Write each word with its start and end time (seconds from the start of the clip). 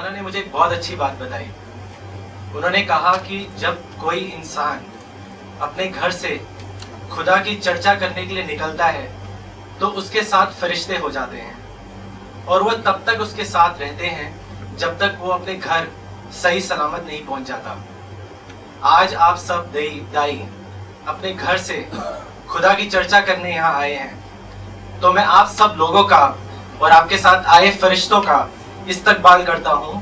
انہوں 0.00 0.12
نے 0.12 0.20
مجھے 0.22 0.38
ایک 0.38 0.46
بہت 0.52 0.72
اچھی 0.72 0.94
بات 0.96 1.12
بتائی 1.18 1.46
انہوں 2.54 2.70
نے 2.70 2.82
کہا 2.90 3.12
کہ 3.26 3.44
جب 3.58 3.72
کوئی 4.00 4.28
انسان 4.34 4.78
اپنے 5.66 5.88
گھر 6.00 6.10
سے 6.20 6.36
خدا 7.10 7.34
کی 7.44 7.56
چرچہ 7.64 7.88
کرنے 8.00 8.24
کے 8.26 8.34
لیے 8.34 8.42
نکلتا 8.54 8.92
ہے 8.92 9.06
تو 9.78 9.90
اس 9.98 10.08
کے 10.10 10.22
ساتھ 10.30 10.54
فرشتے 10.60 10.98
ہو 11.02 11.10
جاتے 11.16 11.40
ہیں 11.40 11.52
اور 12.52 12.60
وہ 12.66 12.70
تب 12.84 13.00
تک 13.04 13.20
اس 13.22 13.32
کے 13.36 13.44
ساتھ 13.44 13.82
رہتے 13.82 14.10
ہیں 14.10 14.30
جب 14.82 14.94
تک 14.98 15.22
وہ 15.24 15.32
اپنے 15.32 15.56
گھر 15.64 15.84
صحیح 16.40 16.60
سلامت 16.68 17.04
نہیں 17.06 17.26
پہنچ 17.26 17.48
جاتا 17.48 17.74
آج 19.00 19.14
آپ 19.28 19.38
سب 19.40 19.72
دائی, 19.74 20.00
دائی 20.14 20.42
اپنے 21.14 21.32
گھر 21.40 21.56
سے 21.68 21.82
خدا 22.54 22.72
کی 22.78 22.88
چرچہ 22.96 23.16
کرنے 23.26 23.50
یہاں 23.54 23.74
آئے 23.82 23.96
ہیں 23.98 25.00
تو 25.00 25.12
میں 25.12 25.24
آپ 25.40 25.50
سب 25.56 25.76
لوگوں 25.82 26.02
کا 26.14 26.22
اور 26.78 26.90
آپ 26.98 27.08
کے 27.08 27.16
ساتھ 27.26 27.46
آئے 27.56 27.70
فرشتوں 27.80 28.22
کا 28.28 28.42
استقبال 28.90 29.44
کرتا 29.46 29.72
ہوں 29.82 30.00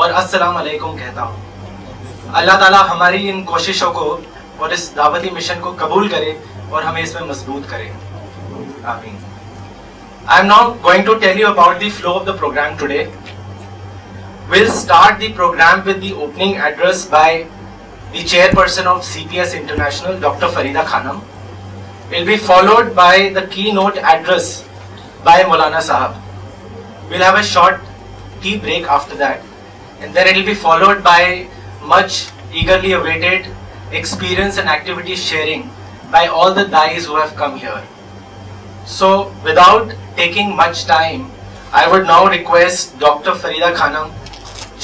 اور 0.00 0.10
السلام 0.22 0.56
علیکم 0.62 0.96
کہتا 0.96 1.22
ہوں 1.28 2.32
اللہ 2.40 2.58
تعالیٰ 2.62 2.80
ہماری 2.88 3.28
ان 3.30 3.42
کوششوں 3.52 3.92
کو 3.98 4.06
اور 4.64 4.70
اس 4.76 4.84
دعوتی 4.96 5.30
مشن 5.36 5.60
کو 5.66 5.72
قبول 5.82 6.08
کرے 6.14 6.32
اور 6.70 6.82
ہمیں 6.88 7.02
اس 7.02 7.14
میں 7.14 7.22
مضبوط 7.30 7.68
کرے 7.70 7.88
آمین 8.92 9.24
انٹرنیشنل 11.30 12.08
فریدہ 25.26 25.78
صاحب 25.92 26.12
tea 28.40 28.58
break 28.58 28.84
after 28.84 29.16
that. 29.16 29.40
And 30.00 30.14
then 30.14 30.26
it 30.26 30.36
will 30.36 30.44
be 30.46 30.54
followed 30.54 31.02
by 31.02 31.48
much 31.82 32.26
eagerly 32.52 32.92
awaited 32.92 33.48
experience 33.92 34.58
and 34.58 34.68
activity 34.68 35.14
sharing 35.14 35.70
by 36.10 36.26
all 36.26 36.52
the 36.52 36.64
Dais 36.64 37.06
who 37.06 37.16
have 37.16 37.34
come 37.34 37.56
here. 37.58 37.82
So 38.84 39.34
without 39.44 39.94
taking 40.16 40.54
much 40.54 40.84
time, 40.84 41.30
I 41.72 41.90
would 41.90 42.06
now 42.06 42.26
request 42.28 42.98
Dr. 42.98 43.32
Farida 43.32 43.74
Khanam, 43.74 44.12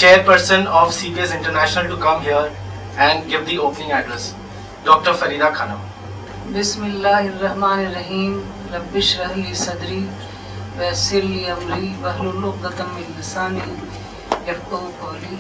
chairperson 0.01 0.67
of 0.67 0.91
CPS 0.97 1.39
International 1.39 1.95
to 1.95 2.03
come 2.03 2.23
here 2.23 2.51
and 2.97 3.29
give 3.29 3.47
the 3.47 3.59
opening 3.59 3.93
address. 3.93 4.35
Dr. 4.85 5.13
Farida 5.13 5.53
Khanam. 5.53 5.81
Bismillahir 6.49 7.39
Rahmanir 7.39 7.95
Rahim, 7.95 8.45
Rabbish 8.73 9.17
Rahli 9.21 9.53
Sadri, 9.57 10.09
ویسر 10.79 11.21
لی 11.31 11.45
امری 11.55 11.93
من 12.03 13.59
قولی 15.01 15.37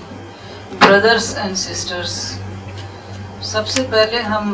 brothers 0.80 1.36
and 1.42 1.56
sisters 1.56 2.12
سب 3.50 3.66
سے 3.74 3.82
پہلے 3.90 4.20
ہم 4.32 4.52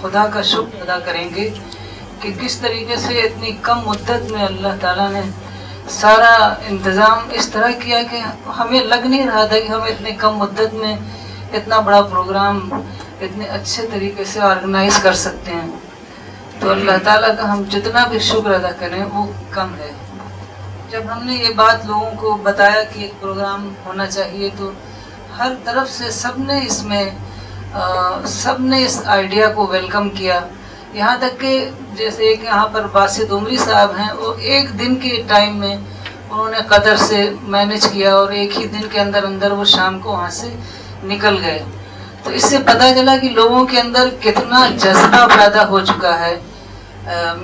خدا 0.00 0.26
کا 0.34 0.42
شکر 0.50 0.80
ادا 0.82 0.98
کریں 1.04 1.28
گے 1.34 1.48
کہ 2.20 2.32
کس 2.40 2.56
طریقے 2.60 2.96
سے 3.06 3.18
اتنی 3.20 3.52
کم 3.62 3.80
مدت 3.88 4.30
میں 4.32 4.44
اللہ 4.44 4.74
تعالیٰ 4.80 5.08
نے 5.12 5.20
سارا 6.00 6.32
انتظام 6.68 7.28
اس 7.38 7.48
طرح 7.50 7.70
کیا 7.84 8.02
کہ 8.10 8.20
ہمیں 8.58 8.80
لگ 8.84 9.06
نہیں 9.06 9.26
رہا 9.26 9.44
تھا 9.44 9.58
کہ 9.66 9.70
ہم 9.72 9.82
اتنی 9.92 10.12
کم 10.24 10.36
مدت 10.38 10.74
میں 10.82 10.94
اتنا 11.56 11.78
بڑا 11.90 12.00
پروگرام 12.10 12.58
اتنے 12.74 13.46
اچھے 13.60 13.86
طریقے 13.92 14.24
سے 14.32 14.40
آرگنائز 14.50 14.98
کر 15.02 15.14
سکتے 15.24 15.54
ہیں 15.54 15.70
تو 16.60 16.70
اللہ 16.70 16.96
تعالیٰ 17.04 17.36
کا 17.38 17.52
ہم 17.52 17.62
جتنا 17.70 18.04
بھی 18.10 18.18
شکر 18.32 18.54
ادا 18.54 18.70
کریں 18.80 19.02
وہ 19.12 19.24
کم 19.50 19.74
ہے 19.78 19.92
جب 20.90 21.02
ہم 21.12 21.24
نے 21.26 21.34
یہ 21.34 21.48
بات 21.56 21.84
لوگوں 21.86 22.10
کو 22.20 22.36
بتایا 22.42 22.82
کہ 22.92 22.98
ایک 23.02 23.20
پروگرام 23.20 23.68
ہونا 23.86 24.06
چاہیے 24.06 24.48
تو 24.58 24.70
ہر 25.38 25.52
طرف 25.64 25.90
سے 25.90 26.10
سب 26.18 26.38
نے 26.46 26.58
اس 26.66 26.82
میں 26.90 27.04
سب 28.34 28.60
نے 28.70 28.82
اس 28.84 29.00
آئیڈیا 29.16 29.48
کو 29.56 29.66
ویلکم 29.70 30.08
کیا 30.20 30.38
یہاں 30.92 31.16
تک 31.20 31.38
کہ 31.40 31.50
جیسے 31.96 32.28
ایک 32.28 32.44
یہاں 32.44 32.66
پر 32.76 32.86
باسد 32.92 33.32
عمری 33.38 33.56
صاحب 33.64 33.90
ہیں 33.98 34.08
وہ 34.18 34.32
ایک 34.52 34.70
دن 34.78 34.94
کے 35.02 35.10
ٹائم 35.34 35.56
میں 35.60 35.74
انہوں 35.76 36.48
نے 36.50 36.58
قطر 36.68 36.96
سے 37.08 37.22
مینج 37.54 37.86
کیا 37.92 38.14
اور 38.14 38.30
ایک 38.38 38.58
ہی 38.60 38.66
دن 38.78 38.88
کے 38.92 39.00
اندر 39.00 39.24
اندر 39.32 39.52
وہ 39.60 39.64
شام 39.74 39.98
کو 40.04 40.10
وہاں 40.12 40.30
سے 40.40 40.48
نکل 41.12 41.36
گئے 41.44 41.62
تو 42.24 42.30
اس 42.38 42.44
سے 42.50 42.58
پتہ 42.70 42.88
چلا 42.96 43.16
کہ 43.22 43.28
لوگوں 43.40 43.64
کے 43.72 43.80
اندر 43.80 44.08
کتنا 44.22 44.66
جذبہ 44.82 45.26
پیدا 45.36 45.68
ہو 45.68 45.80
چکا 45.92 46.18
ہے 46.24 46.34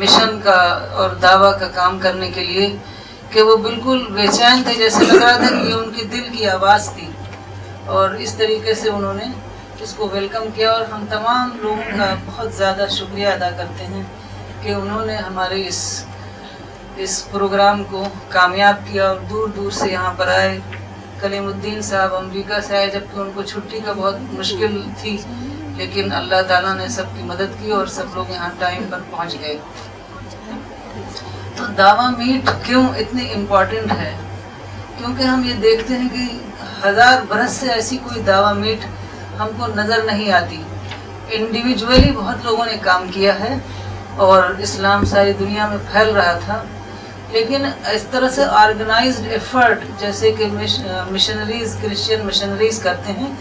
مشن 0.01 0.41
کا 0.45 0.57
اور 1.01 1.11
دعویٰ 1.23 1.59
کا 1.61 1.69
کام 1.81 1.99
کرنے 1.99 2.31
کے 2.35 2.45
لیے 2.51 2.73
کہ 3.35 3.43
وہ 3.43 3.55
بالکل 3.63 4.03
بے 4.15 4.27
چین 4.33 4.63
تھے 4.65 4.73
جیسے 4.79 5.05
تھا 5.19 5.31
کہ 5.39 5.55
یہ 5.55 5.73
ان 5.75 5.89
کی 5.95 6.05
دل 6.13 6.27
کی 6.33 6.47
آواز 6.49 6.89
تھی 6.97 7.07
اور 7.95 8.11
اس 8.25 8.35
طریقے 8.41 8.75
سے 8.83 8.89
انہوں 8.91 9.15
نے 9.21 9.25
اس 9.87 9.95
کو 9.97 10.09
ویلکم 10.13 10.45
کیا 10.57 10.71
اور 10.73 10.85
ہم 10.93 11.05
تمام 11.11 11.51
لوگوں 11.63 11.97
کا 11.97 12.13
بہت 12.27 12.53
زیادہ 12.59 12.87
شکریہ 12.99 13.27
ادا 13.29 13.49
کرتے 13.57 13.87
ہیں 13.95 14.03
کہ 14.63 14.75
انہوں 14.75 15.05
نے 15.07 15.17
ہمارے 15.17 15.67
اس 15.69 15.81
اس 17.05 17.13
پروگرام 17.31 17.83
کو 17.91 18.03
کامیاب 18.37 18.87
کیا 18.91 19.09
اور 19.09 19.17
دور 19.31 19.49
دور 19.57 19.71
سے 19.81 19.91
یہاں 19.93 20.13
پر 20.19 20.29
آئے 20.39 20.57
کلیم 21.21 21.47
الدین 21.47 21.81
صاحب 21.91 22.15
امریکہ 22.15 22.61
سے 22.69 22.77
آئے 22.77 22.89
جب 22.95 23.13
کہ 23.15 23.19
ان 23.21 23.31
کو 23.35 23.43
چھٹی 23.55 23.81
کا 23.85 23.93
بہت 23.97 24.33
مشکل 24.39 24.81
تھی 25.01 25.17
لیکن 25.77 26.13
اللہ 26.21 26.43
تعالیٰ 26.49 26.75
نے 26.83 26.89
سب 26.99 27.17
کی 27.17 27.23
مدد 27.33 27.59
کی 27.63 27.71
اور 27.81 27.87
سب 27.99 28.15
لوگ 28.15 28.31
یہاں 28.33 28.51
ٹائم 28.59 28.85
پر 28.91 29.01
پہنچ 29.11 29.37
گئے 29.41 29.57
تو 31.57 31.65
دعویٰ 31.79 32.09
میٹ 32.19 32.49
کیوں 32.67 32.87
اتنی 33.01 33.27
امپورٹنٹ 33.35 33.93
ہے 34.01 34.13
کیونکہ 34.99 35.23
ہم 35.25 35.43
یہ 35.49 35.55
دیکھتے 35.63 35.99
ہیں 35.99 36.09
کہ 36.13 36.27
ہزار 36.87 37.25
برس 37.29 37.53
سے 37.61 37.69
ایسی 37.73 37.97
کوئی 38.03 38.21
دعویٰ 38.27 38.55
میٹ 38.55 38.85
ہم 39.41 39.49
کو 39.59 39.67
نظر 39.75 40.03
نہیں 40.13 40.33
آتی 40.39 40.61
انڈیویجولی 41.39 42.11
بہت 42.15 42.45
لوگوں 42.45 42.65
نے 42.67 42.77
کام 42.83 43.07
کیا 43.13 43.39
ہے 43.41 43.55
اور 44.25 44.43
اسلام 44.67 45.05
ساری 45.13 45.33
دنیا 45.39 45.67
میں 45.69 45.77
پھیل 45.93 46.09
رہا 46.17 46.39
تھا 46.45 46.63
لیکن 47.33 47.65
اس 47.93 48.03
طرح 48.11 48.29
سے 48.35 48.45
آرگنائزڈ 48.63 49.27
ایفرٹ 49.33 49.85
جیسے 50.01 50.31
کہ 50.39 50.47
مشنریز 51.11 51.77
کرسچین 51.83 52.27
مشنریز 52.27 52.79
کرتے 52.83 53.13
ہیں 53.21 53.33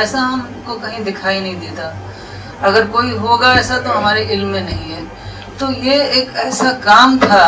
ایسا 0.00 0.18
ہم 0.32 0.40
کو 0.64 0.78
کہیں 0.82 1.02
دکھائی 1.04 1.40
نہیں 1.40 1.60
دیتا 1.60 1.90
اگر 2.68 2.86
کوئی 2.92 3.16
ہوگا 3.18 3.52
ایسا 3.52 3.78
تو 3.84 3.98
ہمارے 3.98 4.24
علم 4.30 4.48
میں 4.48 4.60
نہیں 4.60 4.92
ہے 4.94 5.00
تو 5.58 5.70
یہ 5.82 6.02
ایک 6.18 6.36
ایسا 6.44 6.70
کام 6.84 7.16
تھا 7.26 7.44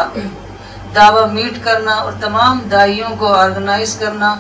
دعویٰ 0.95 1.27
میٹ 1.33 1.63
کرنا 1.65 1.93
اور 2.01 2.13
تمام 2.21 2.59
دائیوں 2.71 3.15
کو 3.19 3.33
آرگنائز 3.35 3.95
کرنا 4.01 4.35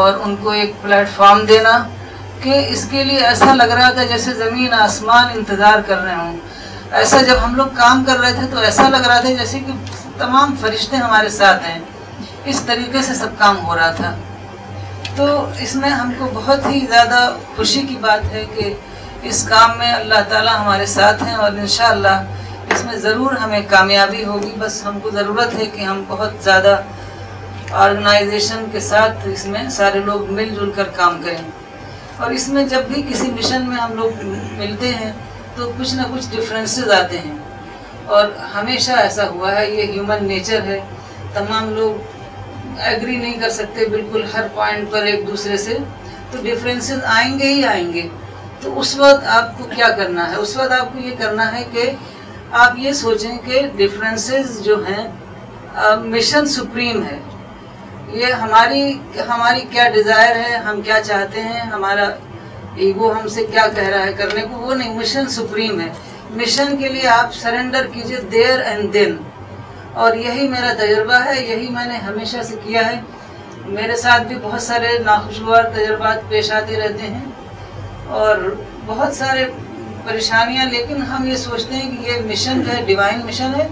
اور 0.00 0.12
ان 0.24 0.34
کو 0.42 0.50
ایک 0.60 0.72
پلیٹ 0.82 1.08
فارم 1.16 1.44
دینا 1.46 1.78
کہ 2.42 2.62
اس 2.70 2.86
کے 2.90 3.02
لیے 3.04 3.20
ایسا 3.26 3.54
لگ 3.54 3.70
رہا 3.78 3.90
تھا 3.96 4.04
جیسے 4.12 4.32
زمین 4.34 4.72
آسمان 4.80 5.26
انتظار 5.34 5.80
کر 5.86 5.98
رہے 6.02 6.14
ہوں 6.14 6.36
ایسا 7.00 7.20
جب 7.26 7.44
ہم 7.44 7.54
لوگ 7.56 7.66
کام 7.76 8.04
کر 8.04 8.18
رہے 8.20 8.32
تھے 8.38 8.46
تو 8.50 8.58
ایسا 8.68 8.88
لگ 8.88 9.06
رہا 9.06 9.20
تھا 9.20 9.30
جیسے 9.38 9.58
کہ 9.66 9.72
تمام 10.18 10.54
فرشتے 10.60 10.96
ہمارے 10.96 11.28
ساتھ 11.38 11.64
ہیں 11.68 11.78
اس 12.52 12.60
طریقے 12.66 13.02
سے 13.06 13.14
سب 13.14 13.38
کام 13.38 13.64
ہو 13.66 13.76
رہا 13.76 13.90
تھا 13.96 14.14
تو 15.16 15.24
اس 15.62 15.74
میں 15.76 15.88
ہم 15.90 16.12
کو 16.18 16.30
بہت 16.34 16.66
ہی 16.66 16.78
زیادہ 16.90 17.18
خوشی 17.56 17.82
کی 17.88 17.96
بات 18.00 18.32
ہے 18.32 18.44
کہ 18.56 18.72
اس 19.30 19.42
کام 19.48 19.78
میں 19.78 19.92
اللہ 19.92 20.22
تعالیٰ 20.28 20.54
ہمارے 20.60 20.86
ساتھ 20.96 21.22
ہیں 21.22 21.34
اور 21.34 21.50
انشاءاللہ 21.50 22.08
اللہ 22.08 22.40
اس 22.72 22.84
میں 22.84 22.94
ضرور 23.04 23.32
ہمیں 23.42 23.60
کامیابی 23.70 24.24
ہوگی 24.24 24.50
بس 24.58 24.74
ہم 24.84 24.98
کو 25.02 25.10
ضرورت 25.14 25.54
ہے 25.58 25.64
کہ 25.72 25.80
ہم 25.84 26.02
بہت 26.08 26.34
زیادہ 26.44 26.76
آرگنائزیشن 27.84 28.64
کے 28.72 28.80
ساتھ 28.90 29.26
اس 29.32 29.44
میں 29.54 29.68
سارے 29.78 29.98
لوگ 30.04 30.30
مل 30.38 30.54
جل 30.54 30.70
کر 30.76 30.88
کام 30.96 31.20
کریں 31.24 31.42
اور 32.24 32.30
اس 32.38 32.48
میں 32.54 32.64
جب 32.72 32.86
بھی 32.92 33.02
کسی 33.08 33.30
مشن 33.30 33.68
میں 33.68 33.76
ہم 33.80 33.92
لوگ 33.96 34.24
ملتے 34.58 34.92
ہیں 35.00 35.12
تو 35.56 35.70
کچھ 35.78 35.94
نہ 35.94 36.02
کچھ 36.14 36.28
ڈفرینسز 36.36 36.90
آتے 37.00 37.18
ہیں 37.24 37.34
اور 38.16 38.28
ہمیشہ 38.54 38.92
ایسا 39.02 39.28
ہوا 39.34 39.54
ہے 39.56 39.68
یہ 39.70 39.92
ہیومن 39.92 40.24
نیچر 40.28 40.62
ہے 40.66 40.78
تمام 41.34 41.72
لوگ 41.74 42.78
ایگری 42.88 43.16
نہیں 43.16 43.40
کر 43.40 43.50
سکتے 43.58 43.84
بالکل 43.96 44.24
ہر 44.34 44.46
پوائنٹ 44.54 44.90
پر 44.92 45.04
ایک 45.10 45.26
دوسرے 45.26 45.56
سے 45.66 45.76
تو 46.30 46.38
ڈفرینسز 46.48 47.04
آئیں 47.16 47.38
گے 47.38 47.52
ہی 47.52 47.62
آئیں 47.74 47.92
گے 47.92 48.08
تو 48.60 48.78
اس 48.80 48.96
وقت 48.98 49.26
آپ 49.36 49.56
کو 49.58 49.64
کیا 49.74 49.88
کرنا 50.00 50.30
ہے 50.30 50.36
اس 50.46 50.56
وقت 50.56 50.72
آپ 50.80 50.92
کو 50.92 51.06
یہ 51.06 51.14
کرنا 51.20 51.50
ہے 51.56 51.64
کہ 51.72 51.90
آپ 52.60 52.78
یہ 52.78 52.92
سوچیں 52.92 53.36
کہ 53.44 53.60
ڈفرینسز 53.76 54.58
جو 54.64 54.74
ہیں 54.86 55.06
مشن 56.04 56.46
سپریم 56.54 57.02
ہے 57.04 57.18
یہ 58.12 58.32
ہماری 58.42 58.82
ہماری 59.28 59.60
کیا 59.70 59.88
ڈیزائر 59.94 60.36
ہے 60.48 60.56
ہم 60.66 60.80
کیا 60.88 61.00
چاہتے 61.04 61.42
ہیں 61.42 61.60
ہمارا 61.72 62.08
ایگو 62.86 63.12
ہم 63.12 63.28
سے 63.36 63.44
کیا 63.52 63.66
کہہ 63.76 63.88
رہا 63.94 64.02
ہے 64.06 64.12
کرنے 64.18 64.42
کو 64.50 64.58
وہ 64.66 64.74
نہیں 64.74 64.94
مشن 64.98 65.28
سپریم 65.36 65.80
ہے 65.80 65.86
مشن 66.42 66.76
کے 66.82 66.88
لیے 66.88 67.06
آپ 67.14 67.34
سرنڈر 67.34 67.86
کیجئے 67.94 68.20
دیر 68.32 68.60
اینڈ 68.64 68.92
دن 68.94 69.16
اور 70.02 70.14
یہی 70.26 70.48
میرا 70.48 70.72
تجربہ 70.82 71.24
ہے 71.28 71.40
یہی 71.46 71.68
میں 71.74 71.86
نے 71.86 71.96
ہمیشہ 72.08 72.42
سے 72.48 72.56
کیا 72.66 72.86
ہے 72.92 73.00
میرے 73.80 73.96
ساتھ 74.04 74.22
بھی 74.28 74.36
بہت 74.42 74.62
سارے 74.62 74.96
ناخوشگوار 75.04 75.64
تجربات 75.74 76.28
پیش 76.28 76.50
آتے 76.60 76.80
رہتے 76.80 77.06
ہیں 77.14 77.24
اور 78.20 78.36
بہت 78.86 79.14
سارے 79.14 79.44
پریشانیاں 80.06 80.64
لیکن 80.70 81.02
ہم 81.10 81.26
یہ 81.26 81.36
سوچتے 81.36 81.74
ہیں 81.76 81.90
کہ 81.90 82.08
یہ 82.10 82.20
مشن 82.28 82.60
ہے 82.68 82.80
ڈیوائن 82.86 83.20
مشن 83.26 83.54
ہے 83.56 83.66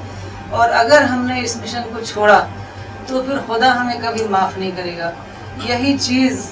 اور 0.58 0.70
اگر 0.84 1.02
ہم 1.12 1.24
نے 1.26 1.40
اس 1.42 1.56
مشن 1.62 1.82
کو 1.92 2.00
چھوڑا 2.12 2.38
تو 3.06 3.22
پھر 3.26 3.36
خدا 3.46 3.72
ہمیں 3.80 3.98
کبھی 4.02 4.26
معاف 4.30 4.58
نہیں 4.58 4.70
کرے 4.76 4.96
گا 4.98 5.10
یہی 5.68 5.96
چیز 6.02 6.50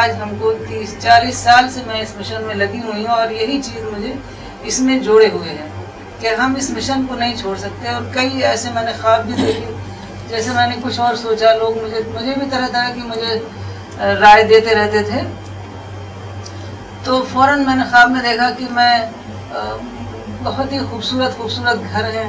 آج 0.00 0.10
ہم 0.22 0.34
کو 0.40 0.52
تیس 0.68 0.94
چالیس 1.02 1.36
سال 1.48 1.68
سے 1.74 1.80
میں 1.86 2.00
اس 2.00 2.16
مشن 2.18 2.44
میں 2.46 2.54
لگی 2.54 2.80
ہوئی 2.84 3.06
ہوں 3.06 3.14
اور 3.14 3.30
یہی 3.40 3.60
چیز 3.64 3.84
مجھے 3.96 4.12
اس 4.70 4.80
میں 4.88 4.98
جوڑے 5.08 5.28
ہوئے 5.34 5.50
ہیں 5.50 5.68
کہ 6.20 6.34
ہم 6.40 6.54
اس 6.58 6.70
مشن 6.76 7.06
کو 7.08 7.14
نہیں 7.18 7.36
چھوڑ 7.40 7.56
سکتے 7.58 7.88
اور 7.88 8.02
کئی 8.14 8.44
ایسے 8.50 8.68
میں 8.74 8.82
نے 8.82 8.92
خواب 9.00 9.24
بھی 9.26 9.34
دیکھے 9.44 9.72
جیسے 10.28 10.50
میں 10.56 10.66
نے 10.66 10.74
کچھ 10.82 11.00
اور 11.06 11.14
سوچا 11.22 11.52
لوگ 11.58 11.78
مجھے 11.84 12.00
مجھے 12.14 12.34
بھی 12.38 12.50
طرح 12.50 12.66
طرح 12.72 12.90
کی 12.94 13.00
مجھے 13.08 14.10
رائے 14.20 14.42
دیتے 14.52 14.74
رہتے 14.74 15.02
تھے 15.10 15.20
تو 17.04 17.22
فوراً 17.32 17.54
میں 17.66 17.74
نے 17.76 17.82
خواب 17.90 18.10
میں 18.10 18.20
دیکھا 18.22 18.48
کہ 18.58 18.64
میں 18.70 19.04
بہت 20.42 20.72
ہی 20.72 20.78
خوبصورت 20.90 21.36
خوبصورت 21.38 21.78
گھر 21.92 22.04
ہیں 22.14 22.28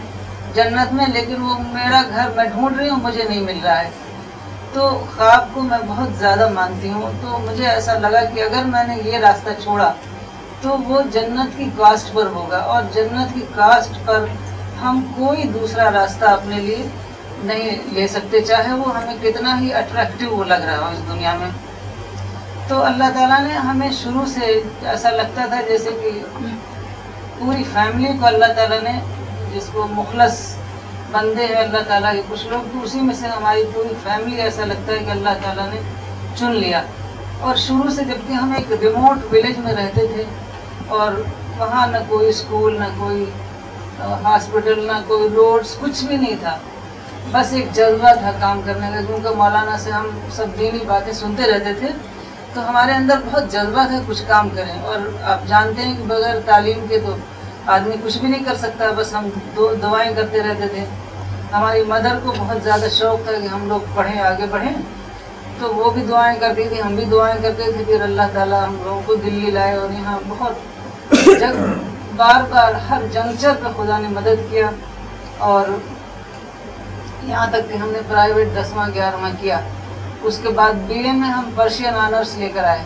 جنت 0.55 0.93
میں 0.93 1.05
لیکن 1.13 1.41
وہ 1.41 1.57
میرا 1.73 2.01
گھر 2.09 2.29
میں 2.35 2.45
ڈھونڈ 2.55 2.79
رہی 2.79 2.89
ہوں 2.89 2.99
مجھے 3.03 3.23
نہیں 3.29 3.41
مل 3.49 3.59
رہا 3.63 3.79
ہے 3.81 3.89
تو 4.73 4.87
خواب 5.15 5.53
کو 5.53 5.61
میں 5.61 5.77
بہت 5.87 6.17
زیادہ 6.19 6.49
مانتی 6.53 6.91
ہوں 6.91 7.21
تو 7.21 7.37
مجھے 7.45 7.65
ایسا 7.67 7.97
لگا 8.07 8.23
کہ 8.33 8.43
اگر 8.43 8.63
میں 8.71 8.83
نے 8.87 8.95
یہ 9.09 9.17
راستہ 9.27 9.49
چھوڑا 9.63 9.91
تو 10.61 10.77
وہ 10.87 11.01
جنت 11.13 11.57
کی 11.57 11.69
کاسٹ 11.77 12.13
پر 12.13 12.27
ہوگا 12.35 12.57
اور 12.73 12.81
جنت 12.93 13.33
کی 13.33 13.41
کاسٹ 13.55 14.05
پر 14.05 14.25
ہم 14.81 15.01
کوئی 15.17 15.43
دوسرا 15.59 15.89
راستہ 15.93 16.25
اپنے 16.31 16.59
لیے 16.61 16.83
نہیں 17.43 17.93
لے 17.93 18.07
سکتے 18.15 18.41
چاہے 18.47 18.73
وہ 18.83 18.95
ہمیں 18.97 19.13
کتنا 19.21 19.59
ہی 19.61 19.73
اٹریکٹیو 19.83 20.35
وہ 20.35 20.43
لگ 20.53 20.61
رہا 20.67 20.79
ہو 20.85 20.91
اس 20.93 21.07
دنیا 21.09 21.35
میں 21.39 21.49
تو 22.69 22.81
اللہ 22.85 23.09
تعالیٰ 23.13 23.39
نے 23.47 23.53
ہمیں 23.67 23.89
شروع 24.01 24.25
سے 24.33 24.51
ایسا 24.89 25.09
لگتا 25.11 25.45
تھا 25.51 25.59
جیسے 25.69 25.91
کہ 26.01 26.11
پوری 27.39 27.63
فیملی 27.73 28.11
کو 28.19 28.25
اللہ 28.25 28.53
تعالیٰ 28.55 28.79
نے 28.83 28.91
جس 29.53 29.67
کو 29.73 29.87
مخلص 29.91 30.39
بندے 31.11 31.45
ہیں 31.45 31.55
اللہ 31.63 31.87
تعالیٰ 31.87 32.11
کے 32.15 32.21
کچھ 32.29 32.45
لوگ 32.51 32.71
تو 32.73 32.83
اسی 32.83 33.01
میں 33.09 33.15
سے 33.15 33.27
ہماری 33.37 33.63
پوری 33.73 33.93
فیملی 34.03 34.41
ایسا 34.41 34.65
لگتا 34.65 34.91
ہے 34.93 34.99
کہ 35.05 35.11
اللہ 35.11 35.41
تعالیٰ 35.41 35.67
نے 35.73 35.79
چن 36.35 36.51
لیا 36.55 36.81
اور 37.47 37.55
شروع 37.65 37.89
سے 37.95 38.03
جب 38.13 38.27
کہ 38.27 38.33
ہم 38.33 38.53
ایک 38.57 38.71
ریموٹ 38.81 39.33
ولیج 39.33 39.57
میں 39.65 39.73
رہتے 39.81 40.07
تھے 40.13 40.23
اور 40.99 41.21
وہاں 41.59 41.85
نہ 41.87 41.97
کوئی 42.09 42.29
اسکول 42.29 42.79
نہ 42.79 42.83
کوئی 42.99 43.23
ہاسپٹل 44.23 44.83
نہ 44.87 44.99
کوئی 45.07 45.27
روڈس 45.35 45.75
کچھ 45.81 46.03
بھی 46.03 46.15
نہیں 46.15 46.35
تھا 46.41 46.57
بس 47.31 47.53
ایک 47.57 47.75
جذبہ 47.75 48.13
تھا 48.21 48.31
کام 48.39 48.61
کرنے 48.65 48.87
کا 48.93 49.01
کیونکہ 49.07 49.35
مولانا 49.41 49.77
سے 49.83 49.91
ہم 49.91 50.07
سب 50.35 50.59
دینی 50.59 50.79
باتیں 50.87 51.11
سنتے 51.21 51.51
رہتے 51.51 51.73
تھے 51.79 51.89
تو 52.55 52.67
ہمارے 52.69 52.91
اندر 52.93 53.19
بہت 53.25 53.51
جذبہ 53.51 53.83
ہے 53.91 53.99
کچھ 54.07 54.21
کام 54.27 54.49
کریں 54.55 54.79
اور 54.87 54.99
آپ 55.33 55.47
جانتے 55.47 55.81
ہیں 55.83 55.95
کہ 55.97 56.03
بغیر 56.07 56.39
تعلیم 56.45 56.85
کے 56.89 56.97
تو 57.05 57.13
آدمی 57.75 57.95
کچھ 58.03 58.17
بھی 58.17 58.29
نہیں 58.29 58.43
کر 58.45 58.55
سکتا 58.63 58.89
بس 58.97 59.13
ہم 59.15 59.29
دو 59.55 59.73
دوائیں 59.81 60.11
کرتے 60.15 60.43
رہتے 60.47 60.67
تھے 60.73 60.83
ہماری 61.53 61.83
مدر 61.87 62.19
کو 62.23 62.33
بہت 62.37 62.63
زیادہ 62.63 62.85
شوق 62.97 63.25
تھا 63.27 63.37
کہ 63.41 63.47
ہم 63.55 63.67
لوگ 63.69 63.89
پڑھیں 63.95 64.19
آگے 64.27 64.45
بڑھیں 64.51 64.71
تو 65.59 65.73
وہ 65.75 65.89
بھی 65.95 66.01
دعائیں 66.09 66.39
کرتی 66.39 66.67
تھی 66.69 66.81
ہم 66.81 66.95
بھی 66.95 67.05
دعائیں 67.15 67.41
کرتے 67.41 67.71
تھے 67.71 67.83
پھر 67.87 68.01
اللہ 68.09 68.33
تعالیٰ 68.33 68.63
ہم 68.67 68.77
لوگوں 68.83 69.01
کو 69.05 69.15
دلی 69.25 69.51
لائے 69.57 69.73
اور 69.77 69.89
یہاں 69.99 70.17
بہت 70.27 71.29
جگ 71.39 71.59
بار 72.17 72.43
بار 72.49 72.73
ہر 72.89 73.05
جنکچر 73.13 73.53
پہ 73.63 73.71
خدا 73.77 73.97
نے 73.99 74.07
مدد 74.19 74.49
کیا 74.51 74.69
اور 75.53 75.69
یہاں 77.27 77.45
تک 77.51 77.69
کہ 77.69 77.77
ہم 77.83 77.89
نے 77.91 77.99
پرائیویٹ 78.09 78.47
دسواں 78.57 78.87
گیارہواں 78.93 79.29
کیا 79.41 79.59
اس 80.27 80.37
کے 80.43 80.49
بعد 80.57 80.73
بی 80.87 80.97
اے 81.05 81.11
میں 81.11 81.29
ہم 81.29 81.49
پرشین 81.55 81.95
آنرس 82.01 82.35
لے 82.37 82.47
کر 82.53 82.63
آئے 82.63 82.83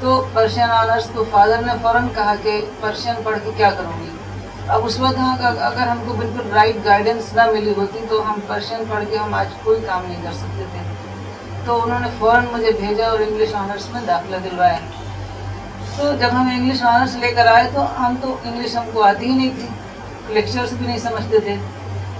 تو 0.00 0.10
پرشین 0.32 0.70
آنرس 0.70 1.06
تو 1.14 1.24
فادر 1.30 1.62
نے 1.66 1.72
فوراً 1.82 2.06
کہا 2.14 2.34
کہ 2.42 2.60
پرشین 2.80 3.14
پڑھ 3.24 3.38
کے 3.44 3.50
کیا 3.56 3.70
کروں 3.78 3.96
گی 4.00 4.10
اب 4.76 4.84
اس 4.86 4.98
وقت 5.00 5.18
ہاں 5.18 5.34
اگر 5.48 5.80
ہم 5.86 6.02
کو 6.06 6.14
بالکل 6.18 6.52
رائٹ 6.54 6.76
گائیڈنس 6.84 7.32
نہ 7.34 7.50
ملی 7.52 7.72
ہوتی 7.76 8.04
تو 8.10 8.20
ہم 8.28 8.38
پرشین 8.46 8.84
پڑھ 8.90 9.04
کے 9.10 9.16
ہم 9.18 9.34
آج 9.40 9.46
کوئی 9.64 9.80
کام 9.86 10.04
نہیں 10.08 10.22
کر 10.22 10.32
سکتے 10.40 10.64
تھے 10.72 10.80
تو 11.66 11.80
انہوں 11.82 12.00
نے 12.00 12.08
فوراً 12.18 12.44
مجھے 12.52 12.70
بھیجا 12.80 13.08
اور 13.10 13.18
انگلش 13.26 13.54
آنرس 13.64 13.90
میں 13.92 14.00
داخلہ 14.06 14.36
دلوائے 14.44 14.76
تو 15.98 16.12
جب 16.20 16.32
ہم 16.40 16.48
انگلش 16.54 16.82
آنرس 16.92 17.14
لے 17.20 17.30
کر 17.36 17.46
آئے 17.54 17.68
تو 17.74 17.84
ہم 18.00 18.14
تو 18.22 18.36
انگلش 18.44 18.76
ہم 18.76 18.90
کو 18.92 19.02
آتی 19.04 19.30
ہی 19.30 19.34
نہیں 19.36 19.50
تھی 19.60 20.34
لیکچرس 20.34 20.72
بھی 20.78 20.86
نہیں 20.86 20.98
سمجھتے 21.08 21.38
تھے 21.44 21.54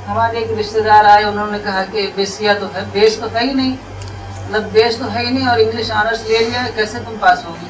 ہمارے 0.09 0.39
ایک 0.39 0.59
رشتہ 0.59 0.79
دار 0.89 1.05
آئے 1.11 1.25
انہوں 1.25 1.51
نے 1.53 1.59
کہا 1.65 1.83
کہ 1.93 2.07
بیسیا 2.17 2.53
تو 2.61 2.67
ہے 2.75 2.83
بیس 2.93 3.17
تو 3.21 3.27
ہے 3.35 3.41
ہی 3.47 3.53
نہیں 3.53 3.75
مطلب 4.51 4.67
بیس 4.73 4.97
تو 4.97 5.13
ہے 5.15 5.21
ہی 5.27 5.31
نہیں 5.33 5.47
اور 5.49 5.59
انگلش 5.61 5.91
آنرس 6.01 6.21
لے 6.29 6.39
لیا 6.49 6.67
کیسے 6.75 6.99
تم 7.07 7.15
پاس 7.21 7.45
ہوگی 7.45 7.67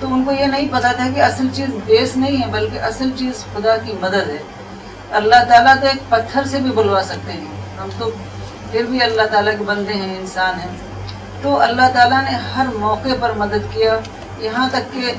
تو 0.00 0.12
ان 0.14 0.24
کو 0.24 0.32
یہ 0.32 0.46
نہیں 0.52 0.68
پتا 0.70 0.92
تھا 0.96 1.08
کہ 1.14 1.20
اصل 1.22 1.48
چیز 1.54 1.74
بیس 1.86 2.16
نہیں 2.16 2.40
ہے 2.42 2.46
بلکہ 2.52 2.82
اصل 2.90 3.10
چیز 3.18 3.44
خدا 3.54 3.76
کی 3.84 3.92
مدد 4.00 4.30
ہے 4.30 4.38
اللہ 5.20 5.44
تعالیٰ 5.48 5.74
تو 5.80 5.86
ایک 5.88 6.08
پتھر 6.10 6.44
سے 6.50 6.60
بھی 6.66 6.70
بلوا 6.76 7.02
سکتے 7.08 7.32
ہیں 7.32 7.60
ہم 7.80 7.88
تو 7.98 8.10
پھر 8.70 8.84
بھی 8.90 9.02
اللہ 9.02 9.26
تعالیٰ 9.32 9.56
کے 9.58 9.64
بندے 9.72 9.92
ہیں 10.04 10.16
انسان 10.20 10.60
ہیں 10.60 10.70
تو 11.42 11.58
اللہ 11.60 11.88
تعالیٰ 11.94 12.22
نے 12.30 12.38
ہر 12.54 12.72
موقع 12.86 13.14
پر 13.20 13.32
مدد 13.44 13.70
کیا 13.74 13.98
یہاں 14.42 14.68
تک 14.72 14.92
کہ 14.92 15.12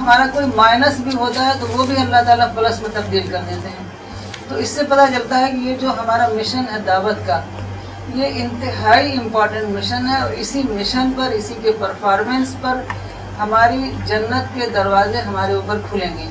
ہمارا 0.00 0.26
کوئی 0.32 0.46
مائنس 0.56 1.00
بھی 1.06 1.14
ہوتا 1.18 1.46
ہے 1.46 1.52
تو 1.60 1.66
وہ 1.76 1.86
بھی 1.86 1.96
اللہ 2.06 2.22
تعالیٰ 2.26 2.48
پلس 2.56 2.80
میں 2.82 2.90
تبدیل 3.00 3.26
کر 3.30 3.40
دیتے 3.50 3.68
ہیں 3.68 3.88
تو 4.48 4.54
اس 4.64 4.68
سے 4.78 4.82
پتہ 4.90 5.00
چلتا 5.16 5.38
ہے 5.46 5.50
کہ 5.50 5.68
یہ 5.68 5.76
جو 5.80 5.90
ہمارا 6.02 6.26
مشن 6.34 6.62
ہے 6.74 6.78
دعوت 6.86 7.26
کا 7.26 7.40
یہ 8.14 8.42
انتہائی 8.42 9.12
امپورٹنٹ 9.18 9.68
مشن 9.76 10.06
ہے 10.08 10.20
اور 10.20 10.30
اسی 10.44 10.62
مشن 10.68 11.10
پر 11.16 11.30
اسی 11.34 11.54
کے 11.62 11.72
پرفارمنس 11.80 12.54
پر 12.60 12.80
ہماری 13.38 13.90
جنت 14.06 14.54
کے 14.54 14.66
دروازے 14.74 15.20
ہمارے 15.26 15.52
اوپر 15.54 15.78
کھلیں 15.90 16.16
گے 16.18 16.26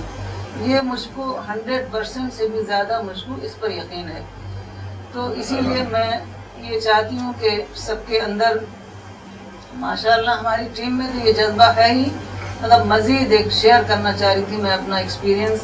یہ 0.72 0.82
مجھ 0.86 1.08
کو 1.16 1.38
ہنڈریڈ 1.50 1.86
پرسنٹ 1.92 2.34
سے 2.38 2.48
بھی 2.56 2.62
زیادہ 2.68 3.02
مجھ 3.04 3.20
کو 3.28 3.36
اس 3.46 3.60
پر 3.60 3.72
یقین 3.72 4.10
ہے 4.10 4.22
تو 5.14 5.28
اسی 5.44 5.62
لیے 5.68 5.84
میں 5.92 6.10
یہ 6.72 6.80
چاہتی 6.80 7.18
ہوں 7.20 7.32
کہ 7.42 7.56
سب 7.86 8.06
کے 8.08 8.20
اندر 8.22 8.58
ماشاء 9.86 10.14
اللہ 10.14 10.40
ہماری 10.40 10.68
ٹیم 10.76 10.98
میں 10.98 11.08
تو 11.14 11.26
یہ 11.28 11.34
جذبہ 11.42 11.72
ہے 11.78 11.92
ہی 11.92 12.04
مطلب 12.62 12.86
مزید 12.86 13.32
ایک 13.38 13.52
شیئر 13.62 13.82
کرنا 13.88 14.14
چاہ 14.20 14.34
رہی 14.34 14.44
تھی 14.50 14.58
میں 14.62 14.72
اپنا 14.74 14.98
ایکسپیرینس 14.98 15.64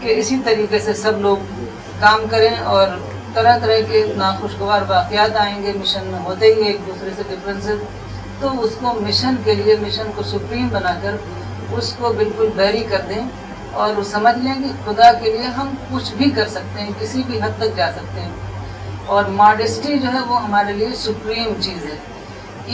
کہ 0.00 0.14
اسی 0.18 0.38
طریقے 0.44 0.78
سے 0.86 0.94
سب 1.04 1.20
لوگ 1.20 1.54
کام 2.00 2.24
کریں 2.30 2.54
اور 2.74 2.88
طرح 3.36 3.56
طرح 3.64 3.80
کے 3.88 4.02
ناخوشگوار 4.16 4.82
واقعات 4.88 5.36
آئیں 5.38 5.62
گے 5.62 5.72
مشن 5.78 6.04
میں 6.10 6.18
ہوتے 6.26 6.52
ہی 6.54 6.66
ایک 6.66 6.78
دوسرے 6.86 7.10
سے 7.16 7.22
ڈفرینسز 7.30 7.82
تو 8.40 8.52
اس 8.64 8.76
کو 8.80 8.92
مشن 9.08 9.34
کے 9.44 9.54
لیے 9.58 9.74
مشن 9.80 10.10
کو 10.16 10.22
سپریم 10.28 10.68
بنا 10.76 10.92
کر 11.02 11.16
اس 11.80 11.92
کو 11.98 12.12
بالکل 12.20 12.48
بیری 12.56 12.82
کر 12.92 13.04
دیں 13.08 13.24
اور 13.84 13.94
وہ 13.98 14.02
سمجھ 14.12 14.34
لیں 14.44 14.54
کہ 14.62 14.70
خدا 14.86 15.10
کے 15.22 15.32
لیے 15.36 15.46
ہم 15.58 15.74
کچھ 15.92 16.12
بھی 16.20 16.30
کر 16.38 16.48
سکتے 16.54 16.80
ہیں 16.82 16.90
کسی 17.00 17.22
بھی 17.30 17.40
حد 17.42 17.58
تک 17.64 17.76
جا 17.76 17.90
سکتے 17.98 18.20
ہیں 18.20 18.64
اور 19.16 19.28
ماڈیسٹی 19.42 19.98
جو 20.04 20.12
ہے 20.12 20.20
وہ 20.28 20.42
ہمارے 20.44 20.72
لیے 20.80 20.88
سپریم 21.02 21.52
چیز 21.68 21.84
ہے 21.90 21.98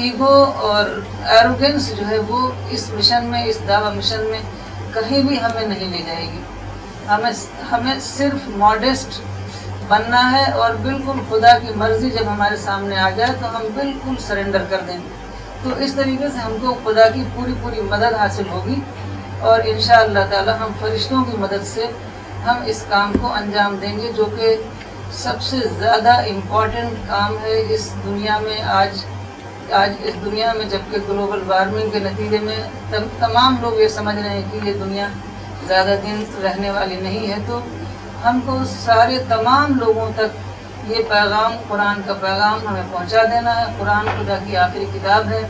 ایگو 0.03 0.33
اور 0.69 0.93
ایروگینس 1.39 1.91
جو 1.97 2.07
ہے 2.11 2.19
وہ 2.29 2.47
اس 2.77 2.89
مشن 2.99 3.25
میں 3.35 3.43
اس 3.51 3.59
دعوی 3.69 3.97
مشن 3.97 4.25
میں 4.31 4.41
کہیں 4.95 5.21
بھی 5.29 5.41
ہمیں 5.47 5.67
نہیں 5.75 5.93
لے 5.97 6.03
جائے 6.07 6.27
گی 6.33 6.41
ہمیں 7.09 7.31
ہمیں 7.73 7.95
صرف 8.13 8.49
ماڈیسٹ 8.65 9.21
بننا 9.93 10.21
ہے 10.33 10.45
اور 10.65 10.75
بالکل 10.83 11.19
خدا 11.31 11.57
کی 11.63 11.73
مرضی 11.79 12.11
جب 12.11 12.27
ہمارے 12.33 12.57
سامنے 12.65 12.97
آ 13.07 13.09
جائے 13.17 13.33
تو 13.41 13.49
ہم 13.57 13.65
بالکل 13.79 14.15
سرنڈر 14.27 14.63
کر 14.71 14.81
دیں 14.89 14.97
گے 15.01 15.21
تو 15.65 15.75
اس 15.87 15.93
طریقے 15.95 16.29
سے 16.35 16.39
ہم 16.45 16.55
کو 16.61 16.75
خدا 16.85 17.09
کی 17.15 17.23
پوری 17.35 17.53
پوری 17.63 17.81
مدد 17.91 18.17
حاصل 18.21 18.49
ہوگی 18.53 18.77
اور 19.51 19.61
ان 19.73 19.81
شاء 19.87 19.99
اللہ 20.05 20.25
تعالی 20.31 20.53
ہم 20.61 20.73
فرشتوں 20.81 21.23
کی 21.31 21.37
مدد 21.43 21.67
سے 21.75 21.89
ہم 22.47 22.63
اس 22.75 22.85
کام 22.95 23.13
کو 23.23 23.33
انجام 23.41 23.77
دیں 23.83 23.97
گے 23.99 24.11
جو 24.21 24.25
کہ 24.39 24.55
سب 25.25 25.43
سے 25.49 25.61
زیادہ 25.83 26.17
امپورٹنٹ 26.33 27.05
کام 27.09 27.37
ہے 27.45 27.59
اس 27.75 27.91
دنیا 28.07 28.39
میں 28.47 28.61
آج 28.79 29.05
آج 29.83 29.91
اس 30.11 30.17
دنیا 30.25 30.53
میں 30.61 30.65
جبکہ 30.73 31.05
گلوبل 31.09 31.43
وارمنگ 31.51 31.91
کے 31.97 32.01
نتیجے 32.09 32.39
میں 32.49 32.57
تمام 33.21 33.57
لوگ 33.67 33.79
یہ 33.81 33.89
سمجھ 33.99 34.17
رہے 34.23 34.31
ہیں 34.39 34.43
کہ 34.53 34.67
یہ 34.69 34.83
دنیا 34.87 35.07
زیادہ 35.67 35.97
دن 36.07 36.25
رہنے 36.49 36.71
والی 36.79 37.01
نہیں 37.05 37.31
ہے 37.33 37.39
تو 37.51 37.61
ہم 38.25 38.39
کو 38.47 38.57
سارے 38.85 39.17
تمام 39.29 39.73
لوگوں 39.79 40.07
تک 40.17 40.91
یہ 40.91 41.03
پیغام 41.09 41.53
قرآن 41.69 42.01
کا 42.07 42.15
پیغام 42.21 42.67
ہمیں 42.67 42.83
پہنچا 42.93 43.23
دینا 43.31 43.55
ہے 43.59 43.65
قرآن 43.79 44.07
خدا 44.19 44.37
کی 44.47 44.57
آخری 44.65 44.85
کتاب 44.93 45.27
ہے 45.31 45.41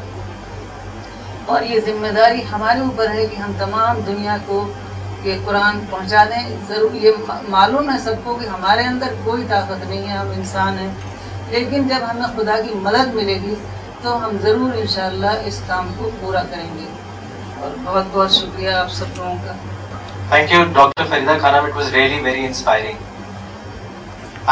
اور 1.53 1.63
یہ 1.71 1.81
ذمہ 1.87 2.13
داری 2.17 2.41
ہمارے 2.53 2.79
اوپر 2.81 3.09
ہے 3.15 3.27
کہ 3.33 3.37
ہم 3.41 3.53
تمام 3.59 4.01
دنیا 4.07 4.37
کو 4.47 4.63
یہ 5.25 5.37
قرآن 5.47 5.81
پہنچا 5.91 6.23
دیں 6.31 6.43
ضرور 6.69 6.95
یہ 7.03 7.29
معلوم 7.57 7.91
ہے 7.93 7.99
سب 8.05 8.25
کو 8.25 8.35
کہ 8.41 8.47
ہمارے 8.53 8.85
اندر 8.93 9.13
کوئی 9.25 9.45
طاقت 9.51 9.85
نہیں 9.89 10.09
ہے 10.09 10.17
ہم 10.17 10.31
انسان 10.37 10.79
ہیں 10.79 10.91
لیکن 11.51 11.89
جب 11.89 12.09
ہمیں 12.11 12.27
خدا 12.37 12.61
کی 12.69 12.75
مدد 12.89 13.15
ملے 13.15 13.35
گی 13.43 13.55
تو 14.03 14.17
ہم 14.25 14.37
ضرور 14.43 14.79
انشاءاللہ 14.81 15.35
اس 15.51 15.61
کام 15.67 15.93
کو 15.99 16.11
پورا 16.21 16.43
کریں 16.51 16.71
گے 16.79 16.87
اور 17.63 17.77
بہت 17.85 18.05
بہت 18.13 18.33
شکریہ 18.41 18.71
آپ 18.85 18.91
سب 19.01 19.17
لوگوں 19.19 19.37
کا 19.47 19.53
Thank 20.33 20.51
you, 20.51 20.61
Dr. 20.73 21.05
Farida 21.11 21.33
Khanam. 21.41 21.67
It 21.69 21.75
was 21.79 21.89
really 21.93 22.19
very 22.27 22.47
inspiring. 22.51 22.97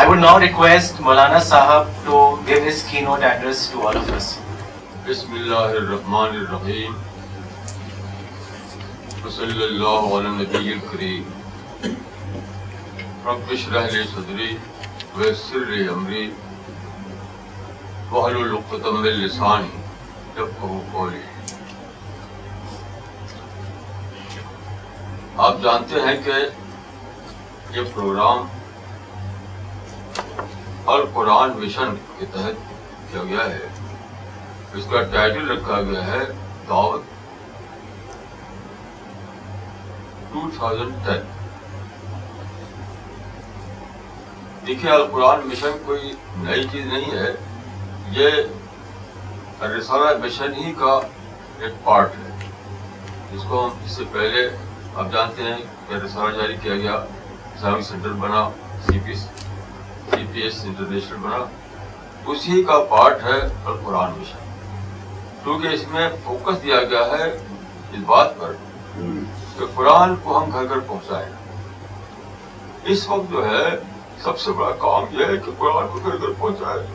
I 0.00 0.02
would 0.06 0.18
now 0.24 0.32
request 0.42 0.98
Maulana 1.06 1.38
Sahab 1.50 1.86
to 2.08 2.16
give 2.48 2.62
his 2.68 2.82
keynote 2.90 3.22
address 3.28 3.62
to 3.70 3.80
all 3.80 3.96
of 4.00 4.10
us. 4.18 4.26
Bismillah 5.06 5.62
ar-Rahman 5.78 6.36
ar-Rahim. 6.42 6.98
Rasulullah 9.28 9.94
wa 10.16 10.20
al-Nabiy 10.20 10.74
al-Kareem. 10.78 11.36
رب 13.24 13.50
شرح 13.62 13.86
لی 13.92 14.02
صدری 14.14 14.50
ویسر 15.16 15.64
لی 15.70 15.88
امری 15.94 16.24
وحلو 18.12 18.44
لقتم 18.52 19.02
باللسانی 19.02 19.76
جب 20.36 20.48
کہو 20.60 20.80
قولی 20.92 21.20
آپ 25.36 25.56
جانتے 25.62 26.00
ہیں 26.02 26.14
کہ 26.24 26.32
یہ 27.74 27.82
پروگرام 27.94 28.46
القرآن 30.92 31.50
مشن 31.58 31.94
کے 32.18 32.26
تحت 32.32 32.56
کیا 33.10 33.22
گیا 33.28 33.44
ہے 33.52 33.68
اس 34.78 34.84
کا 34.90 35.02
ٹائٹل 35.12 35.50
رکھا 35.50 35.80
گیا 35.90 36.06
ہے 36.06 36.18
دعوت 36.68 37.02
ٹین 40.32 40.90
دیکھیے 44.66 44.90
القرآن 44.92 45.46
مشن 45.48 45.76
کوئی 45.84 46.12
نئی 46.42 46.64
چیز 46.72 46.86
نہیں 46.92 47.18
ہے 47.18 47.32
یہ 48.20 49.62
رسالہ 49.78 50.10
مشن 50.24 50.54
ہی 50.64 50.72
کا 50.78 50.98
ایک 51.58 51.82
پارٹ 51.84 52.16
ہے 52.18 52.48
جس 53.32 53.42
کو 53.48 53.64
ہم 53.64 53.78
اس 53.84 53.96
سے 53.96 54.04
پہلے 54.12 54.48
آپ 54.94 55.12
جانتے 55.12 55.42
ہیں 55.42 56.00
جاری 56.36 56.54
کیا 56.62 56.76
گیا 56.76 56.92
اسلامی 56.94 57.82
سینٹر 57.88 58.12
بنا 58.20 58.48
C 58.86 58.98
P 59.04 59.14
C 59.14 60.24
P 60.32 60.40
S 60.42 60.58
international 60.64 61.18
بنا 61.22 61.36
اسی 62.32 62.62
کا 62.68 62.78
پارٹ 62.90 63.22
ہے 63.24 63.38
کیونکہ 65.44 65.66
اس 65.74 65.84
میں 65.92 66.08
فوکس 66.24 66.62
دیا 66.62 66.82
گیا 66.90 67.04
ہے 67.12 67.28
اس 67.30 68.02
بات 68.06 68.36
پر 68.38 68.52
کہ 69.58 69.66
قرآن 69.74 70.14
کو 70.22 70.36
ہم 70.38 70.50
گھر 70.52 70.68
گھر 70.68 70.80
پہنچائے 70.88 71.28
اس 72.92 73.08
وقت 73.08 73.30
جو 73.32 73.44
ہے 73.50 73.64
سب 74.24 74.38
سے 74.40 74.52
بڑا 74.58 74.74
کام 74.78 75.18
یہ 75.20 75.24
ہے 75.32 75.36
کہ 75.44 75.52
قرآن 75.58 75.86
کو 75.92 75.98
گھر 76.10 76.18
گھر 76.18 76.32
پہنچائے 76.38 76.86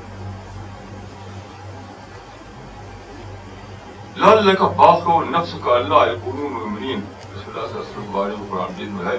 لال 4.24 4.46
لکھ 4.48 4.62
باخو 4.78 5.24
نفس 5.30 5.54
کا 5.64 5.75
اللہ 5.75 6.14
قرون 6.25 7.02
قرآن 7.56 8.74
میں 8.80 9.06
ہے 9.06 9.18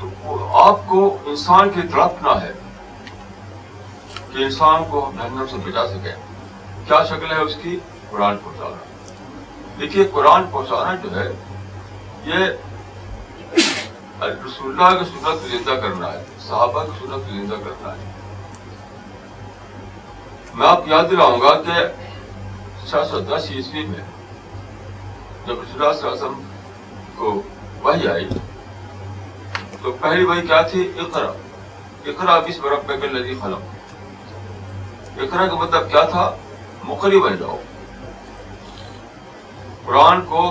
تو 0.00 0.08
آپ 0.62 0.86
کو 0.88 0.98
انسان 1.28 1.70
کی 1.74 1.80
تڑپنا 1.92 2.40
ہے 2.42 2.52
کہ 4.32 4.42
انسان 4.44 4.82
کو 4.90 5.04
ہم 5.06 5.16
جہنم 5.22 5.46
سے 5.50 5.56
بچا 5.66 5.86
سکے 5.88 6.10
کیا 6.86 7.02
شکل 7.10 7.30
ہے 7.32 7.40
اس 7.42 7.56
کی 7.62 7.78
قرآن 8.10 8.36
پہنچانا 8.44 9.80
دیکھیے 9.80 10.04
قرآن 10.14 10.44
پہنچانا 10.52 10.94
جو 11.02 11.14
ہے 11.18 11.28
یہ 12.24 13.60
رسول 14.26 14.74
اللہ 14.80 14.98
کی 14.98 15.04
سنت 15.12 15.48
زندہ 15.52 15.80
کرنا 15.80 16.12
ہے 16.12 16.22
صحابہ 16.48 16.84
کی 16.84 17.06
کو 17.06 17.18
زندہ 17.30 17.54
کرنا 17.64 17.92
ہے 17.94 18.12
میں 20.58 20.66
آپ 20.68 20.88
یاد 20.88 21.10
دلاؤں 21.10 21.40
گا 21.40 21.54
کہ 21.62 21.86
سو 23.10 23.20
دس 23.28 23.48
عیسوی 23.54 23.84
میں 23.86 24.04
جب 25.46 25.56
رسول 25.60 25.82
اللہ 25.82 25.92
صلی 25.98 26.08
اللہ 26.08 26.14
علیہ 26.14 26.24
وسلم 26.24 26.46
کو 27.16 27.32
وحی 27.82 28.06
آئی 28.08 28.28
تو 29.82 29.90
پہلی 30.00 30.24
وحی 30.24 30.40
کیا 30.46 30.60
تھی 30.70 30.80
اقرا 31.00 31.26
اقرا 32.12 32.38
بس 32.38 32.48
بسم 32.48 32.66
ربک 32.72 33.04
الذی 33.08 33.34
خلق 33.42 35.18
اقرا 35.26 35.46
کا 35.48 35.54
مطلب 35.62 35.90
کیا 35.90 36.02
تھا 36.14 36.24
مقری 36.88 37.20
بن 37.26 37.36
جاؤ 37.40 37.56
قرآن 39.84 40.24
کو 40.28 40.42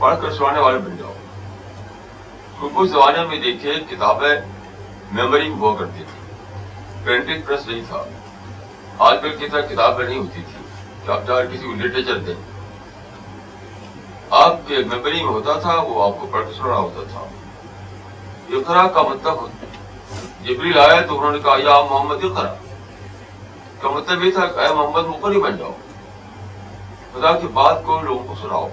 پڑھ 0.00 0.16
کر 0.22 0.32
سنانے 0.38 0.60
والے 0.66 0.78
بن 0.88 0.96
جاؤ 0.98 1.14
کیونکہ 2.58 2.78
اس 2.82 2.90
زمانے 2.90 3.24
میں 3.28 3.38
دیکھے 3.44 3.78
کتابیں 3.94 4.30
میموری 5.12 5.48
ہوا 5.48 5.74
کرتی 5.78 6.04
تھی 6.12 7.00
پرنٹنگ 7.04 7.42
پریس 7.46 7.66
نہیں 7.68 7.82
تھا 7.88 8.02
آج 9.08 9.16
کل 9.22 9.36
کی 9.38 9.48
طرح 9.48 9.66
کتابیں 9.74 10.06
نہیں 10.06 10.18
ہوتی 10.18 10.42
تھی 10.52 10.62
کہ 11.06 11.10
آپ 11.18 11.26
جا 11.28 11.42
کسی 11.54 11.66
کو 11.66 11.74
لٹریچر 11.82 12.18
دیں 12.26 12.34
آپ 14.36 14.56
کے 14.68 14.78
میمری 14.88 15.20
میں 15.24 15.30
ہوتا 15.32 15.52
تھا 15.60 15.74
وہ 15.82 16.00
آپ 16.04 16.16
کو 16.20 16.26
پڑھ 16.32 16.42
کے 16.46 16.52
سنا 16.56 16.76
ہوتا 16.78 17.02
تھا 17.10 17.20
یقرا 18.56 18.80
کا 18.94 19.02
مطلب 19.02 19.36
جبری 20.46 20.72
لایا 20.72 21.00
تو 21.08 21.14
انہوں 21.18 21.32
نے 21.32 21.38
کہا 21.44 21.56
یا 21.64 21.74
محمد 21.90 22.24
یقرا 22.24 22.52
کا 23.82 23.88
مطلب 23.90 24.22
یہ 24.24 24.30
تھا 24.34 24.44
کہ 24.46 24.58
اے 24.60 24.68
محمد 24.74 25.04
مقری 25.08 25.38
بن 25.42 25.54
جاؤ 25.58 25.72
خدا 27.14 27.30
کی 27.40 27.46
بات 27.52 27.76
کو 27.84 27.92
لوگوں 28.02 28.24
کو 28.26 28.34
سناؤ 28.42 28.66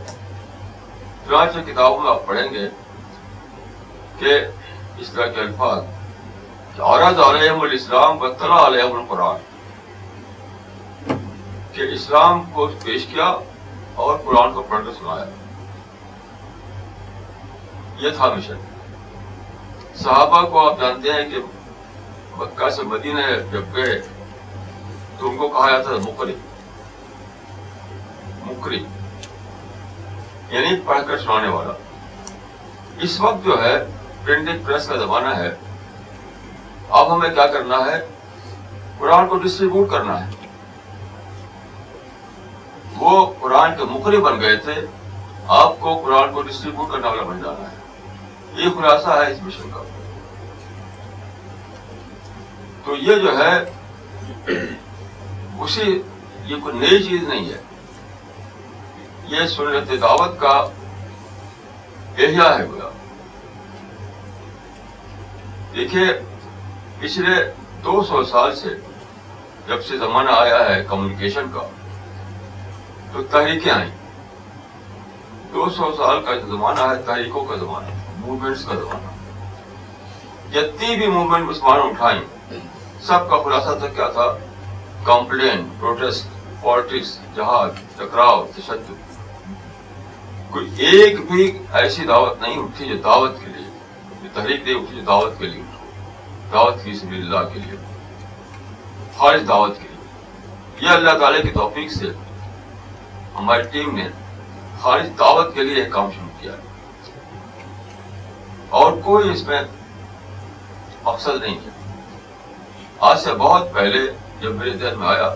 چنانچہ 1.27 1.57
کتابوں 1.71 1.99
میں 2.01 2.11
آپ 2.11 2.21
پڑھیں 2.27 2.49
گے 2.53 2.65
کہ 4.19 4.31
اس 5.01 5.07
طرح 5.09 5.27
کے 5.35 5.39
الفاظ 5.41 5.79
عرض 6.89 7.17
علیہم 7.29 7.59
الاسلام 7.61 8.11
بطلا 8.17 8.59
علیہم 8.67 8.93
القرآن 8.97 9.39
کہ 11.73 11.81
اسلام 11.93 12.35
کو 12.53 12.61
پیش 12.83 13.01
کیا 13.13 13.29
اور 14.03 14.13
قرآن 14.25 14.49
کو 14.53 14.59
پڑھ 14.69 14.83
کے 14.85 14.91
سنایا 14.99 15.25
یہ 17.99 18.09
تھا 18.15 18.27
مشن 18.33 18.55
صحابہ 19.95 20.41
کو 20.51 20.67
آپ 20.69 20.79
جانتے 20.79 21.13
ہیں 21.13 21.29
کہ 21.29 21.39
مکہ 22.37 22.69
سے 22.77 22.83
مدینہ 22.93 23.21
جب 23.51 23.75
گئے 23.75 23.97
تو 25.19 25.29
ان 25.29 25.37
کو 25.37 25.47
کہا 25.47 25.69
جاتا 25.69 25.89
تھا 25.97 26.09
مکری 26.09 26.33
مکری 28.47 28.83
یعنی 30.51 30.75
پڑھ 30.85 31.01
کر 31.07 31.17
سنانے 31.21 31.47
والا 31.49 31.73
اس 33.07 33.19
وقت 33.21 33.45
جو 33.45 33.61
ہے 33.63 33.73
پرنٹنگ 34.25 34.63
پریس 34.65 34.87
کا 34.87 34.95
زمانہ 35.05 35.35
ہے 35.35 35.53
اب 36.99 37.15
ہمیں 37.15 37.29
کیا 37.35 37.45
کرنا 37.53 37.77
ہے 37.85 37.99
قرآن 38.97 39.27
کو 39.27 39.37
ڈسٹریبیوٹ 39.45 39.89
کرنا 39.91 40.19
ہے 40.25 40.33
وہ 42.99 43.25
قرآن 43.39 43.77
کے 43.77 43.85
مکری 43.93 44.17
بن 44.27 44.39
گئے 44.41 44.55
تھے 44.67 44.73
آپ 45.61 45.79
کو 45.79 45.97
قرآن 46.05 46.33
کو 46.33 46.41
ڈسٹریبیوٹ 46.49 46.91
کرنے 46.91 47.07
والا 47.07 47.23
بن 47.31 47.41
جانا 47.43 47.71
ہے 47.71 47.74
یہ 48.57 48.69
خلاصہ 48.75 49.09
ہے 49.19 49.31
اس 49.31 49.37
مشن 49.43 49.69
کا 49.73 49.81
تو 52.85 52.95
یہ 52.95 53.15
جو 53.23 53.31
ہے 53.37 53.55
اسی 55.63 55.99
یہ 56.51 56.55
کوئی 56.63 56.77
نئی 56.79 57.01
چیز 57.03 57.27
نہیں 57.29 57.49
ہے 57.49 57.57
یہ 59.33 59.45
سنت 59.55 59.91
دعوت 60.01 60.39
کا 60.41 60.53
احیاء 62.23 62.51
ہے 62.57 62.65
گویا 62.71 62.89
دیکھیے 65.75 66.05
پچھلے 66.99 67.35
دو 67.85 68.01
سو 68.09 68.23
سال 68.31 68.55
سے 68.55 68.69
جب 69.67 69.83
سے 69.85 69.97
زمانہ 70.05 70.29
آیا 70.43 70.59
ہے 70.69 70.83
کمیونیکیشن 70.89 71.51
کا 71.53 71.67
تو 73.13 73.23
تحریکیں 73.31 73.71
آئیں 73.71 73.91
دو 75.53 75.69
سو 75.77 75.91
سال 75.97 76.23
کا 76.25 76.39
زمانہ 76.47 76.89
ہے 76.91 77.01
تحریکوں 77.05 77.45
کا 77.49 77.55
زمانہ 77.59 77.85
ہے 77.87 78.03
موومنٹس 78.25 78.63
کا 78.65 78.73
جتنی 80.53 80.95
بھی 80.97 81.07
موومنٹ 81.07 81.47
مسلمان 81.49 81.79
اٹھائی 81.89 82.57
سب 83.07 83.29
کا 83.29 83.41
خلاصہ 83.43 83.77
تھا 83.79 83.87
کیا 83.95 84.07
تھا 84.13 84.27
کمپلین 85.05 85.67
پروٹیسٹ 85.79 86.27
پالٹکس 86.63 87.17
جہاز 87.35 87.71
ٹکراؤ 87.97 88.43
تشدد 88.55 90.51
کوئی 90.53 90.85
ایک 90.87 91.19
بھی 91.31 91.51
ایسی 91.81 92.05
دعوت 92.07 92.41
نہیں 92.41 92.57
اٹھی 92.63 92.87
جو 92.89 92.95
دعوت 93.03 93.39
کے 93.43 93.45
لیے 93.55 93.67
جو 94.23 94.29
تحریک 94.33 94.61
اٹھی 94.67 94.95
جو 94.95 95.01
دعوت 95.07 95.39
کے 95.39 95.45
لیے 95.47 95.63
دعوت 96.53 96.83
کی 96.83 96.95
سب 96.95 97.13
اللہ 97.21 97.47
کے 97.53 97.59
لیے 97.65 97.77
خارج 99.17 99.47
دعوت 99.47 99.77
کے 99.81 99.87
لیے 99.89 100.87
یہ 100.87 100.93
اللہ 100.95 101.17
تعالیٰ 101.19 101.41
کی 101.43 101.51
توفیق 101.61 101.91
سے 101.93 102.09
ہماری 103.35 103.63
ٹیم 103.71 103.95
نے 103.97 104.07
خارج 104.81 105.09
دعوت 105.19 105.53
کے 105.55 105.63
لیے 105.63 105.83
ایک 105.83 105.91
کام 105.93 106.09
شروع 106.15 106.24
اور 108.79 108.91
کوئی 109.03 109.29
اس 109.31 109.43
میں 109.47 109.61
مقصد 111.03 111.41
نہیں 111.41 111.55
ہے 111.65 111.71
آج 113.09 113.19
سے 113.23 113.33
بہت 113.39 113.73
پہلے 113.73 113.99
جب 114.41 114.55
میرے 114.55 114.69
ذہن 114.77 114.99
میں 114.99 115.07
آیا 115.07 115.29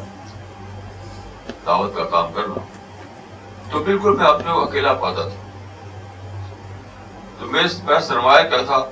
دعوت 1.65 1.95
کا 1.95 2.03
کام 2.11 2.31
کرنا 2.33 2.61
تو 3.71 3.79
بالکل 3.83 4.15
میں 4.17 4.25
اپنے 4.25 4.51
کو 4.51 4.61
اکیلا 4.63 4.93
پاتا 5.03 5.27
تھا 5.27 5.47
تو 7.39 7.45
میرے 7.51 7.99
سرمایہ 8.07 8.49
کیا 8.49 8.61
تھا 8.67 8.83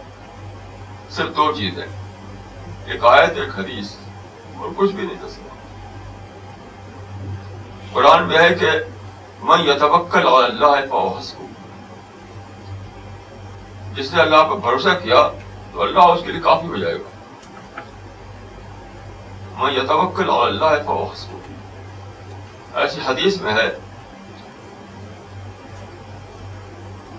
صرف 1.15 1.35
دو 1.37 1.51
چیزیں 1.57 1.83
ایک 1.85 3.05
آیت 3.11 3.37
ایک 3.37 3.57
حدیث 3.59 3.95
اور 4.57 4.69
کچھ 4.77 4.91
بھی 4.95 5.05
نہیں 5.07 5.25
تسلی 5.27 5.47
قرآن 7.93 8.27
میں 8.27 8.37
ہے 8.37 8.53
کہ 8.59 8.69
میں 9.43 9.57
یتبکل 9.67 10.27
اور 10.27 10.43
اللہ 10.43 10.79
پسند 10.91 11.46
جس 13.97 14.11
نے 14.13 14.19
اللہ 14.21 14.41
پر 14.49 14.55
بھروسہ 14.63 14.89
کیا 15.03 15.21
تو 15.73 15.81
اللہ 15.81 16.09
اس 16.15 16.19
کے 16.25 16.31
لیے 16.31 16.41
کافی 16.41 16.67
ہو 16.67 16.77
جائے 16.77 16.93
گا 16.93 17.83
میں 19.61 19.71
یتوکل 19.75 20.29
اور 20.29 20.47
اللہ 20.47 20.91
ایسی 22.81 23.01
حدیث 23.05 23.39
میں 23.41 23.53
ہے 23.53 23.67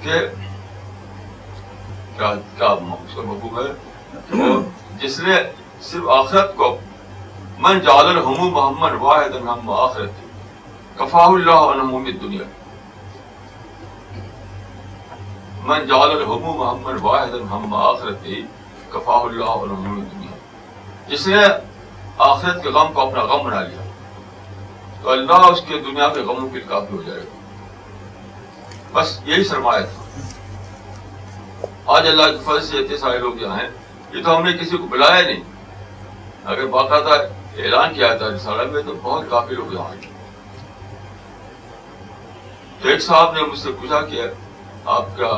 کہ 0.02 0.20
کیا 2.18 2.32
کیا 2.58 2.68
محبوب 2.82 3.58
ہے 3.60 4.46
جس 5.02 5.18
نے 5.26 5.40
صرف 5.90 6.08
آخرت 6.18 6.56
کو 6.56 6.76
من 7.66 7.78
جعل 7.86 8.06
الحمو 8.16 8.50
محمد 8.50 9.00
واحد 9.00 9.34
الحم 9.40 9.70
آخرت 9.80 10.22
کفا 10.98 11.24
اللہ 11.24 11.68
عنہ 11.74 12.18
دنیا 12.22 12.44
کی 12.44 12.57
من 15.66 15.86
جعل 15.86 16.10
الحموم 16.16 16.56
محمد 16.60 17.00
واحد 17.02 17.34
آخرت 17.74 18.26
اللہ 19.12 19.64
دنیا 19.70 20.36
جس 21.08 21.26
نے 21.26 21.36
کے 22.62 22.68
غم 22.74 22.92
کو 22.92 23.00
اپنا 23.00 23.22
غم 23.32 23.44
بنا 23.46 23.60
لیا 23.62 23.82
تو 25.02 25.10
اللہ 25.10 25.46
اس 25.50 25.60
کے 25.68 25.78
دنیا 25.90 26.08
کے 26.14 26.20
غموں 26.28 26.48
کے 26.52 26.60
کافی 26.68 26.96
ہو 26.96 27.02
جائے 27.06 27.20
گا 27.20 27.40
بس 28.92 29.18
یہی 29.24 29.44
سرمایہ 29.44 29.84
تھا 29.94 31.66
آج 31.96 32.06
اللہ 32.08 32.30
کے 32.36 32.42
فضل 32.44 32.64
سے 32.66 32.78
اتنے 32.78 32.96
سارے 32.98 33.18
لوگ 33.18 33.40
یہاں 33.42 33.58
ہیں 33.58 33.68
یہ 34.14 34.22
تو 34.24 34.36
ہم 34.36 34.44
نے 34.46 34.52
کسی 34.60 34.76
کو 34.76 34.86
بلایا 34.96 35.20
نہیں 35.20 35.42
اگر 36.44 36.66
باقاعدہ 36.76 37.22
اعلان 37.62 37.94
کیا 37.94 38.12
تھا 38.18 38.26
رسالہ 38.34 38.62
میں 38.72 38.82
تو 38.86 38.94
بہت 39.02 39.24
کافی 39.30 39.54
لوگ 39.54 39.72
یہاں 39.72 39.92
ہیں 39.94 40.06
تو 42.82 42.88
ایک 42.88 43.02
صاحب 43.02 43.32
نے 43.36 43.42
مجھ 43.50 43.58
سے 43.58 43.70
پوچھا 43.80 44.00
کیا 44.10 44.24
آپ 44.96 45.06
کا 45.16 45.30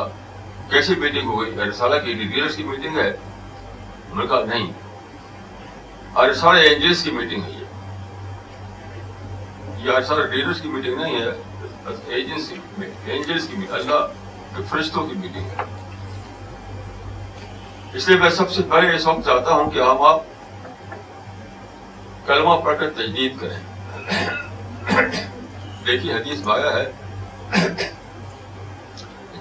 کیسے 0.70 0.94
میٹنگ 0.98 1.28
ہو 1.28 1.36
گئی 1.40 1.50
ارسالہ 1.60 1.94
کی 2.04 2.10
لیڈرس 2.14 2.54
کی 2.56 2.62
میٹنگ 2.64 2.96
ہے 2.98 3.08
انہوں 3.10 4.18
نے 4.22 4.26
کہا 4.30 4.42
نہیں 4.50 4.66
ارسالہ 6.24 6.58
اینجلس 6.68 7.00
کی 7.04 7.10
میٹنگ 7.16 7.42
ہے 7.42 7.50
یہ 7.58 7.66
یہ 9.86 9.90
ارسالہ 9.96 10.24
لیڈرس 10.34 10.58
کی 10.60 10.68
میٹنگ 10.68 10.96
نہیں 11.02 11.14
ہے 11.20 11.32
ایجنسی 12.18 12.54
اینجلس 12.80 13.44
کی 13.48 13.54
میٹنگ 13.56 13.74
اللہ 13.80 14.00
کے 14.56 14.62
فرشتوں 14.70 15.02
کی 15.08 15.14
میٹنگ 15.24 15.46
ہے 15.50 15.58
اس 17.98 18.02
لیے 18.08 18.16
میں 18.18 18.30
سب 18.38 18.48
سے 18.56 18.60
پہلے 18.70 18.86
اس 18.96 19.04
وقت 19.06 19.22
چاہتا 19.26 19.50
ہوں 19.54 19.66
کہ 19.70 19.78
ہم 19.90 19.98
آپ 20.14 20.20
کلمہ 22.26 22.54
پڑھ 22.64 22.76
کر 22.80 22.88
تجدید 23.02 23.32
کریں 23.40 23.60
دیکھیے 25.86 26.10
حدیث 26.14 26.38
بایا 26.46 26.70
ہے 26.76 26.86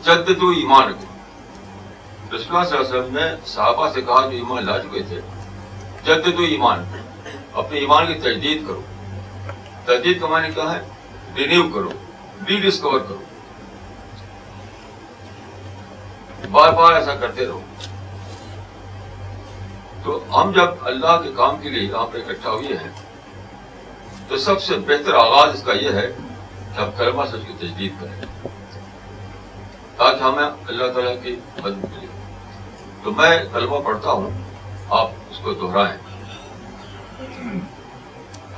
جد 0.10 0.44
و 0.44 0.48
ایمان 0.58 0.92
کو 1.00 1.06
رسول 2.36 2.56
اللہ 2.56 2.68
صلی 2.70 2.78
علیہ 2.78 2.90
وسلم 2.90 3.16
نے 3.18 3.26
صحابہ 3.54 3.90
سے 3.94 4.02
کہا 4.06 4.22
جو 4.30 4.38
ایمان 4.38 4.66
لا 4.66 4.78
چکے 4.84 5.02
تھے 5.10 5.20
جد 6.06 6.26
تو 6.38 6.44
ایمان 6.54 6.84
اپنے 7.62 7.80
ایمان 7.80 8.06
کی 8.08 8.14
تجدید 8.24 8.64
کرو 8.68 8.82
تجدید 9.86 10.20
کا 10.22 10.28
معنی 10.32 10.48
کیا 10.56 10.72
ہے 10.72 10.80
رینیو 11.38 11.68
کرو 11.74 11.90
ری 12.50 12.58
ڈسکور 12.68 13.00
کرو 13.10 13.20
بار 16.58 16.72
بار 16.80 16.94
ایسا 16.96 17.16
کرتے 17.26 17.46
رہو 17.46 17.60
تو 20.04 20.20
ہم 20.38 20.52
جب 20.56 20.88
اللہ 20.94 21.20
کے 21.24 21.32
کام 21.36 21.62
کے 21.62 21.70
لیے 21.70 21.84
یہاں 21.88 22.06
پہ 22.12 22.24
اکٹھا 22.26 22.52
ہوئے 22.58 22.78
ہیں 22.84 22.92
تو 24.28 24.38
سب 24.48 24.62
سے 24.70 24.78
بہتر 24.88 25.14
آغاز 25.26 25.54
اس 25.56 25.64
کا 25.70 25.74
یہ 25.84 26.02
ہے 26.02 26.08
کہ 26.18 26.80
ہم 26.82 26.92
کلمہ 26.98 27.26
سچ 27.32 27.48
کی 27.48 27.54
تجدید 27.68 28.02
کریں 28.02 28.29
تاکہ 30.00 30.24
ہمیں 30.24 30.44
اللہ 30.44 30.92
تعالیٰ 30.96 31.14
کی 31.24 31.34
مدد 31.64 31.84
ملے 31.94 32.06
تو 33.04 33.12
میں 33.14 33.32
کلمہ 33.54 33.80
پڑھتا 33.86 34.12
ہوں 34.20 34.30
آپ 35.00 35.10
اس 35.32 35.40
کو 35.44 35.54
دہرائیں 35.64 35.98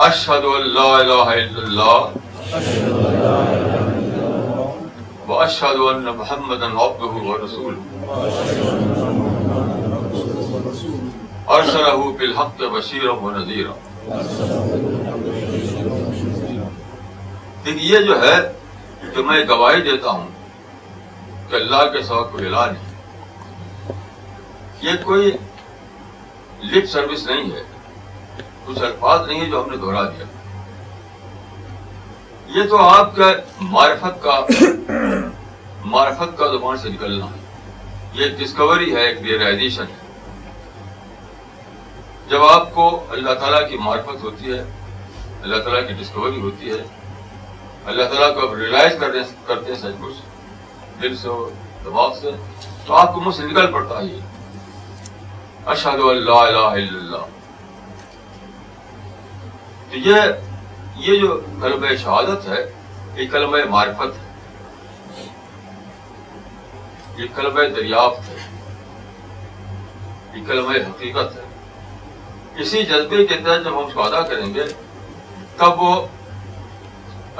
اشہد 0.07 0.43
اللہ 0.55 0.89
الہ 0.97 1.23
الا 1.29 1.63
اللہ 1.63 2.59
و 5.29 5.39
اشہد 5.45 5.81
ان 5.87 6.03
محمد 6.19 6.63
عبدہ 6.63 7.09
و 7.25 7.37
رسول 7.45 7.79
ارسلہ 11.55 11.95
بالحق 12.19 12.61
بشیرا 12.75 13.13
و 13.21 13.31
نذیرا 13.37 13.73
دیکھ 17.65 17.83
یہ 17.87 17.99
جو 18.11 18.19
ہے 18.25 18.35
کہ 19.15 19.23
میں 19.29 19.43
گواہی 19.49 19.81
دیتا 19.89 20.09
ہوں 20.19 20.29
کہ 21.51 21.55
اللہ 21.55 21.89
کے 21.93 22.01
سوا 22.07 22.21
کوئی 22.31 22.45
علاج 22.47 22.69
نہیں 22.73 23.95
یہ 24.83 24.97
کوئی 25.03 25.31
لپ 26.69 26.85
سروس 26.91 27.25
نہیں 27.27 27.51
ہے 27.55 27.63
کچھ 28.65 28.79
الفاظ 28.89 29.27
نہیں 29.27 29.39
ہے 29.41 29.45
جو 29.49 29.63
ہم 29.63 29.69
نے 29.71 29.77
دہرا 29.77 30.03
دیا 30.11 30.25
یہ 32.57 32.69
تو 32.69 32.77
آپ 32.87 33.15
کا 33.15 33.31
معرفت 33.75 34.23
کا 34.23 34.39
معرفت 35.95 36.37
کا 36.37 36.47
زبان 36.55 36.77
سے 36.83 36.89
نکلنا 36.95 37.25
ہے 37.25 37.99
یہ 38.19 38.23
ایک 38.25 38.37
ڈسکوری 38.39 38.95
ہے 38.95 39.01
ایک 39.07 39.21
ریئلائزیشن 39.25 39.91
ہے 39.93 40.09
جب 42.29 42.43
آپ 42.49 42.73
کو 42.75 42.87
اللہ 43.17 43.33
تعالیٰ 43.43 43.67
کی 43.69 43.77
معرفت 43.89 44.23
ہوتی 44.23 44.53
ہے 44.53 44.63
اللہ 45.43 45.63
تعالیٰ 45.67 45.87
کی 45.87 45.93
ڈسکوری 46.03 46.39
ہوتی 46.41 46.69
ہے 46.71 46.83
اللہ 47.91 48.03
تعالیٰ 48.13 48.33
کو 48.35 48.47
آپ 48.47 48.53
ریئلائز 48.63 48.99
کرتے 48.99 49.65
ہیں 49.71 49.79
سچ 49.85 49.99
مچ 50.01 50.29
دل 51.01 51.15
سے 51.21 51.27
اور 51.29 51.49
دماغ 51.85 52.13
سے 52.21 52.31
تو 52.85 52.93
آپ 52.95 53.13
کو 53.13 53.21
مجھ 53.21 53.35
سے 53.35 53.45
نکل 53.47 53.71
پڑتا 53.71 53.99
ہے 53.99 54.19
اشہد 55.73 55.99
اللہ 56.09 56.41
الہ 56.49 56.57
الا 56.57 56.99
اللہ 56.99 57.27
تو 59.91 59.97
یہ 60.07 60.99
یہ 61.07 61.19
جو 61.21 61.39
کلمہ 61.61 61.95
شہادت 62.03 62.47
ہے 62.49 62.61
یہ 63.17 63.27
کلمہ 63.31 63.57
معرفت 63.69 64.17
ہے 64.19 64.29
یہ 67.17 67.27
کلمہ 67.35 67.63
دریافت 67.75 68.29
ہے 68.29 68.37
یہ 70.33 70.45
کلمہ 70.47 70.77
حقیقت 70.89 71.35
ہے 71.37 71.49
اسی 72.61 72.83
جذبے 72.91 73.25
کے 73.27 73.35
تحت 73.43 73.65
جب 73.65 73.77
ہم 73.77 73.85
اس 73.85 73.93
کو 73.93 74.03
ادا 74.03 74.21
کریں 74.29 74.53
گے 74.53 74.63
تب 75.57 75.81
وہ 75.81 75.91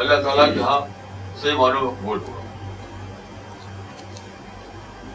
اللہ 0.04 0.22
تعالیٰ 0.26 0.54
کے 0.54 0.62
ہاں 0.64 0.80
سے 1.42 1.54
معلوم 1.58 1.86
مقبول 1.86 2.18
ہوگا 2.28 2.41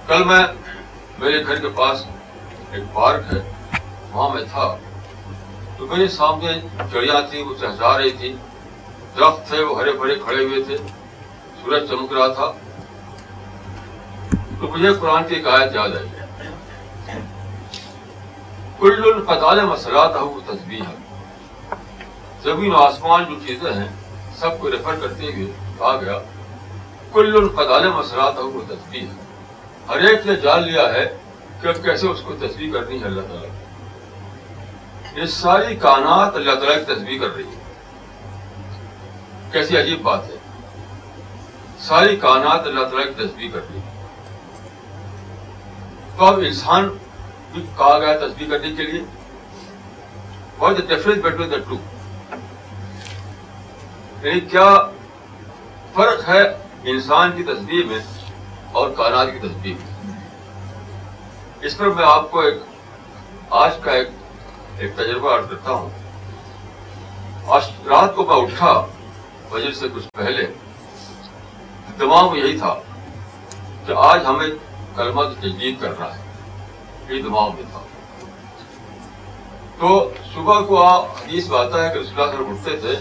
کل 0.09 0.25
میں 0.25 0.39
میرے 1.19 1.43
گھر 1.47 1.61
کے 1.61 1.69
پاس 1.77 2.05
ایک 2.73 2.83
پارک 2.95 3.23
ہے 3.33 3.39
وہاں 4.13 4.29
میں 4.35 4.43
تھا 4.51 4.67
تو 5.79 5.87
میرے 5.87 6.07
سامنے 6.17 6.53
چڑیا 6.93 7.21
تھی 7.31 7.43
وہ 7.43 7.55
چہچا 7.61 7.97
رہی 7.99 8.11
تھی 8.21 8.33
درخت 9.17 9.49
تھے 9.49 9.63
وہ 9.63 9.79
ہرے 9.81 9.93
بھرے 10.03 10.15
کھڑے 10.25 10.45
ہوئے 10.45 10.63
تھے 10.67 10.77
سورج 11.63 11.89
چمک 11.91 12.13
رہا 12.19 12.27
تھا 12.35 12.51
تو 14.61 14.69
مجھے 14.77 14.93
قرآن 15.01 15.25
کی 15.29 15.35
ایک 15.35 15.47
آیت 15.57 15.75
یاد 15.75 15.97
آئی 15.97 17.19
کل 18.79 19.13
پتالے 19.27 19.63
مسرات 19.73 20.17
ہے 20.23 20.79
زمین 22.45 22.73
و 22.73 22.77
آسمان 22.87 23.25
جو 23.29 23.39
چیزیں 23.47 23.73
ہیں 23.73 23.89
سب 24.39 24.59
کو 24.61 24.71
ریفر 24.73 25.01
کرتے 25.03 25.33
ہوئے 25.33 25.51
کہا 25.79 25.97
گیا 26.03 26.19
کل 27.13 27.37
ال 27.43 27.49
پتالے 27.57 27.91
تصویر 28.03 29.03
ہے 29.03 29.25
ہر 29.89 30.05
ایک 30.07 30.25
نے 30.27 30.35
جان 30.43 30.63
لیا 30.71 30.83
ہے 30.93 31.03
کہ 31.61 31.67
اب 31.69 31.77
کیسے 31.83 32.07
اس 32.07 32.21
کو 32.29 32.33
تصویر 32.41 32.71
کرنی 32.73 32.97
ہے 33.01 33.05
اللہ 33.07 33.25
تعالیٰ 33.29 33.51
کی 35.15 35.27
ساری 35.35 35.71
کانات 35.85 36.31
اللہ 36.37 36.55
تعالیٰ 36.61 36.77
کی 36.79 36.87
تصویر 36.95 37.17
کر 37.21 37.31
رہی 37.37 37.45
ہے 37.49 37.61
کیسی 39.53 39.73
عجیب 39.79 40.01
بات 40.09 40.23
ہے 40.31 40.37
ساری 41.89 42.13
کانات 42.27 42.61
اللہ 42.67 42.85
تعالیٰ 42.91 43.07
کی 43.13 43.17
تصویر 43.23 43.49
کر 43.53 43.61
رہی 43.71 43.79
ہے 43.79 43.85
تو 46.17 46.23
اب 46.25 46.37
انسان 46.49 46.83
بھی 47.53 47.61
کہا 47.79 47.97
گیا 47.99 48.17
تصویر 48.27 48.47
کرنے 48.51 48.71
کے 48.77 48.83
لیے 48.91 49.03
دا 50.91 50.97
دا 51.51 51.59
ٹو 51.69 51.77
یعنی 54.23 54.41
کیا 54.51 54.69
فرق 55.95 56.21
ہے 56.29 56.41
انسان 56.93 57.27
کی 57.37 57.43
تصویر 57.53 57.85
میں 57.87 57.99
اور 58.77 58.89
کائنات 58.97 59.27
کی 59.33 59.39
تصویر 59.47 59.77
اس 61.67 61.73
پر 61.77 61.87
میں 61.99 62.05
آپ 62.07 62.25
کو 62.31 62.37
ایک 62.47 62.57
آج 63.61 63.73
کا 63.85 63.93
ایک 63.93 64.09
ایک 64.79 64.91
تجربہ 64.97 65.29
عرض 65.35 65.45
کرتا 65.51 65.71
ہوں 65.77 65.89
آج 67.59 67.65
رات 67.93 68.11
کو 68.17 68.21
میں 68.31 68.37
اٹھا 68.43 68.73
وجہ 69.53 69.71
سے 69.81 69.85
کچھ 69.95 70.07
پہلے 70.19 70.43
دماغ 72.01 72.25
میں 72.35 72.41
یہی 72.43 72.57
تھا 72.59 72.75
کہ 73.87 73.93
آج 74.11 74.19
ہمیں 74.27 74.47
کلمہ 74.97 75.23
کی 75.33 75.37
تجدید 75.49 75.75
کر 75.81 75.93
رہا 75.99 76.13
ہے 76.19 76.25
یہ 77.15 77.21
دماغ 77.31 77.49
میں 77.57 77.65
تھا 77.73 77.81
تو 79.81 79.89
صبح 80.35 80.57
کو 80.69 80.75
آپ 80.87 81.03
حدیث 81.25 81.45
بات 81.57 81.71
ہے 81.83 81.89
کہ 81.95 81.99
رسول 81.99 82.19
اللہ 82.31 82.49
اٹھتے 82.49 82.73
تھے 82.87 82.95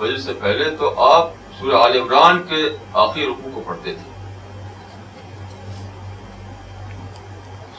وجہ 0.00 0.16
سے 0.28 0.32
پہلے 0.44 0.64
تو 0.80 0.86
آپ 1.14 1.24
سورہ 1.58 1.78
عمران 2.04 2.36
کے 2.48 2.60
آخری 3.06 3.22
رقو 3.26 3.50
کو 3.54 3.60
پڑھتے 3.66 3.90
تھے 3.94 4.06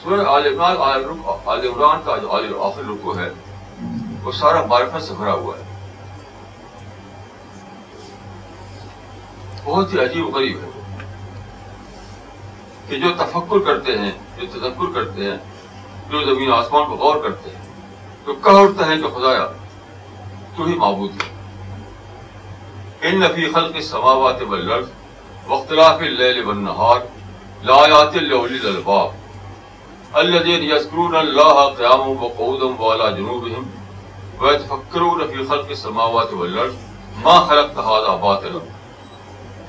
سورہ 0.02 0.24
آل 0.30 0.46
عمران 0.46 0.76
آل 1.54 1.66
عمران 1.68 2.00
کا 2.04 2.16
جو 2.18 2.30
عالم 2.34 2.60
آخر 2.62 2.82
رکو 2.90 3.16
ہے 3.16 3.28
وہ 4.22 4.32
سارا 4.38 4.64
معرفت 4.66 5.02
سے 5.06 5.14
بھرا 5.18 5.32
ہوا 5.32 5.56
ہے 5.56 5.64
بہت 9.64 9.92
ہی 9.94 9.98
عجیب 10.04 10.34
غریب 10.36 10.62
ہے 10.62 10.70
کہ 12.88 12.98
جو 13.00 13.10
تفکر 13.18 13.58
کرتے 13.66 13.98
ہیں 13.98 14.10
جو 14.40 14.46
تذکر 14.54 14.92
کرتے 14.94 15.24
ہیں 15.30 15.36
جو 16.10 16.24
زمین 16.32 16.52
آسمان 16.52 16.88
کو 16.88 16.96
غور 17.04 17.22
کرتے 17.28 17.50
ہیں 17.50 17.62
تو 18.24 18.34
کہا 18.48 18.60
اٹھتا 18.62 18.86
ہے 18.90 18.96
کہ 19.02 19.08
خدایا 19.18 19.46
تو 20.56 20.64
ہی 20.66 20.74
معبود 20.84 21.22
ان 23.02 23.20
نفی 23.20 23.52
خلق 23.52 23.80
سواوات 23.92 24.42
ب 24.50 24.56
لرد 24.64 24.90
وختلا 25.48 25.96
کے 25.98 26.08
لل 26.10 26.44
بن 26.44 26.64
نہ 26.64 26.92
لایات 27.68 28.16
للبا 28.16 29.02
الذين 30.16 30.62
يذكرون 30.62 31.14
الله 31.16 31.64
قياما 31.74 32.06
وقعودا 32.06 32.66
وعلى 32.82 33.12
جنوبهم 33.16 33.66
ويتفكرون 34.40 35.26
في 35.28 35.44
خلق 35.48 35.68
السماوات 35.70 36.32
والارض 36.32 36.74
ما 37.24 37.30
خلقت 37.38 37.76
هذا 37.78 38.14
باطلا 38.14 38.60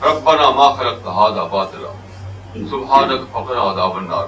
ربنا 0.03 0.49
ما 0.49 0.73
خلقت 0.75 1.05
هذا 1.07 1.43
باطلا 1.43 1.89
سبحانك 2.71 3.21
فقنا 3.33 3.61
عذاب 3.61 3.97
النار 3.97 4.27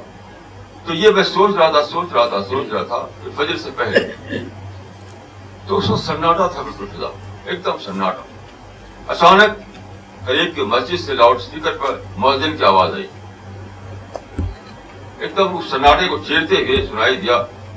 تو 0.87 0.93
یہ 0.93 1.09
میں 1.15 1.23
سوچ 1.23 1.55
رہا 1.57 1.69
تھا 1.71 1.81
سوچ 1.89 2.13
رہا 2.13 2.25
تھا 2.29 2.43
سوچ 2.49 2.73
رہا 2.73 2.83
تھا 2.87 3.05
فجر 3.35 3.57
سے 3.63 3.69
پہلے 3.77 3.99
تو 5.67 5.77
اس 5.77 5.87
کو 5.87 5.95
سناٹا 6.05 6.47
تھا 6.47 6.61
بالکل 6.61 6.85
فضا 6.97 7.07
ایک 7.49 7.65
دم 7.65 7.77
سناٹا 7.85 9.11
اچانک 9.13 9.59
قریب 10.27 10.55
کی 10.55 10.63
مسجد 10.75 11.01
سے 11.05 11.13
لاؤڈ 11.21 11.37
اسپیکر 11.41 11.77
پر 11.81 11.99
مؤذن 12.23 12.57
کی 12.57 12.63
آواز 12.71 12.93
آئی 12.95 13.05
اس 15.23 15.69
سناٹے 15.71 16.07
کو 16.09 16.17
چیرتے 16.27 16.55
ہوئے 16.67 16.85
سنائی 16.87 17.15
دیا 17.17 17.35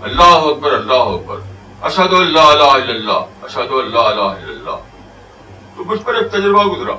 اللہ 0.08 0.44
اکبر 0.50 0.72
اللہ 0.74 1.10
اکبر 1.16 1.38
اشد 1.88 2.12
اللہ 2.14 2.48
الا 2.54 2.66
اللہ 2.76 3.44
اشد 3.48 3.72
اللہ 3.80 4.08
اللہ 4.08 4.76
تو 5.76 5.84
مجھ 5.90 6.00
پر 6.04 6.14
ایک 6.14 6.30
تجربہ 6.32 6.62
گزرا 6.72 6.94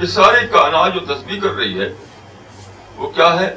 کہ 0.00 0.06
سارے 0.14 0.46
کائنات 0.52 0.94
جو 0.94 1.00
تسبیح 1.14 1.40
کر 1.42 1.54
رہی 1.58 1.78
ہے 1.80 1.88
وہ 2.96 3.10
کیا 3.18 3.28
ہے 3.40 3.54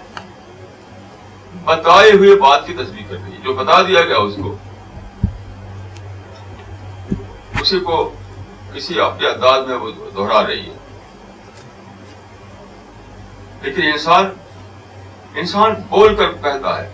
بتائے 1.66 2.12
ہوئے 2.12 2.36
بات 2.42 2.66
کی 2.68 2.74
تسبیح 2.82 3.04
کر 3.10 3.16
رہی 3.24 3.34
ہے 3.34 3.40
جو 3.44 3.54
بتا 3.62 3.82
دیا 3.88 4.04
گیا 4.12 4.18
اس 4.28 4.36
کو 4.44 4.54
اسی 7.62 7.80
کو 7.90 7.98
کسی 8.74 9.00
اپنے 9.10 9.28
انداز 9.28 9.66
میں 9.68 9.76
وہ 9.86 9.92
دہرا 10.18 10.46
رہی 10.48 10.66
ہے 10.70 10.78
لیکن 13.64 13.82
انسان 13.92 14.30
انسان 15.38 15.74
بول 15.90 16.16
کر 16.16 16.32
کہتا 16.42 16.78
ہے 16.82 16.90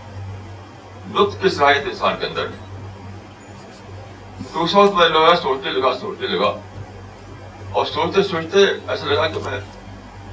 لطف 1.14 1.42
کی 1.42 1.50
صلاحیت 1.50 1.86
انسان 1.90 2.16
کے 2.20 2.26
اندر 2.26 2.48
لگا 4.56 5.36
سوچتے 5.42 5.70
لگا 5.70 5.94
سوچتے 6.00 6.28
لگا 6.28 6.54
اور 7.72 7.86
سوچتے 7.86 8.24
سوچتے 8.24 8.64
ایسا 8.88 9.06
لگا 9.06 9.28
کہ 9.28 9.40
میں 9.46 9.60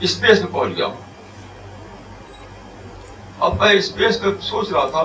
اسپیس 0.07 0.41
میں 0.43 0.53
پہنچ 0.53 0.77
گیا 0.77 0.87
ہوں 0.87 1.01
اب 3.47 3.61
میں 3.61 3.71
اسپیس 3.75 4.21
میں 4.23 4.33
سوچ 4.49 4.71
رہا 4.73 4.87
تھا 4.91 5.03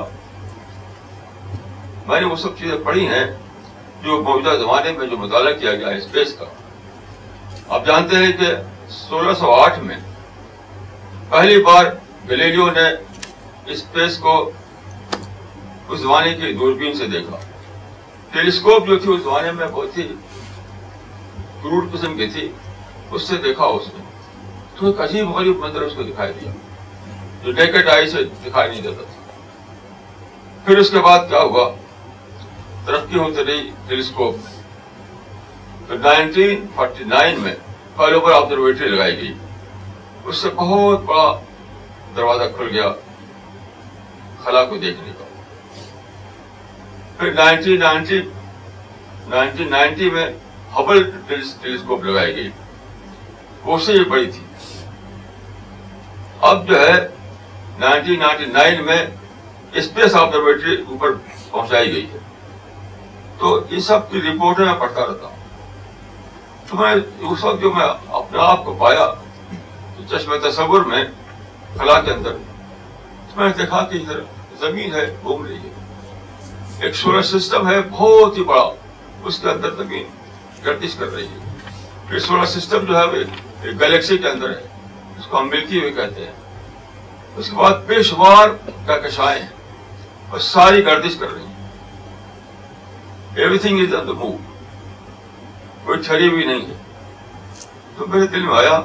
میں 2.08 2.20
نے 2.22 2.26
وہ 2.28 2.36
سب 2.42 2.58
چیزیں 2.58 2.78
پڑھی 2.86 3.08
ہیں 3.08 3.26
جو 4.04 4.22
موجودہ 4.24 4.56
زمانے 4.62 4.92
میں 4.98 5.08
جو 5.08 5.18
مطالعہ 5.18 5.54
کیا 5.60 5.76
گیا 5.76 5.88
ہے 5.90 5.98
اسپیس 5.98 6.34
کا 6.40 6.46
آپ 7.76 7.86
جانتے 7.86 8.18
ہیں 8.26 8.32
کہ 8.40 8.54
سولہ 8.90 9.34
سو 9.40 9.52
آٹھ 9.54 9.80
میں 9.84 9.98
پہلی 11.30 11.62
بار 11.64 11.86
گلیلیو 12.30 12.66
نے 12.76 12.84
اسپیس 13.72 14.18
کو 14.22 14.32
اس 15.90 16.00
زمانے 16.00 16.34
کی 16.40 16.52
دوربین 16.60 16.94
سے 16.98 17.08
دیکھا 17.08 17.38
ٹیلیسکوپ 18.32 18.88
جو 18.88 18.98
تھی 19.00 19.12
اس 19.14 19.22
زمانے 19.24 19.52
میں 19.60 19.68
بہت 19.74 19.98
ہی 19.98 20.08
کروڑ 21.64 21.82
قسم 21.94 22.18
کی 22.18 22.28
تھی 22.34 22.48
اس 23.12 23.28
سے 23.28 23.38
دیکھا 23.44 23.66
اس 23.78 23.88
نے 23.94 24.04
تو 24.80 24.86
ایک 24.88 25.00
عجیب 25.08 25.30
غریب 25.38 25.58
منظر 25.60 25.82
اس 25.88 25.94
کو 25.98 26.04
دکھائی 26.10 26.34
دیا 26.42 26.52
جو 27.44 27.52
ڈیکٹ 27.62 27.90
آئی 27.96 28.10
سے 28.10 28.24
دکھائی 28.46 28.70
نہیں 28.70 28.82
دیتا 28.82 29.04
تھا 29.04 29.34
پھر 30.66 30.78
اس 30.78 30.90
کے 30.90 31.00
بعد 31.08 31.28
کیا 31.30 31.40
ہوا 31.50 31.70
ترقی 32.86 33.20
ہوتی 33.20 33.46
رہی 33.46 33.70
ٹیلیسکوپ 33.88 34.48
پھر 35.88 35.98
نائنٹین 36.10 36.66
فورٹی 36.76 37.04
نائن 37.18 37.40
میں 37.44 37.56
پہلے 37.98 38.14
اوپر 38.16 38.32
آبزرویٹری 38.44 38.88
لگائی 38.88 39.18
گئی 39.18 39.34
اس 40.26 40.38
سے 40.42 40.50
بہت 40.56 41.02
بڑا 41.10 41.28
دروازہ 42.16 42.44
کھل 42.56 42.68
گیا 42.74 42.92
خلا 44.44 44.64
کو 44.70 44.78
دیکھنے 44.78 45.12
کا 45.18 45.26
پھر 47.18 47.34
نائنٹی 47.34 47.78
نائنٹی 47.78 48.20
نائنٹی 49.30 49.66
نائنٹی 49.70 50.10
میں 50.10 50.26
ہبل 50.78 51.10
ٹیلیسکوپ 51.28 52.04
لگائی 52.06 52.36
گئی 52.36 52.50
وہ 53.64 53.78
سے 53.86 53.92
بھی 53.94 54.04
بڑی 54.10 54.32
تھی 54.32 54.44
اب 56.50 56.68
جو 56.68 56.80
ہے 56.80 56.98
نائنٹی 57.80 58.16
نائنٹی 58.18 58.46
نائن 58.52 58.84
میں 58.86 59.06
اسپیس 59.80 60.16
آبزرویٹری 60.16 60.76
اوپر 60.90 61.12
پہنچائی 61.52 61.92
گئی 61.94 62.06
ہے 62.14 62.18
تو 63.40 63.60
یہ 63.72 63.80
سب 63.88 64.10
کی 64.12 64.22
رپورٹ 64.22 64.60
میں 64.60 64.74
پڑھتا 64.80 65.06
رہتا 65.08 65.28
ہوں 65.28 65.36
تو 66.70 66.78
میں 66.78 66.94
اس 67.34 67.44
وقت 67.44 67.62
جو 67.62 67.72
میں 67.74 67.86
اپنے 67.86 68.40
آپ 68.46 68.64
کو 68.66 68.74
پایا 68.80 69.14
چشمہ 70.10 70.36
تصور 70.48 70.84
میں 70.88 71.04
خلا 71.78 72.00
کے 72.02 72.12
اندر 72.12 72.32
تو 72.32 73.40
میں 73.40 73.48
نے 73.48 73.54
دیکھا 73.58 73.82
کہ 73.92 73.98
ادھر 73.98 74.20
زمین 74.60 74.94
ہے 74.96 75.06
گھوم 75.24 75.46
رہی 75.46 75.58
ہے 75.64 76.86
ایک 76.86 76.96
سولر 76.96 77.22
سسٹم 77.32 77.70
ہے 77.70 77.78
بہت 77.92 78.38
ہی 78.38 78.44
بڑا 78.52 78.70
اس 79.30 79.40
کے 79.42 79.50
اندر 79.50 79.74
زمین 79.84 80.04
گردش 80.66 80.96
کر 81.00 81.12
رہی 81.14 81.26
ہے 81.28 82.14
یہ 82.16 82.20
سولر 82.28 82.46
سسٹم 82.60 82.86
جو 82.88 82.98
ہے 82.98 83.04
ایک 83.22 83.80
گلیکسی 83.82 84.18
کے 84.18 84.28
اندر 84.30 84.50
ہے 84.50 84.66
اس 85.20 85.28
کو 85.30 85.40
ہم 85.40 85.48
ملکی 85.50 85.80
ہوئے 85.80 85.92
کہتے 85.92 86.26
ہیں 86.26 86.34
اس 87.36 87.50
کے 87.50 87.56
بعد 87.56 87.74
بے 87.88 88.02
شمار 88.04 88.48
کہکشائیں 88.86 89.40
ہیں 89.42 89.50
اور 90.30 90.40
ساری 90.50 90.86
گردش 90.86 91.16
کر 91.20 91.34
رہی 91.34 91.46
ہیں 91.46 91.56
ایوری 93.36 93.58
تھنگ 93.66 93.80
از 93.82 93.94
اندر 94.00 94.14
موو 94.20 94.38
کوئی 95.86 96.04
چھری 96.04 96.30
بھی 96.30 96.46
نہیں 96.46 96.66
ہے 96.68 97.66
تو 97.98 98.08
میرے 98.08 98.28
دل 98.28 98.46
میں 98.46 98.58
آیا 98.58 98.80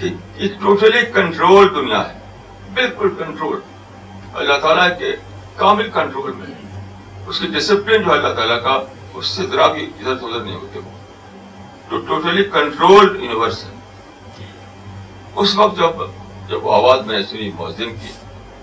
جی، 0.00 0.12
یہ 0.38 0.48
ٹوٹلی 0.60 1.00
کنٹرول 1.14 1.68
دنیا 1.74 1.98
ہے 2.08 2.72
بالکل 2.74 3.08
کنٹرول 3.18 3.58
اللہ 4.40 4.58
تعالیٰ 4.62 4.88
کے 4.98 5.14
کامل 5.56 5.88
کنٹرول 5.94 6.32
میں 6.38 6.46
اس 7.28 7.38
کی 7.38 7.46
ڈسپلن 7.54 8.02
جو 8.02 8.12
اللہ 8.12 8.34
تعالیٰ 8.36 8.62
کا 8.64 8.78
اس 9.20 9.26
سے 9.36 9.46
ذرا 9.52 9.66
بھی 9.72 9.84
ادھر 9.84 10.10
ادھر 10.12 10.40
نہیں 10.44 10.56
ہوتے 10.56 10.78
وہ 11.94 11.98
ٹوٹلی 12.08 12.44
کنٹرول 12.52 13.04
یونیورس 13.22 13.64
ہے 13.64 13.76
اس 15.42 15.56
وقت 15.56 15.78
جب 15.78 16.06
جب 16.50 16.68
آواز 16.78 17.04
میں 17.06 17.22
سنی 17.30 17.50
مؤذن 17.56 17.94
کی 18.02 18.12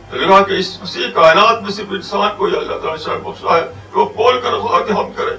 تو 0.09 0.17
لگا 0.17 0.41
کہ 0.49 0.59
اس 0.59 0.77
اسی 0.83 1.11
کائنات 1.15 1.61
میں 1.63 1.71
صرف 1.79 1.91
انسان 1.99 2.29
کو 2.37 2.47
یہ 2.47 2.57
اللہ 2.57 2.77
تعالیٰ 2.85 3.17
بخشا 3.27 3.55
ہے 3.57 3.61
کہ 3.93 3.99
وہ 3.99 4.05
بول 4.15 4.41
کر 4.43 4.57
خدا 4.63 4.99
ہم 5.01 5.11
کرے 5.17 5.35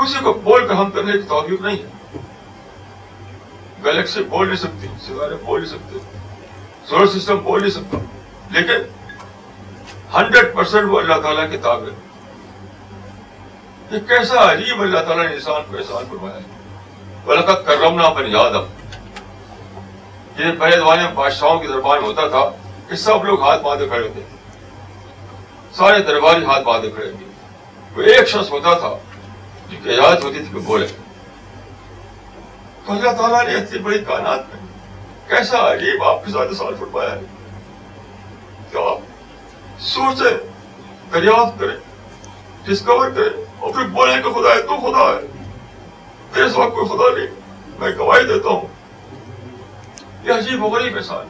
کسی 0.00 0.24
کو 0.24 0.32
بول 0.44 0.66
کر 0.68 0.74
ہم 0.82 0.90
کرنے 1.00 1.12
کی 1.12 1.22
توفیق 1.34 1.60
نہیں 1.60 1.82
ہے 1.82 1.98
گلیکسی 3.84 4.22
بول 4.30 4.46
نہیں 4.46 4.58
سکتی 4.62 4.88
بول 5.44 5.62
نہیں 5.62 5.70
سکتے 5.70 7.14
سسٹم 7.18 7.38
بول 7.44 7.60
نہیں 7.60 7.70
سکتا 7.70 7.98
لیکن 8.50 8.88
ہنڈریڈ 10.14 10.54
پرسینٹ 10.54 10.88
وہ 10.90 10.98
اللہ 11.00 11.20
تعالیٰ 11.22 11.44
ہے 11.64 11.76
یہ 13.90 13.98
کیسا 14.08 14.50
عجیب 14.52 14.80
اللہ 14.82 15.00
تعالیٰ 15.06 15.26
نے 15.28 15.34
انسان 15.34 15.62
کو 15.70 15.76
احسان 15.76 16.04
کروایا 16.10 16.38
بلا 17.24 17.52
کرمنا 17.54 18.08
بن 18.18 18.34
ہم 18.34 18.66
یہ 20.38 20.52
پہلے 20.58 20.76
بادشاہوں 21.14 21.58
کے 21.60 21.68
دربار 21.68 21.98
ہوتا 22.02 22.26
تھا 22.34 22.44
کہ 22.88 22.96
سب 23.06 23.24
لوگ 23.24 23.40
ہاتھ 23.42 23.62
باندھے 23.62 23.88
کھڑے 23.88 24.08
تھے 24.14 24.22
سارے 25.78 26.02
درباری 26.10 26.44
ہاتھ 26.44 26.64
باندھے 26.66 26.90
کھڑے 26.94 27.10
تھے 27.18 27.26
وہ 27.96 28.02
ایک 28.14 28.28
شخص 28.28 28.50
ہوتا 28.50 28.74
تھا 28.78 28.94
اجازت 29.68 30.24
ہوتی 30.24 30.38
تھی 30.38 30.48
کہ 30.52 30.60
بولے 30.66 30.86
اللہ 32.90 33.10
تعالیٰ 33.18 33.42
نے 33.48 33.54
اتنی 33.56 33.78
بڑی 33.82 33.98
کائنات 34.06 34.54
میں 34.54 34.58
کیسا 35.28 35.58
عجیب 35.72 36.02
آپ 36.04 36.24
کے 36.24 36.32
ساتھ 36.32 36.54
سال 36.60 36.74
فرمایا 36.78 37.08
پایا 37.08 37.20
ہے 37.20 38.66
کیا 38.70 38.90
آپ 38.90 40.18
سے 40.18 40.32
دریافت 41.12 41.60
کریں 41.60 41.76
ڈسکور 42.64 43.10
کریں 43.18 43.38
اور 43.60 43.72
پھر 43.74 43.86
بولیں 43.98 44.16
کہ 44.22 44.32
خدا 44.40 44.54
ہے 44.54 44.62
تو 44.72 44.76
خدا 44.86 45.04
ہے 45.10 45.20
تیرے 46.34 46.48
سوا 46.48 46.68
کوئی 46.78 46.88
خدا 46.94 47.14
نہیں 47.18 47.38
میں 47.80 47.90
گواہی 47.98 48.24
دیتا 48.32 48.56
ہوں 48.56 50.26
یہ 50.26 50.32
عجیب 50.38 50.64
غریب 50.74 51.00
سال 51.10 51.26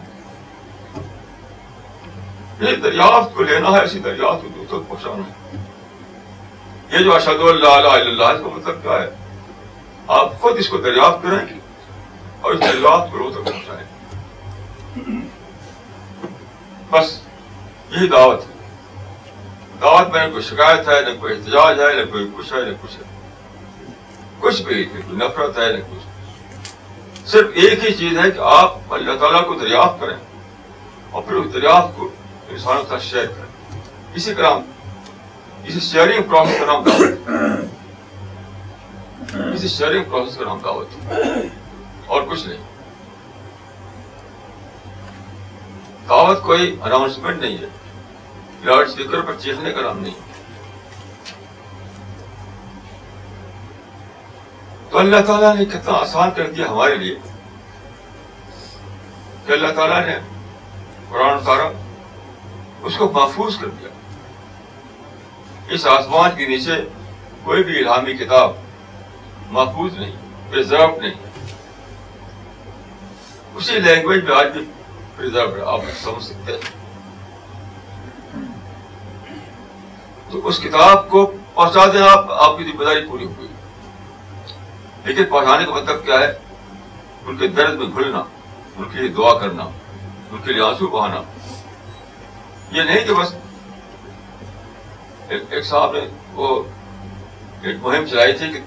ہے 2.63 2.75
دریافت 2.89 3.35
کو 3.37 3.43
لینا 3.53 3.77
ہے 3.79 3.83
اسی 3.85 3.99
دریافت 4.11 4.43
کو 4.43 4.49
دور 4.57 4.67
تک 4.79 4.89
پہنچانا 4.91 5.31
ہے 5.31 5.59
یہ 6.99 7.05
جو 7.05 7.15
اللہ 7.49 7.69
اللہ 7.69 8.27
علیہ 8.27 8.37
مطلب 8.57 8.83
کیا 8.83 9.03
ہے 9.03 9.09
آپ 10.17 10.33
خود 10.41 10.57
اس 10.59 10.69
کو 10.69 10.77
دریافت 10.85 11.23
کریں 11.25 11.45
گے 11.49 11.59
اور 12.43 12.53
اس 12.53 12.61
دریافت 12.61 13.11
کو 13.11 13.19
روز 13.19 13.35
تک 13.35 13.51
پہنچائیں 13.51 13.85
گے 13.91 15.19
بس 16.91 17.13
یہی 17.91 18.09
دعوت 18.17 18.41
ہے 18.47 19.79
دعوت 19.83 20.11
میں 20.13 20.27
نہ 20.27 20.33
کوئی 20.33 20.43
شکایت 20.49 20.89
ہے 20.89 21.01
نہ 21.09 21.17
کوئی 21.21 21.35
احتجاج 21.35 21.81
ہے 21.83 21.93
نہ 22.01 22.11
کوئی 22.13 22.27
کچھ 22.39 22.53
ہے 22.53 22.63
نہ 22.65 22.73
کچھ 22.81 22.97
ہے 22.97 23.89
کچھ 24.41 24.61
بھی 24.63 24.75
نہیں 24.85 25.03
کوئی 25.07 25.17
نفرت 25.25 25.59
ہے 25.59 25.73
نہ 25.77 25.83
کچھ 25.93 27.27
صرف 27.33 27.59
ایک 27.63 27.85
ہی 27.85 27.93
چیز 28.03 28.19
ہے 28.19 28.31
کہ 28.31 28.41
آپ 28.59 28.93
اللہ 28.95 29.19
تعالیٰ 29.23 29.47
کو 29.49 29.55
دریافت 29.65 30.01
کریں 30.01 30.17
اور 31.11 31.23
پھر 31.27 31.37
اس 31.37 31.53
دریافت 31.55 31.97
کو 31.99 32.09
انسانوں 32.49 32.83
کے 32.83 32.89
ساتھ 32.91 33.05
شیئر 33.11 33.27
کریں 33.37 33.79
اسی 34.15 34.33
طرح 34.35 34.49
اسی 34.49 35.79
اسے 35.79 35.87
شیئرنگ 35.91 36.29
پروسیس 36.31 36.59
کا 36.59 36.73
نام 36.73 37.71
پروسیس 39.39 39.79
کا 40.37 40.45
نام 40.45 40.59
دعوت 40.65 40.95
اور 41.11 42.23
کچھ 42.31 42.47
نہیں 42.47 42.63
دعوت 46.09 46.43
کوئی 46.43 46.75
اناؤنسمنٹ 46.85 47.41
نہیں 47.43 47.57
ہے 47.59 47.67
لاؤڈ 48.65 48.87
اسپیکر 48.87 49.21
پر 49.27 49.35
چیخنے 49.41 49.73
کا 49.73 49.81
نام 49.83 49.99
نہیں 50.03 50.15
تو 54.91 54.99
اللہ 54.99 55.21
تعالیٰ 55.27 55.55
نے 55.57 55.65
کتنا 55.75 55.93
آسان 55.99 56.31
کر 56.37 56.51
دیا 56.57 56.71
ہمارے 56.71 56.95
لیے 57.03 57.15
کہ 59.47 59.53
اللہ 59.53 59.73
تعالیٰ 59.77 60.05
نے 60.07 60.19
قرآن 61.11 61.45
سارا 61.45 61.69
اس 62.89 62.97
کو 62.99 63.11
محفوظ 63.15 63.59
کر 63.61 63.69
دیا 63.81 63.89
اس 65.75 65.87
آسمان 65.87 66.31
کے 66.37 66.47
نیچے 66.47 66.81
کوئی 67.45 67.63
بھی 67.65 67.79
الہامی 67.79 68.17
کتاب 68.25 68.55
محفوظ 69.57 69.99
نہیں 69.99 70.91
نہیں 71.01 71.13
اسی 73.57 73.79
لینگویج 73.81 74.25
میں 74.25 74.35
آج 74.37 74.47
بھی 74.57 75.61
آپ 75.67 75.81
سمجھ 76.03 76.23
سکتے 76.25 76.53
ہیں 76.53 76.79
تو 80.31 80.47
اس 80.49 80.59
کتاب 80.63 81.09
کو 81.11 81.25
پہنچا 81.55 81.87
دیں 81.93 82.03
آپ 82.09 82.31
آپ 82.45 82.59
کی 82.59 82.65
ذمہ 82.65 82.85
داری 82.85 83.07
پوری 83.09 83.25
ہوئی 83.25 83.49
لیکن 85.05 85.25
پہنچانے 85.31 85.65
کا 85.65 85.75
مطلب 85.75 86.05
کیا 86.05 86.21
ہے 86.21 86.33
ان 87.27 87.37
کے 87.37 87.49
درد 87.57 87.79
میں 87.79 87.87
گھلنا 87.97 88.23
ان 88.77 88.89
کے 88.93 88.99
لیے 89.01 89.09
دعا 89.21 89.39
کرنا 89.39 89.63
ان 90.31 90.43
کے 90.45 90.53
لیے 90.53 90.63
آنسو 90.63 90.87
بہانا 90.97 91.21
یہ 92.77 92.83
نہیں 92.83 93.07
کہ 93.07 93.15
بس 93.15 93.35
ایک 95.29 95.65
صاحب 95.67 95.93
نے 95.97 96.01
وہ 96.35 96.63
ایک 97.63 97.77
مہم 97.83 98.05
چلائی 98.11 98.33
تھی 98.39 98.47
کہ 98.53 98.61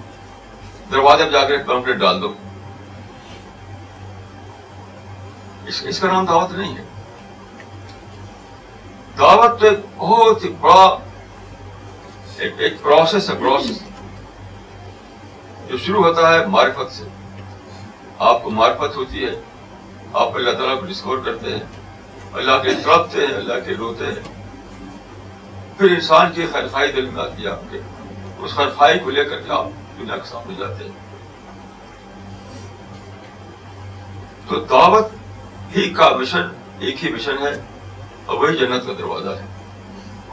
دروازے 0.93 1.23
پہ 1.25 1.29
جا 1.31 1.43
کے 1.47 1.57
پمپلیٹ 1.67 1.95
ڈال 1.99 2.21
دو 2.21 2.31
اس 5.71 5.99
کا 5.99 6.07
نام 6.11 6.25
دعوت 6.25 6.51
نہیں 6.57 6.75
ہے 6.77 6.83
دعوت 9.19 9.59
تو 9.59 9.67
ایک 9.67 9.79
بہت 9.97 10.43
ہی 10.43 10.49
بڑا 10.61 10.85
ایک, 12.37 12.81
پروسیس 12.83 13.29
پروسیس 13.39 13.81
ہے 13.81 13.91
جو 15.69 15.77
شروع 15.85 16.03
ہوتا 16.05 16.33
ہے 16.33 16.45
معرفت 16.55 16.91
سے 16.97 17.03
آپ 18.29 18.43
کو 18.43 18.49
معرفت 18.59 18.95
ہوتی 18.97 19.23
ہے 19.25 19.31
آپ 20.21 20.35
اللہ 20.35 20.57
تعالیٰ 20.57 20.79
کو 20.79 20.85
ڈسکور 20.85 21.17
کرتے 21.25 21.51
ہیں 21.51 22.33
اللہ 22.39 22.61
کے 22.63 22.73
تڑپتے 22.83 23.25
ہیں 23.25 23.33
اللہ 23.35 23.65
کے 23.65 23.75
روتے 23.79 24.05
ہیں 24.11 24.23
پھر 25.77 25.93
انسان 25.95 26.31
کی 26.35 26.45
دل 26.95 27.05
میں 27.09 27.23
آتی 27.23 27.43
ہے 27.45 27.49
آپ 27.51 27.69
کے 27.71 27.79
اس 28.43 28.51
خرفائی 28.59 28.99
کو 29.05 29.09
لے 29.17 29.23
کر 29.29 29.41
کے 29.45 29.51
آپ 29.59 29.67
جاتے 30.07 30.83
ہیں 30.83 31.01
تو 34.49 34.59
دعوت 34.69 35.11
ہی 35.75 35.89
کا 35.97 36.09
مشن 36.17 36.49
ایک 36.83 37.03
ہی 37.03 37.11
مشن 37.13 37.37
ہے 37.45 37.53
اور 38.25 38.37
وہی 38.37 38.57
جنت 38.57 38.85
کا 38.87 38.93
دروازہ 38.99 39.29
ہے 39.41 39.51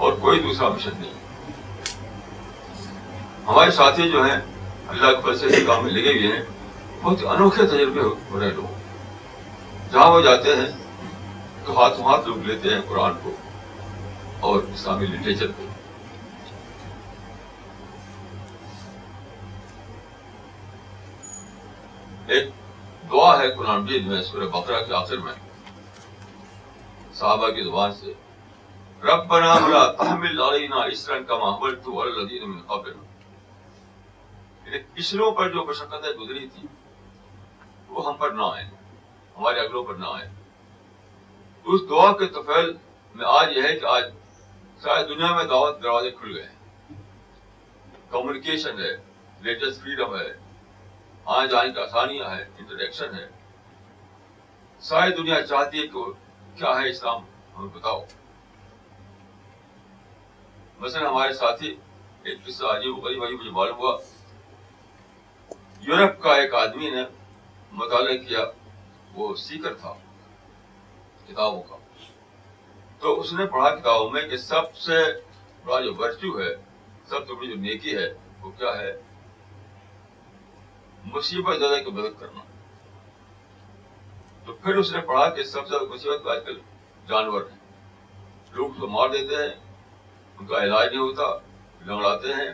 اور 0.04 0.12
کوئی 0.20 0.40
دوسرا 0.42 0.68
مشن 0.76 1.00
نہیں 1.00 1.18
ہمارے 3.48 3.70
ساتھی 3.76 4.10
جو 4.10 4.24
ہیں 4.24 4.40
اللہ 4.88 5.20
کے 5.24 5.34
سے 5.38 5.60
کام 5.66 5.82
میں 5.84 5.92
لگے 5.92 6.12
ہوئے 6.18 6.36
ہیں 6.36 6.42
بہت 7.02 7.24
انوکھے 7.34 7.66
تجربے 7.66 8.00
ہو 8.02 8.40
رہے 8.40 8.50
لوگ 8.56 9.90
جہاں 9.92 10.10
وہ 10.12 10.20
جاتے 10.24 10.56
ہیں 10.56 10.66
تو 11.64 11.78
ہاتھوں 11.80 12.04
ہاتھ 12.10 12.28
لوگ 12.28 12.42
لیتے 12.50 12.74
ہیں 12.74 12.80
قرآن 12.88 13.12
کو 13.22 13.32
اور 14.48 14.60
اسلامی 14.74 15.06
لٹریچر 15.06 15.46
کو 15.56 15.69
ایک 22.34 22.50
دعا 23.10 23.30
ہے 23.38 23.48
قرآن 23.56 23.86
جید 23.86 24.06
میں 24.06 24.20
سورہ 24.22 24.46
بقرہ 24.56 24.80
کے 24.86 24.92
آخر 24.94 25.18
میں 25.22 25.32
صحابہ 27.20 27.48
کی 27.54 27.62
دعا 27.70 27.90
سے 27.94 28.12
ربنا 29.04 29.52
ولا 29.64 29.80
تحمل 30.02 30.40
علینا 30.42 30.82
اسرن 30.92 31.24
کما 31.30 31.48
حملتو 31.56 32.02
علی 32.02 32.10
الذین 32.20 32.44
من 32.50 32.60
قبل 32.68 32.92
پچھلوں 34.94 35.26
یعنی 35.28 35.36
پر 35.38 35.50
جو 35.52 35.64
مشقت 35.70 36.06
گزری 36.20 36.46
تھی 36.54 36.66
وہ 37.94 38.06
ہم 38.08 38.16
پر 38.20 38.30
نہ 38.40 38.42
آئے 38.52 38.64
ہمارے 39.38 39.60
اگلوں 39.60 39.82
پر 39.88 39.94
نہ 40.04 40.12
آئے 40.18 40.28
اس 41.72 41.88
دعا 41.90 42.12
کے 42.20 42.26
تفیل 42.38 42.70
میں 43.14 43.26
آج 43.40 43.56
یہ 43.56 43.62
ہے 43.68 43.74
کہ 43.78 43.86
آج 43.96 44.04
ساری 44.84 45.08
دنیا 45.14 45.32
میں 45.36 45.44
دعوت 45.54 45.82
دروازے 45.82 46.10
کھل 46.20 46.36
گئے 46.36 46.44
ہیں 46.44 47.02
کمیونیکیشن 48.12 48.80
ہے 48.84 48.92
لیٹسٹ 49.48 49.82
فریڈم 49.82 50.14
ہے 50.20 50.28
آنے 51.34 51.48
جانے 51.48 51.70
کا 51.72 51.82
آسانیاں 51.82 52.28
انٹریکشن 52.58 53.14
ہے 53.14 53.26
ساری 54.82 55.12
دنیا 55.16 55.40
چاہتی 55.46 55.80
ہے 55.82 55.86
کہ 55.88 56.04
کیا 56.58 56.70
ہے 56.80 56.88
اسلام 56.90 57.20
ہمیں 57.58 57.68
بتاؤ 57.74 58.00
مثلا 60.78 61.08
ہمارے 61.08 61.32
ساتھی 61.42 61.68
ایک 62.24 62.42
قصہ 62.46 62.64
عجیب 62.76 62.96
غریب 63.04 63.22
مجھے 63.22 63.50
معلوم 63.58 63.76
ہوا 63.78 63.96
یورپ 65.88 66.18
کا 66.22 66.34
ایک 66.40 66.54
آدمی 66.64 66.90
نے 66.94 67.04
مطالعہ 67.80 68.16
کیا 68.26 68.44
وہ 69.14 69.34
سیکر 69.44 69.74
تھا 69.82 69.92
کتابوں 71.28 71.62
کا 71.68 71.76
تو 73.02 73.18
اس 73.20 73.32
نے 73.38 73.46
پڑھا 73.54 73.70
کتابوں 73.76 74.10
میں 74.16 74.26
کہ 74.30 74.36
سب 74.46 74.74
سے 74.86 74.98
بڑا 75.64 75.80
جو 75.84 75.94
ورچو 75.98 76.38
ہے 76.40 76.50
سب 77.10 77.26
سے 77.28 77.34
بڑی 77.34 77.48
جو 77.54 77.60
نیکی 77.68 77.96
ہے 77.98 78.08
وہ 78.42 78.50
کیا 78.58 78.76
ہے 78.80 78.90
مصیبت 81.14 81.58
زیادہ 81.58 81.90
مدد 81.90 82.18
کرنا 82.20 82.40
تو 84.46 84.52
پھر 84.62 84.76
اس 84.80 84.92
نے 84.92 85.00
پڑھا 85.08 85.28
کہ 85.36 85.42
سب 85.44 85.66
سے 85.66 85.70
زیادہ 85.72 85.92
مصیبت 85.94 86.26
آج 86.34 86.44
کل 86.46 86.58
جانور 87.08 87.42
ہیں 87.50 87.58
لوگ 88.56 88.84
مار 88.90 89.08
دیتے 89.16 89.36
ہیں 89.42 89.54
ان 90.38 90.46
کا 90.46 90.62
علاج 90.64 90.88
نہیں 90.88 91.00
ہوتا 91.00 91.26
لنگڑاتے 91.86 92.34
ہیں 92.34 92.48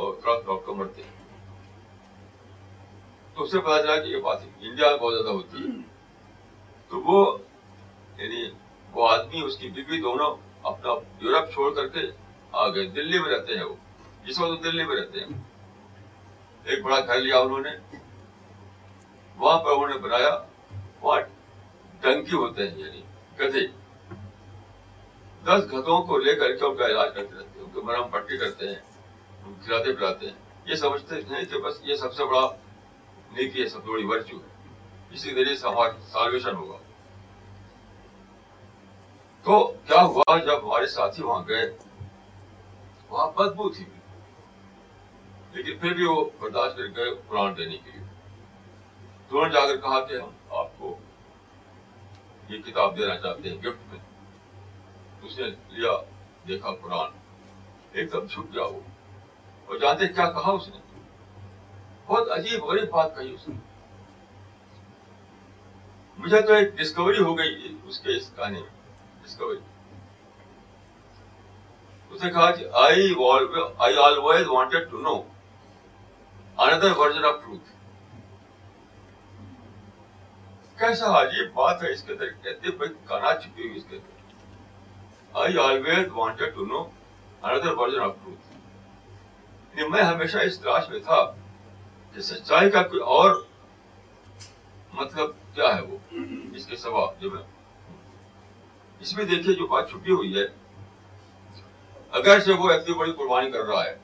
اور 0.00 0.14
تھوڑا 0.20 0.38
ڈاکٹر 0.46 0.72
مرتے 0.80 1.02
ہیں 1.02 1.12
تو 3.34 3.42
اس 3.42 3.50
سے 3.52 3.58
پتا 3.66 3.78
چلا 3.82 3.96
کہ 4.02 4.08
یہ 4.14 4.20
بات 4.28 4.42
انڈیا 4.60 4.94
بہت 4.96 5.14
زیادہ 5.14 5.34
ہوتی 5.36 5.62
ہے 5.62 6.82
تو 6.88 7.00
وہ 7.06 7.18
یعنی 8.20 8.48
وہ 8.94 9.08
آدمی 9.10 9.40
اس 9.44 9.56
کی 9.58 9.68
بیوی 9.78 10.00
دونوں 10.02 10.34
اپنا 10.72 10.92
یورپ 11.24 11.52
چھوڑ 11.54 11.72
کر 11.74 11.88
کے 11.96 12.06
آ 12.64 12.68
گئے 12.74 12.86
دلی 12.98 13.18
میں 13.22 13.30
رہتے 13.34 13.56
ہیں 13.58 13.64
وہ 13.70 13.74
جس 14.26 14.40
وقت 14.40 14.64
دلی 14.64 14.84
میں 14.90 14.96
رہتے 14.96 15.20
ہیں 15.24 15.42
ایک 16.70 16.82
بڑا 16.84 16.98
گھر 17.06 17.18
لیا 17.20 17.38
انہوں 17.38 17.60
نے 17.60 17.70
وہاں 19.38 19.58
پر 19.64 19.70
انہوں 19.70 19.88
نے 19.88 19.96
بنایا 20.06 20.36
وہاں 21.00 21.20
ڈنکی 22.02 22.36
ہوتے 22.36 22.68
ہیں 22.68 22.76
یعنی 22.84 23.02
گدھے 23.38 23.66
دس 25.46 25.66
گدھوں 25.72 26.00
کو 26.06 26.18
لے 26.18 26.34
کر 26.40 26.56
کے 26.56 26.64
ان 26.66 26.76
کا 26.76 26.86
علاج 26.86 27.14
کرتے 27.14 27.36
رہتے 27.38 27.58
ہیں 27.60 27.66
ان 27.74 27.84
مرم 27.86 28.08
پٹی 28.10 28.36
کرتے 28.38 28.68
ہیں 28.68 28.80
کھلاتے 29.64 29.92
پلاتے 29.92 30.26
ہیں 30.26 30.68
یہ 30.70 30.74
سمجھتے 30.84 31.16
ہیں 31.30 31.44
کہ 31.50 31.58
بس 31.64 31.80
یہ 31.88 31.96
سب 32.04 32.14
سے 32.14 32.24
بڑا 32.30 32.46
نیکی 33.36 33.62
ہے 33.62 33.68
سب 33.68 33.84
سے 33.84 33.90
بڑی 34.06 34.34
ہے 34.34 34.54
اسی 35.14 35.34
ذریعے 35.34 35.56
سے 35.56 35.68
سالویشن 36.12 36.54
ہوگا 36.56 36.76
تو 39.44 39.58
کیا 39.88 40.02
ہوا 40.04 40.36
جب 40.46 40.62
ہمارے 40.64 40.86
ساتھی 40.94 41.22
وہاں 41.22 41.42
گئے 41.48 41.66
وہاں 43.10 43.30
بدبو 43.36 43.68
تھی 43.76 43.84
لیکن 45.54 45.66
جی- 45.70 45.78
پھر 45.80 45.92
بھی 45.94 46.04
وہ 46.06 46.22
برداشت 46.38 46.76
کر 46.76 46.86
گئے 46.96 47.10
قرآن 47.28 47.56
دینے 47.56 47.76
کے 47.84 47.90
لیے 47.90 48.00
تورن 49.28 49.50
جا 49.52 49.60
کر 49.66 49.76
کہا 49.80 49.98
کہ 50.06 50.18
ہم 50.20 50.30
آپ 50.60 50.70
کو 50.78 50.94
یہ 52.48 52.62
کتاب 52.62 52.96
دینا 52.98 53.16
چاہتے 53.22 53.48
ہیں 53.48 53.56
گفٹ 53.64 53.92
میں 53.92 53.98
اس 55.26 55.38
نے 55.38 55.44
لیا 55.76 55.92
دیکھا 56.48 56.70
قرآن 56.80 57.10
ایک 57.98 58.12
دم 58.12 58.26
گیا 58.52 58.64
وہ 59.68 59.78
جانتے 59.80 60.08
کیا 60.14 60.30
کہا 60.38 60.52
اس 60.56 60.68
نے 60.68 60.80
بہت 62.08 62.30
عجیب 62.38 62.64
غریب 62.70 62.88
بات 62.94 63.14
کہی 63.16 63.34
اس 63.34 63.46
نے 63.48 63.54
مجھے 66.24 66.40
تو 66.48 66.54
ایک 66.54 66.74
ڈسکوری 66.80 67.18
ہو 67.28 67.36
گئی 67.38 67.74
اس 67.92 68.00
کے 68.00 68.16
اس 68.16 68.30
کہانی 68.36 68.60
میں 68.62 69.22
ڈسکوری 69.24 69.58
اس 72.10 72.24
نے 72.24 72.30
کہا 72.30 72.46
I 72.86 73.08
I 73.78 73.96
always 74.08 74.46
wanted 74.48 74.90
to 74.90 74.98
know 75.08 75.16
inner 76.62 76.92
version 76.96 77.24
of 77.24 77.34
truth 77.44 77.70
کیسا 80.78 81.06
عجیب 81.20 81.52
بات 81.54 81.82
ہے 81.82 81.92
اس 81.92 82.02
کے 82.02 82.12
اندر 82.12 82.26
کہتے 82.42 82.70
بھائی 82.76 82.92
کنا 83.08 83.34
چھپی 83.42 83.68
ہوئی 83.68 83.76
اس 83.78 83.84
کے 83.90 83.96
اندر 83.96 84.36
I 85.44 85.58
always 85.58 86.06
wanted 86.14 86.54
to 86.54 86.66
know 86.66 86.82
inner 87.52 87.74
version 87.78 88.00
of 88.02 88.12
truth 88.22 88.52
یعنی 89.76 89.88
میں 89.90 90.02
ہمیشہ 90.02 90.38
اس 90.50 90.58
تلاش 90.60 90.88
میں 90.90 90.98
تھا 91.04 91.20
کہ 92.12 92.20
سچائی 92.28 92.70
کا 92.70 92.82
کوئی 92.92 93.02
اور 93.16 93.34
مطلب 95.00 95.30
کیا 95.54 95.74
ہے 95.76 95.80
وہ 95.88 95.98
اس 96.56 96.66
کے 96.66 96.76
سوا 96.84 97.06
جو 97.20 97.30
میں 97.30 97.42
اس 99.00 99.16
میں 99.16 99.24
دیکھیے 99.34 99.54
جو 99.54 99.66
بات 99.74 99.90
چھپی 99.90 100.12
ہوئی 100.12 100.38
ہے 100.38 100.46
اگر 102.18 102.40
سے 102.44 102.52
وہ 102.58 102.70
اتنی 102.72 102.94
بڑی 102.98 103.12
قربانی 103.12 103.50
کر 103.52 103.64
رہا 103.66 103.84
ہے 103.84 103.94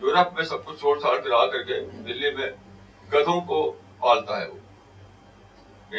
یورپ 0.00 0.32
میں 0.34 0.44
سب 0.44 0.64
کچھ 0.64 0.78
چھوڑ 0.80 0.98
چھاڑ 1.00 1.16
کرا 1.24 1.44
کر 1.50 1.62
کے 1.68 1.78
دلی 2.06 2.30
میں 2.36 2.50
گدھوں 3.12 3.40
کو 3.48 3.60
پالتا 4.00 4.40
ہے 4.40 4.46
وہ 4.48 4.58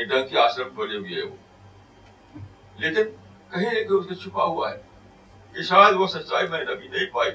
ڈنگ 0.10 0.27
کی 0.29 0.38
آشرم 0.38 0.73
کھولے 0.75 0.97
ہوئے 0.97 1.15
ہے 1.15 1.21
وہ 1.25 1.36
لیکن 2.79 3.10
کہیں 3.51 3.69
نہ 3.73 3.79
کہیں 3.88 3.97
اس 3.97 4.08
کے 4.10 4.15
چھپا 4.23 4.43
ہوا 4.43 4.71
ہے 4.71 4.81
کہ 5.53 5.63
شاید 5.63 5.95
وہ 5.99 6.08
سچائی 6.13 6.47
میں 6.47 6.63
نبی 6.63 6.88
نہیں 6.88 7.13
پائی 7.13 7.31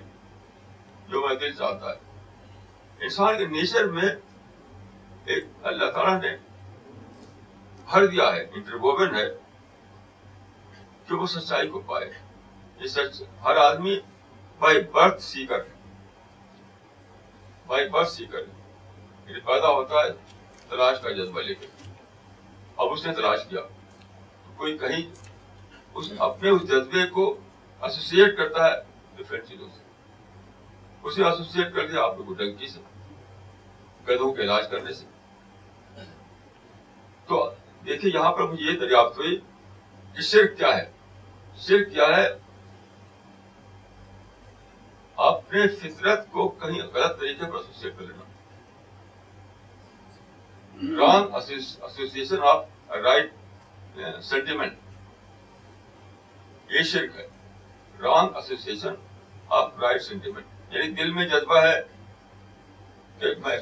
جو 1.09 1.27
میں 1.27 1.35
دل 1.45 1.53
چاہتا 1.59 1.93
ہے 1.93 3.05
انسان 3.05 3.39
کے 3.39 3.47
نیچر 3.59 3.87
میں 3.99 4.09
ایک 5.35 5.45
اللہ 5.71 5.91
تعالیٰ 5.95 6.21
نے 6.23 6.37
بھر 7.91 8.07
دیا 8.07 8.33
ہے 8.35 8.45
انٹرگوبن 8.55 9.15
ہے 9.17 9.25
کہ 11.09 11.15
وہ 11.15 11.27
سچائی 11.37 11.69
کو 11.69 11.81
پائے 11.87 12.11
یہ 12.81 12.87
سچ 12.89 13.23
ہر 13.45 13.57
آدمی 13.67 13.99
بائی 14.59 14.81
برتھ 14.93 15.23
سی 15.23 15.47
کر 15.47 15.63
مائی 17.71 17.89
بس 17.89 18.13
سیکر 18.17 18.39
ہے 18.39 19.33
یہ 19.33 19.39
پیدا 19.47 19.69
ہوتا 19.73 20.01
ہے 20.05 20.09
تلاش 20.69 20.97
کا 21.03 21.11
جذبہ 21.19 21.43
لے 21.49 21.55
کے 21.61 21.67
اب 22.83 22.93
اس 22.93 23.05
نے 23.07 23.13
تلاش 23.15 23.45
کیا 23.49 23.61
تو 23.67 24.53
کوئی 24.63 24.77
کہیں 24.79 25.03
اس 25.99 26.11
اپنے 26.29 26.51
اس 26.51 26.63
جذبے 26.71 27.07
کو 27.19 27.27
ایسوسیٹ 27.89 28.37
کرتا 28.37 28.65
ہے 28.67 28.73
ڈفرینٹ 29.17 29.47
چیزوں 29.49 29.69
سے 29.75 29.81
اسے 31.09 31.25
ایسوسیٹ 31.25 31.73
کر 31.75 31.87
دیا 31.93 32.03
آپ 32.05 32.17
کو 32.17 32.35
ڈنکی 32.41 32.67
سے 32.73 32.81
گدوں 34.09 34.33
کے 34.35 34.43
علاج 34.43 34.69
کرنے 34.71 34.93
سے 34.99 36.03
تو 37.29 37.45
دیکھیں 37.87 38.11
یہاں 38.11 38.33
پر 38.37 38.49
مجھے 38.53 38.65
یہ 38.71 38.79
دریافت 38.81 39.19
ہوئی 39.19 39.37
کہ 40.17 40.23
شرک 40.33 40.57
کیا 40.59 40.77
ہے 40.79 40.85
شرک 41.69 41.93
کیا 41.93 42.17
ہے 42.17 42.29
اپنے 45.29 45.67
فطرت 45.81 46.31
کو 46.33 46.47
کہیں 46.61 46.79
غلط 46.93 47.19
طریقے 47.21 47.45
پر 47.53 47.57
ایسوسیٹ 47.57 47.93
کر 47.99 48.05
لینا 48.07 48.23
wrong 51.01 51.35
association 51.35 52.45
of 52.51 52.95
right 53.05 53.33
sentiment 54.29 54.73
یہ 56.75 56.83
شرک 56.93 57.17
ہے 57.17 57.27
wrong 58.03 58.37
association 58.37 58.95
of 59.59 59.79
right 59.83 60.03
sentiment 60.03 60.75
یعنی 60.75 60.91
دل 61.03 61.13
میں 61.13 61.27
جذبہ 61.29 61.61
ہے 61.67 61.77
کہ 63.19 63.35
میں 63.45 63.59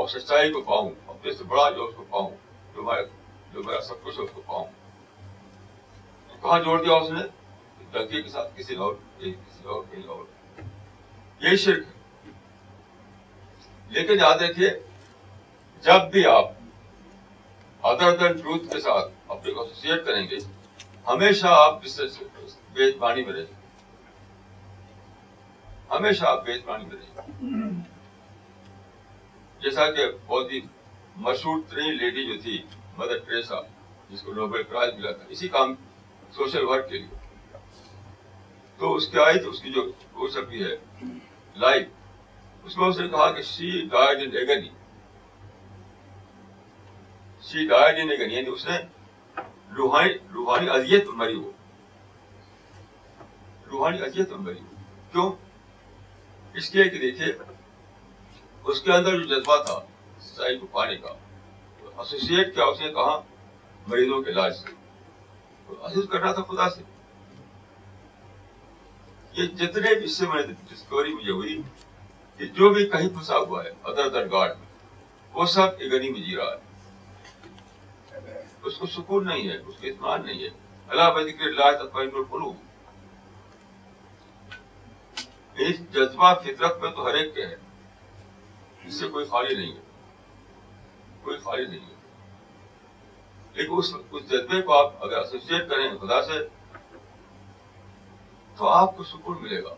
اور 0.00 0.08
سچائی 0.16 0.52
کو 0.52 0.60
پاؤں 0.72 0.90
اپنے 1.14 1.32
سے 1.38 1.44
بڑا 1.54 1.68
جو 1.76 1.84
اس 1.86 1.94
کو 1.96 2.04
پاؤں 2.10 2.30
جو 2.74 2.82
میں 2.90 3.00
جو 3.54 3.62
میرا 3.62 3.80
سب 3.88 4.02
کچھ 4.04 4.20
اس 4.26 4.30
کو 4.34 4.42
پاؤں 4.52 4.66
کہاں 6.42 6.58
جوڑ 6.68 6.78
دیا 6.84 6.94
اس 6.96 7.10
نے 7.10 7.22
لڑکی 7.94 8.22
کے 8.22 8.28
ساتھ 8.36 8.56
کسی 8.58 8.74
اور 8.86 8.94
کسی 9.20 9.66
اور 9.74 9.82
کہیں 9.90 10.06
اور 10.18 10.24
یہی 11.44 11.56
ہے 11.66 11.72
لیکن 13.94 14.18
یاد 14.20 14.42
جب 15.84 16.10
بھی 16.10 16.24
آپ 16.32 16.50
ادر 17.92 18.16
دن 18.18 18.36
ٹروتھ 18.40 18.70
کے 18.72 18.80
ساتھ 18.80 19.12
اپنے 19.36 19.52
کو 19.54 19.64
کریں 20.06 20.28
گے 20.30 20.36
ہمیشہ 21.08 21.46
آپ 21.62 21.80
اس 21.84 21.96
سے 21.96 22.92
ہمیشہ 25.92 26.26
آپ 26.32 26.46
جیسا 29.62 29.90
کہ 29.94 30.06
بہت 30.26 30.52
ہی 30.52 30.60
مشہور 31.26 31.58
ترین 31.70 31.96
لیڈی 31.96 32.26
جو 32.26 32.40
تھی 32.42 32.56
مدر 32.98 33.18
ٹریسا 33.26 33.60
جس 34.10 34.22
کو 34.22 34.32
نوبل 34.34 34.62
پرائز 34.70 34.94
ملا 34.94 35.12
تھا 35.16 35.24
اسی 35.34 35.48
کام 35.58 35.74
سوشل 36.36 36.64
ورک 36.68 36.88
کے 36.90 36.98
لیے 36.98 37.58
تو 38.78 38.94
اس 38.94 39.08
کے 39.10 39.20
آئی 39.24 39.38
تو 39.42 39.50
اس 39.50 39.60
کی 39.62 39.72
جو 39.72 39.90
وہ 40.22 40.28
سب 40.34 40.48
بھی 40.48 40.64
ہے 40.64 40.76
لائف 41.60 41.88
اس 42.66 42.76
میں 42.76 42.86
اس 42.88 42.98
نے 43.00 43.08
کہا 43.08 43.30
کہ 43.36 43.42
she 43.42 43.70
died 43.92 44.20
in 44.22 44.36
agony 44.36 44.68
she 47.48 47.66
died 47.68 47.98
in 48.00 48.10
agony 48.10 48.34
یعنی 48.34 48.48
اس 48.54 48.66
نے 48.68 48.76
روحانی 49.76 50.12
روحانی 50.34 50.68
اذیت 50.76 51.08
مری 51.16 51.34
ہو 51.34 51.50
روحانی 53.70 54.02
اذیت 54.04 54.32
مری 54.32 54.58
ہو 54.60 54.66
کیوں 55.12 55.30
اس 56.58 56.70
کے 56.70 56.82
ایک 56.82 56.92
دیکھے 57.02 57.32
اس 58.70 58.80
کے 58.82 58.92
اندر 58.92 59.20
جو 59.20 59.24
جذبہ 59.38 59.56
تھا 59.66 59.78
سائی 60.20 60.58
کو 60.58 60.66
پانے 60.72 60.96
کا 60.96 61.14
ایسوسیٹ 61.96 62.54
کیا 62.54 62.64
اس 62.64 62.80
نے 62.80 62.92
کہا 62.92 63.20
مریضوں 63.88 64.22
کے 64.22 64.30
علاج 64.30 64.54
سے 64.56 64.80
عزیز 65.84 66.04
کرنا 66.10 66.32
تھا 66.32 66.42
خدا 66.50 66.68
سے 66.70 66.82
یہ 69.36 69.46
جتنے 69.58 69.92
بھی 69.98 70.04
اس 70.04 70.16
سے 70.18 70.26
میں 70.32 70.42
ڈسکوری 70.70 71.12
مجھے 71.14 71.30
ہوئی 71.32 71.60
کہ 72.36 72.46
جو 72.58 72.68
بھی 72.74 72.86
کہیں 72.90 73.08
پھنسا 73.08 73.36
ہوا 73.38 73.62
ہے 73.64 73.70
ادر 73.90 74.04
ادر 74.04 74.30
گارڈ 74.32 74.56
میں 74.58 75.34
وہ 75.34 75.46
سب 75.52 75.80
اگنی 75.86 76.10
میں 76.16 76.20
جی 76.26 76.36
رہا 76.36 76.50
ہے 76.56 78.30
اس 78.70 78.76
کو 78.78 78.86
سکون 78.96 79.26
نہیں 79.26 79.48
ہے 79.48 79.56
اس 79.56 79.76
کو 79.80 79.86
اطمینان 79.86 80.24
نہیں 80.26 80.42
ہے 80.42 80.48
اللہ 80.88 81.10
بے 81.14 81.24
ذکر 81.30 81.46
اللہ 81.46 81.70
تطمئن 81.84 82.10
القلوب 82.14 82.56
اس 85.68 85.80
جذبہ 85.94 86.32
فطرت 86.44 86.78
میں 86.82 86.90
تو 86.96 87.06
ہر 87.06 87.14
ایک 87.22 87.34
کے 87.34 87.46
ہے 87.46 87.56
اس 88.86 88.98
سے 89.00 89.08
کوئی 89.16 89.26
خالی 89.30 89.54
نہیں 89.54 89.72
ہے 89.72 91.20
کوئی 91.22 91.38
خالی 91.44 91.66
نہیں 91.66 91.80
ہے 91.80 92.00
لیکن 93.54 93.72
اس, 93.78 93.94
اس 94.10 94.28
جذبے 94.30 94.62
کو 94.68 94.74
آپ 94.82 95.04
اگر 95.04 95.16
ایسوسیٹ 95.16 95.68
کریں 95.70 95.90
خدا 96.00 96.22
سے 96.26 96.44
تو 98.58 98.68
آپ 98.68 98.96
کو 98.96 99.04
سکون 99.12 99.36
ملے 99.42 99.62
گا 99.64 99.74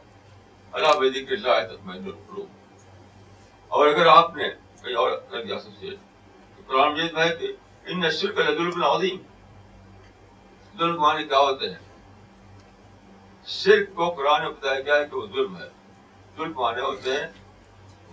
اللہ 0.77 0.97
ویدی 1.01 1.25
کے 1.27 1.35
اللہ 1.35 1.75
میں 1.85 1.99
اور 3.77 3.87
اگر 3.87 4.07
آپ 4.07 4.37
نے 4.37 4.49
کہیں 4.83 4.95
اور 5.03 5.11
کر 5.31 5.45
دیا 5.45 5.59
سب 5.61 5.79
سے 5.81 5.91
تو 6.57 6.63
قرآن 6.67 6.93
مجید 6.93 7.13
میں 7.13 7.25
ہے 7.27 7.35
کہ 7.41 7.53
ان 7.93 8.01
نشر 8.01 8.33
کا 8.39 8.43
ظلم 8.51 8.83
عظیم 8.85 9.17
ظلم 10.79 11.01
معنی 11.01 11.25
کیا 11.29 11.39
ہوتے 11.39 11.69
ہیں 11.71 11.83
شرک 13.59 13.95
کو 13.95 14.09
قرآن 14.19 14.43
نے 14.43 14.49
بتایا 14.51 14.81
گیا 14.81 14.97
ہے 14.99 15.05
کہ 15.11 15.17
وہ 15.17 15.27
ظلم 15.35 15.57
ہے 15.57 15.69
ظلم 16.37 16.53
معنی 16.61 16.81
ہوتے 16.81 17.13
ہیں 17.21 17.27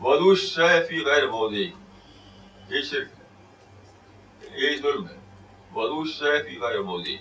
ودو 0.03 0.35
شیفی 0.43 1.03
غیر 1.05 1.27
مودی 1.31 1.67
یہ 2.69 2.81
شرک 2.91 3.19
ہے 3.19 4.59
یہ 4.65 4.75
ظلم 4.81 5.07
ہے 5.07 5.17
ودو 5.75 6.03
شیفی 6.17 6.59
غیر 6.61 6.81
مودی 6.91 7.17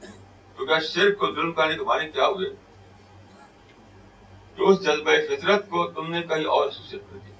تو 0.00 0.66
کیا 0.66 0.78
شرک 0.92 1.18
کو 1.18 1.34
ظلم 1.34 1.52
کرنے 1.52 1.76
کے 1.78 1.84
معنی 1.88 2.10
کیا 2.12 2.26
ہوئے 2.34 2.48
کہ 4.56 4.62
اس 4.62 4.80
جذبہ 4.82 5.12
فطرت 5.28 5.68
کو 5.70 5.86
تم 5.94 6.10
نے 6.10 6.22
کہیں 6.32 6.44
اور 6.54 6.68
خصوصیت 6.70 7.02
کر 7.10 7.18
دی 7.26 7.32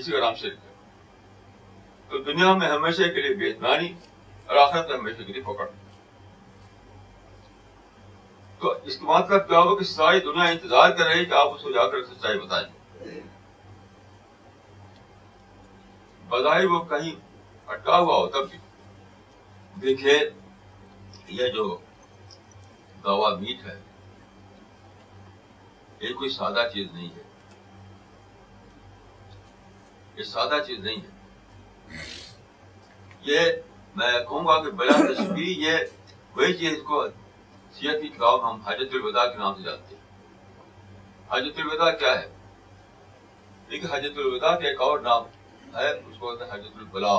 اسی 0.00 0.10
کا 0.12 0.18
نام 0.20 0.34
ہے 0.44 0.50
تو 2.10 2.18
دنیا 2.30 2.52
میں 2.56 2.68
ہمیشہ 2.70 3.08
کے 3.14 3.22
لیے 3.22 3.34
بےدمانی 3.40 3.92
اور 4.46 4.56
آخرت 4.66 4.88
میں 4.88 4.96
ہمیشہ 4.98 5.22
کے 5.26 5.32
لیے 5.32 5.42
پکڑ 5.42 5.66
تو 8.60 8.72
اس 8.90 8.96
کے 8.96 9.04
بعد 9.06 9.22
کا 9.28 9.38
کیا 9.48 9.60
ہو 9.68 9.74
کہ 9.76 9.84
ساری 9.84 10.20
دنیا 10.28 10.44
انتظار 10.50 10.90
کر 10.98 11.04
رہی 11.06 11.24
کہ 11.24 11.34
آپ 11.38 11.54
اس 11.54 11.62
کو 11.62 11.70
جا 11.72 11.86
کر 11.90 12.02
سچائی 12.12 12.38
بتائیں 12.40 12.66
بدائی 16.30 16.66
وہ 16.66 16.78
کہیں 16.92 17.10
اٹکا 17.10 17.98
ہوا 17.98 18.16
ہو 18.16 18.26
تب 18.36 18.48
بھی 18.50 18.58
دیکھے 19.82 20.18
یہ 21.40 21.48
جو 21.56 21.66
دوا 23.04 23.34
میٹ 23.40 23.64
ہے 23.66 23.78
یہ 26.08 26.14
کوئی 26.18 26.30
سادہ 26.30 26.62
چیز 26.72 26.86
نہیں 26.94 27.08
ہے 27.16 27.22
یہ 30.18 30.24
سادہ 30.30 30.56
چیز 30.66 30.78
نہیں 30.86 31.00
ہے 31.04 32.02
یہ 33.28 33.38
میں 33.98 34.10
کہوں 34.28 34.46
گا 34.46 34.58
کہ 34.64 34.70
بلا 34.80 34.96
یہ 35.36 35.78
وہی 36.36 36.52
چیز 36.62 36.76
کو 36.88 37.02
کی 37.78 38.08
کتاب 38.08 38.44
ہم 38.48 38.60
حضرت 38.66 38.94
الوداع 38.98 39.26
کے 39.32 39.38
نام 39.38 39.54
سے 39.56 39.62
جانتے 39.68 39.96
ہیں 39.96 40.92
حضرت 41.32 41.58
الوداع 41.60 41.90
کیا 42.02 42.12
ہے 42.20 42.28
ایک 43.68 43.84
حضرت 43.94 44.18
الوداع 44.24 44.54
کا 44.58 44.68
ایک 44.68 44.80
اور 44.88 45.00
نام 45.08 45.22
ہے 45.78 45.90
اس 45.94 46.18
کو 46.18 46.34
کہتے 46.34 46.44
ہیں 46.44 46.52
حضرت 46.58 46.76
البلا 46.78 47.16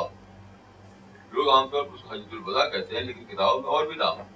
لوگ 1.33 1.49
عام 1.55 1.67
طور 1.69 1.83
پر 1.85 1.93
اس 1.95 2.01
کو 2.03 2.13
حضرت 2.13 2.33
الوداع 2.33 2.67
کہتے 2.75 2.95
ہیں 2.95 3.03
لیکن 3.09 3.25
کتاب 3.33 3.59
میں 3.63 3.69
اور 3.77 3.85
بھی 3.91 3.95
نام 4.05 4.19
ہے 4.19 4.31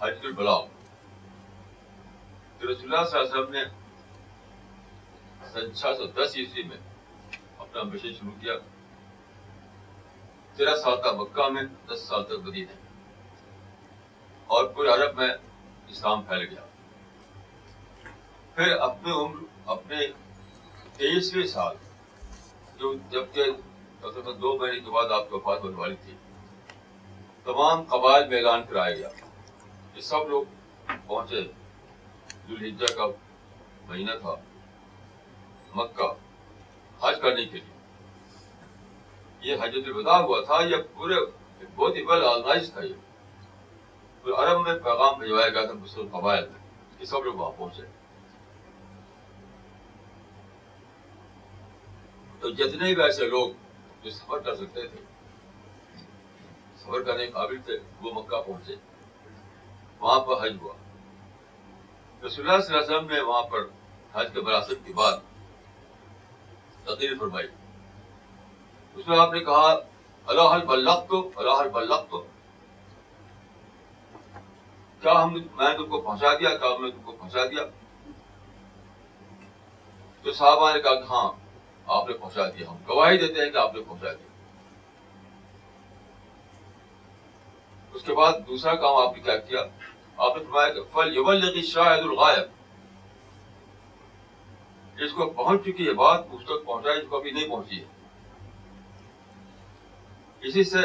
حضرت 0.00 0.24
البلاؤ 0.30 0.64
رسول 2.64 2.94
اللہ 2.94 2.96
اللہ 2.96 3.06
صلی 3.10 3.20
علیہ 3.20 3.38
وسلم 3.38 3.52
نے 5.54 5.72
سو 5.96 6.06
دس 6.16 6.36
میں 6.68 6.76
اپنا 7.60 7.82
مشن 7.92 8.12
شروع 8.18 8.32
کیا 8.40 8.54
تیرہ 10.56 10.74
سال 10.82 10.96
تک 11.02 11.14
مکہ 11.20 11.48
میں 11.52 11.62
دس 11.88 12.02
سال 12.08 12.24
تک 12.30 12.46
اور 14.56 14.64
پورے 14.74 14.88
عرب 14.92 15.16
میں 15.18 15.28
اسلام 15.90 16.22
پھیل 16.28 16.46
گیا 16.50 16.64
پھر 18.54 18.72
اپنے 18.88 19.10
عمر 19.22 19.36
اپنے 19.76 20.06
تیئیسویں 20.96 21.46
سال 21.56 21.76
جو 22.80 22.92
جبکہ 23.10 23.52
تقریباً 24.00 24.40
دو 24.42 24.56
مہینے 24.60 24.80
کے 24.84 24.90
بعد 24.94 25.12
آپ 25.18 25.28
کی 25.28 25.34
وفات 25.34 25.62
ہونے 25.64 25.76
والی 25.80 25.94
تھی 26.04 26.16
تمام 27.44 27.82
قبائل 27.94 28.26
میدان 28.34 28.62
کرایا 28.68 28.94
گیا 28.96 29.08
یہ 29.94 30.00
سب 30.10 30.28
لوگ 30.30 30.42
پہنچے 31.06 31.44
کا 32.50 33.06
مہینہ 33.88 34.12
تھا 34.20 34.34
مکہ 35.74 36.10
حج 37.02 37.20
کرنے 37.22 37.44
کے 37.44 37.58
لیے 37.58 37.74
یہ 39.50 39.56
حجت 39.62 39.86
الوداع 39.88 40.18
ہوا 40.26 40.40
تھا 40.46 40.60
یہ 40.70 40.82
پورے 40.96 41.14
بہت 41.76 41.96
ہی 41.96 42.04
تھا 42.72 42.80
یہ 42.84 42.92
پورے 44.22 44.34
عرب 44.42 44.60
میں 44.66 44.74
پیغام 44.84 45.22
تھا 45.22 46.02
قبائل 46.18 46.44
یہ 47.00 47.04
سب 47.06 47.24
لوگ 47.24 47.34
وہاں 47.38 47.50
پہنچے 47.58 47.82
تو 52.40 52.50
جتنے 52.60 52.92
بھی 52.94 53.02
ایسے 53.02 53.26
لوگ 53.28 53.50
جو 54.02 54.10
سفر 54.16 54.38
کر 54.46 54.56
سکتے 54.56 54.86
تھے 54.88 55.00
سفر 56.78 57.02
کرنے 57.06 57.26
کے 57.26 57.32
قابل 57.32 57.60
تھے 57.66 57.78
وہ 58.02 58.10
مکہ 58.20 58.40
پہنچے 58.46 58.74
وہاں 60.00 60.18
پہ 60.26 60.42
حج 60.44 60.56
ہوا 60.62 60.74
رسول 62.24 62.40
اللہ 62.44 62.52
اللہ 62.54 62.66
صلی 62.66 62.76
علیہ 62.76 62.86
وسلم 62.96 63.10
نے 63.14 63.20
وہاں 63.28 63.42
پر 63.50 63.64
حج 64.14 64.28
کے 64.34 64.40
براثت 64.40 64.84
کی 64.86 64.92
بات 65.00 65.18
میں 69.08 69.16
آپ 69.20 69.32
نے 69.32 69.40
کہا 69.44 69.72
حل 70.54 70.64
بلک 70.66 71.10
تو 71.10 71.50
حل 71.60 71.68
بلکھ 71.72 72.04
تو 72.10 72.22
کیا 75.00 75.12
ہم 75.22 75.32
میں 75.32 75.68
نے 75.78 75.84
پہنچا 75.96 76.32
دیا 76.40 76.56
کیا 76.56 76.70
ہم 76.74 76.84
نے 76.84 76.90
تم 76.90 77.02
کو 77.04 77.12
پہنچا 77.12 77.44
دیا 77.50 77.64
تو 80.22 80.32
صحابہ 80.32 80.72
نے 80.74 80.80
کہا 80.82 80.94
کہ 81.00 81.10
ہاں 81.10 81.28
آپ 81.98 82.08
نے 82.08 82.14
پہنچا 82.18 82.48
دیا 82.56 82.70
ہم 82.70 82.76
گواہی 82.88 83.18
دیتے 83.26 83.42
ہیں 83.44 83.50
کہ 83.52 83.58
آپ 83.64 83.74
نے 83.74 83.82
پہنچا 83.88 84.12
دیا 84.12 84.34
اس 87.96 88.02
کے 88.06 88.14
بعد 88.14 88.32
دوسرا 88.46 88.74
کام 88.86 88.96
آپ 89.06 89.14
نے 89.16 89.22
کیا 89.22 89.36
کیا 89.50 89.62
آپ 90.24 90.36
نے 90.36 90.42
فرمایا 90.44 90.68
کہ 90.74 90.80
فل 90.92 91.16
یول 91.16 91.62
شاہد 91.62 92.00
الغائب 92.04 92.48
جس 95.00 95.12
کو 95.16 95.28
پہنچ 95.40 95.64
چکی 95.64 95.86
ہے 95.86 95.92
بات 95.94 96.22
اس 96.32 96.44
تک 96.46 96.64
پہنچا 96.66 96.90
ہے 96.90 96.96
جس 97.00 97.08
کو 97.08 97.16
ابھی 97.16 97.30
نہیں 97.30 97.48
پہنچی 97.48 97.80
ہے 97.80 97.94
اسی 100.48 100.64
سے 100.70 100.78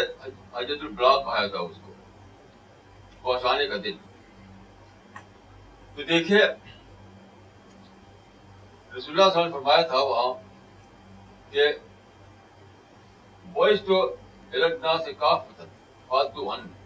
حجت 0.54 0.84
البلاغ 0.84 1.24
کہا 1.24 1.46
تھا 1.54 1.60
اس 1.60 1.78
کو 1.86 1.94
پہنچانے 3.30 3.68
کا 3.68 3.78
دن 3.84 3.98
تو 5.96 6.04
دیکھیے 6.10 6.40
رسول 8.98 9.20
اللہ 9.22 9.34
صلی 9.34 9.42
اللہ 9.42 9.42
علیہ 9.42 9.46
وسلم 9.46 9.54
فرمایا 9.54 9.82
تھا 9.94 10.00
وہاں 10.10 10.34
کہ 11.52 11.72
بوئس 13.54 13.82
تو 13.88 14.02
الگ 14.54 14.82
نا 14.84 14.98
سے 15.06 15.14
کاف 15.24 15.42
فالتو 16.08 16.52
ان 16.52 16.66
میں 16.68 16.80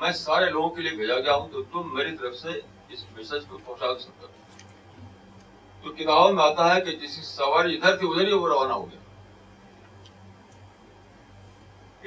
میں 0.00 0.10
سارے 0.12 0.48
لوگوں 0.50 0.68
کے 0.76 0.82
لیے 0.82 0.96
بھیجا 0.96 1.18
گیا 1.18 1.34
ہوں 1.34 1.48
تو 1.52 1.62
تم 1.72 1.94
میری 1.94 2.16
طرف 2.16 2.34
سے 2.36 2.48
اس 2.92 3.04
میسج 3.16 3.44
کو 3.48 3.58
پہنچا 3.64 3.98
سکتا 3.98 4.26
تو 5.82 5.92
کتابوں 5.92 6.32
میں 6.32 6.42
آتا 6.44 6.74
ہے 6.74 6.80
کہ 6.84 6.96
جس 7.04 7.14
کی 7.16 7.22
سواری 7.24 7.76
ادھر 7.76 7.96
تھی 7.96 8.08
ادھر 8.08 8.26
ہی 8.26 8.32
وہ 8.32 8.48
روانہ 8.48 8.72
ہو 8.72 8.90
گیا 8.90 9.04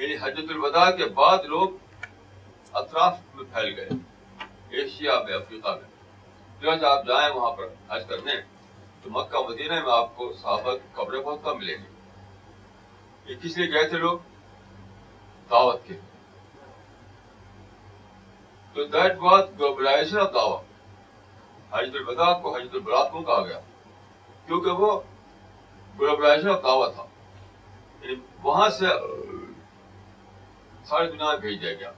یعنی 0.02 0.16
حجت 0.22 0.50
الوداع 0.50 0.90
کے 0.96 1.04
بعد 1.16 1.44
لوگ 1.54 2.04
اطراف 2.82 3.18
میں 3.34 3.44
پھیل 3.54 3.74
گئے 3.78 4.78
ایشیا 4.80 5.18
میں 5.28 5.34
افریقہ 5.34 5.76
میں 5.80 6.88
آپ 6.90 7.06
جائیں 7.06 7.34
وہاں 7.34 7.50
پر 7.56 7.68
حج 7.90 8.04
کرنے 8.08 8.34
تو 9.02 9.10
مکہ 9.10 9.38
مدینہ 9.48 9.80
میں 9.84 9.92
آپ 9.92 10.14
کو 10.16 10.28
کی 10.32 10.76
قبریں 10.94 11.20
بہت 11.20 11.42
کم 11.44 11.58
ملیں 11.58 11.78
گی 11.82 13.32
یہ 13.32 13.38
کس 13.42 13.58
لیے 13.58 13.72
گئے 13.72 13.88
تھے 13.88 13.98
لوگ 13.98 14.18
دعوت 15.50 15.86
کے 15.86 15.98
تو 18.74 18.84
دیٹ 18.92 19.16
واز 19.20 19.44
گلوبلائزیشن 19.58 20.18
آف 20.20 20.32
دعوت 20.34 20.60
حجت 21.74 21.94
البدا 21.96 22.32
کو 22.42 22.56
حجت 22.56 22.74
البرات 22.74 23.10
کو 23.12 23.22
کہا 23.22 23.44
گیا 23.46 23.58
کیونکہ 24.46 24.82
وہ 24.82 24.92
گلوبلائزیشن 26.00 26.48
آف 26.50 26.62
دعوت 26.64 26.94
تھا 26.94 27.04
یعنی 28.02 28.14
وہاں 28.42 28.68
سے 28.78 28.86
ساری 30.90 31.06
دنیا 31.10 31.34
بھیج 31.40 31.60
دیا 31.62 31.72
گیا 31.80 31.90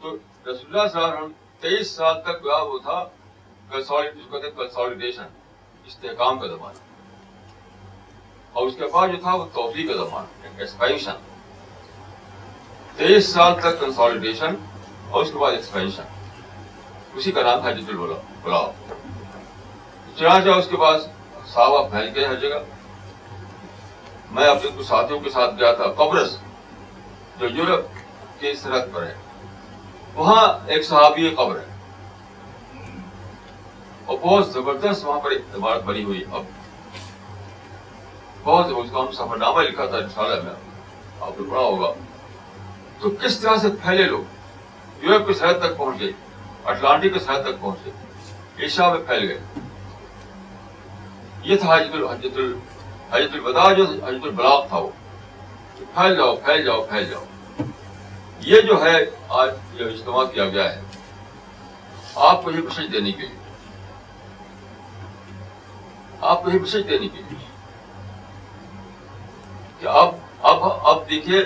تو 0.00 0.14
رسول 0.46 0.76
اللہ 0.76 0.88
صلی 0.88 1.00
اللہ 1.00 1.06
علیہ 1.06 1.18
وسلم 1.18 1.32
تیئیس 1.60 1.90
سال 1.96 2.20
تک 2.22 2.42
گیا 2.44 2.56
وہ 2.72 2.78
تھا 2.86 3.04
کنسالیڈیشن 3.70 5.26
استحکام 5.86 6.38
کا 6.38 6.46
زمانہ 6.46 6.90
اور 8.52 8.66
اس 8.66 8.74
کے 8.78 8.84
بعد 8.94 9.08
جو 9.08 9.20
تھا 9.22 9.34
وہ 9.34 9.44
توفیق 9.54 9.88
کا 9.92 10.02
زمانہ 10.04 10.46
ایکسپائشن 10.58 11.10
یعنی 11.10 11.30
تیئیس 12.96 13.32
سال 13.32 13.60
تک 13.60 13.80
کنسالیڈیشن 13.80 14.54
اس 15.20 15.30
کے 15.32 15.38
بعد 15.38 15.52
ایکسپینشن 15.52 16.02
اسی 17.16 17.32
کا 17.32 17.42
نام 17.42 17.60
تھا 17.60 17.70
جت 17.70 17.88
الولا 17.88 18.60
چڑھا 20.18 20.38
جا 20.44 20.52
اس 20.54 20.66
کے 20.70 20.76
بعد 20.76 20.98
صاحب 21.52 21.90
پھیل 21.90 22.08
گئے 22.14 22.24
ہر 22.26 22.34
جگہ 22.40 22.58
میں 24.36 24.46
اپنے 24.48 24.70
کچھ 24.78 24.86
ساتھیوں 24.86 25.20
کے 25.20 25.30
ساتھ 25.30 25.54
گیا 25.58 25.72
تھا 25.80 25.90
قبرص 25.96 26.36
جو 27.40 27.48
یورپ 27.56 28.40
کے 28.40 28.54
سرحد 28.62 28.92
پر 28.92 29.06
ہے 29.06 29.14
وہاں 30.14 30.46
ایک 30.70 30.84
صحابی 30.86 31.28
قبر 31.36 31.58
ہے 31.58 31.70
اور 34.06 34.18
بہت 34.22 34.52
زبردست 34.52 35.04
وہاں 35.06 35.20
پر 35.24 35.32
عمارت 35.56 35.82
بنی 35.84 36.04
ہوئی 36.04 36.22
اب 36.30 36.42
بہت 38.44 38.72
اس 38.76 38.92
ہم 38.92 39.10
سفر 39.16 39.36
نامہ 39.38 39.62
لکھا 39.62 39.86
تھا 39.86 39.96
میں 40.18 40.54
آپ 41.20 41.40
نے 41.40 41.48
پڑھا 41.50 41.62
ہوگا 41.62 41.92
تو 43.00 43.10
کس 43.22 43.38
طرح 43.40 43.56
سے 43.62 43.68
پھیلے 43.82 44.04
لوگ 44.08 44.31
یورپ 45.02 45.26
کے 45.26 45.34
سرحد 45.34 45.58
تک 45.60 45.76
پہنچ 45.76 46.00
گئی 46.00 46.10
اٹلانٹک 46.72 47.12
کے 47.12 47.20
سرحد 47.20 47.42
تک 47.44 47.60
پہنچ 47.60 47.78
گئی 47.84 48.62
ایشیا 48.64 48.88
میں 48.92 48.98
پھیل 49.06 49.26
گئے 49.28 49.38
یہ 51.44 51.56
تھا 51.62 51.74
حجت 51.76 51.94
الحجت 51.94 52.38
حجت 53.12 53.32
البدا 53.34 53.72
جو 53.72 53.84
حجت 53.84 54.04
البلاغ 54.24 54.66
تھا 54.68 54.78
وہ 54.84 54.90
پھیل 55.94 56.16
جاؤ 56.16 56.36
پھیل 56.44 56.62
جاؤ 56.66 56.82
پھیل 56.90 57.08
جاؤ 57.10 57.64
یہ 58.50 58.60
جو 58.68 58.80
ہے 58.84 58.96
آج 59.40 59.50
جو 59.78 59.86
اجتماع 59.88 60.24
کیا 60.34 60.48
گیا 60.54 60.72
ہے 60.74 60.80
آپ 62.28 62.44
کو 62.44 62.50
یہ 62.50 62.60
کے 62.60 62.82
کے 62.92 63.00
لیے 63.00 63.12
لیے 63.18 63.34
آپ 66.30 66.42
کو 66.44 66.50
یہ 66.50 66.82
کہ 69.80 69.90
اب 70.42 71.10
دیکھیے 71.10 71.38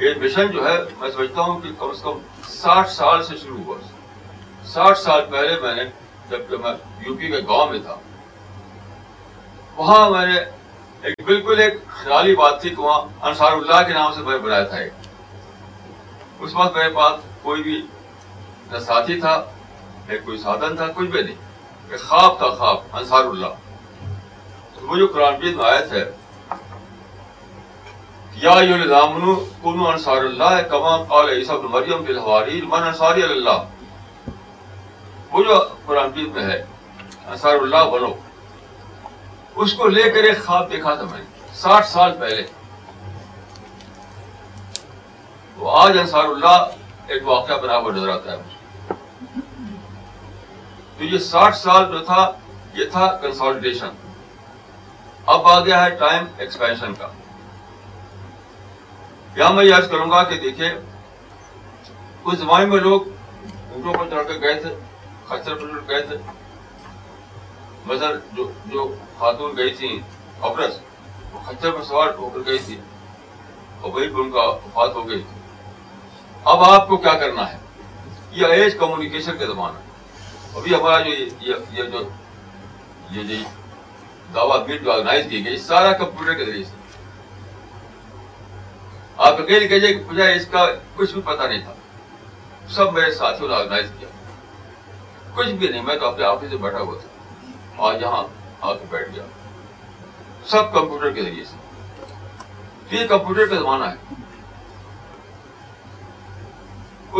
یہ 0.00 0.14
مشن 0.22 0.46
جو 0.52 0.66
ہے 0.68 0.76
میں 1.00 1.10
سمجھتا 1.16 1.40
ہوں 1.42 1.60
کہ 1.60 1.68
کم 1.78 1.90
از 1.90 2.00
کم 2.02 2.18
ساٹھ 2.60 2.90
سال 2.92 3.22
سے 3.24 3.36
شروع 3.42 3.62
ہوا 3.66 3.76
ساٹھ 4.72 4.98
سال 4.98 5.20
پہلے 5.30 5.58
میں 5.60 5.74
نے 5.74 5.84
جب 6.30 6.50
میں 6.64 6.72
یو 7.06 7.14
پی 7.20 7.28
کے 7.30 7.40
گاؤں 7.48 7.70
میں 7.70 7.78
تھا 7.86 7.94
وہاں 9.76 10.08
میں 10.10 10.24
نے 10.26 10.38
ایک 11.08 11.20
بالکل 11.26 11.60
ایک 11.60 11.74
خیالی 12.02 12.34
بات 12.36 12.60
تھی 12.62 12.70
کہ 12.74 12.80
وہاں 12.82 13.00
انصار 13.28 13.52
اللہ 13.52 13.82
کے 13.86 13.92
نام 13.94 14.12
سے 14.16 14.20
میں 14.28 14.38
بنایا 14.38 14.64
تھا 14.72 14.76
ایک 14.76 15.08
اس 16.46 16.54
وقت 16.54 16.76
میرے 16.76 16.88
پاس 16.94 17.20
کوئی 17.42 17.62
بھی 17.62 17.80
نہ 18.72 18.78
ساتھی 18.86 19.20
تھا 19.20 19.34
نہ 20.08 20.14
کوئی 20.24 20.38
سادھن 20.38 20.76
تھا 20.76 20.86
کچھ 20.94 21.08
بھی 21.10 21.22
نہیں 21.22 21.96
خواب 22.08 22.38
تھا 22.38 22.48
خواب 22.58 22.96
انصار 22.98 23.24
اللہ 23.24 23.70
تو 24.74 24.96
جو 24.98 25.06
قرآن 25.14 25.34
میں 25.40 25.54
آیت 25.70 25.92
ہے 25.92 26.04
یا 28.42 28.52
یلزامن 28.62 29.34
کنو 29.64 29.82
انصار 29.88 30.22
اللہ 30.28 30.60
کما 30.70 30.96
قال 31.10 31.28
عیسیٰ 31.34 31.58
بن 31.62 31.70
مریم 31.72 32.04
فی 32.06 32.12
الحواری 32.12 32.60
من 32.70 32.82
انصاری 32.82 33.22
اللہ 33.22 33.60
وہ 35.32 35.42
جو 35.48 35.58
قرآن 35.86 36.10
پیر 36.14 36.26
میں 36.38 36.44
ہے 36.46 36.56
انصار 37.30 37.54
اللہ 37.58 37.84
بنو 37.92 38.10
اس 39.62 39.72
کو 39.82 39.88
لے 39.88 40.10
کر 40.12 40.24
ایک 40.30 40.44
خواب 40.46 40.70
دیکھا 40.72 40.94
تھا 40.94 41.04
میں 41.12 41.20
ساٹھ 41.60 41.86
سال 41.88 42.16
پہلے 42.20 42.42
وہ 45.58 45.78
آج 45.84 45.98
انصار 45.98 46.24
اللہ 46.34 47.06
ایک 47.12 47.26
واقعہ 47.28 47.60
بنا 47.62 47.76
ہوا 47.78 47.92
نظر 47.96 48.08
آتا 48.18 48.32
ہے 48.32 48.38
مجھے 48.44 49.46
تو 50.98 51.04
یہ 51.14 51.18
ساٹھ 51.30 51.56
سال 51.64 51.90
جو 51.92 52.04
تھا 52.12 52.30
یہ 52.82 52.90
تھا 52.98 53.06
کنسولیڈیشن 53.22 53.94
اب 55.32 55.48
آ 55.56 55.58
گیا 55.64 55.84
ہے 55.84 55.90
ٹائم 56.06 56.24
ایکسپینشن 56.38 56.94
کا 56.98 57.08
یا 59.36 59.48
میں 59.50 59.64
یہ 59.64 59.74
عرض 59.74 59.88
کروں 59.90 60.10
گا 60.10 60.22
کہ 60.30 60.36
دیکھیں 60.40 60.68
اس 60.70 62.38
زمانے 62.38 62.64
میں 62.70 62.80
لوگ 62.80 63.00
اونٹوں 63.74 63.92
پر 63.98 64.08
چڑھ 64.10 64.26
کر 64.28 64.40
گئے 64.40 64.54
تھے 64.62 64.74
خچر 65.26 65.54
پر 65.60 65.78
گئے 65.88 66.00
تھے 66.06 66.16
مثلا 67.86 68.10
جو 68.72 68.86
خاتون 69.18 69.56
گئی 69.56 69.70
تھی 69.78 69.88
وہ 70.40 70.52
خچر 71.46 71.70
پر 71.70 71.82
سوار 71.84 72.08
ہو 72.18 72.28
کر 72.34 72.40
گئی 72.46 72.58
تھی 72.66 72.76
اور 73.80 73.90
وہی 73.92 74.08
پر 74.14 74.20
ان 74.20 74.30
کا 74.32 74.44
وفات 74.50 74.94
ہو 74.94 75.08
گئی 75.08 75.20
تھی 75.28 75.40
اب 76.52 76.62
آپ 76.64 76.86
کو 76.88 76.96
کیا 77.06 77.12
کرنا 77.18 77.50
ہے 77.52 77.56
یہ 78.40 78.46
ایج 78.52 78.76
کمیونیکیشن 78.78 79.38
کا 79.38 79.46
زمانہ 79.52 79.78
ابھی 80.58 80.74
ہمارا 80.74 81.00
جو 81.08 81.12
یہ 81.14 81.82
جو 81.92 82.02
یہ 83.10 83.42
دعویٹ 84.34 84.82
جو 84.84 84.92
آرگنائز 84.92 85.24
کی 85.30 85.44
گئی 85.44 85.56
سارا 85.58 85.92
کمپیوٹر 85.98 86.34
کے 86.34 86.44
ذریعے 86.44 86.64
سے 86.64 86.80
آپ 89.16 89.40
اکیل 89.40 89.66
کہ 89.68 89.94
مجھے 90.08 90.32
اس 90.34 90.46
کا 90.50 90.64
کچھ 90.96 91.12
بھی 91.12 91.20
پتہ 91.24 91.42
نہیں 91.42 91.62
تھا 91.62 91.72
سب 92.74 92.92
میرے 92.92 93.10
ساتھیوں 93.14 93.48
نے 93.48 93.54
آرگنائز 93.54 93.86
کیا 93.98 94.08
کچھ 95.34 95.48
بھی 95.50 95.68
نہیں 95.68 95.82
میں 95.82 95.96
تو 95.98 96.06
اپنے 96.06 96.24
آفس 96.24 96.50
سے 96.50 96.56
بیٹھا 96.60 96.80
ہوا 96.80 96.94
تھا 97.00 97.82
اور 97.84 98.00
یہاں 98.00 98.22
آ 98.60 98.72
کے 98.74 98.84
بیٹھ 98.90 99.10
گیا 99.14 99.22
سب 100.50 100.72
کمپیوٹر 100.74 101.10
کے 101.14 101.22
ذریعے 101.22 101.44
سے 101.50 102.96
یہ 102.96 103.06
کمپیوٹر 103.08 103.46
کا 103.46 103.56
زمانہ 103.58 103.84
ہے 103.84 104.14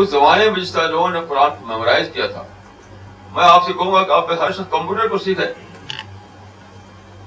اس 0.00 0.08
زمانے 0.10 0.50
میں 0.50 0.60
جس 0.60 0.72
طرح 0.72 0.88
لوگوں 0.88 1.10
نے 1.10 1.20
قرآن 1.28 1.50
کو 1.60 1.66
میمورائز 1.66 2.08
کیا 2.12 2.26
تھا 2.32 2.42
میں 3.34 3.44
آپ 3.44 3.66
سے 3.66 3.72
کہوں 3.72 3.92
گا 3.92 4.02
کہ 4.02 4.12
آپ 4.12 4.30
ہر 4.40 4.50
شخص 4.52 4.70
کمپیوٹر 4.70 5.08
کو 5.08 5.18
سیکھے 5.18 5.52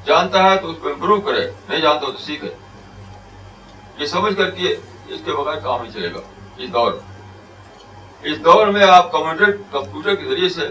جانتا 0.05 0.43
ہے 0.49 0.57
تو 0.61 0.69
اس 0.69 0.77
کو 0.81 0.89
امپروو 0.89 1.21
کرے 1.21 1.49
نہیں 1.69 1.79
جانتا 1.81 2.05
تو 2.11 2.17
سیکھے 2.25 2.49
یہ 3.99 4.05
سمجھ 4.05 4.33
کر 4.37 4.49
کے 4.55 4.73
اس 4.73 5.19
کے 5.25 5.31
بغیر 5.33 5.59
کام 5.63 5.81
نہیں 5.81 5.91
چلے 5.91 6.11
گا 6.13 6.19
اس 6.57 6.69
دور 6.73 6.93
اس 8.31 8.43
دور 8.45 8.67
میں 8.77 8.83
آپ 8.87 9.11
کمپیوٹر 9.11 9.51
کمپیوٹر 9.71 10.15
کے 10.15 10.29
ذریعے 10.29 10.49
سے 10.55 10.67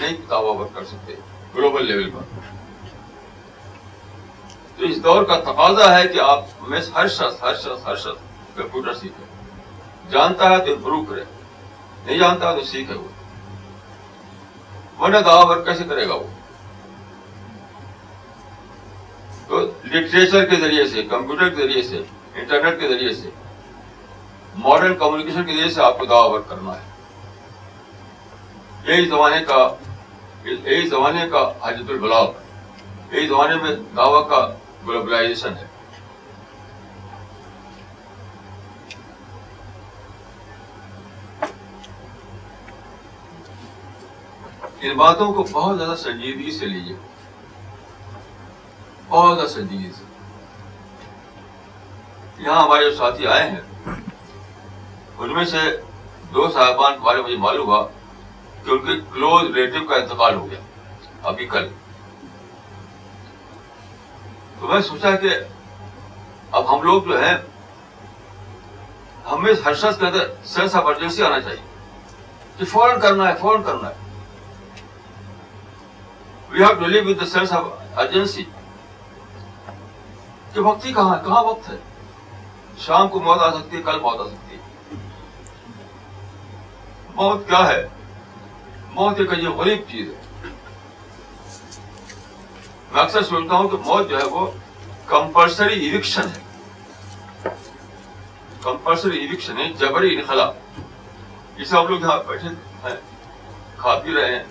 نئی 0.00 0.14
کتاب 0.16 0.44
وقت 0.44 0.74
کر 0.74 0.84
سکتے 0.90 1.14
گلوبل 1.54 1.86
لیول 1.86 2.10
پر 2.10 2.48
تو 4.76 4.84
اس 4.86 5.02
دور 5.04 5.22
کا 5.32 5.38
تقاضا 5.50 5.94
ہے 5.98 6.06
کہ 6.08 6.20
آپ 6.24 6.44
میں 6.68 6.80
ہر 6.94 7.08
شخص 7.16 7.42
ہر 7.42 7.54
شخص 7.64 7.86
ہر 7.86 7.96
شخص 8.04 8.56
کمپیوٹر 8.56 8.94
سیکھے 9.00 9.24
جانتا 10.10 10.48
ہے 10.50 10.58
تو 10.66 10.72
امپرو 10.74 11.02
کرے 11.08 11.24
نہیں 12.06 12.18
جانتا 12.18 12.54
تو 12.58 12.64
سیکھے 12.70 12.94
وہ 12.94 13.08
ورنہ 15.02 15.18
دعواور 15.26 15.60
کیسے 15.64 15.84
کرے 15.88 16.08
گا 16.08 16.14
وہ 16.14 16.24
تو 19.48 19.60
لٹریچر 19.92 20.44
کے 20.50 20.56
ذریعے 20.60 20.86
سے 20.88 21.02
کمپیوٹر 21.10 21.48
کے 21.50 21.62
ذریعے 21.62 21.82
سے 21.82 22.02
انٹرنیٹ 22.34 22.80
کے 22.80 22.88
ذریعے 22.88 23.14
سے 23.14 23.30
ماڈرن 24.64 24.94
کمیونکیشن 24.98 25.44
کے 25.46 25.52
ذریعے 25.52 25.70
سے 25.74 25.82
آپ 25.82 25.98
کو 25.98 26.22
ورک 26.32 26.48
کرنا 26.48 26.74
ہے 26.74 26.88
یہی 28.90 29.00
یہی 29.00 29.08
زمانے 29.08 30.86
زمانے 30.90 31.26
کا 31.30 31.44
کا 31.52 31.68
حجت 31.68 31.90
البلاغ 31.90 32.30
یہی 33.12 33.26
زمانے 33.28 33.54
میں 33.62 33.74
دعوی 33.96 34.22
کا 34.30 34.46
گلوبلائزیشن 34.86 35.56
ہے 35.56 35.66
ان 44.90 44.96
باتوں 44.96 45.32
کو 45.32 45.42
بہت 45.50 45.78
زیادہ 45.78 45.96
سنجیدگی 46.02 46.50
سے 46.58 46.66
لیجیے 46.66 46.96
بہت 49.08 49.36
زیادہ 49.36 49.48
سنجیدگی 49.50 49.92
سے 49.96 50.08
یہاں 52.44 52.62
ہمارے 52.62 52.88
جو 52.90 52.96
ساتھی 52.96 53.26
آئے 53.26 53.48
ہیں 53.50 53.94
ان 55.24 55.32
میں 55.34 55.44
سے 55.44 55.58
دو 56.34 56.48
صاحبان 56.52 56.98
بارے 57.02 57.22
مجھے 57.22 57.36
معلوم 57.38 57.66
ہوا 57.68 57.86
کہ 58.64 58.70
ان 58.70 58.78
کے 58.86 58.92
کلوز 59.12 59.50
ریلیٹو 59.56 59.84
کا 59.88 59.96
انتقال 59.96 60.34
ہو 60.34 60.48
گیا 60.50 60.58
ابھی 61.30 61.46
کل 61.46 61.66
تو 64.60 64.68
میں 64.68 64.80
سوچا 64.90 65.14
کہ 65.24 65.30
اب 66.60 66.72
ہم 66.74 66.82
لوگ 66.82 67.02
جو 67.10 67.20
ہیں 67.26 67.34
ہمیں 69.30 69.52
ہر 69.64 69.74
شخص 69.82 69.98
کے 69.98 70.06
اندر 70.06 70.28
سینس 70.54 70.74
آف 70.76 70.86
ارجنسی 70.94 71.22
آنا 71.22 71.40
چاہیے 71.40 71.60
کہ 72.58 72.64
فوراً 72.72 73.00
کرنا 73.00 73.28
ہے 73.28 73.34
فوراً 73.40 73.62
کرنا 73.66 73.88
ہے 73.88 74.08
we 76.50 76.62
have 76.64 76.72
to 76.80 76.86
live 76.86 77.04
with 77.08 77.20
the 77.20 77.26
sense 77.36 77.52
of 77.58 77.64
urgency 78.04 78.44
کہ 80.52 80.60
وقت 80.60 80.84
ہی 80.86 80.92
کہاں 80.92 81.16
ہے 81.16 81.24
کہاں 81.24 81.42
وقت 81.44 81.68
ہے 81.70 81.76
شام 82.86 83.08
کو 83.12 83.20
موت 83.20 83.38
آ 83.42 83.50
سکتی 83.54 83.76
ہے 83.76 83.82
کل 83.86 83.98
موت 84.00 84.20
آ 84.20 84.24
سکتی 84.28 84.54
ہے 84.56 84.98
موت 87.14 87.36
موت 88.94 89.16
کیا 89.26 89.36
ہے 89.36 89.38
ایک 89.42 89.46
غریب 89.58 89.80
چیز 89.90 90.08
ہے 90.08 90.48
میں 92.92 93.02
اکثر 93.02 93.22
سنتا 93.22 93.56
ہوں 93.56 93.68
کہ 93.68 93.76
موت 93.86 94.08
جو 94.10 94.18
ہے 94.18 94.24
وہ 94.36 94.46
کمپلسری 95.06 95.84
ایوکشن 95.88 96.28
ہے 96.36 97.48
کمپلسری 98.62 99.18
ایوکشن 99.26 99.58
ہے 99.58 99.68
جبری 99.80 100.16
انخلا 100.18 100.50
جسے 101.58 101.76
ہم 101.76 101.86
لوگ 101.88 102.00
یہاں 102.00 102.18
بیٹھے 102.28 102.48
ہیں 102.88 102.94
کھا 103.78 103.98
پی 104.04 104.14
رہے 104.14 104.34
ہیں 104.34 104.42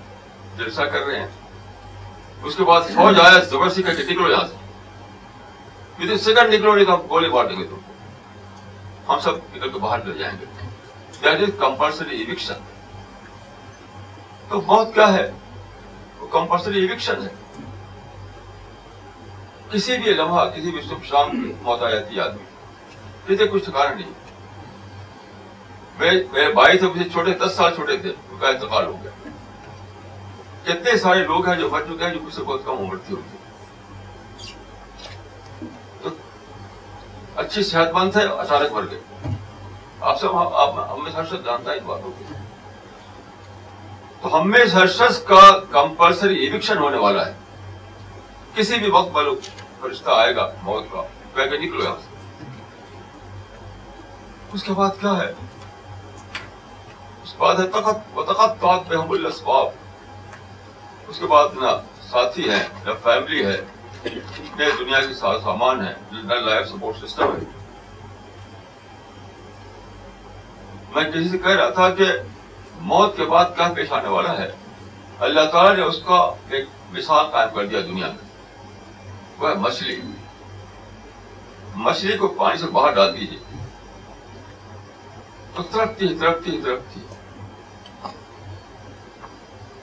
جلسہ 0.57 0.81
کر 0.93 1.05
رہے 1.07 1.19
ہیں 1.19 1.27
اس 2.43 2.55
کے 2.55 2.63
بعد 2.63 2.93
فوج 2.95 3.19
آیا 3.25 3.39
زبر 3.49 3.69
کر 3.85 3.93
کے 3.95 4.03
نکلو 4.11 4.29
یہاں 4.31 4.47
سے 4.47 6.17
سیکنڈ 6.23 6.53
نکلو 6.53 6.75
نہیں 6.75 6.85
تو 6.85 6.95
گولی 7.09 7.29
دیں 7.47 7.57
گے 7.59 7.63
تو 7.69 7.77
ہم 9.09 9.19
سب 9.19 9.37
نکل 9.55 9.69
کے 9.73 9.79
باہر 9.79 9.99
مل 10.07 10.17
جائیں 10.17 10.33
گے 10.39 10.45
دیٹ 11.23 11.41
از 11.43 11.49
کمپلسری 11.59 12.17
ایوکشن 12.17 12.65
تو 14.49 14.59
کیا 14.95 15.11
ہے 15.13 15.29
وہ 16.19 16.27
کمپلسری 16.31 16.81
ایوکشن 16.85 17.23
ہے 17.23 17.63
کسی 19.71 19.97
بھی 20.03 20.13
لمحہ 20.19 20.43
کسی 20.55 20.71
بھی 20.71 20.81
شب 20.89 21.03
شام 21.05 21.35
موت 21.63 21.81
آ 21.83 21.89
جاتی 21.89 22.19
آدمی 22.19 23.33
اسے 23.33 23.47
کچھ 23.53 23.63
ٹھکانا 23.65 23.93
نہیں 23.95 24.11
میرے 25.99 26.51
بھائی 26.53 26.77
تھے 26.77 26.87
مجھے 26.95 27.09
چھوٹے 27.13 27.33
دس 27.45 27.55
سال 27.55 27.75
چھوٹے 27.75 27.97
تھے 28.05 28.13
وہ 28.29 28.37
کا 28.41 28.47
انتقال 28.47 28.85
ہو 28.85 28.95
گیا 29.03 29.11
کتنے 30.65 30.97
سارے 31.07 31.23
لوگ 31.33 31.47
ہیں 31.47 31.55
جو 31.59 31.69
مر 31.71 31.81
چکے 31.89 32.05
ہیں 32.05 32.13
جو 32.13 32.19
کسی 32.25 32.35
سے 32.35 32.43
بہت 32.43 32.65
کم 32.65 32.85
عمر 32.85 32.97
تھی 33.07 33.15
ہوتی 33.15 33.37
اچھی 37.39 37.61
صحت 37.63 37.93
مند 37.93 38.11
تھے 38.11 38.21
اچانک 38.43 38.71
مر 38.73 38.85
گئے 38.91 38.99
آپ 40.11 40.15
سے 40.21 40.25
ہم 40.31 40.99
میں 41.03 41.11
ہرشت 41.11 41.41
جانتا 41.45 41.67
ہے 41.71 41.77
ان 41.77 41.83
باتوں 41.85 42.11
کی 42.17 42.23
تو 44.21 44.25
ہم 44.35 44.43
میں 44.51 44.61
اس 44.63 44.71
ہرشت 44.75 45.15
کا 45.27 45.39
کمپلسری 45.75 46.35
ایوکشن 46.45 46.77
ہونے 46.87 46.97
والا 47.05 47.21
ہے 47.27 47.33
کسی 48.55 48.75
بھی 48.83 48.89
وقت 48.97 49.09
بلو 49.17 49.33
فرشتہ 49.81 50.11
آئے 50.23 50.31
گا 50.35 50.45
موت 50.63 50.85
کا 50.91 51.01
کہہ 51.35 51.47
کے 51.51 51.57
نکلو 51.65 51.81
یہاں 51.83 52.01
سے 52.03 52.09
اس 54.53 54.61
کے 54.63 54.71
بعد 54.81 54.93
کیا 55.01 55.13
ہے 55.23 55.31
اس 55.31 57.31
بعد 57.39 57.55
ہے 57.59 57.65
تقت 57.79 57.97
و 58.15 58.17
تقت 58.33 58.51
تاک 58.67 58.81
بحمل 58.91 59.25
اسباب 59.33 59.67
اس 61.09 61.17
کے 61.19 61.25
بعد 61.35 61.49
نہ 61.61 61.71
ساتھی 62.11 62.45
ہے 62.49 62.61
نہ 62.85 62.93
فیملی 63.03 63.41
ہے 63.45 63.57
دنیا 64.57 64.99
کے 65.07 65.13
سامان 65.13 65.83
ہے 65.85 65.93
جتنا 66.11 66.35
لائف 66.45 66.67
سپورٹ 66.69 66.95
سسٹم 67.05 67.31
ہے 67.33 67.39
میں 70.95 71.03
کسی 71.11 71.29
سے 71.29 71.37
کہہ 71.37 71.55
رہا 71.57 71.69
تھا 71.79 71.89
کہ 71.95 72.05
موت 72.91 73.15
کے 73.17 73.25
بعد 73.33 73.45
کیا 73.55 73.67
پیش 73.75 73.91
آنے 73.93 74.09
والا 74.09 74.37
ہے 74.37 74.47
اللہ 75.27 75.49
تعالیٰ 75.51 75.75
نے 75.75 75.83
اس 75.83 76.01
کا 76.05 76.17
ایک 76.55 76.65
مثال 76.91 77.25
قائم 77.31 77.49
کر 77.55 77.65
دیا 77.71 77.79
دنیا 77.87 78.07
میں 78.07 78.27
وہ 79.39 79.49
ہے 79.49 79.53
مچھلی 79.65 79.99
مچھلی 81.75 82.17
کو 82.17 82.27
پانی 82.37 82.57
سے 82.59 82.67
باہر 82.73 82.93
ڈال 82.95 83.13
دیجیے 83.17 83.37
تو 85.55 85.63
ترقتی 85.63 86.07
ترقتی 86.19 86.59
ترقتی 86.63 87.01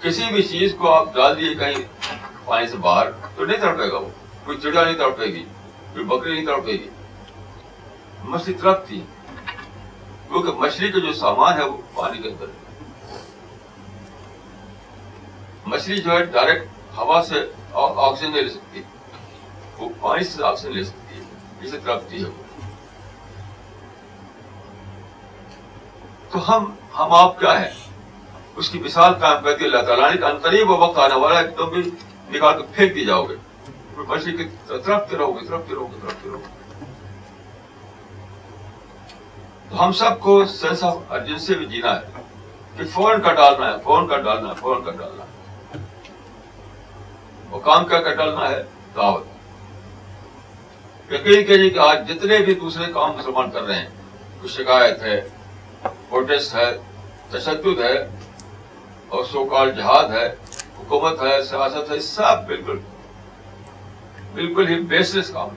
کسی 0.03 0.25
بھی 0.33 0.43
چیز 0.51 0.75
کو 0.79 0.91
آپ 0.95 1.15
ڈال 1.15 1.37
دیے 1.41 1.55
کہیں 1.61 2.26
پانی 2.47 2.67
سے 2.73 2.77
باہر 2.83 3.09
تو 3.37 3.45
نہیں 3.45 3.59
تڑپے 3.61 3.89
گا 3.93 3.99
وہ 3.99 4.09
کوئی 4.45 4.59
چڑیا 4.63 4.83
نہیں 4.85 4.95
تڑپے 4.99 5.27
گی 5.35 5.45
کوئی 5.93 6.05
بکری 6.11 6.33
نہیں 6.35 6.47
تڑپے 6.47 6.73
گی 6.83 6.89
مچھلی 8.35 8.53
تڑپتی 8.61 9.01
تھی 9.01 9.57
کیونکہ 10.29 10.53
مچھلی 10.61 10.91
کا 10.93 10.99
جو 11.07 11.13
سامان 11.23 11.59
ہے 11.61 11.65
وہ 11.69 11.77
پانی 11.95 12.23
کے 12.23 12.29
اندر 12.29 12.55
مچھلی 15.73 15.99
جو 16.03 16.11
ہے 16.13 16.23
ڈائریکٹ 16.39 16.97
ہوا 16.97 17.21
سے 17.29 17.41
آکسیجن 17.73 18.33
نہیں 18.33 18.43
لے 18.43 18.49
سکتی 18.49 18.83
وہ 19.79 19.89
پانی 20.01 20.25
سے 20.35 20.45
آکسیجن 20.53 20.77
لے 20.77 20.85
سکتی 20.85 21.19
ہے 21.19 21.25
اسے 21.67 21.79
ترپتی 21.79 22.23
ہے 22.25 22.29
وہ 22.29 22.45
تو 26.33 26.49
ہم 26.51 26.71
ہم 26.99 27.13
آپ 27.25 27.39
کیا 27.41 27.61
ہے 27.61 27.71
اس 28.61 28.69
کی 28.71 28.79
مثال 28.85 29.15
قائم 29.21 29.43
کرتی 29.45 29.65
ہیں 29.65 29.71
اللہ 29.71 29.87
تعالیٰ 29.89 30.11
نے 30.15 30.37
کہ 30.51 30.57
ہی 30.57 30.63
وقت 30.75 30.99
آنے 30.99 31.15
والا 31.25 31.39
ہے 31.39 31.47
دم 31.59 31.71
بھی 31.75 31.91
نکال 32.33 32.61
کے 32.61 32.67
پھینک 32.75 32.91
دی 32.95 33.05
جاؤ 33.07 33.25
گے 33.25 33.35
مچھلی 34.07 34.33
کے 34.37 34.45
ترپتے 34.69 35.17
رہو 35.17 35.33
گے 35.35 35.41
ترپتے 35.47 35.75
رہو 35.75 35.87
گے 35.93 35.99
ترپتے 36.03 36.27
رہو 36.29 36.39
گے 36.39 36.49
تو 39.69 39.75
ہم 39.85 39.91
سب 40.01 40.13
کو 40.21 40.33
سینس 40.47 40.83
آف 40.85 40.97
ارجنسی 41.13 41.55
میں 41.59 41.67
جینا 41.69 41.93
ہے 42.01 42.07
کہ 42.77 42.85
فوراً 42.93 43.21
کا 43.23 43.33
ڈالنا 43.35 43.67
ہے 43.73 43.77
فوراً 43.85 44.07
کا 44.09 44.17
ڈالنا 44.25 44.49
ہے 44.49 44.55
فوراً 44.61 44.83
کا 44.85 44.93
ڈالنا 44.99 45.23
ہے 45.23 45.27
اور 47.51 47.61
کام 47.65 47.85
کیا 47.89 48.01
کر 48.03 48.15
ڈالنا 48.17 48.49
ہے 48.51 48.63
دعوت 48.97 49.25
یقین 51.13 51.41
کہ 51.73 51.79
آج 51.79 51.99
جتنے 52.09 52.39
بھی 52.45 52.55
دوسرے 52.61 52.87
کام 52.93 53.11
مسلمان 53.17 53.49
کر 53.51 53.63
رہے 53.65 53.79
ہیں 53.79 53.89
کچھ 54.43 54.53
شکایت 54.53 55.03
ہے 55.03 55.21
پروٹیسٹ 55.83 56.55
ہے 56.55 56.71
تشدد 57.31 57.81
ہے 57.81 57.97
اور 59.09 59.25
سوکال 59.33 59.71
جہاد 59.77 60.07
ہے 60.15 60.27
حکومت 60.89 61.23
ہے 61.23 61.43
سیاست 61.43 61.91
ہے 61.91 61.99
سب 62.07 62.47
بالکل 62.47 62.79
بالکل 64.35 64.69
ہی 64.69 64.75
کام 65.33 65.49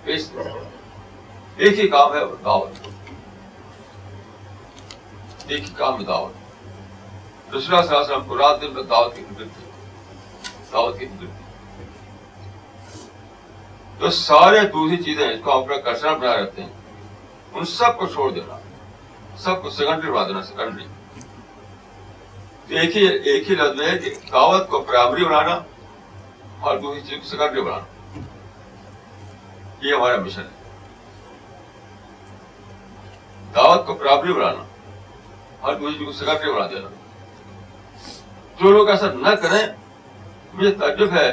ایک 1.57 1.79
ہی 1.79 1.87
کام 1.87 2.13
ہے 2.13 2.19
دعوت 2.45 2.87
ایک 5.47 5.61
ہی 5.69 5.73
کام 5.77 5.99
ہے 5.99 6.05
دعوت 6.05 7.51
دوسرا 7.53 7.81
سیاست 7.87 8.11
ہم 8.15 8.23
کو 8.27 8.37
رات 8.37 8.61
دن 8.61 8.73
میں 8.73 8.83
دعوت 8.89 9.15
کی 9.15 9.43
دعوت 10.73 10.99
کی 10.99 11.07
تو 13.99 14.09
سارے 14.17 14.59
دوسری 14.73 15.03
چیزیں 15.03 15.27
اس 15.29 15.39
کو 15.43 15.51
اپنا 15.51 15.77
کرسنا 15.85 16.13
بنا 16.17 16.35
رہتے 16.37 16.63
ہیں 16.63 16.69
ان 17.53 17.65
سب 17.77 17.97
کو 17.97 18.07
چھوڑ 18.13 18.31
دینا 18.33 18.57
سب 19.43 19.61
کو 19.61 19.69
سیکنڈری 19.77 20.11
بنا 20.11 20.27
دینا 20.27 20.41
سیکنڈری 20.51 20.85
ایک 22.77 23.49
ہی 23.49 23.55
لفظ 23.55 23.81
ہے 23.81 23.97
کہ 23.99 24.09
دعوت 24.31 24.67
کو 24.69 24.79
پرائمری 24.87 25.23
بنانا 25.25 25.57
اور 26.67 26.77
دوسری 26.79 27.01
چیز 27.07 27.19
کو 27.19 27.25
سیکنڈری 27.27 27.61
بنانا 27.61 28.21
یہ 29.85 29.93
ہمارا 29.95 30.17
مشن 30.21 30.41
ہے 30.41 30.69
دعوت 33.55 33.85
کو 33.87 33.93
پرائمری 33.95 34.33
بنانا 34.33 34.63
اور 35.61 35.75
دوسری 35.75 35.97
چیز 35.97 36.05
کو 36.07 36.11
سیکنڈری 36.19 36.51
بنا 36.51 36.67
دینا 36.73 36.87
جو 38.61 38.71
لوگ 38.71 38.89
ایسا 38.89 39.11
نہ 39.21 39.35
کریں 39.41 39.65
مجھے 40.53 40.71
تعجب 40.79 41.13
ہے 41.15 41.29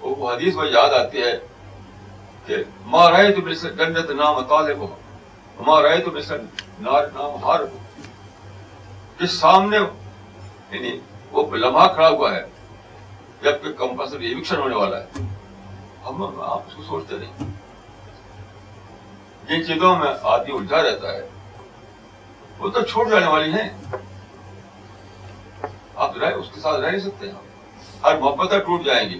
وہ 0.00 0.32
حدیث 0.32 0.54
میں 0.54 0.70
یاد 0.70 0.92
آتی 1.04 1.22
ہے 1.22 1.38
کہ 2.46 2.56
مارا 2.94 3.28
تم 3.36 3.52
سے 3.60 3.68
جنت 3.78 4.10
نام 4.22 4.44
ہو 4.50 4.92
ہمارا 5.60 5.94
تم 6.04 6.18
نار 6.80 7.06
نام 7.14 7.42
ہار 7.44 7.60
ہو 7.60 7.78
کہ 9.18 9.26
سامنے 9.26 9.78
یعنی 10.72 10.98
وہ 11.32 11.44
لمحہ 11.56 11.86
کھڑا 11.94 12.08
ہوا 12.08 12.34
ہے 12.34 12.42
جب 13.42 13.62
کہ 13.62 13.72
کمپلسری 13.78 14.26
ایوکشن 14.26 14.56
ہونے 14.60 14.74
والا 14.74 14.98
ہے 15.02 15.22
ہم 16.06 16.22
آپ 16.40 16.62
کو 16.74 16.82
سوچتے 16.88 17.18
نہیں 17.18 17.50
جن 19.48 19.66
چیزوں 19.66 19.94
میں 19.98 20.12
آدمی 20.34 20.56
الجھا 20.56 20.82
رہتا 20.82 21.12
ہے 21.12 21.26
وہ 22.58 22.70
تو 22.74 22.80
چھوڑ 22.92 23.08
جانے 23.10 23.26
والی 23.26 23.52
ہیں 23.52 23.68
آپ 26.06 26.14
اس 26.36 26.50
کے 26.54 26.60
ساتھ 26.60 26.80
رہ 26.80 26.90
نہیں 26.90 27.00
سکتے 27.00 27.30
ہر 28.02 28.18
محبت 28.20 28.52
ٹوٹ 28.66 28.84
جائیں 28.86 29.08
گی 29.10 29.18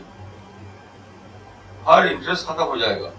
ہر 1.86 2.06
انٹرسٹ 2.10 2.46
ختم 2.46 2.66
ہو 2.68 2.76
جائے 2.76 3.00
گا 3.02 3.10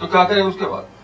تو 0.00 0.06
کیا 0.06 0.24
کریں 0.28 0.42
اس 0.42 0.54
کے 0.58 0.66
بعد 0.68 0.95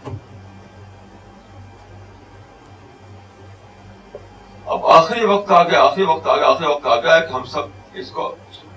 آخری 5.12 5.24
وقت 5.26 5.50
آ 5.50 5.62
گیا 5.68 5.82
آخری 5.82 6.02
وقت 6.02 6.26
آ 6.26 6.36
گیا 6.36 6.46
آخری 6.48 6.66
وقت 6.66 6.86
آ 6.86 6.96
گیا 7.00 7.18
کہ 7.26 7.32
ہم 7.34 7.44
سب 7.54 7.62
اس 8.00 8.10
کو 8.10 8.24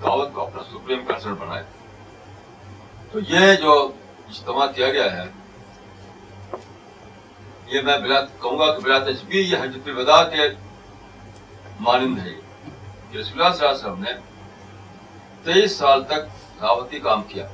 دعوت 0.03 0.33
کو 0.33 0.41
اپنا 0.41 0.63
سپریم 0.71 1.03
بنائے 1.39 1.63
تو 3.11 3.19
یہ 3.29 3.53
جو 3.61 3.73
اجتماع 4.29 4.65
کیا 4.75 4.89
گیا 4.93 5.11
ہے 5.17 5.23
یہ 7.71 7.81
میں 7.85 7.97
بلا 7.97 8.19
کہوں 8.41 8.59
گا 8.59 8.71
کہ 8.75 8.81
بلا 8.83 8.97
تجبی 9.09 9.41
یہ 9.41 9.57
حجت 9.63 9.87
الوداع 9.87 10.21
کے 10.33 10.47
مانند 11.87 12.19
ہے 12.25 12.33
کہ 13.11 13.17
رسول 13.17 13.41
اللہ 13.41 13.47
اللہ 13.53 13.55
صلی 13.55 13.67
علیہ 13.69 13.85
وسلم 13.87 14.03
نے 14.03 14.11
تیئیس 15.45 15.77
سال 15.77 16.03
تک 16.11 16.27
دعوتی 16.61 16.99
کام 17.07 17.23
کیا 17.33 17.47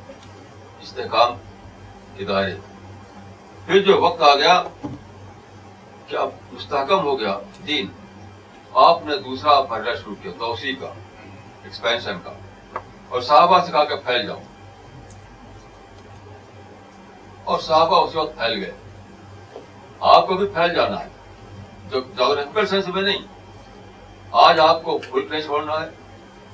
استحکام 0.82 1.36
کے 2.18 2.26
دائرے 2.34 2.56
پھر 3.66 3.82
جو 3.92 4.02
وقت 4.08 4.22
آ 4.32 4.36
گیا 4.36 4.62
کہ 6.08 6.16
اب 6.26 6.30
مستحکم 6.52 7.00
ہو 7.06 7.20
گیا 7.20 7.38
دین 7.68 8.00
آپ 8.80 9.00
نے 9.06 9.16
دوسرا 9.24 9.54
پھر 9.70 9.88
شروع 9.96 10.14
کیا 10.22 10.32
توسیع 10.40 10.72
کا 10.80 10.90
ایکسپینشن 11.64 12.16
کا 12.24 12.32
اور 13.10 13.20
صحابہ 13.22 13.58
سے 13.66 13.72
کہا 13.72 13.84
کہ 13.86 13.96
پھیل 14.06 14.22
جاؤں 14.28 14.44
اور 17.52 17.60
صحابہ 17.60 17.96
اس 18.06 18.16
وقت 18.16 18.38
پھیل 18.38 18.54
گئے 18.64 18.72
آپ 20.14 20.24
کو 20.28 20.34
بھی 20.38 20.46
پھیل 20.54 20.70
جانا 20.76 20.98
ہے 21.04 21.10
جب 21.92 22.02
سینس 22.70 22.88
میں 22.94 23.02
نہیں 23.02 23.22
آج 24.46 24.56
آپ 24.68 24.84
کو 24.84 24.98
فلک 25.10 25.32
نہیں 25.32 25.42
چھوڑنا 25.46 25.74
ہے 25.82 25.88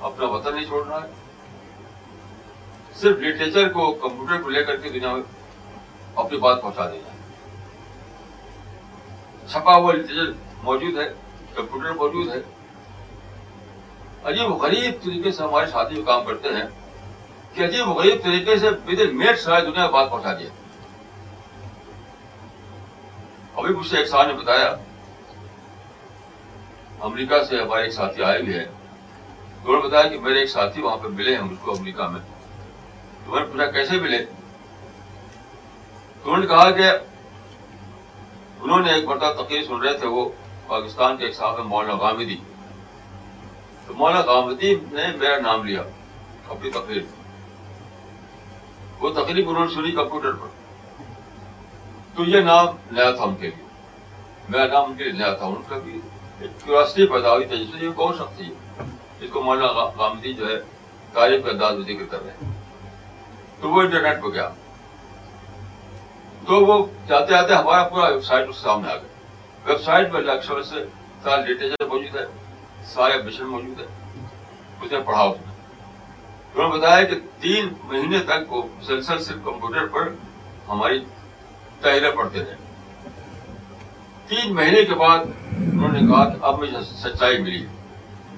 اپنا 0.08 0.26
وطن 0.32 0.52
نہیں 0.54 0.64
چھوڑنا 0.68 0.96
ہے 1.04 1.08
صرف 3.00 3.16
لٹریچر 3.18 3.66
کو 3.72 3.82
کمپیوٹر 4.02 4.36
کو 4.42 4.48
لے 4.50 4.62
کر 4.64 4.76
کے 4.82 4.88
دنیا 4.98 5.10
میں 5.14 5.22
اپنی 6.24 6.38
بات 6.38 6.62
پہنچا 6.62 6.86
دینا 6.92 7.08
ہے 7.12 7.18
چھپا 9.52 9.74
ہوا 9.76 9.92
لٹریچر 9.92 10.28
موجود 10.64 10.94
ہے 10.98 11.08
کمپیوٹر 11.56 11.90
موجود 11.96 12.30
ہے 12.34 12.36
عجیب 14.30 14.50
غریب 14.62 14.86
طریقے 15.04 15.32
سے 15.32 15.40
ہمارے 15.42 15.66
ساتھی 15.70 16.00
کام 16.06 16.22
کرتے 16.24 16.48
ہیں 16.54 16.64
کہ 17.54 17.60
عجیب 17.64 17.88
غریب 17.98 18.16
طریقے 18.24 18.54
سے 18.58 18.70
دنیا 18.86 19.86
بات 19.86 20.10
پہنچا 20.10 20.32
دیا 20.38 20.48
ابھی 23.54 23.72
مجھ 23.74 23.86
سے 23.88 23.96
ایک 23.98 24.08
سال 24.08 24.26
نے 24.28 24.32
بتایا 24.42 24.68
امریکہ 27.08 27.38
سے 27.48 27.54
ہمارے 27.62 27.82
ایک 27.82 27.92
ساتھی 27.92 28.22
آئے 28.24 28.42
بھی 28.42 28.52
ہے 28.54 28.62
انہوں 28.62 29.76
نے 29.82 29.82
بتایا 29.88 30.06
کہ 30.08 30.18
میرے 30.20 30.38
ایک 30.40 30.48
ساتھی 30.50 30.82
وہاں 30.82 30.96
پہ 31.02 31.08
ملے 31.18 31.32
ہیں 31.36 31.42
مجھ 31.44 31.58
کو 31.62 31.68
امریکہ 31.76 32.04
میں 32.12 32.20
تو 33.24 33.30
میں 33.32 33.40
نے 33.40 33.46
پوچھا 33.52 33.66
کیسے 33.70 33.98
ملے 34.00 34.18
تو 34.26 36.24
انہوں 36.28 36.40
نے 36.42 36.46
کہا 36.46 36.70
کہ 36.76 36.88
انہوں 38.62 38.80
نے 38.86 38.92
ایک 38.92 39.04
مرتبہ 39.08 39.32
تقریر 39.42 39.62
سن 39.66 39.78
رہے 39.82 39.96
تھے 39.98 40.06
وہ 40.14 40.22
پاکستان 40.68 41.16
کے 41.16 41.24
ایک 41.24 41.34
صاحب 41.34 41.58
ہے 41.58 41.62
مولانا 41.64 41.94
غامدی 42.02 42.36
تو 43.86 43.94
مولانا 43.98 44.20
غامدی 44.32 44.74
نے 44.92 45.06
میرا 45.20 45.38
نام 45.42 45.64
لیا 45.66 45.82
اپنی 46.48 46.70
تقریر 46.70 47.02
وہ 49.00 49.10
تقریب 49.20 49.48
انہوں 49.48 49.64
نے 49.66 49.74
سنی 49.74 49.90
کمپیوٹر 50.00 50.32
پر 50.42 51.06
تو 52.16 52.24
یہ 52.24 52.40
نام 52.50 52.76
نیا 52.92 53.10
تھا 53.16 53.24
ان 53.24 53.34
کے 53.40 53.46
لیے 53.50 53.66
میرا 54.48 54.66
نام 54.72 54.90
ان 54.90 54.94
کے 54.98 55.04
لیے 55.04 55.12
نیا 55.12 55.32
تھا 55.40 55.46
ان 55.46 55.62
کا 55.68 55.78
بھی 55.84 56.00
کیوراسٹی 56.64 57.06
پیدا 57.12 57.34
ہوئی 57.34 57.44
تھی 57.48 57.64
جس 57.64 57.80
جس 57.80 57.92
کون 57.96 58.14
شخص 58.18 59.30
کو 59.32 59.42
مولانا 59.42 59.88
غامدی 59.98 60.32
جو 60.40 60.48
ہے 60.50 60.56
تعریف 61.12 61.44
کا 61.44 61.50
انداز 61.50 61.76
میں 61.78 61.84
ذکر 61.94 62.04
کر 62.16 62.24
رہے 62.24 62.34
ہیں 62.42 62.54
تو 63.60 63.68
وہ 63.70 63.82
انٹرنیٹ 63.82 64.22
پہ 64.22 64.28
گیا 64.34 64.48
تو 66.48 66.64
وہ 66.66 66.82
جاتے 67.08 67.34
آتے 67.34 67.54
ہمارا 67.54 67.88
پورا 67.94 68.08
ویب 68.08 68.24
سائٹ 68.24 68.48
اس 68.48 68.56
سامنے 68.62 68.92
آ 68.92 68.96
گیا 68.96 69.07
ویب 69.68 69.80
سائٹ 69.84 70.12
پر 70.12 70.22
لکشر 70.24 70.62
سے 70.62 70.82
سارے 71.22 71.52
لٹریچر 71.54 71.84
پڑھا 75.04 75.22
انہوں 75.24 76.68
نے 76.72 76.76
بتایا 76.78 77.02
کہ 77.10 77.16
تین 77.40 77.68
مہینے 77.88 78.18
تک 78.28 78.52
وہ 78.52 78.62
مسلسل 78.78 79.18
صرف 79.24 79.44
کمپیوٹر 79.44 79.86
پر 79.96 80.08
ہماری 80.68 80.98
تحریریں 81.80 82.10
پڑھتے 82.16 82.44
رہے 82.44 82.54
تین 84.28 84.54
مہینے 84.54 84.82
کے 84.84 84.94
بعد 85.02 85.24
انہوں 85.58 85.92
نے 85.92 86.00
کہا 86.06 86.24
کہ 86.28 86.44
اب 86.50 86.58
مجھے 86.62 86.82
سچائی 86.90 87.38
ملی 87.42 87.64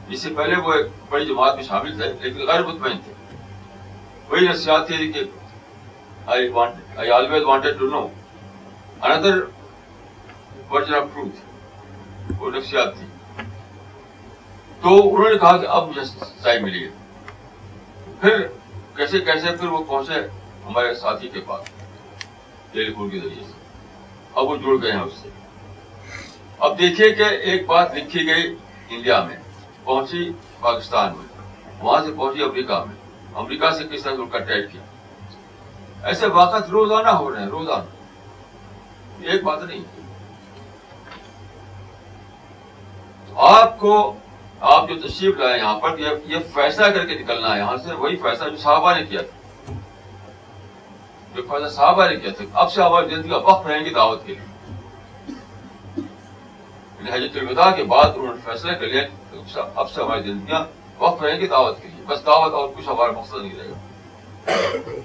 اس 0.09 0.23
سے 0.23 0.31
پہلے 0.37 0.57
وہ 0.65 0.73
ایک 0.73 0.87
بڑی 1.11 1.27
جماعت 1.27 1.55
میں 1.57 1.65
شامل 1.69 1.97
تھے 2.01 2.11
لیکن 2.23 2.47
غیر 2.51 2.67
مطمئن 2.67 2.99
تھے 3.05 3.13
وہی 4.31 4.49
نفسیات 4.49 4.87
تھی 4.87 5.13
کہ 5.13 5.25
وہ 10.71 10.79
نفسیات 12.51 12.97
تھی 12.97 13.07
تو 14.83 14.89
انہوں 15.15 15.31
نے 15.31 15.39
کہا 15.39 15.57
کہ 15.63 15.67
اب 15.77 15.89
مجھے 15.89 16.05
سچائی 16.05 16.59
ملی 16.65 16.85
ہے 16.85 16.91
پھر 18.21 18.47
کیسے 18.97 19.19
کیسے 19.31 19.57
پھر 19.61 19.69
وہ 19.69 19.83
پہنچے 19.89 20.21
ہمارے 20.67 20.95
ساتھی 21.01 21.29
کے 21.35 21.41
پاس 21.47 21.69
ٹیلی 22.73 22.93
فون 22.95 23.11
کے 23.11 23.19
ذریعے 23.25 23.45
سے 23.47 23.59
اب 24.39 24.51
وہ 24.51 24.57
جڑ 24.67 24.77
گئے 24.83 24.93
ہیں 24.93 25.01
اس 25.01 25.13
سے 25.23 25.29
اب 26.69 26.79
دیکھیے 26.79 27.11
کہ 27.21 27.29
ایک 27.51 27.67
بات 27.67 27.95
لکھی 27.97 28.27
گئی 28.27 28.55
انڈیا 28.89 29.23
میں 29.29 29.37
پہنچی 29.85 30.29
پاکستان 30.61 31.13
میں 31.17 31.79
وہاں 31.83 32.05
سے 32.05 32.13
پہنچی 32.17 32.43
امریکہ 32.45 32.83
میں 32.89 32.97
امریکہ 33.43 33.71
سے 33.79 33.85
کس 33.93 34.03
طرح 34.03 34.23
ان 34.23 34.29
کا 34.31 34.39
ٹیک 34.51 34.71
کیا 34.73 34.83
ایسے 36.11 36.27
واقعات 36.39 36.71
روزانہ 36.71 37.17
ہو 37.23 37.31
رہے 37.33 37.41
ہیں 37.43 37.49
روزانہ 37.57 39.25
ایک 39.31 39.43
بات 39.45 39.63
نہیں 39.63 39.81
ہے 39.81 39.99
آپ 43.49 43.79
کو 43.79 43.99
آپ 44.73 44.89
جو 44.89 44.95
تشریف 45.07 45.37
لائے 45.39 45.59
یہاں 45.59 45.79
پر 45.81 45.99
یہ 45.99 46.39
فیصلہ 46.55 46.87
کر 46.95 47.05
کے 47.07 47.19
نکلنا 47.19 47.53
ہے 47.53 47.59
یہاں 47.59 47.77
سے 47.85 47.93
وہی 47.95 48.17
فیصلہ 48.23 48.49
جو 48.49 48.57
صحابہ 48.63 48.95
نے 48.99 49.05
کیا 49.09 49.21
تھا 49.29 49.73
جو 51.35 51.43
فیصلہ 51.49 51.69
صحابہ 51.75 52.09
نے 52.11 52.17
کیا 52.21 52.31
تھا 52.37 52.45
اب 52.61 52.73
سے 52.73 52.83
ہماری 52.83 53.15
زندگی 53.15 53.29
کا 53.31 53.39
وقت 53.51 53.67
رہیں 53.67 53.93
دعوت 53.95 54.27
کے 54.27 54.33
لیے 54.35 54.49
یعنی 55.97 57.11
حجت 57.13 57.37
الوداع 57.43 57.71
کے 57.77 57.83
بعد 57.93 58.07
انہوں 58.15 58.35
نے 58.35 58.41
فیصلہ 58.45 58.73
کر 58.81 58.87
لیا 58.87 59.03
اب 59.75 59.91
سے 59.91 60.03
ہماری 60.03 60.23
زندگیاں 60.31 60.65
وقت 60.99 61.23
رہیں 61.23 61.41
گی 61.41 61.47
دعوت 61.49 61.81
کے 61.83 61.89
لیے 61.89 62.05
بس 62.09 62.27
دعوت 62.27 62.55
اور 62.55 62.69
کچھ 62.77 62.89
ہمارا 62.89 63.11
مقصد 63.19 63.43
نہیں 63.45 63.59
رہے 63.59 63.69
گا 63.69 64.99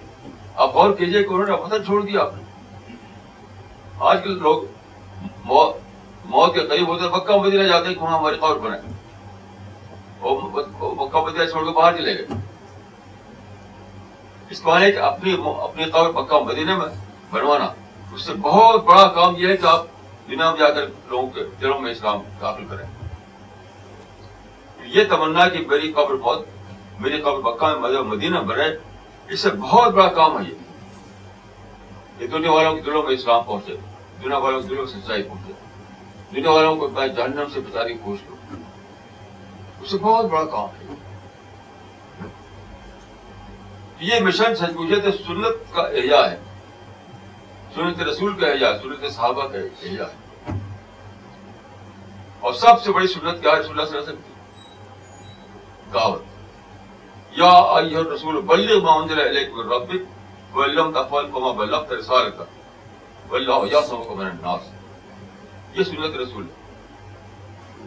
آپ 0.63 0.73
غور 0.75 0.93
کیجیے 0.97 1.23
مقصد 1.29 1.85
چھوڑ 1.85 2.01
دیا 2.05 2.21
آپ 2.21 2.33
نے 2.35 2.43
آج 4.09 4.19
کل 4.23 4.37
لوگ 4.41 4.63
موت 6.29 6.53
کے 6.53 6.59
قریب 6.67 6.87
ہوتے 6.87 7.07
مکہ 7.15 7.37
مدینہ 7.45 7.63
جاتے 7.69 7.93
کہ 7.93 7.99
وہاں 8.01 8.17
قبر 8.41 8.57
بنائے 8.65 8.81
پر 10.21 10.93
مکہ 11.01 11.23
مدینہ 11.25 11.45
چھوڑ 11.51 11.63
کے 11.65 11.71
باہر 11.75 11.97
چلے 11.97 12.13
گئے 12.17 12.37
اس 14.51 14.59
کو 14.61 14.77
ہے 14.77 14.91
کہ 14.91 14.97
اپنی 15.11 15.35
اپنی 15.63 15.83
قبر 15.91 16.09
مکہ 16.21 16.39
مدینہ 16.45 16.77
میں 16.77 16.85
بنوانا 17.31 17.67
اس 18.13 18.21
سے 18.25 18.33
بہت 18.41 18.83
بڑا 18.85 19.07
کام 19.15 19.35
یہ 19.37 19.47
ہے 19.47 19.57
کہ 19.57 19.65
آپ 19.67 19.85
دنیا 20.29 20.49
میں 20.51 20.59
جا 20.59 20.69
کر 20.73 20.85
لوگوں 21.09 21.27
کے 21.33 21.43
دلوں 21.61 21.79
میں 21.79 21.91
اسلام 21.91 22.19
داخل 22.41 22.63
کریں 22.69 22.85
یہ 24.93 25.03
تمنا 25.09 25.47
کہ 25.53 25.63
میری 25.69 25.91
قبر 25.93 26.15
بہت 26.23 26.45
میری 27.01 27.21
قبر 27.21 27.39
مکہ 27.51 27.65
میں 27.73 27.79
مدینہ 27.87 28.01
مدینہ 28.13 28.39
بنے 28.51 28.67
اس 29.33 29.39
سے 29.39 29.49
بہت 29.59 29.93
بڑا 29.93 30.07
کام 30.19 30.39
ہے 30.39 30.49
یہ 32.19 32.27
دنیا 32.27 32.51
والوں 32.51 32.75
کے 32.75 32.81
دلوں 32.81 33.03
میں 33.03 33.13
اسلام 33.15 33.41
پہنچے 33.47 33.75
دنیا 34.23 34.37
والوں 34.37 34.61
کے 34.61 34.67
دلوں 34.67 34.85
سے 34.85 34.99
سچائی 35.03 35.23
پہنچے 35.23 35.44
دنیا 36.35 36.51
والوں 36.51 36.75
کو 36.79 36.87
میں 36.95 37.07
جہنم 37.17 37.45
سے 37.53 37.59
بچاری 37.65 37.93
پوچھ 38.03 38.21
لوں 38.29 38.61
اس 39.81 39.91
سے 39.91 39.97
بہت 40.01 40.25
بڑا 40.31 40.43
کام 40.55 40.67
ہے 40.79 40.93
یہ 44.07 44.19
مشن 44.23 44.55
سچ 44.55 44.73
پوچھے 44.77 44.99
تو 45.01 45.11
سنت 45.25 45.73
کا 45.73 45.81
احیاء 45.99 46.23
ہے 46.29 46.37
سنت 47.75 48.01
رسول 48.09 48.33
کا 48.39 48.47
احیاء 48.47 48.71
ہے 48.73 48.77
سنت 48.81 49.11
صحابہ 49.11 49.47
کا 49.51 49.57
احیاء 49.59 50.05
ہے 50.05 50.53
اور 52.45 52.53
سب 52.65 52.83
سے 52.83 52.91
بڑی 52.93 53.07
سنت 53.15 53.41
کیا 53.41 53.51
ہے 53.51 53.59
رسول 53.59 53.79
اللہ 53.79 53.89
صلی 53.91 53.97
اللہ 53.97 54.01
علیہ 54.01 54.01
وسلم 54.01 54.21
کی 54.25 55.91
دعوت 55.93 56.23
یا 57.37 57.51
ایہا 57.79 58.01
رسول 58.13 58.41
بلغ 58.53 58.83
ما 58.83 58.91
انزل 59.01 59.19
الیک 59.27 59.49
من 59.55 59.71
ربک 59.73 60.55
ولم 60.57 60.91
تفعل 60.99 61.31
فما 61.33 61.51
بلغت 61.63 61.91
رسالتک 61.91 63.31
واللہ 63.31 63.59
یعصمک 63.71 64.11
من 64.19 64.25
الناس 64.25 64.69
یہ 65.77 65.83
سنت 65.83 66.15
رسول 66.15 66.43
ہے 66.43 67.83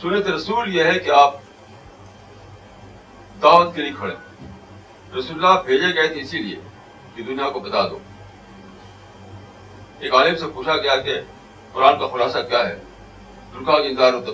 سنت 0.00 0.26
رسول 0.28 0.74
یہ 0.74 0.84
ہے 0.84 0.98
کہ 1.04 1.10
آپ 1.18 1.34
دعوت 3.42 3.74
کے 3.74 3.82
لیے 3.82 3.92
کھڑے 3.98 4.14
رسول 5.16 5.44
اللہ 5.44 5.60
بھیجے 5.66 5.94
گئے 5.96 6.08
تھے 6.08 6.20
اسی 6.20 6.38
لیے 6.42 6.56
کہ 7.14 7.22
دنیا 7.30 7.48
کو 7.50 7.60
بتا 7.60 7.86
دو 7.88 7.98
ایک 10.00 10.14
عالم 10.14 10.36
سے 10.40 10.46
پوچھا 10.54 10.76
گیا 10.76 10.96
کہ 11.06 11.14
قرآن 11.72 11.98
کا 11.98 12.06
خلاصہ 12.12 12.38
کیا 12.48 12.66
ہے 12.68 12.74
دن 13.54 13.64
کا 13.64 13.72
انتظار 13.72 14.12
و 14.12 14.32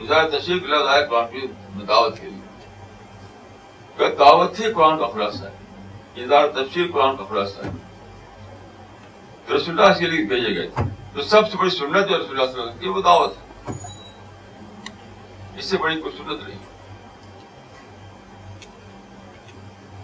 لفظ 0.00 0.72
آئے 0.72 1.04
قرآن 1.10 1.86
دعوت 1.88 2.18
کے 2.20 2.28
لیے 2.28 4.10
دعوت 4.18 4.60
ہی 4.60 4.72
قرآن 4.72 4.98
کا 4.98 5.06
خلاصہ 5.14 5.44
ہے 5.44 6.26
تفسیر 6.54 6.90
قرآن 6.92 7.16
کا 7.16 7.24
خلاصہ 7.30 7.66
ہے 7.66 7.70
رسول 9.54 9.78
اللہ 9.80 9.98
کے 9.98 10.06
لیے 10.06 10.24
بھیجے 10.28 10.54
گئے 10.56 10.66
تھے 10.76 10.82
تو 11.14 11.22
سب 11.28 11.50
سے 11.50 11.58
بڑی 11.58 11.70
سنت 11.70 12.10
رسول 12.12 12.40
اللہ 12.40 12.70
کی 12.80 12.88
وہ 12.88 13.02
دعوت 13.02 13.36
ہے 13.38 13.72
اس 15.58 15.64
سے 15.70 15.76
بڑی 15.82 16.00
کوئی 16.00 16.16
سنت 16.16 16.48
نہیں 16.48 16.58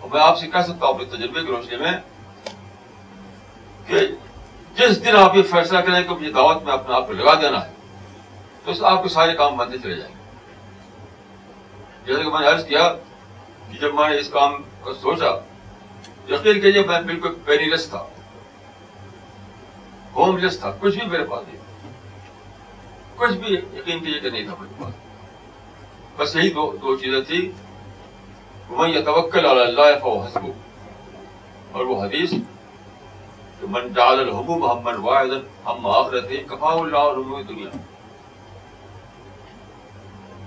اور 0.01 0.11
میں 0.13 0.21
آپ 0.21 0.39
سے 0.39 0.47
کہہ 0.53 0.67
سکتا 0.69 0.87
ہوں 0.87 0.95
اپنے 0.95 1.17
تجربے 1.17 1.97
کے 3.91 4.07
جس 4.79 5.05
دن 5.05 5.17
آپ 5.17 5.37
یہ 5.37 5.43
فیصلہ 5.51 5.79
کریں 5.87 6.03
کہ 6.03 6.15
مجھے 6.15 6.31
دعوت 6.33 6.63
میں 6.63 6.73
اپنے 6.73 6.95
آپ 6.95 7.07
کو 7.07 7.13
لگا 7.13 7.35
دینا 7.41 7.65
ہے 7.65 7.73
تو 8.65 8.85
آپ 8.87 9.03
کے 9.03 9.09
سارے 9.09 9.35
کام 9.37 9.57
بنتے 9.57 9.79
چلے 9.83 9.95
جائیں 9.97 10.15
گے 10.15 10.23
جیسے 12.07 12.23
کہ 12.23 12.31
میں 12.31 12.41
نے 12.41 12.47
عرض 12.47 12.65
کیا 12.67 12.89
کہ 13.71 13.79
جب 13.81 13.95
میں 13.95 14.09
نے 14.09 14.19
اس 14.21 14.29
کام 14.33 14.63
کا 14.85 14.95
سوچا 15.03 15.37
یقین 16.33 16.61
کہ 16.61 16.73
میں 16.87 17.01
بالکل 17.01 17.35
پیریلس 17.45 17.89
تھا 17.91 18.05
ہوم 20.17 20.37
لیس 20.39 20.59
تھا 20.61 20.71
کچھ 20.81 20.97
بھی 20.99 21.07
میرے 21.09 21.25
پاس 21.31 21.45
نہیں 21.47 21.61
تھا 21.61 23.13
کچھ 23.19 23.37
بھی 23.39 23.55
یقین 23.55 24.01
کیجیے 24.05 24.21
کہ 24.21 24.31
نہیں 24.31 24.45
تھا 24.49 24.55
میرے 24.61 24.75
پاس 24.83 24.93
بس 26.17 26.35
یہی 26.37 26.51
دو 26.59 26.71
دو 26.83 26.95
چیزیں 26.97 27.21
تھی 27.29 27.39
میں 28.69 28.89
یہ 28.89 29.01
توکل 29.05 29.47
اللہ 29.47 29.99
فو 30.03 30.19
حسب 30.27 30.47
اور 31.77 31.87
وہ 31.87 32.03
حدیث 32.03 32.31
کہ 33.61 33.67
من 33.75 33.89
ڈال 33.99 34.21
الحبوب 34.21 34.71
ہم 34.73 34.85
من 34.85 35.01
واحد 35.09 35.33
ہم 35.67 35.87
آخرت 35.97 36.31
کفا 36.51 36.73
اللہ 36.81 37.11
علوم 37.11 37.41
دنیا 37.49 37.69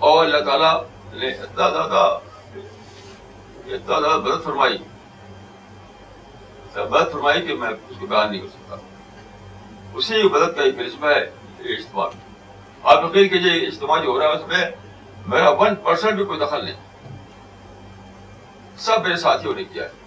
اور 0.08 0.24
اللہ 0.26 0.44
تعالیٰ 0.46 0.74
نے 1.20 1.28
اتنا 1.30 1.70
زیادہ 1.70 2.04
اتنا 3.76 4.00
زیادہ 4.00 4.16
مدد 4.18 4.44
فرمائی 4.44 4.78
مدد 6.78 7.12
فرمائی 7.14 7.42
کہ 7.48 7.56
میں 7.64 7.70
اس 7.72 7.96
کو 8.00 8.06
بیان 8.06 8.32
نہیں 8.32 8.42
کر 8.42 8.48
سکتا 8.54 8.76
اسی 9.96 10.24
مدد 10.24 10.56
کا 10.56 10.62
ایک 10.64 10.80
اس 10.86 11.00
میں 11.02 11.14
اجتماع 11.76 12.08
آپ 12.94 13.04
یقین 13.04 13.28
کہ 13.30 13.46
یہ 13.48 13.66
اجتماع 13.68 14.00
جو 14.04 14.10
ہو 14.12 14.20
رہا 14.20 14.26
ہے 14.28 14.34
اس 14.34 14.48
میں 14.48 14.66
میرا 15.36 15.50
ون 15.62 15.76
پرسینٹ 15.84 16.16
بھی 16.16 16.26
کوئی 16.26 16.40
دخل 16.40 16.66
نہیں 16.66 16.76
سب 18.86 19.02
میرے 19.06 19.16
ساتھیوں 19.18 19.54
نے 19.56 19.64
کیا 19.74 19.84
ہے 19.84 20.06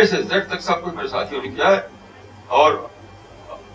اے 0.00 0.04
سے 0.06 0.22
زیڈ 0.22 0.48
تک 0.50 0.60
سب 0.62 0.82
کچھ 0.84 0.94
میرے 0.94 1.08
ساتھیوں 1.08 1.42
نے 1.42 1.48
کیا 1.54 1.70
ہے 1.76 1.80
اور 2.60 2.72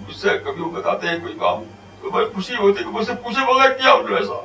مجھ 0.07 0.15
سے 0.15 0.38
کبھی 0.45 0.61
وہ 0.61 0.70
بتاتے 0.72 1.07
ہیں 1.07 1.20
کوئی 1.22 1.34
کام 1.39 1.63
تو 2.01 2.11
میں 2.13 2.26
خوشی 2.34 2.55
ہوتی 2.59 2.80
ہے 2.80 2.84
کہ 2.84 2.89
مجھ 2.97 3.05
سے 3.07 3.13
پوچھے 3.24 3.45
بغیر 3.53 3.78
کیا 3.82 3.91
انہوں 3.93 4.09
نے 4.09 4.18
ایسا 4.18 4.41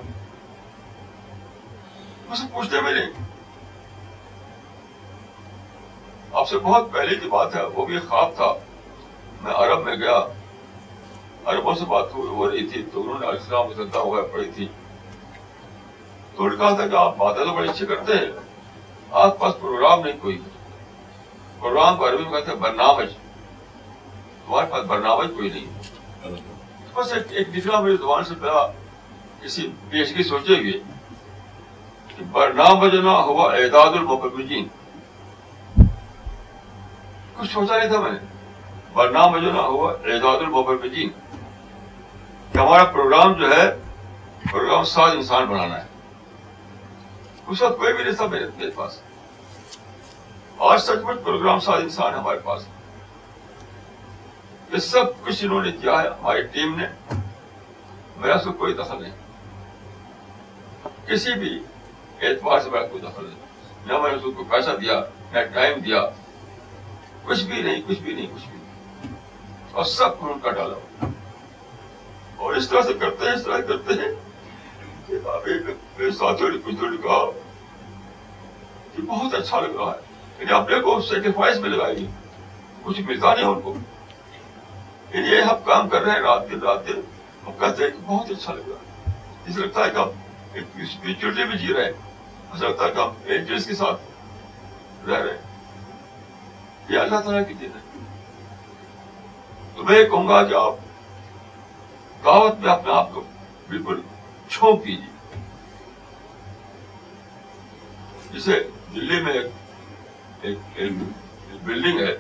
مجھ 2.30 2.38
سے 2.38 2.46
پوچھتے 2.52 2.80
بھی 2.82 2.92
نہیں 2.92 3.22
آپ 6.40 6.48
سے 6.48 6.58
بہت 6.58 6.92
پہلے 6.92 7.14
کی 7.20 7.28
بات 7.30 7.54
ہے 7.56 7.64
وہ 7.74 7.84
بھی 7.86 7.98
خواب 8.08 8.36
تھا 8.36 8.52
میں 9.42 9.52
عرب 9.62 9.84
میں 9.84 9.94
گیا 10.00 10.18
عربوں 11.52 11.74
سے 11.74 11.84
بات 11.88 12.14
ہو 12.14 12.48
رہی 12.50 12.66
تھی 12.72 12.82
تو 12.92 13.00
انہوں 13.02 13.18
نے 13.20 13.26
اسلام 13.36 13.72
سدا 13.76 14.00
ہو 14.00 14.22
پڑی 14.32 14.50
تھی 14.54 14.66
تو 16.36 16.48
نے 16.48 16.56
کہا 16.56 16.74
تھا 16.76 16.86
کہ 16.86 16.96
آپ 16.96 17.16
تو 17.36 17.54
بڑے 17.56 17.68
اچھے 17.70 17.86
کرتے 17.86 18.14
ہیں 18.20 18.30
آپ 19.22 19.38
پاس 19.38 19.58
پروگرام 19.60 20.04
نہیں 20.04 20.18
کوئی 20.20 20.38
پروگرام 21.60 21.96
کو 21.96 22.08
عربی 22.08 22.22
میں 22.24 22.30
کہتے 22.32 22.50
ہیں 22.52 22.58
برنامج 22.60 23.08
تمہارے 24.46 24.70
پاس 24.72 24.86
برنامج 24.94 25.34
کوئی 25.36 25.48
نہیں 25.48 26.40
بس 26.94 27.12
ایک 27.34 27.54
دفعہ 27.56 27.80
میری 27.82 27.96
زبان 27.96 28.24
سے 28.28 28.34
پہلا 28.40 28.66
کسی 29.42 29.68
کی 30.16 30.22
سوچے 30.28 30.62
گے 30.64 30.78
کہ 32.16 32.24
برنامج 32.32 32.94
نہ 33.04 33.16
ہوا 33.28 33.52
اعداد 33.56 33.96
المکین 34.02 34.66
کچھ 37.38 37.52
سوچا 37.52 37.76
نہیں 37.78 37.88
تھا 37.88 38.00
میں 38.00 38.10
نے 38.12 38.30
ورنہ 38.96 39.26
میں 39.32 39.40
جو 39.40 39.52
نا 39.52 39.60
ہوا 39.66 39.90
اعجاد 39.92 40.42
المحر 40.46 40.86
جی۔ 40.94 41.08
کہ 42.52 42.58
ہمارا 42.58 42.84
پروگرام 42.94 43.32
جو 43.40 43.50
ہے 43.50 43.64
پروگرام 44.50 44.84
ساز 44.84 45.14
انسان 45.16 45.44
بنانا 45.50 45.76
ہے 45.82 45.86
اس 47.52 47.62
وقت 47.62 47.78
کوئی 47.78 47.92
بھی 47.92 48.02
نہیں 48.04 48.14
سب 48.18 48.30
میرے 48.30 48.70
پاس 48.74 49.00
مچ 50.60 50.86
پروگرام 51.24 51.60
ساز 51.60 51.80
انسان 51.82 52.14
ہمارے 52.14 52.38
پاس 52.44 52.66
یہ 54.72 54.78
سب 54.90 55.24
کچھ 55.24 55.44
انہوں 55.44 55.64
نے 55.64 55.72
کیا 55.80 56.00
ہے 56.02 56.08
ہماری 56.08 56.42
ٹیم 56.52 56.78
نے 56.80 56.86
میرا 58.18 58.38
سب 58.44 58.58
کوئی 58.58 58.74
دخل 58.82 59.02
نہیں 59.02 59.20
کسی 61.08 61.34
بھی 61.40 61.58
اعتبار 62.20 62.60
سے 62.64 62.70
میرا 62.70 62.86
کوئی 62.86 63.02
دخل 63.02 63.24
نہیں 63.26 63.86
نہ 63.92 64.02
میں 64.02 64.12
نے 64.12 64.18
سب 64.22 64.36
کو 64.36 64.44
پیسہ 64.56 64.76
دیا 64.80 65.00
نہ 65.32 65.44
ٹائم 65.54 65.80
دیا 65.84 66.08
کچھ 67.24 67.44
بھی 67.44 67.62
نہیں 67.62 67.80
کچھ 67.88 68.00
بھی 68.02 68.14
نہیں 68.14 68.26
کچھ 68.34 68.48
بھی 68.48 68.51
اور 69.72 69.84
سب 69.90 70.24
ان 70.30 70.38
کا 70.42 70.50
ڈالا 70.56 71.06
اور 72.44 72.54
اس 72.54 72.68
طرح 72.70 72.82
سے 72.86 72.92
کرتے 73.00 73.26
ہیں 73.26 73.34
اس 73.34 73.44
طرح 73.44 73.58
کرتے 73.68 73.94
ہیں 74.00 74.08
بہت 79.06 79.34
اچھا 79.34 79.60
لگ 79.60 79.76
رہا 79.78 79.92
ہے 79.92 80.50
اپنے 80.54 80.80
کو 80.84 81.00
سیکریفائس 81.08 81.58
میں 81.60 81.68
لگائی 81.70 82.06
کچھ 82.82 83.00
ملتا 83.06 83.34
نہیں 83.34 83.44
ان 83.46 83.60
کو 83.60 83.74
یعنی 85.14 85.28
یہ 85.34 85.40
ہم 85.50 85.62
کام 85.66 85.88
کر 85.88 86.02
رہے 86.02 86.12
ہیں 86.12 86.20
رات 86.26 86.48
دن 86.50 86.60
رات 86.68 86.86
دن 86.88 87.00
ہم 87.46 87.52
کہتے 87.60 87.82
ہیں 87.84 87.90
کہ 87.90 88.06
بہت 88.06 88.30
اچھا 88.30 88.54
لگ 88.54 88.68
رہا 88.68 89.06
ہے 89.08 89.14
اس 89.50 89.56
لگتا 89.58 89.84
ہے 89.84 89.90
کہ 89.94 89.98
ہم 89.98 90.80
اسپرچولیٹی 90.86 91.48
میں 91.48 91.56
جی 91.66 91.72
رہے 91.74 91.84
ہیں 91.84 92.60
لگتا 92.62 92.84
ہے 92.84 92.90
کہ 92.90 93.00
ہم 93.00 93.56
کے 93.66 93.74
ساتھ 93.74 95.08
رہ 95.08 95.18
رہے 95.22 95.30
ہیں 95.32 95.50
یہ 96.94 96.98
اللہ 96.98 97.20
تعالیٰ 97.24 97.46
کی 97.48 97.54
دن 97.60 97.76
ہے 97.76 97.90
تو 99.82 99.88
میں 99.88 100.02
کہوں 100.10 100.26
گا 100.28 100.42
کہ 100.48 100.54
آپ 100.54 100.74
دعوت 102.24 102.58
میں 102.62 102.70
اپنے 102.72 102.92
آپ 102.92 103.12
کو 103.14 103.22
بالکل 103.68 104.00
چھونک 104.48 104.84
دیجیے 104.86 105.08
جسے 108.32 108.58
دلی 108.94 109.20
میں 109.22 109.32
ایک, 110.42 110.92
بلڈنگ 111.64 112.00
ہے 112.00 112.14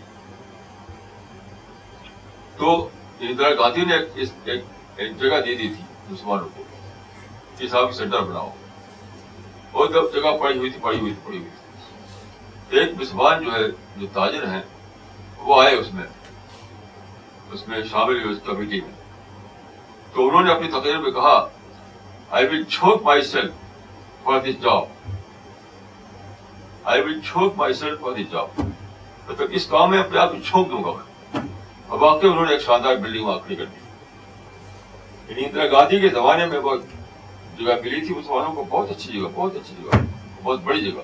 تو 2.56 2.72
اندرا 3.20 3.50
گاندھی 3.60 3.84
نے 3.90 3.96
ایک 4.24 5.18
جگہ 5.20 5.40
دے 5.46 5.54
دی 5.54 5.68
تھی 5.74 5.84
مسلمانوں 6.10 6.48
کو 6.56 6.62
صاحب 7.70 7.92
سینٹر 7.94 8.22
بناؤ 8.32 8.48
اور 9.72 9.88
جب 9.94 10.14
جگہ 10.14 10.36
پڑی 10.40 10.58
ہوئی 10.58 10.70
تھی 10.70 10.80
پڑی 10.82 10.98
ہوئی 11.00 11.12
پڑی 11.24 11.38
ہوئی 11.38 11.50
تھی 12.70 12.78
ایک 12.78 12.94
مسلمان 13.00 13.44
جو 13.44 13.52
ہے 13.54 13.62
جو 14.00 14.06
تاجر 14.12 14.46
ہیں 14.54 14.60
وہ 15.44 15.60
آئے 15.62 15.74
اس 15.74 15.92
میں 15.94 16.04
اس 17.54 17.66
میں 17.68 17.80
شامل 17.90 18.36
کمیٹی 18.44 18.80
میں 18.80 18.92
تو 20.14 20.26
انہوں 20.28 20.42
نے 20.42 20.50
اپنی 20.52 20.68
تقریر 20.78 20.98
میں 20.98 21.10
کہا 21.16 21.32
I 22.36 22.62
chose 22.70 23.02
myself 23.30 24.24
for 24.24 24.40
this 24.44 24.60
job 24.62 24.84
self 27.78 28.00
for 28.00 28.12
this 28.20 28.30
job 28.32 28.60
مطلب 28.60 29.48
اس 29.58 29.66
کام 29.70 29.90
میں 29.90 29.98
اپنے 29.98 30.18
آپ 30.18 30.30
کو 30.32 30.38
چھوک 30.48 30.70
دوں 30.70 30.82
گا 30.84 30.92
میں 31.34 31.40
اور 31.88 31.98
واقعی 32.00 32.28
انہوں 32.30 32.46
نے 32.46 32.52
ایک 32.52 32.62
شاندار 32.62 32.96
بلڈنگ 33.02 33.24
وہاں 33.26 33.38
کھڑی 33.44 33.56
کر 33.56 33.64
دی 33.74 35.40
یعنی 35.42 35.70
گاندھی 35.72 36.00
کے 36.00 36.08
زمانے 36.14 36.46
میں 36.54 36.60
جگہ 37.58 37.74
ملی 37.82 38.00
تھی 38.06 38.16
اس 38.18 38.26
کو 38.28 38.62
بہت 38.68 38.90
اچھی 38.90 39.12
جگہ 39.18 39.28
بہت 39.34 39.56
اچھی 39.56 39.74
جگہ 39.82 40.00
بہت 40.42 40.62
بڑی 40.64 40.90
جگہ 40.90 41.02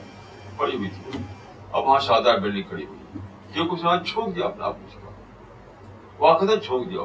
پڑی 0.56 0.76
ہوئی 0.76 0.88
تھی 0.94 1.18
اب 1.72 1.84
وہاں 1.86 1.98
شاندار 2.06 2.38
بلڈنگ 2.38 2.68
کھڑی 2.68 2.84
ہوئی 2.86 3.20
کیونکہ 3.52 3.74
اس 3.74 3.84
نے 3.84 4.10
چھوک 4.12 4.34
دیا 4.36 4.44
اپنے 4.46 4.64
آپ 4.64 4.76
کو 5.00 5.06
چھوک 6.18 6.88
دیا 6.90 7.00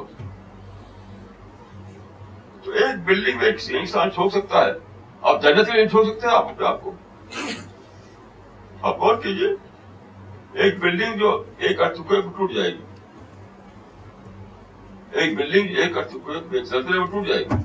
تو 2.64 2.70
ایک 2.72 3.04
بلڈنگ 3.06 3.36
میں 3.38 3.46
ایک 3.46 3.56
انسان 3.80 4.10
چھوک 4.14 4.32
سکتا 4.32 4.64
ہے 4.64 4.70
آپ 5.32 5.42
جنت 5.42 5.66
کے 5.66 5.72
لیے 5.72 5.86
چھوڑ 5.88 6.04
سکتے 6.06 6.26
ہیں 6.26 6.34
آپ 6.34 6.48
اپنے 6.48 6.66
آپ 6.66 7.64
آپ 8.88 8.98
کو 8.98 9.14
کیجیے 9.22 9.48
ایک 10.62 10.78
بلڈنگ 10.80 11.18
جو 11.18 11.30
ایک 11.66 11.80
ارتقے 11.82 12.20
میں 12.22 12.32
ٹوٹ 12.36 12.52
جائے 12.54 12.70
گی 12.72 12.82
ایک 15.20 15.36
بلڈنگ 15.38 15.76
ایک 15.82 15.96
ارتقے 15.98 16.40
میں 16.50 17.06
ٹوٹ 17.10 17.26
جائے 17.28 17.44
گی 17.50 17.62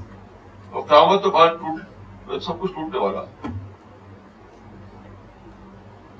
اور 0.71 0.81
قیامت 0.87 1.23
تو 1.23 1.31
باہر 1.31 2.39
سب 2.45 2.59
کچھ 2.59 2.71
ٹوٹنے 2.73 2.99
والا 2.99 3.23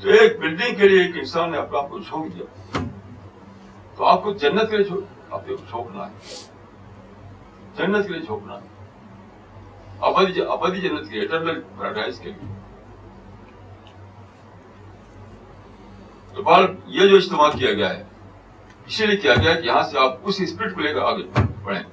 تو 0.01 0.09
ایک 0.21 0.39
بلڈنگ 0.41 0.75
کے 0.79 0.87
لیے 0.87 1.01
ایک 1.03 1.17
انسان 1.19 1.51
نے 1.51 1.57
اپنے 1.57 1.77
آپ 1.77 1.89
کو 1.89 1.99
چھوک 2.09 2.33
دیا 2.35 2.79
تو 3.95 4.05
آپ 4.07 4.23
کو 4.23 4.33
جنت 4.41 4.69
کے 4.71 4.77
لیے 4.77 4.91
آپ 5.31 5.47
دیکھو 5.47 5.63
چھوپنا 5.69 6.07
ہے 6.07 6.45
جنت 7.77 8.07
کے 8.07 8.13
لیے 8.13 8.21
چھوپنا 8.25 8.53
ہے 8.61 8.77
ابدی 10.09 10.41
ابدی 10.51 10.81
جنت 10.81 11.09
کے 11.09 11.17
لیے 11.17 11.25
اٹرنل 11.27 11.59
پیراڈائز 11.77 12.19
کے 12.19 12.31
لیے 12.31 12.47
تو 16.35 16.43
بہر 16.43 16.65
یہ 16.97 17.07
جو 17.09 17.15
اجتماع 17.17 17.49
کیا 17.57 17.73
گیا 17.73 17.89
ہے 17.97 18.03
اسی 18.87 19.05
لیے 19.05 19.17
کیا 19.25 19.33
گیا 19.41 19.53
کہ 19.59 19.65
یہاں 19.67 19.83
سے 19.91 19.97
آپ 20.03 20.17
اس 20.29 20.41
اسپرٹ 20.41 20.73
کو 20.75 20.81
لے 20.81 20.93
کر 20.93 21.01
آگے 21.11 21.23
بڑھیں 21.63 21.83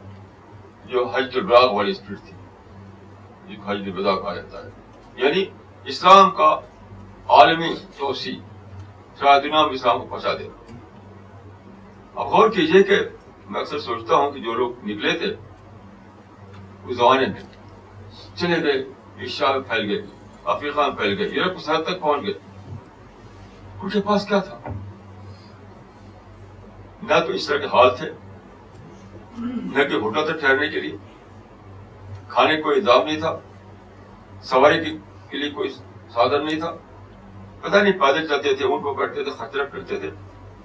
جو 0.93 1.07
حج 1.15 1.37
البراغ 1.39 1.73
والی 1.75 1.91
اسپرٹ 1.91 2.25
تھی 2.27 3.55
جو 3.55 3.63
حج 3.69 3.83
البدا 3.89 4.17
کہا 4.21 4.35
جاتا 4.35 4.65
ہے 4.65 5.25
یعنی 5.25 5.45
اسلام 5.95 6.31
کا 6.39 6.49
عالمی 7.39 7.75
توسیع 7.99 8.37
سارا 9.19 9.39
دنیا 9.43 9.65
میں 9.67 9.75
اسلام 9.75 9.99
کو 10.01 10.07
پہنچا 10.07 10.33
دینا 10.39 10.65
اب 12.21 12.27
غور 12.33 12.49
کیجئے 12.51 12.83
کہ 12.91 12.97
میں 13.51 13.61
اکثر 13.61 13.79
سوچتا 13.79 14.17
ہوں 14.17 14.31
کہ 14.33 14.41
جو 14.41 14.53
لوگ 14.55 14.85
نکلے 14.87 15.11
تھے 15.19 15.27
اس 16.85 16.97
زمانے 16.97 17.27
میں 17.33 17.41
چلے 18.39 18.63
گئے 18.63 18.83
میں 19.19 19.61
پھیل 19.69 19.89
گئے 19.91 20.01
افریقہ 20.55 20.87
میں 20.89 20.97
پھیل 20.97 21.17
گئے 21.19 21.29
یورپ 21.37 21.57
کس 21.59 21.69
حد 21.71 21.83
تک 21.87 22.01
پہنچ 22.01 22.23
گئے 22.23 22.33
ان 23.81 23.89
کے 23.91 24.01
پاس 24.07 24.27
کیا 24.29 24.39
تھا 24.49 24.59
نہ 27.09 27.19
تو 27.27 27.33
اس 27.39 27.47
طرح 27.47 27.59
کے 27.61 27.67
حال 27.73 27.95
تھے 27.97 28.11
نہ 29.39 29.85
ہوٹل 29.95 30.25
تھے 30.31 30.39
ٹھہرنے 30.41 30.69
کے 30.71 30.81
لیے 30.81 30.97
کھانے 32.29 32.61
کوئی 32.63 32.79
انداز 32.81 33.05
نہیں 33.05 33.21
تھا 33.21 33.37
سواری 34.51 34.85
کے 35.31 35.37
لیے 35.39 35.51
کوئی 35.59 35.71
سادھن 36.15 36.45
نہیں 36.47 36.61
تھا 36.61 36.75
پتا 37.63 37.83
نہیں 37.83 37.99
پیدل 38.01 38.27
چلتے 38.29 38.55
تھے 38.57 38.65
اونٹ 38.65 38.83
کو 38.83 38.95
کرتے 38.95 39.25
تھے 39.25 39.31
خطرہ 39.39 39.65
کرتے 39.73 39.99
تھے 40.01 40.11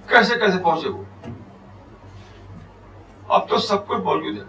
کیسے 0.08 0.38
کیسے 0.40 0.62
پہنچے 0.62 0.88
وہ 0.88 1.02
اب 3.34 3.46
تو 3.48 3.58
سب 3.58 3.86
کچھ 3.88 4.00
بول 4.06 4.26
ہے 4.36 4.42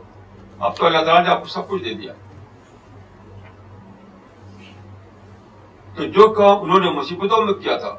اب 0.65 0.75
تو 0.77 0.85
اللہ 0.85 1.03
تعالیٰ 1.05 1.23
نے 1.23 1.29
آپ 1.31 1.41
کو 1.41 1.47
سب 1.49 1.67
کچھ 1.67 1.83
دے 1.83 1.93
دیا 1.99 2.13
تو 5.95 6.05
جو 6.17 6.27
کام 6.39 6.63
انہوں 6.63 6.79
نے 6.85 6.89
مصیبتوں 6.97 7.39
میں 7.45 7.53
کیا 7.61 7.77
تھا 7.83 7.93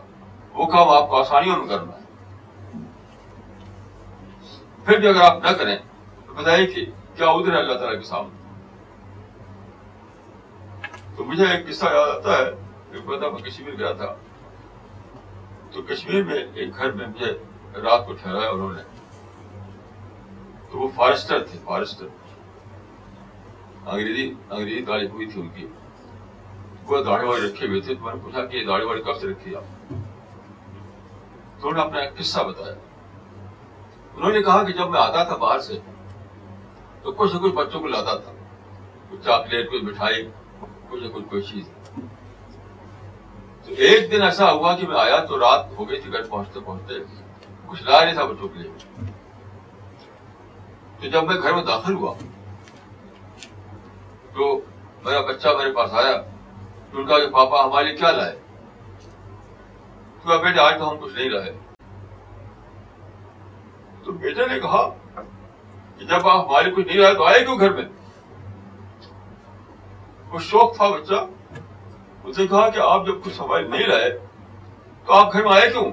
وہ 0.55 0.67
کام 0.75 0.89
آپ 0.97 1.09
کو 1.09 1.17
آسانیوں 1.21 1.57
میں 1.57 1.67
کرنا 1.69 1.93
ہے 1.93 2.83
پھر 4.85 4.99
بھی 5.01 5.09
اگر 5.09 5.21
آپ 5.31 5.43
نہ 5.45 5.53
کریں 5.59 5.77
تو 6.27 6.33
بتائیے 6.43 6.67
کہ 6.75 6.85
کیا 7.17 7.29
ادھر 7.37 7.53
ہے 7.53 7.59
اللہ 7.59 7.79
تعالیٰ 7.83 7.99
کے 8.01 8.05
سامنے 8.07 8.43
تو 11.17 11.25
مجھے 11.31 11.47
ایک 11.53 11.67
قصہ 11.69 11.95
یاد 11.95 12.17
آتا 12.19 12.37
ہے 12.39 12.45
ایک 12.47 13.09
میں 13.09 13.43
کشمیر 13.51 13.79
گیا 13.79 13.93
تھا 14.03 14.15
تو 15.73 15.83
کشمیر 15.95 16.25
میں 16.33 16.43
ایک 16.53 16.77
گھر 16.77 16.93
میں 17.01 17.07
مجھے 17.15 17.33
رات 17.87 18.07
کو 18.07 18.13
ٹھہرایا 18.23 18.49
انہوں 18.51 18.73
نے 18.73 18.83
تو 20.75 20.81
وہ 20.81 20.87
فارسٹر 20.95 21.43
تھے 21.49 21.59
فارسٹر 21.65 22.07
انگریزی 23.87 24.25
انگریزی 24.51 24.81
داڑھی 24.85 25.07
ہوئی 25.09 25.27
تھی 25.33 25.41
ان 25.41 25.49
کی 25.57 25.67
وہ 26.87 27.03
داڑھی 27.09 27.29
والے 27.29 27.47
رکھے 27.47 27.67
ہوئے 27.67 27.81
تھے 27.89 27.95
تو 27.95 28.05
میں 28.05 28.15
نے 28.15 28.21
پوچھا 28.25 28.45
کہ 28.45 28.57
یہ 28.57 28.65
داڑھی 28.67 28.87
والے 28.87 29.03
کب 29.09 29.21
سے 29.21 29.29
رکھی 29.29 29.55
آپ 29.57 29.91
تو 29.91 29.97
انہوں 31.69 31.73
نے 31.75 31.81
اپنا 31.83 32.01
ایک 32.01 32.17
قصہ 32.19 32.43
بتایا 32.49 32.73
انہوں 34.17 34.33
نے 34.33 34.43
کہا 34.49 34.63
کہ 34.65 34.73
جب 34.81 34.91
میں 34.97 35.01
آتا 35.01 35.23
تھا 35.29 35.37
باہر 35.45 35.61
سے 35.69 35.79
تو 37.03 37.13
کچھ 37.21 37.35
نہ 37.35 37.41
کچھ 37.47 37.55
بچوں 37.61 37.81
کو 37.81 37.87
لاتا 37.95 38.17
تھا 38.25 38.33
کچھ 39.11 39.25
چاکلیٹ 39.25 39.71
کچھ 39.73 39.85
مٹھائی 39.85 40.29
کچھ 40.89 41.03
نہ 41.03 41.13
کچھ 41.15 41.29
کوئی 41.31 41.43
چیز 41.53 41.71
تو 43.67 43.75
ایک 43.87 44.11
دن 44.13 44.23
ایسا 44.23 44.51
ہوا 44.53 44.77
کہ 44.81 44.87
میں 44.89 45.01
آیا 45.07 45.25
تو 45.31 45.39
رات 45.47 45.79
ہو 45.79 45.89
گئی 45.91 46.01
تھی 46.01 46.13
گھر 46.13 46.23
پہنچتے 46.27 46.61
پہنچتے 46.61 47.21
کچھ 47.67 47.83
لا 47.83 48.05
نہیں 48.05 48.15
تھا 48.15 48.25
بچوں 48.33 48.49
کے 48.55 48.59
لیے 48.59 49.13
تو 51.05 51.11
جب 51.11 51.25
میں 51.29 51.35
گھر 51.43 51.53
میں 51.55 51.63
داخل 51.65 51.95
ہوا 52.03 52.13
تو 54.35 54.47
میرا 55.05 55.19
بچہ 55.31 55.49
میرے 55.59 55.73
پاس 55.73 55.93
آیا 56.03 56.15
تو 56.91 56.99
ان 56.99 57.07
کا 57.07 57.17
پاپا 57.33 57.65
ہمارے 57.65 57.85
لیے 57.87 57.97
کیا 57.97 58.11
لائے 58.19 58.37
تو 60.23 60.39
بیٹے 60.45 60.61
آج 60.61 60.79
تو 60.79 60.89
ہم 60.91 60.97
کچھ 61.01 61.15
نہیں 61.15 61.29
لائے 61.31 61.53
تو 64.05 64.13
بیٹے 64.23 64.47
نے 64.53 64.59
کہا 64.61 64.83
کہ 65.19 66.05
جب 66.05 66.29
آپ 66.29 66.49
ہمارے 66.49 66.71
کچھ 66.77 66.87
نہیں 66.87 66.99
لائے 66.99 67.15
تو 67.19 67.25
آئے 67.27 67.45
کیوں 67.45 67.59
گھر 67.59 67.73
میں 67.81 67.85
وہ 70.33 70.39
شوق 70.51 70.77
تھا 70.77 70.89
بچہ 70.97 71.25
اس 72.25 72.39
نے 72.39 72.47
کہا 72.47 72.69
کہ 72.69 72.81
آپ 72.91 73.07
جب 73.07 73.23
کچھ 73.25 73.41
ہمارے 73.41 73.67
نہیں 73.69 73.87
لائے 73.89 74.11
تو 75.07 75.13
آپ 75.19 75.33
گھر 75.35 75.43
میں 75.47 75.53
آئے 75.57 75.71
کیوں 75.71 75.85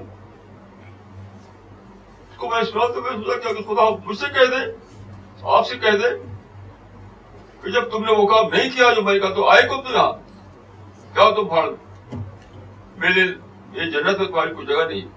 اس 2.30 2.36
کو 2.36 2.48
میں 2.54 2.62
سنا 2.72 2.86
تو 2.94 3.00
مجھ 4.06 4.18
سے 4.18 4.28
کہہ 4.38 4.56
دیں 4.56 4.70
آپ 5.50 5.66
سے 5.66 5.76
کہہ 5.82 5.96
کہ 7.62 7.70
جب 7.72 7.90
تم 7.90 8.04
نے 8.04 8.12
وہ 8.16 8.26
کام 8.26 8.50
نہیں 8.50 8.70
کیا 8.74 8.92
جو 8.94 9.02
میں 9.02 9.18
کہا 9.20 9.34
تو 9.34 9.48
آئے 9.50 9.62
کب 9.68 9.82
بھی 9.86 9.96
نہ 9.96 10.02
جاؤ 11.14 11.30
تو 11.34 11.44
پڑھ 11.48 11.70
میرے 13.00 13.24
یہ 13.80 13.90
تمہاری 13.90 14.54
کوئی 14.54 14.66
جگہ 14.66 14.84
نہیں 14.88 15.08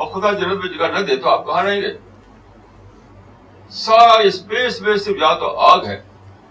اور 0.00 0.08
خدا 0.12 0.32
جنت 0.38 0.64
میں 0.64 0.68
جگہ 0.76 0.86
نہ 0.98 1.04
دے 1.06 1.16
تو 1.22 1.28
آپ 1.28 1.44
کہاں 1.46 1.62
رہیں 1.64 1.80
گے 1.82 1.92
سارا 3.84 4.12
اسپیس 4.28 4.82
یا 5.20 5.32
تو 5.38 5.56
آگ 5.70 5.84
ہے 5.86 6.00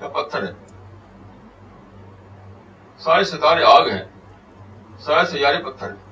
یا 0.01 0.07
پتھر 0.17 0.47
ہے 0.47 0.51
سارے 3.03 3.23
ستارے 3.23 3.63
آگ 3.73 3.87
ہیں 3.91 4.03
سارے 5.05 5.25
سیارے 5.31 5.63
پتھر 5.69 5.89
ہیں 5.89 6.09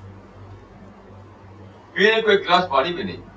پینے 1.94 2.20
کو 2.22 2.30
ایک 2.30 2.46
گلاس 2.46 2.68
پانی 2.70 2.92
بھی 2.92 3.02
نہیں 3.02 3.28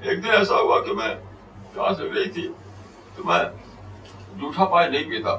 ایک 0.00 0.22
دن 0.24 0.30
ایسا 0.30 0.54
ہوا 0.56 0.78
کہ 0.84 0.92
میں 0.94 1.08
کہاں 1.74 1.92
سے 1.98 2.04
گئی 2.14 2.28
تھی 2.32 2.44
تو 3.14 3.20
میں 3.26 3.38
جھوٹا 4.38 4.64
پانی 4.70 4.88
نہیں 4.90 5.08
پیتا 5.10 5.32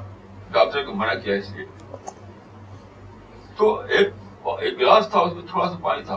ڈاکٹر 0.52 0.80
کو 0.86 0.92
منع 0.94 1.14
کیا 1.24 1.34
اس 1.34 1.48
لیے 1.56 1.64
تو 3.56 3.66
ایک 4.60 4.74
گلاس 4.80 5.08
تھا 5.10 5.18
اس 5.20 5.32
میں 5.34 5.42
تھوڑا 5.50 5.66
سا 5.70 5.76
پانی 5.82 6.02
تھا 6.06 6.16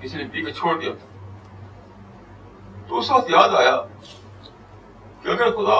کسی 0.00 0.16
نے 0.16 0.24
پی 0.32 0.38
کے 0.44 0.52
چھوڑ 0.58 0.72
دیا 0.80 0.92
تھا 0.98 1.06
تو 2.88 3.20
یاد 3.30 3.50
آیا 3.58 3.76
کہ 5.22 5.28
اگر 5.28 5.48
خدا 5.56 5.78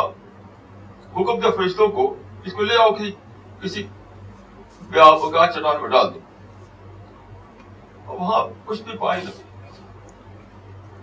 حکم 1.19 1.37
دے 1.41 1.49
فرشتوں 1.57 1.89
کو 1.99 2.05
اس 2.47 2.53
کو 2.53 2.61
لے 2.63 2.77
آؤ 2.83 2.91
کسی 2.95 3.11
کسی 3.63 3.81
چٹان 4.93 5.77
میں 5.83 5.89
ڈال 5.91 6.07
دو 6.15 6.19
اور 8.05 8.15
وہاں 8.21 8.41
کچھ 8.65 8.83
بھی 8.83 8.95
پانی 8.99 9.21
نہ 9.25 9.31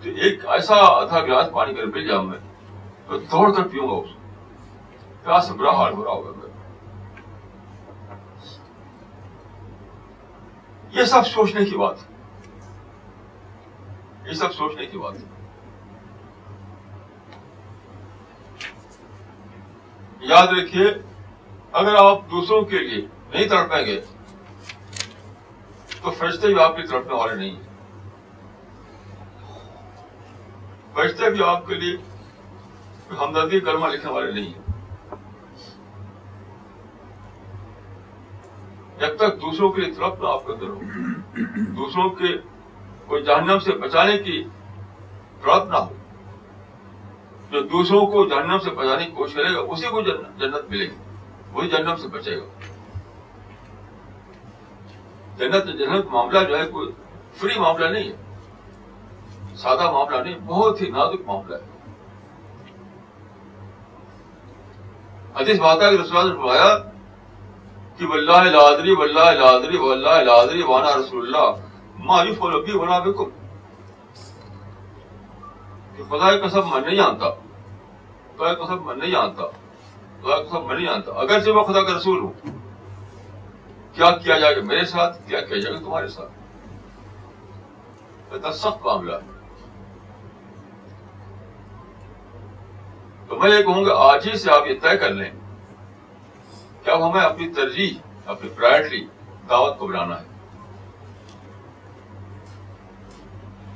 ایک 0.06 0.46
ایسا 0.56 0.76
آدھا 0.86 1.20
گلاس 1.26 1.52
پانی 1.54 1.74
کر 1.74 1.90
پی 1.92 2.04
جاؤں 2.06 2.24
میں 2.26 2.38
تو 3.08 3.18
دوڑ 3.32 3.52
کر 3.56 3.64
پیوں 3.68 3.88
گا 3.90 5.36
اس 5.38 5.48
کو 5.50 5.56
برا 5.58 5.72
حال 5.78 5.94
ہو 5.94 6.04
رہا 6.06 6.12
ہوگا 6.14 6.32
میں 6.36 6.44
یہ 10.98 11.04
سب 11.12 11.28
سوچنے 11.28 11.66
کی 11.66 11.78
بات 11.78 12.04
ہے 12.04 12.14
یہ 14.30 14.34
سب 14.34 14.54
سوچنے 14.54 14.86
کی 14.92 14.98
بات 14.98 15.16
ہے 15.20 15.34
یاد 20.30 20.48
رکھیے 20.60 20.86
اگر 21.80 21.96
آپ 22.06 22.22
دوسروں 22.32 22.62
کے 22.70 22.78
لیے 22.78 23.06
نہیں 23.34 23.48
تڑپیں 23.50 23.86
گے 23.86 24.00
تو 26.02 26.12
فرشتے 26.18 26.48
بھی 26.48 26.60
آپ 26.64 26.76
کی 26.78 26.84
تڑپنے 26.90 27.14
والے 27.18 27.36
نہیں 27.36 27.50
ہیں 27.56 27.65
آپ 30.96 31.68
کے 31.68 31.76
لیے 31.76 31.96
ہمدردی 33.22 33.60
کرما 33.60 33.88
لکھنے 33.88 34.12
والے 34.12 34.32
نہیں 34.32 34.46
ہیں 34.54 34.64
جب 39.00 39.16
تک 39.20 39.42
دوسروں 39.42 39.70
کے 39.72 39.82
لیے 39.82 39.92
ترپت 39.94 40.24
آپ 40.30 40.46
کا 40.46 40.54
اندر 40.54 40.70
ہو 40.70 41.70
دوسروں 41.84 42.10
کے 42.22 42.38
جہنم 43.26 43.60
سے 43.66 43.76
بچانے 43.82 44.18
کی 44.24 44.44
نہ 45.48 45.78
ہو 45.78 45.94
جو 47.52 47.60
دوسروں 47.72 48.06
کو 48.12 48.26
جہنم 48.30 48.60
سے 48.64 48.70
بچانے 48.76 49.06
کی 49.06 49.12
کوشش 49.16 49.34
کرے 49.36 49.54
گا 49.54 49.60
اسی 49.74 49.88
کو 49.92 50.02
جنت 50.08 50.70
ملے 50.70 50.86
گی 50.86 50.96
وہی 51.54 51.68
جہنم 51.70 51.96
سے 52.02 52.08
بچے 52.16 52.38
گا 52.40 52.72
جنت 55.40 55.68
جنت 55.80 56.06
معاملہ 56.14 56.40
جو 56.48 56.58
ہے 56.60 56.66
کوئی 56.72 56.90
فری 57.40 57.60
معاملہ 57.60 57.86
نہیں 57.98 58.10
ہے 58.10 58.24
سادہ 59.62 59.90
معاملہ 59.92 60.18
نہیں 60.24 60.36
بہت 60.46 60.82
ہی 60.82 60.90
نازک 60.92 61.22
معاملہ 61.28 61.56
ہے 61.56 61.62
حدیث 65.36 65.58
بات 65.60 65.82
ہے 65.82 65.90
کہ 65.96 66.00
رسول 66.02 66.18
اللہ 66.18 66.28
نے 66.30 66.36
فرمایا 66.40 66.68
کہ 67.98 68.04
واللہ 68.12 68.42
الادری 68.50 68.92
واللہ 69.00 69.28
الادری 69.36 69.78
واللہ 69.78 70.16
الادری 70.24 70.62
وانا 70.72 70.92
رسول 71.00 71.22
اللہ 71.26 71.48
ما 72.08 72.18
یفعل 72.30 72.54
بی 72.66 72.72
ونا 72.78 72.98
بکم 73.08 73.28
کہ 75.98 76.02
خدا 76.10 76.26
ایک 76.32 76.42
قسم 76.44 76.64
میں 76.72 76.80
نہیں 76.88 77.00
آنتا 77.06 77.30
خدا 78.38 78.48
ایک 78.50 78.60
قسم 78.64 78.80
میں 78.86 78.96
نہیں 78.96 79.16
آنتا 79.22 79.46
خدا 80.24 80.36
ایک 80.36 80.44
قسم 80.50 80.62
میں 80.68 80.76
نہیں 80.76 80.88
آنتا 80.96 81.10
اگر 81.26 81.38
سے 81.44 81.50
میں 81.54 81.64
خدا 81.72 81.82
کا 81.84 81.92
رسول 81.98 82.20
ہوں 82.24 82.34
کیا 83.96 84.10
کیا 84.24 84.36
جائے 84.40 84.54
گا 84.56 84.62
میرے 84.74 84.86
ساتھ 84.96 85.14
کیا 85.28 85.40
کیا 85.42 85.58
جائے 85.60 85.74
گا 85.76 85.80
تمہارے 85.80 86.08
ساتھ 86.18 86.34
ایتا 88.34 88.52
سخت 88.62 88.80
معاملہ 88.86 89.14
ہے 89.16 89.34
تو 93.30 93.36
میں 93.42 93.50
یہ 93.50 93.62
کہوں 93.66 93.84
گا 93.86 93.94
آج 94.10 94.28
ہی 94.32 94.38
سے 94.38 94.52
آپ 94.52 94.68
یہ 94.68 94.80
طے 94.82 94.98
کر 95.04 95.14
لیں 95.20 95.30
کہ 96.84 96.90
اب 96.92 97.10
ہمیں 97.10 97.22
اپنی 97.22 97.48
ترجیح 97.56 97.94
اپنی 98.34 98.50
پرائرٹی 98.58 99.04
دعوت 99.50 99.78
کو 99.80 99.88
بنانا 99.88 100.20
ہے 100.20 100.34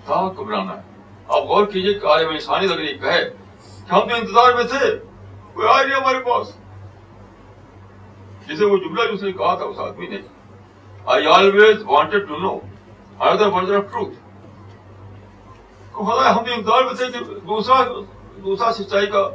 دعوت 0.08 0.36
کو 0.36 0.44
بنانا 0.44 0.76
ہے 0.76 0.88
آپ 1.38 1.44
غور 1.50 1.66
کیجیے 1.74 1.94
کہ 2.00 2.06
آج 2.14 2.24
میں 2.26 2.34
انسانی 2.34 2.68
لگ 2.68 2.84
کہے 3.02 3.24
کہ 3.86 3.94
ہم 3.94 4.08
تو 4.10 4.16
انتظار 4.16 4.54
میں 4.56 4.64
تھے 4.74 4.90
کوئی 5.54 5.68
آئی 5.74 5.86
نہیں 5.88 6.00
ہمارے 6.00 6.20
پاس 6.30 6.56
جسے 8.50 8.66
وہ 8.66 8.78
جملہ 8.84 9.08
جو 9.08 9.14
اس 9.14 9.24
نے 9.24 9.32
کہا 9.32 9.54
تھا 9.56 9.66
اس 9.66 9.80
آدمی 9.88 10.08
نے 10.14 10.18
I 11.16 11.26
always 11.36 11.84
wanted 11.88 12.28
to 12.28 12.38
know 12.42 12.58
ہم 13.20 13.38
بھی 16.44 16.54
انتظار 16.54 16.84
میں 16.86 16.94
تھے 16.98 17.06
کہ 17.12 17.24
دوسرا 17.48 17.78
دوسرا 18.44 18.72
سچائی 18.74 19.08
کا 19.16 19.28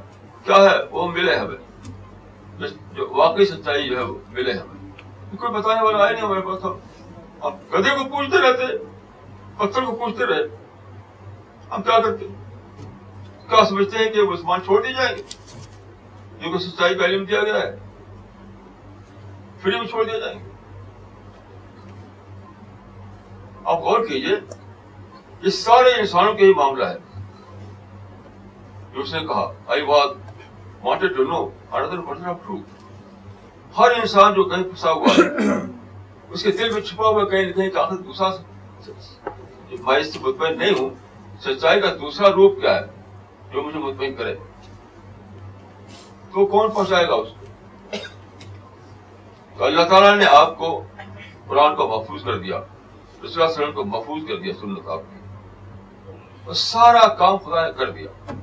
کیا 0.45 0.57
ہے 0.71 0.77
وہ 0.91 1.07
ملے 1.13 1.37
ہمیں 1.39 2.67
جو 2.97 3.09
واقعی 3.17 3.45
سچائی 3.47 3.89
جو 3.89 3.99
ہے 3.99 4.03
وہ 4.03 4.19
ملے 4.33 4.53
ہمیں 4.59 5.37
کوئی 5.41 5.53
بتانے 5.53 5.83
والا 5.85 6.05
آئے 6.05 6.13
نہیں 6.13 6.25
ہمارے 6.25 6.41
پاس 6.47 6.63
کو 7.43 8.05
پوچھتے 8.17 8.41
رہتے 8.47 8.67
پتھر 9.59 9.85
کو 9.85 9.95
پوچھتے 10.05 10.27
رہے 10.27 10.43
ہم 11.75 11.83
کیا 11.83 11.99
کرتے 12.05 12.27
کیا 13.49 13.65
سمجھتے 13.69 13.99
ہیں 13.99 14.09
کہ 14.13 14.23
مسلمان 14.31 14.65
چھوڑ 14.65 14.81
دی 14.87 14.93
جائیں 14.95 15.15
گے 15.17 15.23
کیونکہ 15.23 16.59
سچائی 16.67 16.95
کا 16.99 17.05
علم 17.07 17.25
دیا 17.33 17.43
گیا 17.45 17.61
ہے 17.61 17.75
فری 19.63 19.79
میں 19.81 19.87
چھوڑ 19.95 20.05
دیا 20.05 20.19
جائیں 20.19 20.39
گے 20.39 20.53
آپ 23.73 23.81
غور 23.89 24.07
کیجیے 24.07 24.37
یہ 25.45 25.51
سارے 25.65 25.99
انسانوں 26.01 26.35
کا 26.35 26.45
ہی 26.45 26.55
معاملہ 26.57 26.85
ہے 26.85 27.04
جو 28.95 29.01
اس 29.03 29.13
نے 29.15 29.21
کہا 29.27 29.45
I 29.75 29.83
was 29.87 30.11
wanted 30.83 31.17
to 31.17 31.23
know 31.29 31.39
inner 31.79 32.01
person 32.09 32.25
of 32.33 32.37
truth 32.47 32.83
ہر 33.79 33.91
انسان 34.01 34.35
جو 34.35 34.45
کہیں 34.51 34.63
پھنسا 34.65 34.93
ہوا 34.99 35.15
ہے 35.17 35.55
اس 36.31 36.43
کے 36.43 36.51
دل 36.59 36.71
میں 36.73 36.81
چھپا 36.91 37.09
ہوا 37.09 37.25
کہیں 37.31 37.45
نہ 37.47 37.53
کہیں 37.57 37.71
کہ 37.71 37.79
آخر 37.79 37.97
دوسرا 38.11 38.29
میں 39.71 39.97
اس 40.01 40.13
سے 40.13 40.19
مطمئن 40.27 40.59
نہیں 40.59 40.79
ہوں 40.81 40.91
سچائی 41.45 41.81
کا 41.81 41.93
دوسرا 42.01 42.31
روپ 42.37 42.61
کیا 42.61 42.75
ہے 42.77 43.53
جو 43.53 43.63
مجھے 43.63 43.79
مطمئن 43.79 44.15
کرے 44.21 44.35
تو 46.35 46.47
کون 46.55 46.71
پہنچائے 46.75 47.07
گا 47.09 47.15
اس 47.23 47.29
کو 47.41 47.99
تو 49.59 49.65
اللہ 49.65 49.89
تعالیٰ 49.91 50.15
نے 50.19 50.25
آپ 50.37 50.57
کو 50.59 50.71
قرآن 51.49 51.75
کو 51.77 51.89
محفوظ 51.89 52.23
کر 52.25 52.39
دیا 52.47 52.61
رسول 52.61 53.43
اللہ 53.43 53.45
علیہ 53.45 53.55
وسلم 53.55 53.73
کو 53.75 53.85
محفوظ 53.97 54.23
کر 54.29 54.41
دیا 54.45 54.55
سنت 54.61 54.89
آپ 54.97 55.11
کی 55.11 56.11
اور 56.45 56.55
سارا 56.65 57.07
کام 57.23 57.37
خدا 57.45 57.67
نے 57.67 57.73
کر 57.79 57.91
دیا 57.99 58.35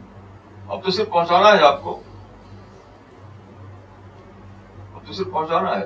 اب 0.71 0.83
تو 0.83 0.91
صرف 0.91 1.09
پہنچانا 1.11 1.47
ہے 1.55 1.63
آپ 1.67 1.81
کو 1.83 1.93
اب 4.95 4.99
تو 5.07 5.13
صرف 5.13 5.31
پہنچانا 5.33 5.71
ہے 5.79 5.85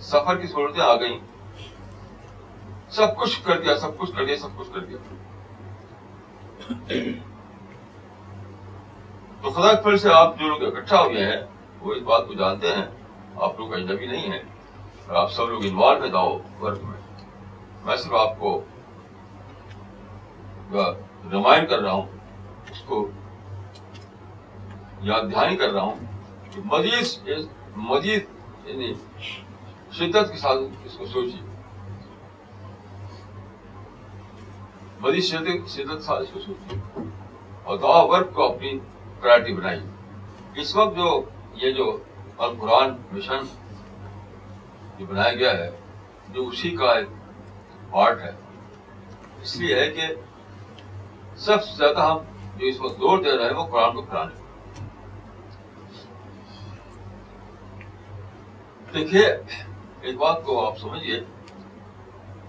سفر 0.00 0.36
کی 0.40 0.46
سہولتیں 0.46 0.82
آ 0.84 0.94
گئیں 1.00 1.18
سب 2.96 3.14
کچھ 3.20 3.38
کر 3.44 3.60
دیا 3.60 3.76
سب 3.78 3.96
کچھ 3.98 4.10
کر 4.16 4.24
دیا 4.24 4.36
سب 4.38 4.56
کچھ 4.58 4.70
کر 4.74 4.84
دیا 4.88 4.98
تو 9.42 9.50
خدا 9.50 9.72
پھر 9.82 9.96
سے 10.06 10.12
آپ 10.14 10.38
جو 10.38 10.48
لوگ 10.48 10.66
اکٹھا 10.76 11.02
ہوئے 11.02 11.24
ہیں 11.30 11.40
وہ 11.80 11.94
اس 11.94 12.02
بات 12.10 12.26
کو 12.28 12.34
جانتے 12.42 12.74
ہیں 12.76 12.84
آپ 13.48 13.58
لوگ 13.60 13.74
اجنبی 13.80 14.06
نہیں 14.16 14.30
ہیں 14.32 14.42
اور 15.06 15.16
آپ 15.22 15.32
سب 15.32 15.48
لوگ 15.48 15.64
انوالو 15.70 16.04
ہے 16.04 16.08
جاؤ 16.18 16.36
میں 17.86 17.94
صرف 18.02 18.12
آپ 18.18 18.38
کو 18.40 18.50
ریمائنڈ 21.32 21.68
کر 21.70 21.78
رہا 21.78 21.92
ہوں 21.92 22.06
اس 22.70 22.80
کو 22.86 23.00
یاد 25.08 25.24
دھیان 25.32 25.56
کر 25.56 25.72
رہا 25.72 25.82
ہوں 25.82 26.44
کہ 26.52 26.60
مزید 26.72 27.48
مزید 27.88 28.68
یعنی 28.68 28.92
شدت 29.98 30.30
کے 30.32 30.38
ساتھ 30.44 30.62
اس 30.86 30.94
کو 30.98 31.06
سوچیے 31.06 31.42
مزید 35.00 35.24
شدت 35.24 35.68
شدت 35.76 35.94
کے 35.98 36.06
ساتھ 36.06 36.22
اس 36.22 36.30
کو 36.34 36.40
سوچیے 36.46 37.08
اور 37.64 37.78
دعا 37.82 38.00
ورک 38.14 38.32
کو 38.34 38.44
اپنی 38.54 38.72
پرائرٹی 39.20 39.54
بنائی 39.56 39.80
اس 40.60 40.74
وقت 40.76 40.96
جو 40.96 41.10
یہ 41.62 41.72
جو 41.80 41.86
القرآن 42.48 42.94
مشن 43.12 43.44
جو 44.98 45.06
بنایا 45.08 45.34
گیا 45.34 45.52
ہے 45.58 45.70
جو 46.34 46.46
اسی 46.48 46.70
کا 46.76 46.90
ایک 46.92 47.08
پارٹ 47.94 48.20
ہے 48.22 48.30
اس 49.42 49.54
لیے 49.56 49.74
ہے 49.80 49.90
کہ 49.96 50.06
سب 51.44 51.62
سے 51.64 51.76
زیادہ 51.76 52.06
ہم 52.06 52.56
جو 52.58 52.66
اس 52.66 52.80
وقت 52.80 52.96
زور 53.00 53.18
دے 53.24 53.36
رہے 53.36 53.48
ہیں 53.50 53.56
وہ 53.56 53.66
قرآن 53.74 53.94
کو 53.96 54.02
پھیلانے 54.08 54.42
دیکھیے 58.94 59.22
ایک 59.26 60.16
بات 60.18 60.42
کو 60.46 60.64
آپ 60.66 60.78
سمجھیے 60.78 61.20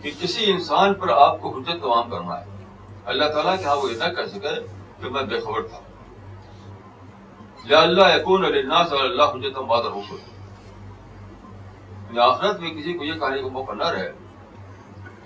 کہ 0.01 0.11
کسی 0.21 0.51
انسان 0.51 0.93
پر 1.03 1.09
آپ 1.27 1.39
کو 1.41 1.53
حجت 1.57 1.81
تمام 1.83 2.09
کرنا 2.09 2.39
ہے 2.39 2.53
اللہ 3.13 3.31
تعالیٰ 3.35 3.55
کہ 3.59 3.65
ہاں 3.65 3.75
وہ 3.83 3.91
یہ 3.91 3.97
نہ 4.03 4.11
کر 4.17 4.27
سکے 4.33 4.55
کہ 5.01 5.09
میں 5.15 5.23
بے 5.33 5.39
خبر 5.45 5.67
تھا 5.73 5.79
یا 7.71 7.79
اللہ 7.89 8.15
یقون 8.15 8.45
الناس 8.45 8.93
اللہ 8.99 9.33
حجت 9.37 9.57
ہم 9.59 9.67
بادر 9.75 9.97
ہو 9.99 10.21
آخرت 12.25 12.59
میں 12.59 12.69
کسی 12.75 12.93
کو 12.97 13.03
یہ 13.03 13.17
کہانی 13.19 13.41
کا 13.41 13.47
موقع 13.55 13.73
نہ 13.79 13.87
رہے 13.95 14.11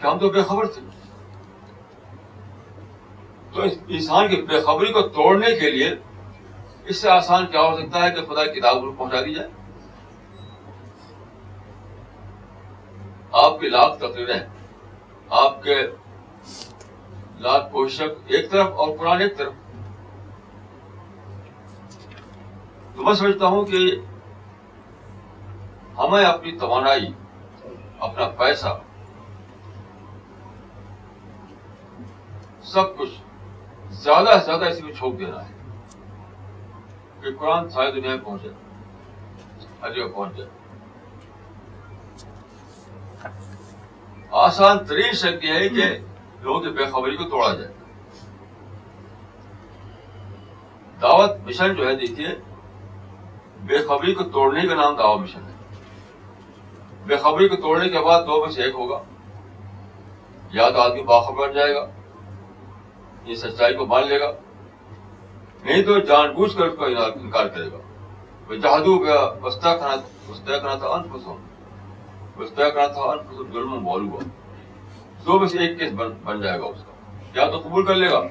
کہ 0.01 0.07
ہم 0.07 0.19
تو 0.19 0.29
بے 0.33 0.41
خبر 0.49 0.65
تھے 0.73 0.81
تو 3.53 3.61
انسان 3.87 4.27
کی 4.29 4.41
بے 4.49 4.59
خبری 4.65 4.91
کو 4.93 5.01
توڑنے 5.15 5.53
کے 5.59 5.69
لیے 5.71 5.89
اس 6.89 6.97
سے 7.01 7.09
آسان 7.11 7.45
کیا 7.51 7.61
ہو 7.61 7.75
سکتا 7.77 8.03
ہے 8.03 8.09
کہ 8.15 8.25
خدا 8.29 8.45
کی 8.45 8.59
کتاب 8.59 8.81
پر 8.81 8.95
پہنچا 8.97 9.21
دی 9.25 9.33
جائے 9.33 9.47
آپ 13.43 13.59
کی 13.59 13.69
لاکھ 13.69 13.99
تقریر 13.99 14.29
آپ 15.43 15.61
کے 15.63 15.75
لاکھ 17.47 17.71
کوشک 17.71 18.31
ایک 18.35 18.49
طرف 18.51 18.79
اور 18.85 18.95
قرآن 18.97 19.21
ایک 19.21 19.37
طرف 19.37 19.53
تو 22.95 23.03
میں 23.03 23.13
سمجھتا 23.13 23.47
ہوں 23.47 23.65
کہ 23.65 23.77
ہمیں 25.97 26.23
اپنی 26.23 26.51
توانائی 26.59 27.07
اپنا 28.07 28.27
پیسہ 28.37 28.77
سب 32.71 32.97
کچھ 32.97 33.91
زیادہ 34.01 34.37
سے 34.37 34.45
زیادہ 34.45 34.65
اسی 34.69 34.81
کو 34.81 34.91
چھوک 34.97 35.17
دینا 35.19 35.41
ہے 35.47 35.53
کہ 37.21 37.35
قرآن 37.39 37.69
ساری 37.75 37.91
دنیا 37.99 38.15
میں 38.15 38.23
پہنچ 38.25 38.43
جائے 38.43 39.93
جگہ 39.95 40.07
پہنچ 40.15 40.37
جائے 40.37 40.49
آسان 44.43 44.83
ترین 44.87 45.13
شکتی 45.23 45.47
یہ 45.47 45.53
ہے 45.59 45.69
کہ 45.69 45.85
لوگوں 46.41 46.59
بے 46.63 46.69
بےخبری 46.79 47.15
کو 47.17 47.29
توڑا 47.29 47.53
جائے 47.53 47.73
دعوت 51.01 51.35
مشن 51.45 51.73
جو 51.75 51.87
ہے 51.87 51.95
دیکھیے 52.05 52.35
بےخبری 53.67 54.13
کو 54.15 54.23
توڑنے 54.37 54.67
کا 54.67 54.75
نام 54.81 54.95
دعوت 54.97 55.19
مشن 55.21 55.45
ہے 55.45 56.87
بےخبری 57.07 57.47
کو 57.49 57.55
توڑنے 57.61 57.89
کے 57.97 58.01
بعد 58.07 58.21
دو 58.27 58.43
میں 58.45 58.51
سے 58.55 58.63
ایک 58.63 58.75
ہوگا 58.81 59.01
یا 60.59 60.69
تو 60.75 60.81
آدمی 60.81 61.03
باخبر 61.13 61.53
جائے 61.53 61.73
گا 61.75 61.85
یہ 63.29 63.35
سچائی 63.35 63.73
کو 63.77 63.85
مان 63.85 64.07
لے 64.09 64.19
گا 64.19 64.31
نہیں 65.63 65.81
تو 65.85 65.99
جان 66.11 66.31
بوجھ 66.35 66.55
کر 66.57 66.67
اس 66.67 66.77
کا 66.77 66.85
انکار 66.85 67.47
کرے 67.55 67.71
گا 67.71 67.77
وہ 68.49 68.55
جہادو 68.61 68.95
گیا 69.03 69.19
وسطا 69.41 69.75
کھانا 69.81 69.95
وسطا 70.29 70.57
کھانا 70.59 70.75
تھا 70.83 70.87
ان 70.93 71.03
پسند 71.13 72.57
کھانا 72.57 72.85
تھا 72.93 73.09
ان 73.11 73.17
پسند 73.29 73.55
مول 73.89 74.07
ہوا 74.07 74.21
سو 75.25 75.37
بس 75.39 75.55
ایک 75.59 75.77
کیس 75.79 75.91
بن, 75.99 76.13
بن 76.23 76.41
جائے 76.41 76.59
گا 76.59 76.65
اس 76.65 76.83
کا 76.85 77.39
یا 77.39 77.49
تو 77.51 77.59
قبول 77.67 77.85
کر 77.85 77.95
لے 77.95 78.09
گا 78.11 78.21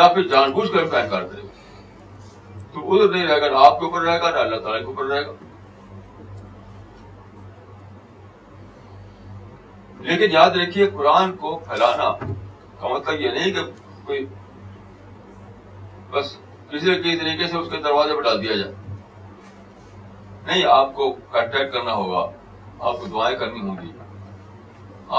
یا 0.00 0.06
پھر 0.14 0.28
جان 0.34 0.52
بوجھ 0.58 0.70
کر 0.72 0.82
اس 0.82 0.90
کا 0.90 1.00
انکار 1.00 1.22
کرے 1.22 1.46
گا 1.46 2.46
تو 2.74 2.92
ادھر 2.94 3.12
نہیں 3.14 3.26
رہے 3.26 3.40
گا 3.40 3.48
نہ 3.56 3.64
آپ 3.70 3.78
کے 3.80 3.84
اوپر 3.86 4.02
رہے 4.02 4.20
گا 4.20 4.30
نہ 4.36 4.44
اللہ 4.46 4.60
تعالیٰ 4.66 4.80
کے 4.80 4.86
اوپر 4.92 5.10
رہے 5.14 5.24
گا 5.26 5.32
لیکن 10.10 10.32
یاد 10.34 10.56
رکھیے 10.62 10.86
قرآن 10.94 11.32
کو 11.42 11.58
پھیلانا 11.68 12.12
کا 12.82 12.88
مطلب 12.88 13.20
یہ 13.20 13.30
نہیں 13.30 13.52
کہ 13.54 13.62
کوئی 14.06 14.24
بس 16.10 16.36
کسی 16.70 16.86
نہ 16.90 16.94
کسی 17.02 17.16
طریقے 17.18 17.46
سے 17.50 17.56
اس 17.56 17.68
کے 17.72 17.78
دروازے 17.82 18.14
پہ 18.16 18.22
ڈال 18.22 18.40
دیا 18.42 18.56
جائے 18.62 18.72
نہیں 20.46 20.64
آپ 20.70 20.94
کو 20.94 21.10
کانٹیکٹ 21.34 21.72
کرنا 21.74 21.92
ہوگا 21.94 22.24
آپ 22.88 22.98
کو 23.00 23.06
دعائیں 23.12 23.36
کرنی 23.38 23.60
ہوں 23.68 23.76
گی 23.82 23.90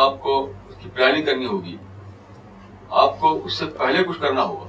آپ 0.05 0.21
کو 0.23 0.35
اس 0.69 0.75
کی 0.81 0.89
پلاننگ 0.95 1.25
کرنی 1.25 1.45
ہوگی 1.51 1.75
آپ 3.03 3.19
کو 3.19 3.31
اس 3.45 3.57
سے 3.59 3.65
پہلے 3.77 4.03
کچھ 4.07 4.19
کرنا 4.21 4.43
ہوگا 4.51 4.67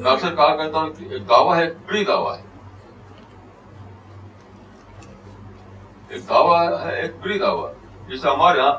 میں 0.00 0.10
اکثر 0.10 0.34
کہا 0.36 0.56
کرتا 0.56 0.78
ہوں 0.78 0.90
کہ 0.98 1.04
ایک 1.12 1.28
دعویٰ 1.28 1.56
ہے 1.56 1.62
ایک 1.64 1.76
پری 1.88 2.04
دعویٰ 2.04 2.36
ہے 2.36 2.44
ایک 6.12 6.28
دعویٰ 6.28 6.58
ہے 6.84 6.96
ایک 7.02 7.22
پری 7.22 7.38
دعویٰ 7.44 7.70
جیسے 8.08 8.28
ہمارے 8.28 8.58
یہاں 8.58 8.74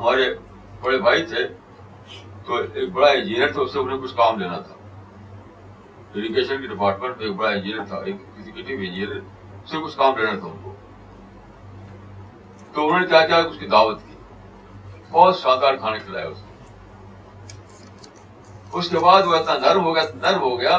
ہمارے 0.00 0.26
بڑے 0.84 0.98
بھائی 1.02 1.20
تھے 1.26 1.42
تو 2.46 2.54
ایک 2.60 2.88
بڑا 2.92 3.08
انجینئر 3.10 3.52
تھا 3.52 3.60
اس 3.62 3.70
سے 3.72 3.78
انہیں 3.78 3.98
کچھ 4.00 4.14
کام 4.16 4.38
لینا 4.38 4.58
تھا 4.66 4.74
ایجوکیشن 6.14 6.60
کے 6.62 6.66
ڈپارٹمنٹ 6.74 7.14
میں 7.18 7.26
ایک 7.26 7.36
بڑا 7.36 7.48
انجینئر 7.50 7.84
تھا 7.92 7.98
ایک 8.10 8.16
انجینئر 8.46 9.10
اس 9.16 9.70
سے 9.70 9.76
کچھ 9.84 9.96
کام 9.98 10.12
لینا 10.18 10.34
تھا 10.40 10.46
ان 10.48 10.58
کو 10.62 10.70
تو 12.74 12.80
انہوں 12.86 13.00
نے 13.00 13.06
کیا 13.14 13.20
کیا 13.26 13.36
اس 13.48 13.56
کی 13.58 13.66
دعوت 13.76 13.98
کی 14.08 14.16
بہت 15.10 15.34
شاندار 15.38 15.74
کھانے 15.84 15.98
کھلایا 16.04 16.26
اس 16.28 16.40
کو 16.40 16.48
اس 18.78 18.86
کے 18.90 18.98
بعد 19.06 19.22
وہ 19.30 19.34
اتنا 19.36 19.54
نرم 19.66 19.82
ہو 19.86 19.90
گیا 19.94 20.04
نرم 20.22 20.40
ہو 20.42 20.54
گیا 20.60 20.76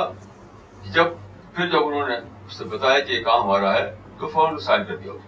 جب 0.95 1.08
پھر 1.56 1.66
جب 1.76 1.82
انہوں 1.88 2.08
نے 2.10 2.16
اس 2.47 2.53
سے 2.58 2.64
بتایا 2.76 2.99
کہ 3.06 3.12
یہ 3.14 3.22
کام 3.24 3.41
ہو 3.49 3.56
رہا 3.60 3.74
ہے 3.76 3.88
تو 4.20 4.26
فوراً 4.34 4.58
سائن 4.70 4.84
کر 4.88 4.95
دیا 5.06 5.12
اس 5.12 5.24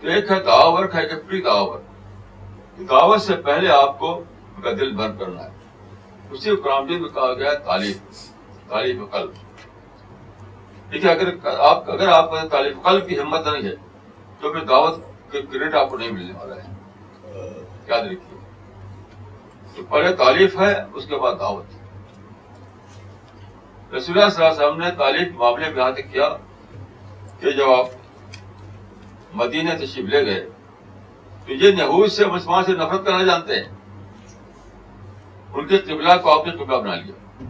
کو 0.00 0.04
ایک 0.14 0.24
ہے 0.30 0.38
دعوت 0.50 0.92
ہے 0.94 1.00
ایک 1.02 1.12
پری 1.28 1.40
دعوت 1.48 1.82
دعوت 2.78 3.20
سے 3.22 3.34
پہلے 3.46 3.68
آپ 3.70 3.98
کو 3.98 4.10
ان 4.56 4.60
کا 4.62 4.70
دل 4.80 4.88
بھر 4.96 5.10
کرنا 5.18 5.42
ہے 5.44 5.50
اسی 6.30 6.48
قرآن 6.64 6.82
میں 7.00 7.08
کہا 7.14 7.30
گیا 7.38 7.50
ہے 7.50 7.56
تعلیم 7.64 8.98
قلب 9.10 9.32
دیکھیے 10.92 11.08
تعلیم 12.50 12.74
قلب 12.84 13.02
کی 13.08 13.14
ہمت 13.20 13.42
نہیں 13.46 13.64
ہے 13.68 13.74
تو 14.40 14.44
پھر 14.52 14.62
دعوت 14.68 14.94
کے 15.32 15.38
کریڈٹ 15.52 15.72
آپ 15.74 15.88
کو 15.90 15.96
نہیں 15.98 16.12
ملنے 16.12 16.32
والا 16.38 16.54
ہے 16.56 16.64
یاد 17.88 18.02
رکھیے 18.02 18.36
پہلے 19.90 20.10
تعلیم 20.16 20.60
ہے 20.60 20.72
اس 20.92 21.04
کے 21.08 21.16
بعد 21.22 21.34
دعوت 21.40 21.66
رسول 23.94 24.12
اللہ 24.16 24.26
اللہ 24.26 24.34
صلی 24.34 24.40
علیہ 24.46 24.56
وسلم 24.62 24.80
نے 24.84 24.90
تعلیم 24.98 25.26
معاملے 25.38 25.66
میں 25.68 25.76
یہاں 25.80 25.92
تک 25.96 26.06
کیا 26.12 26.28
کہ 27.40 27.48
جب 27.56 27.68
آپ 27.70 27.88
مدینہ 29.40 29.72
تشیب 29.82 30.06
لے 30.08 30.20
گئے 30.26 30.42
یہ 31.48 31.70
یہود 31.78 32.10
سے 32.12 32.26
مسلمان 32.26 32.64
سے 32.64 32.72
نفرت 32.74 33.04
کرنا 33.06 33.22
جانتے 33.26 33.54
ہیں 33.60 33.70
ان 35.54 35.66
کے 35.68 35.78
قبلہ 35.86 36.14
کو 36.22 36.30
آپ 36.38 36.46
نے 36.46 36.52
قبلہ 36.62 36.76
بنا 36.76 36.94
لیا 36.94 37.46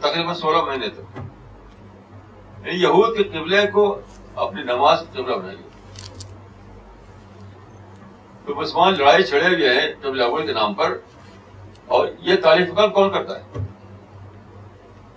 تقریباً 0.00 0.34
سولہ 0.34 0.62
مہینے 0.68 0.88
تک 0.94 1.18
یعنی 1.18 2.80
یہود 2.82 3.16
کے 3.16 3.22
قبلے 3.38 3.66
کو 3.72 3.84
اپنی 4.44 4.62
نماز 4.62 5.00
کا 5.00 5.20
قبلہ 5.22 5.34
بنا 5.36 5.52
لیا 5.52 5.66
مسلمان 8.60 8.94
لڑائی 8.98 9.22
چھڑے 9.22 9.46
ہوئے 9.54 9.72
ہیں 9.80 9.88
قبل 10.02 10.20
اول 10.22 10.46
کے 10.46 10.52
نام 10.52 10.74
پر 10.74 10.96
اور 11.96 12.06
یہ 12.28 12.36
تعریف 12.42 12.68
کام 12.76 12.90
کون 12.92 13.10
کرتا 13.12 13.38
ہے 13.38 13.60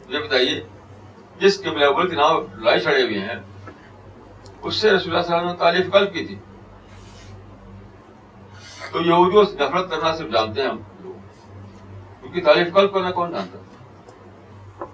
مجھے 0.07 0.19
بتائیے 0.24 0.59
جس 1.39 1.61
قبل 1.63 1.84
اول 1.84 2.09
کے 2.09 2.15
نام 2.15 2.41
لڑائی 2.59 2.80
چھڑے 2.82 3.01
ہوئے 3.03 3.19
ہیں 3.19 3.36
اس 4.61 4.76
سے 4.76 4.89
رسول 4.91 5.15
اللہ 5.15 5.26
اللہ 5.36 5.39
صلی 5.39 5.39
علیہ 5.39 5.45
وسلم 5.45 5.51
نے 5.51 5.55
تعریف 5.59 5.91
کل 5.93 6.05
کی 6.13 6.26
تھی 6.28 6.36
تو 8.91 9.01
یہودیوں 9.05 9.43
سے 9.49 9.55
نفرت 9.57 9.89
کرنا 9.89 10.15
صرف 10.15 10.31
جانتے 10.31 10.61
ہیں 10.61 10.69
ہم 10.69 10.77
لوگ 11.03 11.13
کیونکہ 12.21 12.43
تعریف 12.45 12.73
قلب 12.73 12.93
کرنا 12.93 13.11
کون 13.19 13.31
جانتا 13.33 14.85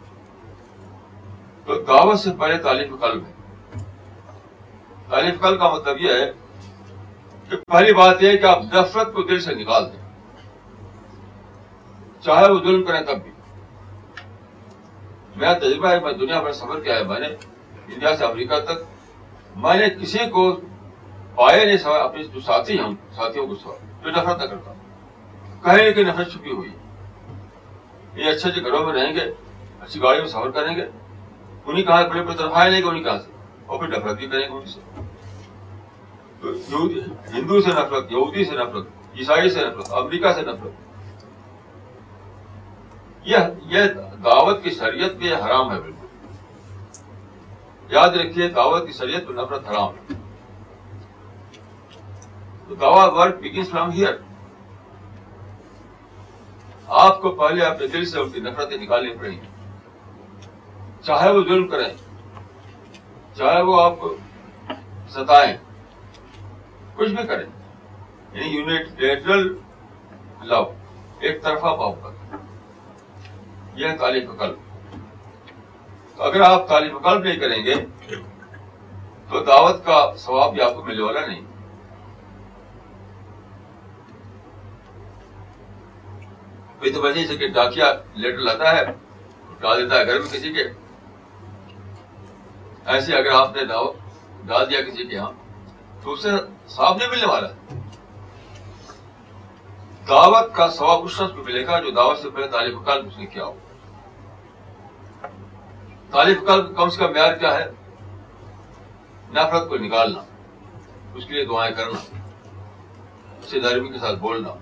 تو 1.65 1.79
دعوت 1.87 2.19
سے 2.19 2.31
پہلے 2.39 2.57
تعلیم 2.63 2.95
قلب 3.01 3.23
ہے 3.25 3.79
تعلیم 5.09 5.37
قلب 5.41 5.59
کا 5.59 5.73
مطلب 5.75 6.01
یہ 6.01 6.21
ہے 6.21 6.29
کہ 7.49 7.55
پہلی 7.71 7.93
بات 7.93 8.23
یہ 8.23 8.29
ہے 8.29 8.37
کہ 8.37 8.45
آپ 8.45 8.61
نفرت 8.73 9.13
کو 9.13 9.23
دل 9.31 9.39
سے 9.47 9.53
نکال 9.63 9.89
دیں 9.91 10.05
چاہے 12.25 12.51
وہ 12.51 12.59
ظلم 12.63 12.83
کریں 12.85 13.01
تب 13.07 13.21
بھی 13.23 13.31
میرا 15.35 15.53
تجربہ 15.59 15.89
ہے 15.89 15.99
میں 16.03 16.13
دنیا 16.23 16.41
بھر 16.43 16.51
سفر 16.59 16.79
کیا 16.83 16.95
ہے 16.97 17.03
میں 17.13 17.19
نے 17.19 17.27
انڈیا 17.35 18.15
سے 18.17 18.25
امریکہ 18.25 18.59
تک 18.71 18.83
میں 19.65 19.75
نے 19.77 19.89
کسی 19.99 20.29
کو 20.31 20.51
پائے 21.35 21.65
نہیں 21.65 21.77
سوائے 21.77 22.01
اپنے 22.03 22.23
جو 22.33 22.39
ساتھی 22.45 22.79
ہم 22.79 22.95
ساتھیوں 23.15 23.45
کو 23.47 23.55
سوا 23.63 23.75
جو 24.03 24.09
نفرت 24.11 24.37
نہ 24.39 24.45
کرتا 24.49 24.73
کہیں 25.63 25.91
کہ 25.93 26.03
نفرت 26.03 26.31
چھپی 26.31 26.51
ہوئی 26.51 26.69
یہ 28.15 28.29
اچھے 28.31 28.49
اچھے 28.49 28.51
جی 28.51 28.63
گھروں 28.67 28.85
میں 28.85 28.93
رہیں 28.93 29.13
گے 29.15 29.29
اچھی 29.79 30.01
گاڑی 30.01 30.19
میں 30.19 30.27
سفر 30.27 30.49
کریں 30.57 30.75
گے 30.75 30.85
انہیں 31.65 31.83
کہا 31.83 32.07
بڑے 32.07 32.21
بڑے 32.23 32.69
لیں 32.69 32.81
گے 32.81 32.87
انہیں 32.87 33.03
کہاں 33.03 33.19
سے 33.25 33.31
اور 33.65 33.79
پھر 33.79 33.87
نفرت 33.97 34.17
بھی 34.17 34.27
کریں 34.27 34.47
گے 34.49 34.53
ان 34.55 34.65
سے 34.73 34.81
ہندو 37.33 37.61
سے 37.61 37.69
نفرت 37.69 38.11
یہودی 38.11 38.45
سے 38.45 38.55
نفرت 38.57 39.17
عیسائی 39.19 39.49
سے 39.49 39.65
نفرت 39.67 39.93
امریکہ 40.03 40.31
سے 40.35 40.41
نفرت 40.51 40.85
یہ 43.71 43.79
دعوت 44.23 44.63
کی 44.63 44.69
شریعت 44.71 45.19
پہ 45.21 45.33
حرام 45.45 45.71
ہے 45.71 45.79
بالکل 45.79 45.95
یاد 47.93 48.15
رکھیے 48.19 48.47
دعوت 48.55 48.85
کی 48.87 48.93
شریعت 48.93 49.27
پہ 49.27 49.33
نفرت 49.41 49.67
حرام 49.69 49.93
ہے 50.11 50.15
بگنس 53.41 53.69
فرام 53.71 53.91
ہیئر 53.91 54.13
آپ 57.03 57.21
کو 57.21 57.31
پہلے 57.35 57.63
اپنے 57.65 57.87
دل 57.93 58.05
سے 58.11 58.19
ان 58.19 58.29
کی 58.29 58.39
نفرتیں 58.41 58.77
نکالنی 58.77 59.13
پڑیں 59.21 59.37
چاہے 61.05 61.29
وہ 61.35 61.43
ظلم 61.47 61.67
کریں 61.67 61.87
چاہے 63.37 63.61
وہ 63.67 63.79
آپ 63.81 63.99
کو 63.99 64.15
ستائیں 65.15 65.55
کچھ 66.95 67.09
بھی 67.09 67.23
کریں 67.27 67.45
یعنی 68.33 68.47
یونٹ 68.47 69.01
لیٹرل 69.01 69.47
لو 70.47 70.61
ایک 71.19 71.41
طرفہ 71.43 71.75
پاؤ 71.79 71.91
کر 72.03 72.35
یہ 73.79 73.97
تالیف 73.99 74.29
قلب 74.39 74.55
اگر 76.27 76.41
آپ 76.41 76.67
تعلیم 76.67 76.97
قلب 76.97 77.23
نہیں 77.23 77.39
کریں 77.39 77.63
گے 77.65 77.73
تو 79.29 79.43
دعوت 79.47 79.85
کا 79.85 79.99
ثواب 80.25 80.53
بھی 80.53 80.61
آپ 80.61 80.75
کو 80.75 80.83
ملنے 80.83 81.01
والا 81.03 81.25
نہیں 81.25 81.41
تو 86.81 87.01
کہ 87.39 87.47
ڈاکیا 87.53 87.91
لیٹر 88.15 88.37
لاتا 88.47 88.75
ہے 88.77 88.83
ڈال 89.61 89.83
دیتا 89.83 89.99
ہے 89.99 90.05
گھر 90.07 90.19
میں 90.19 90.27
کسی 90.31 90.51
کے 90.53 90.63
ایسے 92.93 93.13
اگر 93.17 93.31
آپ 93.35 93.55
نے 93.55 93.63
دعو 93.69 93.87
ڈال 94.47 94.69
دیا 94.69 94.81
کسی 94.89 95.03
کے 95.05 95.15
یہاں 95.15 95.31
تو 96.03 96.13
اسے 96.13 96.29
صاف 96.75 96.97
نہیں 96.97 97.09
ملنے 97.09 97.27
والا 97.27 97.47
دعوت 100.09 100.53
کا 100.55 100.67
سواب 100.71 101.07
شخص 101.09 101.33
کو 101.35 101.43
ملے 101.45 101.65
گا 101.67 101.79
جو 101.83 101.91
دعوت 101.95 102.19
سے 102.19 102.29
پہلے 102.35 102.47
تعلیم 102.51 102.83
کال 102.83 103.05
اس 103.07 103.17
نے 103.19 103.25
کیا 103.33 103.45
ہو 103.45 103.55
تعلیم 106.11 106.45
کال 106.45 106.61
کم 106.75 106.89
سے 106.89 106.99
کم 106.99 107.11
معیار 107.13 107.33
کیا 107.39 107.53
ہے 107.59 107.65
نفرت 109.35 109.67
کو 109.69 109.77
نکالنا 109.87 110.19
اس 111.13 111.25
کے 111.25 111.33
لیے 111.33 111.45
دعائیں 111.45 111.73
کرنا 111.75 111.99
اسے 113.43 113.59
دارمی 113.59 113.89
کے 113.91 113.99
ساتھ 113.99 114.19
بولنا 114.19 114.53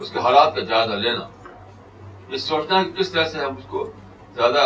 اس 0.00 0.10
کے 0.12 0.20
حالات 0.20 0.54
کا 0.54 0.60
جائزہ 0.70 0.92
لینا 1.02 1.26
یہ 2.28 2.36
سوچنا 2.44 2.78
ہے 2.78 2.84
کہ 2.84 3.00
کس 3.00 3.10
طرح 3.12 3.28
سے 3.28 3.38
ہم 3.44 3.56
اس 3.58 3.64
کو 3.70 3.84
زیادہ 4.34 4.60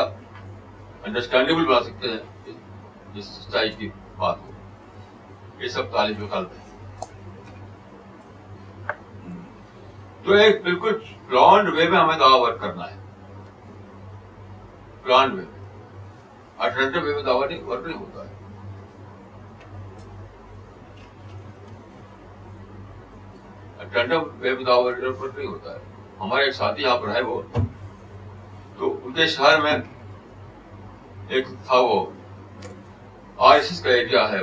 انڈرسٹینڈیبل 1.06 1.64
بنا 1.66 1.80
سکتے 1.84 2.10
ہیں 2.10 2.52
اس 3.18 3.26
سچائی 3.38 3.70
کی 3.78 3.88
بات 4.16 4.36
کو 4.46 5.62
یہ 5.62 5.68
سب 5.76 5.92
طالب 5.92 6.22
غلط 6.32 6.52
ہے 6.58 6.64
تو 10.24 10.32
ایک 10.32 10.62
بالکل 10.62 10.96
پلانڈ 11.28 11.68
وے 11.76 11.88
میں 11.88 11.98
ہمیں 11.98 12.18
دعوی 12.18 12.40
ورک 12.40 12.60
کرنا 12.60 12.90
ہے 12.90 12.96
پلانڈ 15.04 15.34
وے 15.38 15.44
میں 15.44 15.64
الٹرنیٹو 16.66 17.00
وے 17.06 17.14
میں 17.14 17.22
دعوی 17.22 17.60
ورک 17.64 17.86
نہیں 17.86 17.98
ہوتا 17.98 18.28
ہے 18.28 18.35
اسٹینڈ 23.97 24.12
اپ 24.73 25.20
پر 25.20 25.28
نہیں 25.36 25.47
ہوتا 25.47 25.73
ہے 25.73 25.78
ہمارے 26.20 26.44
ایک 26.44 26.55
ساتھی 26.55 26.82
یہاں 26.82 26.97
پر 27.02 27.14
ہے 27.14 27.20
وہ 27.28 27.40
تو 28.78 28.93
ان 29.05 29.12
کے 29.14 29.27
شہر 29.35 29.60
میں 29.62 29.74
ایک 31.35 31.47
تھا 31.66 31.78
وہ 31.89 32.05
آر 33.48 33.55
ایس 33.55 33.70
ایس 33.70 33.81
کا 33.82 33.90
ایریا 33.93 34.28
ہے 34.32 34.40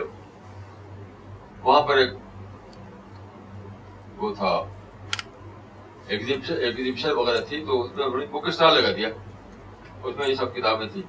وہاں 1.64 1.82
پر 1.88 1.98
ایک 1.98 2.14
وہ 4.24 4.34
تھا 4.38 4.52
ایگزیبیشن 6.08 7.12
وغیرہ 7.18 7.44
تھی 7.50 7.64
تو 7.66 7.82
اس 7.82 7.92
میں 7.96 8.08
بڑی 8.08 8.26
نے 8.26 8.32
بک 8.38 8.48
اسٹال 8.48 8.74
لگا 8.78 8.96
دیا 8.96 9.10
اس 10.04 10.18
میں 10.18 10.28
یہ 10.28 10.36
سب 10.40 10.56
کتابیں 10.56 10.88
تھیں 10.94 11.04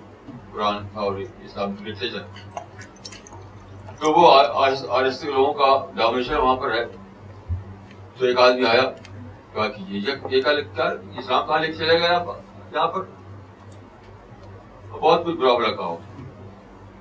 قرآن 0.52 0.86
تھا 0.92 1.00
اور 1.00 1.16
اسلام 1.44 1.74
لٹریچر 1.84 2.58
تو 4.00 4.12
وہ 4.20 4.30
آر 4.38 5.04
ایس 5.08 5.20
کے 5.20 5.30
لوگوں 5.30 5.52
کا 5.62 5.74
ڈومینیشن 5.94 6.36
وہاں 6.36 6.56
پر 6.64 6.74
ہے 6.74 6.84
تو 8.18 8.24
ایک 8.26 8.38
آدمی 8.38 8.64
آیا 8.66 8.88
کہا 9.54 9.66
کہ 9.68 10.52
لکھتا 10.52 10.88
ہے 10.90 11.18
اسلام 11.18 11.46
کہاں 11.46 11.58
لے 11.60 11.66
کے 11.66 11.72
چلے 11.78 11.98
گیا 12.00 12.18
بہت 15.00 15.24
کچھ 15.24 15.36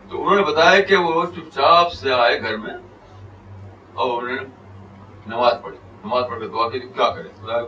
تو 0.10 0.22
انہوں 0.22 0.36
نے 0.36 0.42
بتایا 0.50 0.80
کہ 0.88 0.96
وہ 1.04 1.24
چپ 1.36 1.54
چاپ 1.56 1.94
سے 1.94 2.12
آئے 2.14 2.40
گھر 2.42 2.58
میں 2.64 2.74
اور 2.74 4.24
انہوں 4.24 4.36
نے 4.36 5.28
نماز 5.34 5.54
پڑھ 5.64 6.26
کر 6.40 6.48
دعا 6.48 6.68
کی 6.70 6.80
کیا 6.80 7.10
کرے 7.16 7.62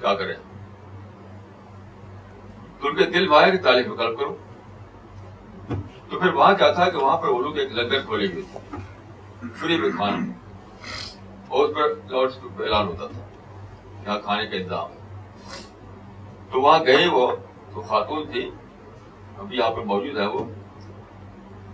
کیا 0.00 0.14
کرے 0.14 0.34
تو 2.80 2.88
ان 2.88 2.96
کے 2.96 3.04
دل 3.18 3.28
وہاں 3.30 3.56
تعلیم 3.64 3.94
قلب 3.96 4.18
کرو 4.18 4.34
تو 6.10 6.18
پھر 6.18 6.32
وہاں 6.32 6.52
کیا 6.58 6.70
تھا 6.72 6.88
کہ 6.90 6.96
وہاں 6.96 7.16
پر 7.22 7.28
وہ 7.28 7.40
لوگ 7.42 7.58
ایک 7.58 7.72
لنگر 7.78 8.00
کھولے 8.06 8.32
گئے 8.34 8.42
تھے 8.52 9.48
فری 9.60 9.76
میں 9.80 9.90
کھانا 9.96 10.16
اعلان 11.56 12.86
ہوتا 12.86 13.06
تھا 13.06 13.22
یہاں 14.06 14.18
کھانے 14.24 14.42
انتظام 14.58 14.96
تو 16.50 16.60
وہاں 16.60 16.84
گئے 16.86 17.06
وہ 17.12 17.26
تو 17.74 17.82
خاتون 17.88 18.26
تھی 18.32 18.48
ابھی 19.38 19.56
یہاں 19.56 19.70
پہ 19.76 19.82
موجود 19.92 20.16
ہے 20.20 20.26
وہ 20.34 20.44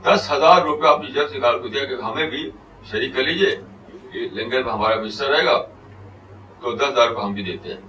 دس 0.05 0.31
ہزار 0.33 0.63
روپیہ 0.63 0.89
اپنی 0.89 1.11
جب 1.13 1.29
سکال 1.35 1.59
کو 1.63 1.69
دیا 1.69 1.85
کہ 1.93 2.03
ہمیں 2.03 2.29
بھی 2.31 2.49
شریک 2.91 3.15
کر 3.17 3.23
لیجیے 3.25 4.27
لنگر 4.33 4.63
میں 4.65 4.73
ہمارا 4.73 5.01
مستر 5.03 5.31
رہے 5.31 5.45
گا 5.45 5.57
تو 6.61 6.75
دس 6.75 6.93
ہزار 6.93 7.09
روپے 7.09 7.23
ہم 7.23 7.33
بھی 7.35 7.45
دیتے 7.45 7.75
ہیں 7.75 7.81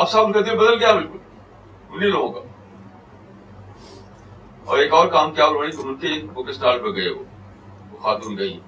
اب 0.00 0.08
سب 0.10 0.24
ان 0.24 0.32
کا 0.32 0.40
دل 0.46 0.56
بدل 0.58 0.78
گیا 0.82 0.92
بالکل 0.92 1.18
انہیں 1.94 2.10
لوگوں 2.10 2.32
کا 2.32 2.40
اور 4.70 4.78
ایک 4.78 4.92
اور 4.94 5.06
کام 5.14 5.32
کیا 5.34 5.46
وہ 5.54 6.42
کسٹال 6.50 6.78
پہ 6.82 6.94
گئے 6.96 7.08
وہ 7.10 7.98
خاتون 8.02 8.36
گئی 8.38 8.58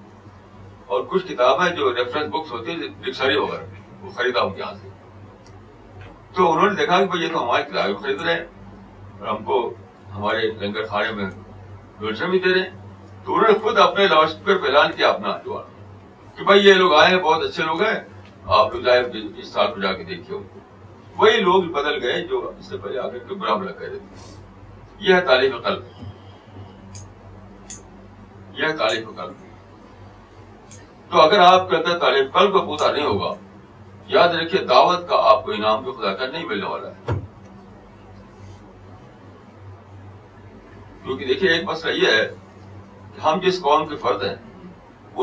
اور 0.87 1.03
کچھ 1.11 1.25
کتاب 1.27 1.61
ہے 1.63 1.69
جو 1.75 1.93
ریفرنس 1.95 2.29
بکس 2.33 2.51
ہوتی 2.51 2.71
ہیں 2.71 2.87
ڈکشنری 3.03 3.35
وغیرہ 3.35 3.63
وہ 4.01 4.09
خریدا 4.15 4.41
ہوں 4.41 4.57
یہاں 4.57 4.73
سے 4.81 4.89
تو 6.35 6.51
انہوں 6.51 6.69
نے 6.69 6.75
دیکھا 6.75 6.99
کہ 7.05 7.17
یہ 7.23 7.29
تو 7.33 7.43
ہماری 7.43 7.63
کتاب 7.71 8.01
خرید 8.01 8.21
رہے 8.21 8.33
ہیں 8.33 8.45
اور 9.19 9.27
ہم 9.27 9.43
کو 9.43 9.57
ہمارے 10.15 10.47
لنگر 10.59 10.85
خانے 10.87 11.11
میں 11.21 11.29
بھی 11.99 12.39
دے 12.39 12.53
رہے 12.53 12.59
ہیں 12.59 12.69
تو 13.25 13.35
انہوں 13.35 13.51
نے 13.51 13.57
خود 13.63 13.77
اپنے 13.79 14.07
لاؤڈ 14.07 14.27
اسپیکر 14.27 14.57
پہ 14.61 14.65
اعلان 14.67 14.91
کیا 14.97 15.09
اپنا 15.09 15.37
جو 15.45 15.61
کہ 16.35 16.43
بھائی 16.45 16.65
یہ 16.67 16.73
لوگ 16.83 16.93
آئے 16.99 17.09
ہیں 17.13 17.21
بہت 17.23 17.43
اچھے 17.47 17.63
لوگ 17.63 17.81
ہیں 17.83 17.99
آپ 18.57 18.75
لوگ 18.75 19.15
اس 19.37 19.47
سال 19.53 19.73
کو 19.73 19.81
جا 19.81 19.93
کے 19.93 20.03
دیکھیے 20.03 20.35
ان 20.37 20.43
کو 20.53 20.59
وہی 21.23 21.39
لوگ 21.41 21.63
بدل 21.79 22.01
گئے 22.03 22.21
جو 22.27 22.49
اس 22.57 22.69
سے 22.69 22.77
پہلے 22.83 22.99
آ 22.99 23.07
کر 23.09 23.33
برا 23.33 23.55
بلا 23.55 23.71
کہہ 23.79 23.87
رہے 23.89 23.97
تھے 24.23 25.05
یہ 25.07 25.13
ہے 25.13 25.21
تعلیم 25.31 25.57
قلب 25.63 25.83
یہ 28.59 28.65
ہے 28.65 28.75
تعلیم 28.77 29.11
قلب 29.21 29.43
تو 31.11 31.19
اگر 31.21 31.39
آپ 31.39 31.69
کے 31.69 31.75
اندر 31.75 31.97
تعلیم 31.99 32.27
قلب 32.33 32.51
کو 32.53 32.61
پوتا 32.65 32.91
نہیں 32.91 33.05
ہوگا 33.05 33.33
یاد 34.13 34.33
رکھیے 34.35 34.61
دعوت 34.69 35.07
کا 35.09 35.15
آپ 35.31 35.43
کو 35.45 35.51
انعام 35.51 35.83
بھی 35.83 35.91
خدا 35.99 36.13
کر 36.15 36.31
نہیں 36.31 36.45
ملنے 36.47 36.65
والا 36.67 36.89
ہے 36.89 37.13
کیونکہ 41.03 41.25
دیکھیے 41.25 41.51
ایک 41.53 41.69
مسئلہ 41.69 41.91
یہ 42.05 42.13
ہے 42.17 42.27
کہ 43.15 43.21
ہم 43.21 43.39
جس 43.43 43.61
قوم 43.61 43.85
کے 43.87 43.95
فرد 44.05 44.23
ہیں 44.23 44.35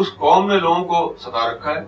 اس 0.00 0.12
قوم 0.18 0.46
نے 0.50 0.58
لوگوں 0.58 0.84
کو 0.92 1.14
ستا 1.22 1.46
رکھا 1.52 1.74
ہے 1.74 1.84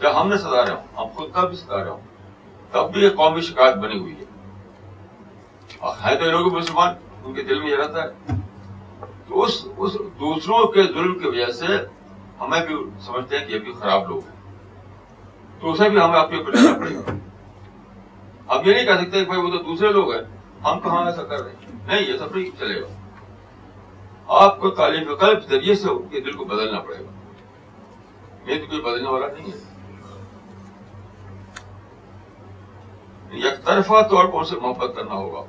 کیا 0.00 0.10
ہم 0.20 0.28
نے 0.28 0.36
ستا 0.38 0.64
رہا 0.64 0.74
ہوں 0.74 0.96
ہم 0.98 1.08
خود 1.16 1.32
کا 1.32 1.44
بھی 1.48 1.56
ستا 1.56 1.82
رہا 1.84 1.90
ہوں 1.90 2.72
تب 2.72 2.92
بھی 2.92 3.02
یہ 3.02 3.10
قومی 3.16 3.40
شکایت 3.48 3.74
بنی 3.82 3.98
ہوئی 3.98 4.14
ہے 4.20 6.14
تو 6.18 6.30
لوگ 6.30 6.52
مسلمان 6.56 6.94
ان 7.24 7.34
کے 7.34 7.42
دل 7.42 7.60
میں 7.60 7.70
یہ 7.70 7.76
رہتا 7.76 8.02
ہے 8.02 8.34
تو 9.28 9.42
اس, 9.42 9.64
دوسروں 10.20 10.66
کے 10.72 10.82
ظلم 10.92 11.18
کی 11.18 11.26
وجہ 11.28 11.50
سے 11.52 11.76
ہمیں 12.40 12.60
بھی 12.66 12.76
سمجھتے 13.04 13.38
ہیں 13.38 13.58
کہ 13.64 13.72
خراب 13.80 14.08
لوگ 14.08 14.20
ہیں 14.28 14.34
تو 15.60 15.70
اسے 15.70 15.88
بھی 15.88 16.00
ہمیں 16.00 16.18
آپ 16.18 16.30
کے 16.30 16.38
گا 16.46 16.70
ہم 18.50 18.66
یہ 18.66 18.74
نہیں 18.74 18.84
کہہ 18.86 19.00
سکتے 19.02 19.24
کہ 19.24 19.36
وہ 19.38 19.50
تو 19.50 19.58
دوسرے 19.70 19.92
لوگ 19.92 20.12
ہیں 20.12 20.20
ہم 20.64 20.80
کہاں 20.80 21.04
ایسا 21.06 21.22
کر 21.30 21.42
رہے 21.42 21.52
ہیں 21.60 21.72
نہیں 21.86 22.00
یہ 22.08 22.16
سب 22.18 22.36
نہیں 22.36 22.50
چلے 22.58 22.80
گا 22.80 22.84
آپ 24.44 24.58
کو 24.60 24.70
تعلیم 24.80 25.14
قلب 25.20 25.48
ذریعے 25.50 25.74
سے 25.82 25.88
ان 25.90 26.08
کے 26.10 26.20
دل 26.20 26.32
کو 26.36 26.44
بدلنا 26.52 26.78
پڑے 26.86 26.98
گا 26.98 28.50
یہ 28.50 28.60
تو 28.60 28.66
کوئی 28.66 28.80
بدلنے 28.80 29.08
والا 29.08 29.26
نہیں 29.32 29.50
ہے 29.52 29.64
یک 33.46 33.64
طرفہ 33.64 34.02
طور 34.10 34.24
پر 34.32 34.40
اسے 34.40 34.56
محبت 34.62 34.94
کرنا 34.96 35.14
ہوگا 35.14 35.40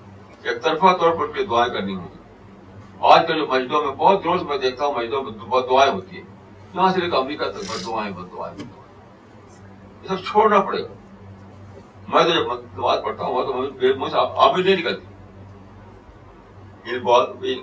یک 0.49 0.64
طرفہ 0.64 0.95
طور 0.99 1.11
پر 1.19 1.43
دعائیں 1.49 1.73
کرنی 1.73 1.95
ہوگی 1.95 2.15
آج 3.14 3.22
کل 3.27 3.39
جو 3.39 3.47
مسجدوں 3.51 3.84
میں 3.84 3.91
بہت 3.97 4.26
روز 4.26 4.39
سے 4.39 4.45
میں 4.49 4.57
دیکھتا 4.57 4.85
ہوں 4.85 4.93
مسجدوں 4.95 5.22
میں 5.23 5.31
بہت 5.39 5.69
دعائیں 5.69 5.91
ہوتی 5.93 6.15
ہیں 6.18 6.26
یہاں 6.76 6.91
سے 6.94 7.02
لے 7.02 7.10
کے 7.10 7.18
امریکہ 7.18 7.49
تک 7.56 7.69
بد 7.69 7.85
دعائیں 7.85 8.11
بد 8.15 8.31
دعائیں 8.38 8.56
یہ 8.61 10.07
سب 10.07 10.23
چھوڑنا 10.26 10.60
پڑے 10.61 10.81
گا 10.84 10.88
میں 12.14 12.23
تو 12.23 12.30
جب 12.31 12.77
بات 12.81 13.03
پڑھتا 13.03 13.23
ہوں 13.26 13.45
تو 13.45 13.98
مجھ 13.99 14.11
سے 14.11 14.18
آمین 14.45 14.65
نہیں 14.65 14.76
نکلتی 14.77 15.06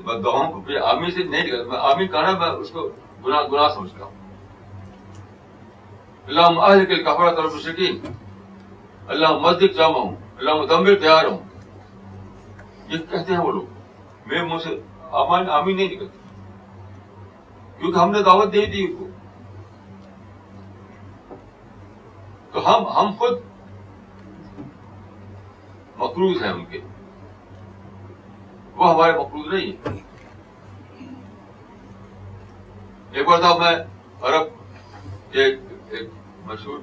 بد 0.07 0.25
دعاؤں 0.25 0.51
کو 0.53 0.85
آمین 0.91 1.11
سے 1.11 1.23
نہیں 1.23 1.45
نکلتا 1.47 1.67
میں 1.73 1.81
آمین 1.93 2.09
کہنا 2.13 2.37
میں 2.39 2.49
اس 2.63 2.71
کو 2.71 2.89
گناہ 3.27 3.43
گناہ 3.53 3.69
سمجھتا 3.75 4.05
ہوں 4.05 4.23
اللہ 6.27 6.61
اہل 6.67 6.85
کے 6.95 7.03
کفرہ 7.05 7.35
طرف 7.37 7.61
شکین 7.63 7.99
اللہ 9.15 9.33
مسجد 9.41 9.77
جامع 9.77 9.99
ہوں 9.99 10.15
اللہ 10.39 10.55
مدمبر 10.63 10.95
تیار 11.01 11.25
ہوں 11.25 11.39
یہ 12.93 12.99
کہتے 13.11 13.33
ہیں 13.33 13.41
وہ 13.41 13.53
لوگ 13.53 14.29
میں 14.29 14.43
مجھ 14.53 14.63
سے 14.63 14.79
آمین 15.23 15.77
نہیں 15.77 15.89
نکلتی 15.95 16.23
کیونکہ 17.79 17.99
ہم 17.99 18.11
نے 18.11 18.23
دعوت 18.23 18.53
دی 18.53 18.63
ان 18.85 18.95
کو 18.97 19.07
تو 22.53 22.67
ہم 22.67 22.85
ہم 22.97 23.13
خود 23.19 23.39
مقروض 25.99 26.43
ہیں 26.43 26.51
ان 26.53 26.65
کے 26.71 26.79
وہ 28.77 28.91
ہمارے 28.93 29.13
مقروض 29.19 29.53
نہیں 29.55 29.71
ہیں 29.87 30.03
ایک 33.13 33.27
بار 33.29 33.41
تھا 33.41 33.53
میں 33.59 33.75
عرب 34.29 34.47
ایک, 35.43 35.59
مشہور 36.47 36.79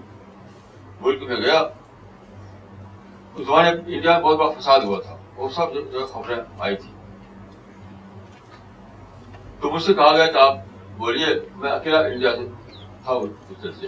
ملک 1.01 1.21
میں 1.29 1.35
گیا 1.41 1.59
اس 1.61 3.45
زمانے 3.45 3.69
انڈیا 3.69 4.11
میں 4.17 4.21
بہت 4.21 4.37
بڑا 4.37 4.49
فساد 4.59 4.79
ہوا 4.85 4.99
تھا 5.05 5.15
وہ 5.37 5.49
سب 5.55 5.73
جو 5.93 6.05
خبریں 6.13 6.37
آئی 6.67 6.75
تھی 6.83 6.91
تو 9.61 9.71
مجھ 9.71 9.83
سے 9.83 9.93
کہا 9.93 10.15
گیا 10.17 10.25
کہ 10.31 10.37
آپ 10.41 10.57
بولیے 11.01 11.27
میں 11.61 11.69
اکیلا 11.71 11.99
انڈیا 12.07 12.31
سے 12.35 12.75
تھا 13.03 13.13
سے 13.79 13.87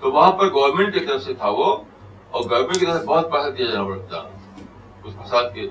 تو 0.00 0.12
وہاں 0.12 0.32
پر 0.40 0.50
گورنمنٹ 0.54 0.94
کی 0.94 1.00
طرف 1.06 1.22
سے 1.22 1.32
تھا 1.42 1.48
وہ 1.60 1.64
اور 1.64 2.44
گورنمنٹ 2.50 2.76
کی 2.80 2.86
طرف 2.86 3.00
سے 3.00 3.06
بہت 3.06 3.30
پیسہ 3.32 3.50
دیا 3.58 3.66
جانا 3.70 3.84
پڑتا 3.88 4.20
تھا 4.20 4.62
اس 5.04 5.14
فساد 5.22 5.48
کے 5.54 5.66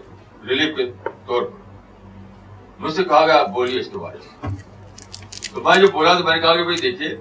ریلیف 0.49 0.75
کے 0.77 0.85
طور 1.27 1.41
پر 1.51 2.83
مجھ 2.85 2.93
سے 2.93 3.03
کہا 3.03 3.25
گیا 3.27 3.37
آپ 3.43 3.49
بولیے 3.59 3.79
اس 3.79 3.87
کے 3.93 3.97
بارے 4.03 4.19
میں 4.25 5.53
تو 5.53 5.61
میں 5.69 5.77
جو 5.83 5.87
بولا 5.93 6.13
تو 6.17 6.23
میں 6.25 6.35
نے 6.35 6.41
کہا 6.41 6.55
کہ 6.55 6.63
بھائی 6.63 6.77
دیکھیے 6.89 7.15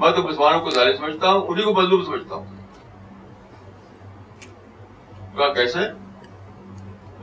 میں 0.00 0.10
تو 0.16 0.22
مسلمانوں 0.28 0.60
کو 0.64 0.70
ظاہر 0.78 0.96
سمجھتا 0.96 1.32
ہوں 1.32 1.42
انہیں 1.48 1.64
کو 1.64 1.74
مظلوم 1.82 2.04
سمجھتا 2.06 2.34
ہوں 2.34 2.44
کہا 5.36 5.52
کیسے 5.60 5.86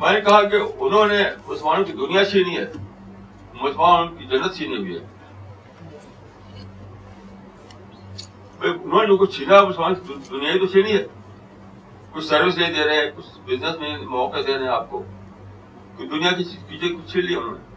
میں 0.02 0.14
نے 0.14 0.22
کہا 0.30 0.42
کہ 0.54 0.62
انہوں 0.86 1.14
نے 1.16 1.24
مسلمانوں 1.52 1.86
کی 1.90 1.94
دنیا 2.06 2.26
چھینی 2.32 2.58
ہے 2.58 2.66
مسلمان 3.64 4.08
کی 4.18 4.26
جنت 4.32 4.56
چھینی 4.56 4.78
ہوئی 4.78 4.98
ہے 4.98 5.12
انہوں 8.72 9.06
نے 9.08 9.16
کچھ 9.20 9.36
چھینا 9.36 9.62
مسلمان 9.68 9.94
دنیا 10.30 10.52
ہی 10.54 10.60
تو 10.60 10.66
چھینی 10.74 10.92
ہے 10.98 11.04
کچھ 12.12 12.26
سروس 12.26 12.58
نہیں 12.58 12.74
دے 12.74 12.84
رہے 12.88 12.96
ہیں 13.04 13.10
کچھ 13.16 13.38
بزنس 13.46 13.78
میں 13.80 13.98
موقع 14.16 14.40
دے 14.48 14.54
رہے 14.58 14.64
ہیں 14.64 14.72
آپ 14.72 14.90
کو 14.90 15.02
کہ 15.98 16.08
دنیا 16.16 16.32
کی 16.38 16.44
چیزیں 16.44 16.88
کچھ 16.90 17.12
چھین 17.12 17.26
لی 17.26 17.36
انہوں 17.36 17.52
نے 17.54 17.72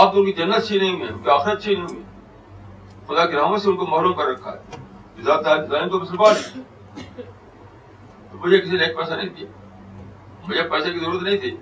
آپ 0.00 0.12
تو 0.14 0.20
ان 0.20 0.26
کی 0.26 0.32
جنت 0.40 0.66
چھینیں 0.68 0.88
ہیں 0.88 1.06
ان 1.08 1.18
کی 1.22 1.30
آخرت 1.36 1.62
چھینیں 1.62 1.84
گے 1.92 2.00
خدا 3.08 3.26
کی 3.30 3.36
رحمت 3.36 3.62
سے 3.62 3.68
ان 3.70 3.76
کو 3.82 3.86
محروم 3.86 4.12
کر 4.20 4.26
رکھا 4.28 4.52
ہے 4.52 4.80
جزاد 5.18 5.42
دار 5.44 5.64
جزائیں 5.64 5.86
تو 5.88 6.00
مسلمان 6.00 7.24
تو 8.30 8.38
مجھے 8.44 8.60
کسی 8.60 8.76
نے 8.76 8.84
ایک 8.84 8.96
پیسہ 8.96 9.12
نہیں 9.14 9.28
دیا 9.36 9.48
مجھے 10.48 10.62
پیسے 10.70 10.92
کی 10.92 10.98
ضرورت 11.04 11.22
نہیں 11.22 11.36
تھی 11.44 11.54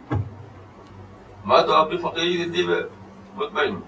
میں 1.53 1.63
تو 1.67 1.73
اپنی 1.75 1.97
فقیری 2.07 2.43
زندگی 2.43 2.67
میں 2.67 2.81
ہوں 3.37 3.81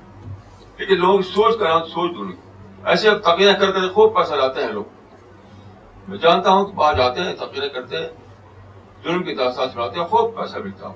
لیکن 0.79 0.99
لوگ 1.01 1.21
سوچ 1.35 1.59
کر 1.59 1.65
رہا 1.65 1.75
ہوں 1.77 1.87
سوچ 1.95 2.15
دوں 2.15 2.25
نہیں 2.25 2.85
ایسے 2.91 3.09
اب 3.09 3.21
تقینہ 3.23 3.53
کر 3.59 3.71
کر 3.73 3.89
خوب 3.93 4.15
پیسہ 4.17 4.35
لاتے 4.35 4.65
ہیں 4.65 4.73
لوگ 4.73 4.85
میں 6.09 6.19
جانتا 6.25 6.51
ہوں 6.53 6.65
کہ 6.65 6.73
باہر 6.77 6.97
جاتے 6.97 7.23
ہیں 7.25 7.33
تقینہ 7.37 7.67
کرتے 7.75 7.99
ہیں 8.01 8.09
ظلم 9.05 9.23
کی 9.23 9.35
داستان 9.35 9.71
سناتے 9.73 10.01
ہیں 10.01 10.07
خوب 10.09 10.35
پیسہ 10.37 10.57
ملتا 10.65 10.89
ہوں 10.89 10.95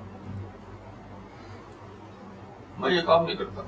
میں 2.79 2.91
یہ 2.91 3.01
کام 3.05 3.25
نہیں 3.25 3.35
کرتا 3.35 3.61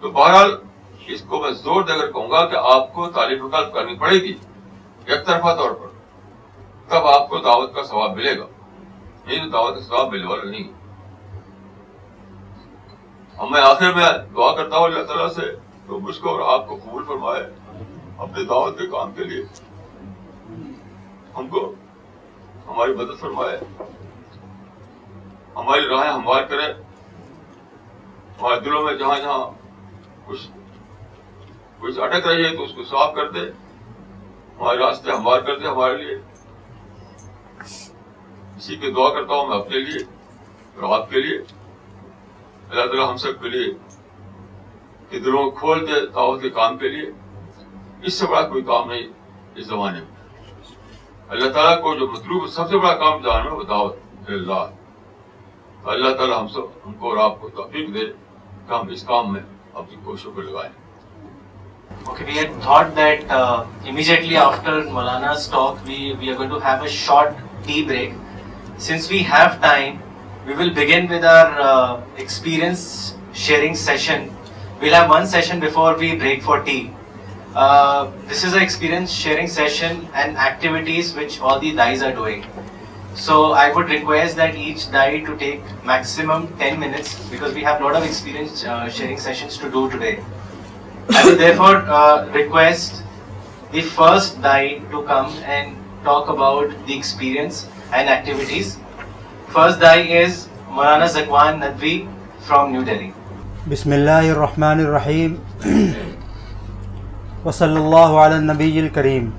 تو 0.00 0.10
بہرحال 0.10 0.54
اس 1.14 1.22
کو 1.28 1.40
میں 1.42 1.50
زور 1.64 1.82
دے 1.82 1.98
کر 2.00 2.10
کہوں 2.12 2.30
گا 2.30 2.44
کہ 2.48 2.56
آپ 2.74 2.92
کو 2.94 3.08
تعلیم 3.14 3.44
مطالب 3.44 3.72
کرنی 3.74 3.96
پڑے 3.98 4.20
گی 4.24 4.34
ایک 5.04 5.26
طرفہ 5.26 5.54
طور 5.58 5.70
پر 5.80 5.96
تب 6.88 7.06
آپ 7.14 7.28
کو 7.30 7.38
دعوت 7.44 7.74
کا 7.74 7.82
ثواب 7.84 8.16
ملے 8.16 8.38
گا 8.38 8.46
یہ 9.26 9.34
یعنی 9.34 9.50
دعوت 9.50 9.74
کا 9.74 9.80
ثواب 9.88 10.12
ملنے 10.12 10.26
والا 10.26 10.44
نہیں 10.50 10.64
ہے 10.64 10.77
اب 13.40 13.50
میں 13.50 13.60
آخر 13.60 13.92
میں 13.94 14.04
دعا 14.36 14.50
کرتا 14.56 14.76
ہوں 14.76 14.84
اللہ 14.84 15.02
تعالیٰ 15.08 15.28
سے 15.32 15.42
تو 15.86 15.98
مجھ 16.06 16.14
کو 16.20 16.28
اور 16.30 16.40
آپ 16.52 16.66
کو 16.68 16.76
قبول 16.84 17.02
فرمائے 17.08 17.42
اپنے 18.24 18.44
دعوت 18.52 18.78
کے 18.78 18.86
کام 18.90 19.10
کے 19.16 19.24
لیے 19.24 19.42
ہم 21.36 21.46
کو 21.48 21.60
ہماری 22.68 22.94
مدد 23.02 23.20
فرمائے 23.20 23.58
ہماری 25.56 25.86
راہیں 25.88 26.10
ہموار 26.12 26.42
کرے 26.50 26.66
ہمارے 28.40 28.60
دلوں 28.64 28.84
میں 28.84 28.94
جہاں 29.04 29.18
جہاں 29.24 29.44
کچھ 30.28 30.48
کچھ 31.80 31.98
اٹک 32.08 32.26
رہی 32.26 32.44
ہے 32.44 32.54
تو 32.56 32.64
اس 32.64 32.72
کو 32.76 32.84
صاف 32.94 33.14
کر 33.16 33.30
دے 33.38 33.44
ہمارے 34.58 34.78
راستے 34.78 35.12
ہموار 35.12 35.40
کر 35.48 35.58
دے 35.58 35.68
ہمارے 35.68 35.96
لیے 36.04 36.16
اسی 37.66 38.76
کے 38.84 38.90
دعا 38.98 39.08
کرتا 39.18 39.34
ہوں 39.40 39.48
میں 39.48 39.58
اپنے 39.60 39.80
لیے 39.90 40.04
اور 40.80 40.98
آپ 41.00 41.10
کے 41.10 41.20
لیے 41.26 41.38
اللہ 42.70 42.84
تعالیٰ 42.86 43.08
ہم 43.10 43.16
سب 43.16 43.40
کے 43.42 43.48
لیے 43.48 43.66
کہ 45.10 45.18
دلوں 45.18 45.44
کو 45.44 45.50
کھول 45.58 45.86
دے 45.88 46.00
دعوت 46.14 46.40
کے 46.42 46.48
کام 46.56 46.76
کے 46.78 46.88
لیے 46.88 47.10
اس 48.06 48.14
سے 48.14 48.26
بڑا 48.30 48.40
کوئی 48.48 48.62
کام 48.62 48.90
نہیں 48.90 49.06
اس 49.58 49.66
زمانے 49.66 50.00
میں 50.00 50.72
اللہ 51.36 51.48
تعالیٰ 51.54 51.80
کو 51.82 51.94
جو 51.98 52.06
مطلوب 52.16 52.48
سب 52.56 52.70
سے 52.70 52.78
بڑا 52.78 52.92
کام 53.04 53.20
جانا 53.26 53.44
ہے 53.44 53.54
وہ 53.56 53.62
دعوت 53.70 54.28
اللہ 54.34 55.88
اللہ 55.94 56.14
تعالیٰ 56.16 56.40
ہم 56.40 56.48
سب 56.56 56.66
ہم 56.86 56.92
کو 56.98 57.08
اور 57.08 57.16
آپ 57.26 57.40
کو 57.40 57.48
توفیق 57.60 57.94
دے 57.94 58.04
کہ 58.06 58.72
ہم 58.72 58.88
اس 58.96 59.02
کام 59.12 59.32
میں 59.32 59.40
اپنی 59.74 59.96
کوششوں 60.04 60.32
کو 60.34 60.40
لگائیں 60.50 60.70
Okay, 62.08 62.24
we 62.26 62.34
had 62.34 62.52
thought 62.64 62.90
that 62.96 63.28
uh, 63.36 63.64
immediately 63.86 64.36
after 64.36 64.72
Malana's 64.96 65.48
talk, 65.48 65.76
we, 65.86 66.12
we 66.20 66.28
are 66.32 66.36
going 66.36 66.50
to 66.54 66.60
have 66.66 66.82
a 66.84 66.88
short 66.88 67.34
tea 67.66 67.82
break. 67.88 68.12
Since 68.86 69.08
we 69.10 69.20
have 69.30 69.60
time, 69.62 69.98
we 70.48 70.54
will 70.54 70.70
begin 71.08 71.24
our 71.24 71.98
experience 72.16 72.82
sharing 73.42 73.74
shares 73.74 74.32
sharing 89.48 90.22
request 92.34 92.94
the 93.72 93.80
first 93.94 94.42
dye 94.42 94.76
to 94.90 95.02
come 95.02 95.28
and 95.46 95.74
talk 96.04 96.28
about 96.30 96.70
the 96.88 96.94
experience 96.94 97.64
بسم 99.52 100.72
اللہ 103.92 104.26
الرحمٰن 104.32 104.80
الرحیم 104.80 105.34
و 107.44 107.50
صلی 107.52 107.76
اللہ 107.76 108.12
علیہ 108.24 108.38
نبی 108.52 108.78
الکریم 108.80 109.30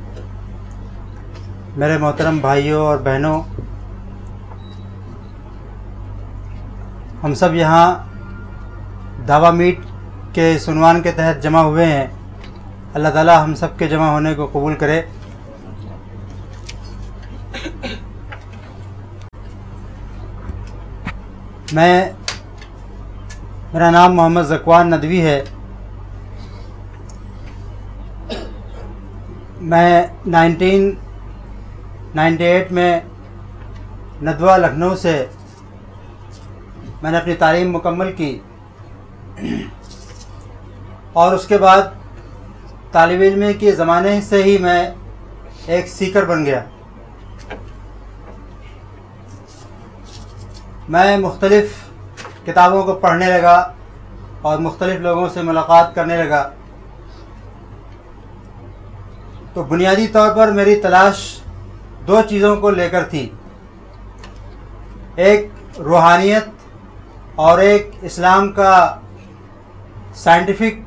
میرے 1.78 1.98
محترم 2.04 2.40
بھائیوں 2.48 2.82
اور 2.86 2.98
بہنوں 3.08 3.42
ہم 7.24 7.34
سب 7.44 7.56
یہاں 7.56 7.86
دبا 9.28 9.52
میٹ 9.62 9.80
کے 10.36 10.54
سنوان 10.66 11.02
کے 11.02 11.12
تحت 11.22 11.44
جمع 11.44 11.62
ہوئے 11.70 11.86
ہیں 11.94 12.06
اللہ 12.94 13.10
تعالیٰ 13.14 13.42
ہم 13.44 13.56
سب 13.62 13.78
کے 13.80 13.88
جمع 13.96 14.08
ہونے 14.12 14.34
کو 14.36 14.48
قبول 14.54 14.76
کرے 14.86 15.02
میں 21.74 21.94
میرا 23.74 23.90
نام 23.92 24.16
محمد 24.16 24.44
زکوان 24.50 24.90
ندوی 24.92 25.22
ہے 25.26 25.42
میں 29.72 30.02
نائنٹین 30.26 30.90
نائنٹی 32.16 32.44
ایٹ 32.44 32.72
میں 32.78 33.00
ندوہ 34.22 34.56
لکھنؤ 34.58 34.96
سے 35.02 35.14
میں 37.02 37.12
نے 37.12 37.18
اپنی 37.18 37.36
تعلیم 37.46 37.72
مکمل 37.76 38.12
کی 38.18 38.38
اور 41.22 41.34
اس 41.36 41.46
کے 41.48 41.58
بعد 41.66 41.82
طالب 42.92 43.22
علم 43.30 43.46
کے 43.60 43.72
زمانے 43.82 44.20
سے 44.30 44.42
ہی 44.44 44.58
میں 44.66 44.82
ایک 45.68 45.88
سیکر 45.88 46.26
بن 46.30 46.46
گیا 46.46 46.64
میں 50.94 51.18
مختلف 51.18 51.74
کتابوں 52.46 52.82
کو 52.84 52.94
پڑھنے 53.02 53.26
لگا 53.32 53.58
اور 54.50 54.58
مختلف 54.60 55.00
لوگوں 55.02 55.28
سے 55.34 55.42
ملاقات 55.50 55.94
کرنے 55.96 56.16
لگا 56.24 56.42
تو 59.54 59.64
بنیادی 59.74 60.08
طور 60.14 60.34
پر 60.38 60.52
میری 60.52 60.76
تلاش 60.82 61.20
دو 62.08 62.22
چیزوں 62.30 62.56
کو 62.62 62.70
لے 62.80 62.90
کر 62.90 63.04
تھی 63.12 63.28
ایک 65.26 65.48
روحانیت 65.86 66.50
اور 67.48 67.60
ایک 67.68 67.92
اسلام 68.12 68.52
کا 68.60 68.74
سائنٹیفک 70.24 70.82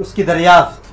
اس 0.00 0.12
کی 0.14 0.22
دریافت 0.30 0.83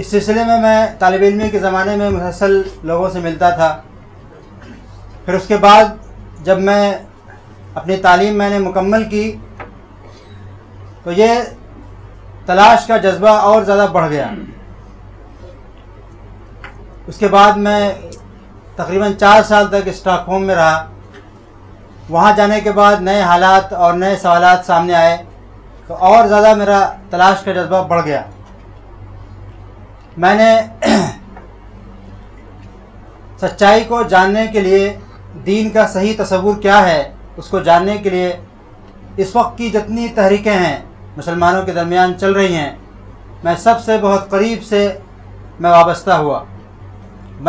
اس 0.00 0.06
سلسلے 0.10 0.42
میں 0.48 0.58
میں 0.60 0.76
طالب 0.98 1.22
علمی 1.28 1.48
کے 1.50 1.58
زمانے 1.60 1.94
میں 2.00 2.08
مسلسل 2.10 2.52
لوگوں 2.90 3.08
سے 3.10 3.20
ملتا 3.20 3.48
تھا 3.58 3.68
پھر 5.24 5.34
اس 5.34 5.46
کے 5.48 5.56
بعد 5.64 5.84
جب 6.46 6.58
میں 6.68 6.84
اپنی 7.80 7.96
تعلیم 8.04 8.36
میں 8.38 8.48
نے 8.50 8.58
مکمل 8.66 9.08
کی 9.14 9.22
تو 11.04 11.12
یہ 11.16 11.34
تلاش 12.46 12.86
کا 12.86 12.96
جذبہ 13.06 13.30
اور 13.48 13.62
زیادہ 13.70 13.86
بڑھ 13.92 14.08
گیا 14.10 14.30
اس 17.08 17.18
کے 17.18 17.28
بعد 17.36 17.56
میں 17.66 17.80
تقریباً 18.76 19.16
چار 19.20 19.42
سال 19.48 19.66
تک 19.76 19.88
اسٹاک 19.96 20.24
ہوم 20.28 20.44
میں 20.46 20.54
رہا 20.54 20.82
وہاں 22.08 22.32
جانے 22.36 22.60
کے 22.64 22.72
بعد 22.80 23.02
نئے 23.10 23.20
حالات 23.34 23.72
اور 23.86 23.94
نئے 24.04 24.16
سوالات 24.22 24.64
سامنے 24.72 24.94
آئے 25.04 25.16
تو 25.86 25.94
اور 26.12 26.26
زیادہ 26.28 26.54
میرا 26.64 26.80
تلاش 27.10 27.44
کا 27.44 27.52
جذبہ 27.62 27.86
بڑھ 27.94 28.04
گیا 28.04 28.22
میں 30.22 30.34
نے 30.34 30.54
سچائی 33.40 33.84
کو 33.88 34.02
جاننے 34.10 34.46
کے 34.52 34.60
لیے 34.60 34.88
دین 35.46 35.68
کا 35.70 35.86
صحیح 35.92 36.14
تصور 36.18 36.56
کیا 36.62 36.78
ہے 36.88 37.02
اس 37.38 37.48
کو 37.48 37.58
جاننے 37.68 37.96
کے 38.02 38.10
لیے 38.10 38.32
اس 39.22 39.34
وقت 39.36 39.56
کی 39.58 39.68
جتنی 39.70 40.08
تحریکیں 40.14 40.52
ہیں 40.52 40.76
مسلمانوں 41.16 41.62
کے 41.66 41.72
درمیان 41.72 42.18
چل 42.20 42.32
رہی 42.38 42.54
ہیں 42.56 42.70
میں 43.44 43.54
سب 43.64 43.80
سے 43.84 43.98
بہت 44.02 44.28
قریب 44.30 44.64
سے 44.68 44.80
میں 45.62 45.70
وابستہ 45.70 46.10
ہوا 46.24 46.42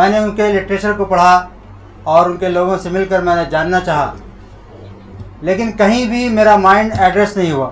میں 0.00 0.08
نے 0.10 0.18
ان 0.18 0.34
کے 0.36 0.48
لٹریچر 0.52 0.92
کو 0.96 1.04
پڑھا 1.14 1.32
اور 2.14 2.26
ان 2.30 2.36
کے 2.36 2.48
لوگوں 2.48 2.76
سے 2.82 2.90
مل 2.96 3.04
کر 3.10 3.22
میں 3.22 3.34
نے 3.36 3.44
جاننا 3.50 3.80
چاہا 3.86 4.12
لیکن 5.48 5.72
کہیں 5.78 6.04
بھی 6.10 6.28
میرا 6.38 6.56
مائنڈ 6.68 6.92
ایڈریس 7.00 7.36
نہیں 7.36 7.50
ہوا 7.52 7.70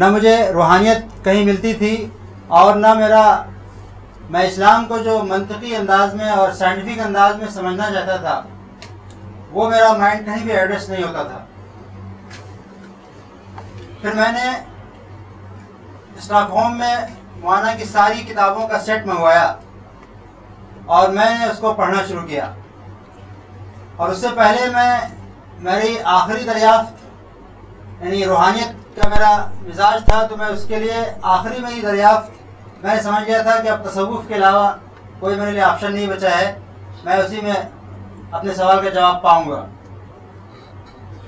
نہ 0.00 0.08
مجھے 0.14 0.36
روحانیت 0.54 1.24
کہیں 1.24 1.44
ملتی 1.44 1.72
تھی 1.82 1.96
اور 2.56 2.74
نہ 2.74 2.92
میرا 2.94 3.22
میں 4.30 4.42
اسلام 4.46 4.84
کو 4.88 4.98
جو 5.04 5.18
منطقی 5.28 5.74
انداز 5.76 6.14
میں 6.14 6.28
اور 6.30 6.50
سائنٹیفک 6.58 7.00
انداز 7.06 7.34
میں 7.38 7.46
سمجھنا 7.54 7.90
چاہتا 7.94 8.16
تھا 8.20 8.40
وہ 9.52 9.68
میرا 9.70 9.92
مائنڈ 9.98 10.24
کہیں 10.26 10.44
بھی 10.44 10.52
ایڈریس 10.52 10.88
نہیں 10.88 11.02
ہوتا 11.02 11.22
تھا 11.22 11.44
پھر 14.00 14.14
میں 14.14 14.30
نے 14.32 14.50
اسٹاک 16.18 16.50
ہوم 16.50 16.76
میں 16.78 16.94
معنیٰ 17.42 17.76
کی 17.78 17.84
ساری 17.92 18.22
کتابوں 18.28 18.66
کا 18.68 18.78
سیٹ 18.86 19.06
منگوایا 19.06 19.52
اور 20.98 21.08
میں 21.08 21.28
نے 21.38 21.44
اس 21.50 21.58
کو 21.60 21.72
پڑھنا 21.76 22.02
شروع 22.08 22.26
کیا 22.26 22.52
اور 23.96 24.08
اس 24.08 24.18
سے 24.20 24.28
پہلے 24.36 24.68
میں 24.74 24.90
میری 25.70 25.96
آخری 26.18 26.42
دریافت 26.46 28.02
یعنی 28.04 28.24
روحانیت 28.24 28.87
کا 29.02 29.08
میرا 29.08 29.30
مزاج 29.66 30.04
تھا 30.06 30.22
تو 30.30 30.36
میں 30.36 30.46
اس 30.52 30.64
کے 30.68 30.78
لیے 30.78 31.02
آخری 31.36 31.60
میں 31.62 31.70
ہی 31.70 31.80
دریافت 31.80 32.84
میں 32.84 32.96
سمجھ 33.02 33.24
گیا 33.26 33.40
تھا 33.42 33.58
کہ 33.62 33.68
اب 33.68 33.84
تصوف 33.88 34.26
کے 34.28 34.34
علاوہ 34.34 34.68
کوئی 35.20 35.36
میرے 35.36 35.50
لیے 35.50 35.60
آپشن 35.68 35.92
نہیں 35.92 36.06
بچا 36.06 36.30
ہے 36.38 36.46
میں 37.04 37.16
اسی 37.16 37.40
میں 37.42 37.54
اپنے 38.30 38.54
سوال 38.54 38.80
کا 38.84 38.90
جواب 38.94 39.22
پاؤں 39.22 39.50
گا 39.50 39.64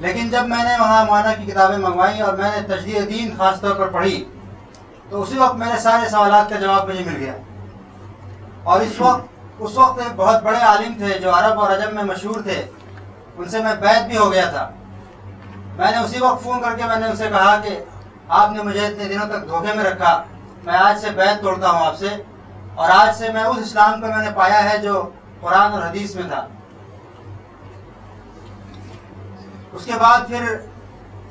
لیکن 0.07 0.29
جب 0.31 0.47
میں 0.49 0.63
نے 0.65 0.75
وہاں 0.81 1.05
معنیٰ 1.11 1.33
کی 1.39 1.51
کتابیں 1.51 1.77
منگوائیں 1.79 2.21
اور 2.23 2.37
میں 2.37 2.51
نے 2.57 2.67
تجدید 2.75 3.09
دین 3.11 3.35
خاص 3.39 3.61
طور 3.61 3.75
پر 3.79 3.91
پڑھی 3.99 4.25
تو 5.11 5.23
اسی 5.23 5.39
وقت 5.39 5.55
میرے 5.63 5.79
سارے 5.83 6.09
سوالات 6.11 6.51
کا 6.51 6.61
جواب 6.65 6.89
مجھے 6.91 7.05
مل 7.07 7.17
گیا 7.25 7.33
اور 8.73 8.81
اس 8.81 9.01
وقت 9.01 9.63
اس 9.65 9.77
وقت 9.79 10.01
بہت 10.17 10.43
بڑے 10.43 10.59
عالم 10.73 10.95
تھے 10.99 11.19
جو 11.23 11.35
عرب 11.39 11.61
اور 11.61 11.71
عجب 11.77 11.93
میں 11.95 12.03
مشہور 12.13 12.43
تھے 12.49 12.61
ان 13.37 13.49
سے 13.49 13.63
میں 13.63 13.75
بیت 13.81 14.07
بھی 14.09 14.17
ہو 14.17 14.31
گیا 14.33 14.45
تھا 14.51 14.69
میں 15.81 15.90
نے 15.90 15.97
اسی 15.98 16.19
وقت 16.20 16.43
فون 16.44 16.62
کر 16.62 16.74
کے 16.78 16.85
میں 16.89 16.97
نے 17.01 17.07
اسے 17.09 17.28
کہا 17.32 17.57
کہ 17.65 17.78
آپ 18.39 18.51
نے 18.52 18.62
مجھے 18.62 18.81
اتنے 18.86 19.05
دنوں 19.12 19.28
تک 19.28 19.47
دھوکے 19.48 19.73
میں 19.77 19.85
رکھا 19.85 20.11
میں 20.65 20.74
آج 20.78 20.98
سے 21.02 21.11
بیت 21.16 21.40
توڑتا 21.43 21.70
ہوں 21.70 21.86
آپ 21.86 21.97
سے 21.98 22.09
اور 22.81 22.90
آج 22.97 23.15
سے 23.19 23.28
میں 23.35 23.44
اس 23.44 23.59
اسلام 23.62 24.01
کو 24.01 24.07
میں 24.07 24.23
نے 24.24 24.31
پایا 24.36 24.59
ہے 24.70 24.77
جو 24.82 24.93
قرآن 25.40 25.73
اور 25.73 25.82
حدیث 25.82 26.15
میں 26.16 26.27
تھا 26.32 26.44
اس 29.73 29.85
کے 29.85 29.98
بعد 30.02 30.28
پھر 30.28 30.47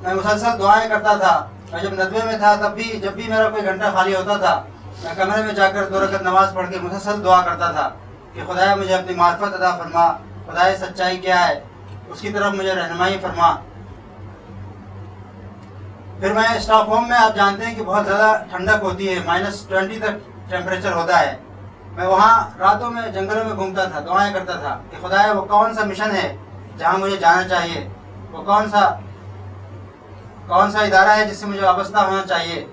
میں 0.01 0.13
مسلسل 0.13 0.59
دعائیں 0.59 0.89
کرتا 0.89 1.13
تھا 1.21 1.35
میں 1.71 1.81
جب 1.84 1.93
ندوے 2.01 2.26
میں 2.26 2.38
تھا 2.39 2.55
تب 2.63 2.76
بھی 2.81 2.89
جب 3.03 3.13
بھی 3.21 3.27
میرا 3.30 3.47
کوئی 3.49 3.63
گھنٹہ 3.71 3.91
خالی 3.99 4.15
ہوتا 4.15 4.38
تھا 4.45 4.59
میں 5.03 5.13
کمرے 5.23 5.41
میں 5.45 5.53
جا 5.61 5.67
کر 5.76 5.89
دو 5.93 6.03
رکعت 6.05 6.21
نماز 6.31 6.53
پڑھ 6.55 6.71
کے 6.71 6.80
مسلسل 6.89 7.23
دعا 7.26 7.41
کرتا 7.51 7.71
تھا 7.80 7.89
کہ 8.34 8.45
خدایا 8.51 8.76
مجھے 8.76 8.93
اپنی 8.95 9.15
معرفت 9.23 9.53
ادا 9.61 9.76
فرما 9.84 10.11
خدایا 10.51 10.77
سچائی 10.85 11.17
کیا 11.27 11.47
ہے 11.47 11.59
اس 12.11 12.21
کی 12.21 12.30
طرف 12.30 12.53
مجھے 12.53 12.71
رہنمائی 12.73 13.17
فرما 13.21 13.53
پھر 16.19 16.33
میں 16.33 16.43
اسٹاک 16.55 16.87
ہوم 16.89 17.07
میں 17.07 17.15
آپ 17.17 17.35
جانتے 17.35 17.65
ہیں 17.65 17.73
کہ 17.75 17.83
بہت 17.85 18.05
زیادہ 18.05 18.31
ٹھنڈک 18.55 18.83
ہوتی 18.83 19.07
ہے 19.09 19.19
مائنس 19.25 19.61
ٹوینٹی 19.67 19.99
تک 19.99 20.49
ٹیمپریچر 20.49 20.93
ہوتا 20.93 21.19
ہے 21.19 21.35
میں 21.95 22.05
وہاں 22.07 22.33
راتوں 22.59 22.89
میں 22.91 23.01
جنگلوں 23.13 23.43
میں 23.43 23.53
گھومتا 23.55 23.83
تھا 23.91 23.99
دعائیں 24.07 24.33
کرتا 24.33 24.57
تھا 24.61 24.77
کہ 24.89 24.97
خدا 25.05 25.23
ہے 25.23 25.31
وہ 25.33 25.45
کون 25.53 25.73
سا 25.75 25.83
مشن 25.89 26.15
ہے 26.15 26.35
جہاں 26.79 26.97
مجھے 26.97 27.15
جانا 27.21 27.47
چاہیے 27.49 27.87
وہ 28.31 28.43
کون 28.51 28.69
سا 28.71 28.83
کون 30.47 30.71
سا 30.71 30.79
ادارہ 30.89 31.15
ہے 31.19 31.25
جس 31.29 31.37
سے 31.39 31.45
مجھے 31.45 31.61
وابستہ 31.61 31.97
ہونا 32.09 32.21
چاہیے 32.29 32.65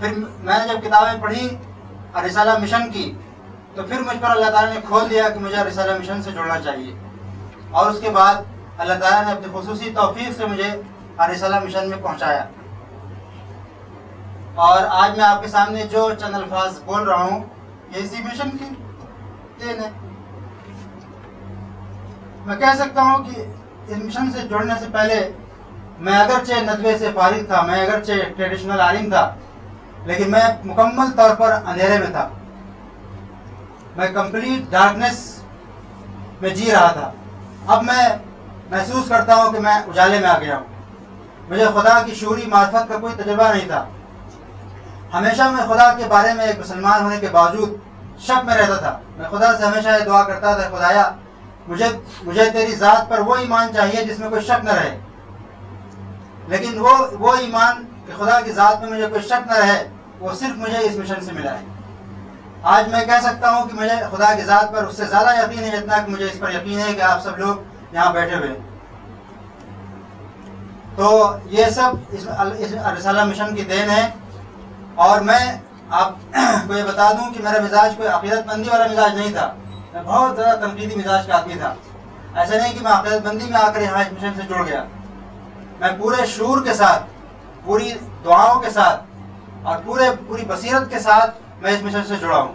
پھر 0.00 0.18
میں 0.18 0.58
نے 0.58 0.72
جب 0.74 0.82
کتابیں 0.88 1.22
پڑھی 1.22 1.48
اور 2.12 2.24
رسالہ 2.24 2.58
مشن 2.62 2.90
کی 2.92 3.12
تو 3.74 3.82
پھر 3.82 4.00
مجھ 4.06 4.16
پر 4.20 4.30
اللہ 4.30 4.50
تعالیٰ 4.50 4.74
نے 4.74 4.80
کھول 4.86 5.10
دیا 5.10 5.28
کہ 5.28 5.40
مجھے 5.40 5.64
رسالہ 5.70 5.98
مشن 6.00 6.22
سے 6.22 6.30
جڑنا 6.30 6.58
چاہیے 6.64 6.94
اور 7.70 7.90
اس 7.90 8.00
کے 8.00 8.10
بعد 8.20 8.42
اللہ 8.78 8.94
تعالیٰ 9.00 9.24
نے 9.26 9.32
اپنی 9.32 9.52
خصوصی 9.58 9.90
توفیق 9.94 10.36
سے 10.36 10.46
مجھے 10.46 10.70
مشن 11.18 11.88
میں 11.90 11.96
پہنچایا 12.02 12.44
اور 14.64 14.82
آج 15.02 15.16
میں 15.16 15.24
آپ 15.24 15.42
کے 15.42 15.48
سامنے 15.48 15.82
جو 15.90 16.08
چند 16.20 16.34
الفاظ 16.34 16.78
بول 16.84 17.02
رہا 17.08 17.22
ہوں 17.22 17.42
یہ 17.94 18.02
اسی 18.02 18.22
مشن 18.22 18.56
کی 18.58 18.64
دین 19.60 19.82
ہے 19.82 19.88
میں 22.46 22.56
کہہ 22.56 22.76
سکتا 22.78 23.02
ہوں 23.02 23.24
کہ 23.24 23.40
اس 23.92 23.98
مشن 24.04 24.30
سے 24.32 24.46
جڑنے 24.50 24.74
سے 24.80 24.86
پہلے 24.92 25.20
میں 26.06 26.16
اگرچہ 26.18 26.60
ندوے 26.70 26.96
سے 26.98 27.10
فارغ 27.14 27.44
تھا 27.46 27.60
میں 27.66 27.80
اگرچہ 27.82 28.28
ٹریڈیشنل 28.36 28.80
عالم 28.80 29.08
تھا 29.10 29.28
لیکن 30.06 30.30
میں 30.30 30.40
مکمل 30.64 31.10
طور 31.16 31.34
پر 31.38 31.52
اندھیرے 31.64 31.98
میں 31.98 32.10
تھا 32.12 32.28
میں 33.96 34.08
کمپلیٹ 34.14 34.70
ڈارکنیس 34.70 35.22
میں 36.40 36.50
جی 36.56 36.70
رہا 36.72 36.92
تھا 36.98 37.10
اب 37.74 37.82
میں 37.84 38.08
محسوس 38.70 39.08
کرتا 39.08 39.34
ہوں 39.42 39.52
کہ 39.52 39.60
میں 39.60 39.74
اجالے 39.74 40.18
میں 40.20 40.28
آ 40.28 40.38
گیا 40.40 40.58
ہوں 40.58 40.76
مجھے 41.50 41.64
خدا 41.74 42.00
کی 42.06 42.14
شعوری 42.14 42.42
معرفت 42.46 42.88
کا 42.88 42.98
کوئی 43.00 43.14
تجربہ 43.18 43.52
نہیں 43.52 43.66
تھا 43.68 43.84
ہمیشہ 45.14 45.42
میں 45.56 45.66
خدا 45.68 45.92
کے 45.98 46.04
بارے 46.08 46.32
میں 46.34 46.46
ایک 46.46 46.58
مسلمان 46.60 47.02
ہونے 47.04 47.16
کے 47.20 47.28
باوجود 47.32 47.76
شک 48.24 48.44
میں 48.44 48.56
رہتا 48.56 48.76
تھا 48.82 48.96
میں 49.16 49.28
خدا 49.30 49.52
سے 49.56 49.64
ہمیشہ 49.64 49.88
یہ 49.98 50.04
دعا 50.04 50.22
کرتا 50.28 50.54
تھا 50.58 50.68
خدایا 50.76 51.08
مجھے 51.68 51.86
مجھے 52.24 52.44
تیری 52.52 52.74
ذات 52.84 53.08
پر 53.10 53.20
وہ 53.26 53.36
ایمان 53.36 53.72
چاہیے 53.74 54.04
جس 54.04 54.18
میں 54.18 54.28
کوئی 54.30 54.42
شک 54.48 54.64
نہ 54.64 54.72
رہے 54.80 54.98
لیکن 56.48 56.78
وہ 56.80 56.94
وہ 57.24 57.34
ایمان 57.40 57.82
کہ 58.06 58.12
خدا 58.18 58.40
کی 58.44 58.52
ذات 58.60 58.82
میں 58.84 58.90
مجھے 58.92 59.06
کوئی 59.08 59.22
شک 59.28 59.46
نہ 59.52 59.56
رہے 59.62 59.82
وہ 60.20 60.32
صرف 60.40 60.56
مجھے 60.58 60.78
اس 60.84 60.96
مشن 60.98 61.20
سے 61.24 61.32
ملا 61.32 61.58
ہے 61.58 61.64
آج 62.76 62.88
میں 62.92 63.04
کہہ 63.06 63.20
سکتا 63.30 63.50
ہوں 63.56 63.68
کہ 63.68 63.74
مجھے 63.80 63.96
خدا 64.14 64.32
کی 64.36 64.42
ذات 64.44 64.72
پر 64.72 64.84
اس 64.86 64.96
سے 64.96 65.04
زیادہ 65.10 65.36
یقین 65.42 65.62
ہے 65.64 65.70
جتنا 65.76 65.98
کہ 66.06 66.12
مجھے 66.12 66.24
اس 66.26 66.38
پر 66.40 66.54
یقین 66.54 66.78
ہے 66.78 66.92
کہ 66.94 67.00
آپ 67.10 67.22
سب 67.24 67.38
لوگ 67.38 67.94
یہاں 67.94 68.12
بیٹھے 68.12 68.34
ہوئے 68.36 68.48
ہیں 68.48 68.66
تو 70.98 71.08
یہ 71.50 71.66
سب 71.74 72.12
اس 72.18 72.24
رسالہ 72.98 73.24
مشن 73.24 73.54
کی 73.56 73.64
دین 73.64 73.90
ہے 73.90 74.08
اور 75.06 75.20
میں 75.26 75.38
آپ 75.98 76.12
کو 76.66 76.72
یہ 76.74 76.82
بتا 76.88 77.10
دوں 77.12 77.30
کہ 77.34 77.42
میرا 77.42 77.60
مزاج 77.64 77.92
کوئی 77.96 78.08
عقیدت 78.08 78.46
بندی 78.48 78.68
والا 78.70 78.86
مزاج 78.92 79.14
نہیں 79.18 79.30
تھا 79.34 79.46
میں 79.92 80.02
بہت 80.04 80.36
زیادہ 80.36 80.56
تنقیدی 80.64 80.94
مزاج 81.00 81.26
کا 81.26 81.34
آدمی 81.36 81.54
تھا 81.58 81.72
ایسا 82.34 82.54
نہیں 82.56 82.72
کہ 82.78 82.82
میں 82.84 82.90
عقیدت 82.92 83.26
بندی 83.26 83.50
میں 83.50 83.60
آ 83.60 83.68
کر 83.74 83.80
یہاں 83.82 84.00
اس 84.02 84.12
مشن 84.12 84.34
سے 84.40 84.48
جڑ 84.48 84.64
گیا 84.66 84.82
میں 85.80 85.90
پورے 86.00 86.26
شعور 86.36 86.64
کے 86.64 86.74
ساتھ 86.80 87.02
پوری 87.64 87.92
دعاؤں 88.24 88.60
کے 88.62 88.70
ساتھ 88.78 89.64
اور 89.68 89.76
پورے 89.84 90.08
پوری 90.26 90.44
بصیرت 90.48 90.90
کے 90.90 90.98
ساتھ 91.06 91.38
میں 91.62 91.72
اس 91.74 91.82
مشن 91.82 92.04
سے 92.08 92.16
جڑا 92.20 92.38
ہوں 92.40 92.52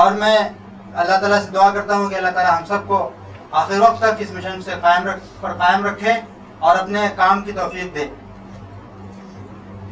اور 0.00 0.12
میں 0.24 0.36
اللہ 0.38 1.14
تعالیٰ 1.20 1.40
سے 1.44 1.50
دعا 1.54 1.70
کرتا 1.74 1.96
ہوں 1.96 2.08
کہ 2.10 2.14
اللہ 2.22 2.34
تعالیٰ 2.38 2.58
ہم 2.58 2.64
سب 2.74 2.86
کو 2.88 3.08
آخر 3.64 3.80
وقت 3.86 4.00
تک 4.02 4.22
اس 4.22 4.30
مشن 4.34 4.60
سے 4.70 4.74
قائم 4.82 5.06
رکھ 5.08 5.24
پر 5.40 5.52
قائم 5.60 5.86
رکھے 5.86 6.12
اور 6.60 6.76
اپنے 6.76 7.00
کام 7.16 7.42
کی 7.44 7.52
توفیق 7.56 7.94
دے 7.94 8.04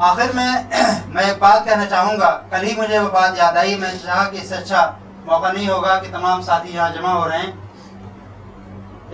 آخر 0.09 0.32
میں 0.35 0.51
میں 1.15 1.23
ایک 1.24 1.39
بات 1.39 1.65
کہنا 1.66 1.85
چاہوں 1.90 2.19
گا 2.20 2.31
کل 2.51 2.62
ہی 2.66 2.74
مجھے 2.78 2.99
وہ 2.99 3.09
بات 3.12 3.39
یاد 3.39 3.57
آئی 3.57 3.74
میں 3.78 3.89
چاہا 4.05 4.28
کہ 4.31 4.36
اس 4.43 4.49
سے 4.49 4.55
اچھا 4.57 4.90
موقع 5.27 5.53
نہیں 5.53 5.69
ہوگا 5.69 5.99
کہ 6.03 6.12
تمام 6.12 6.43
ساتھی 6.43 6.74
یہاں 6.74 6.90
جمع 6.97 7.12
ہو 7.12 7.28
رہے 7.28 7.39
ہیں 7.39 7.53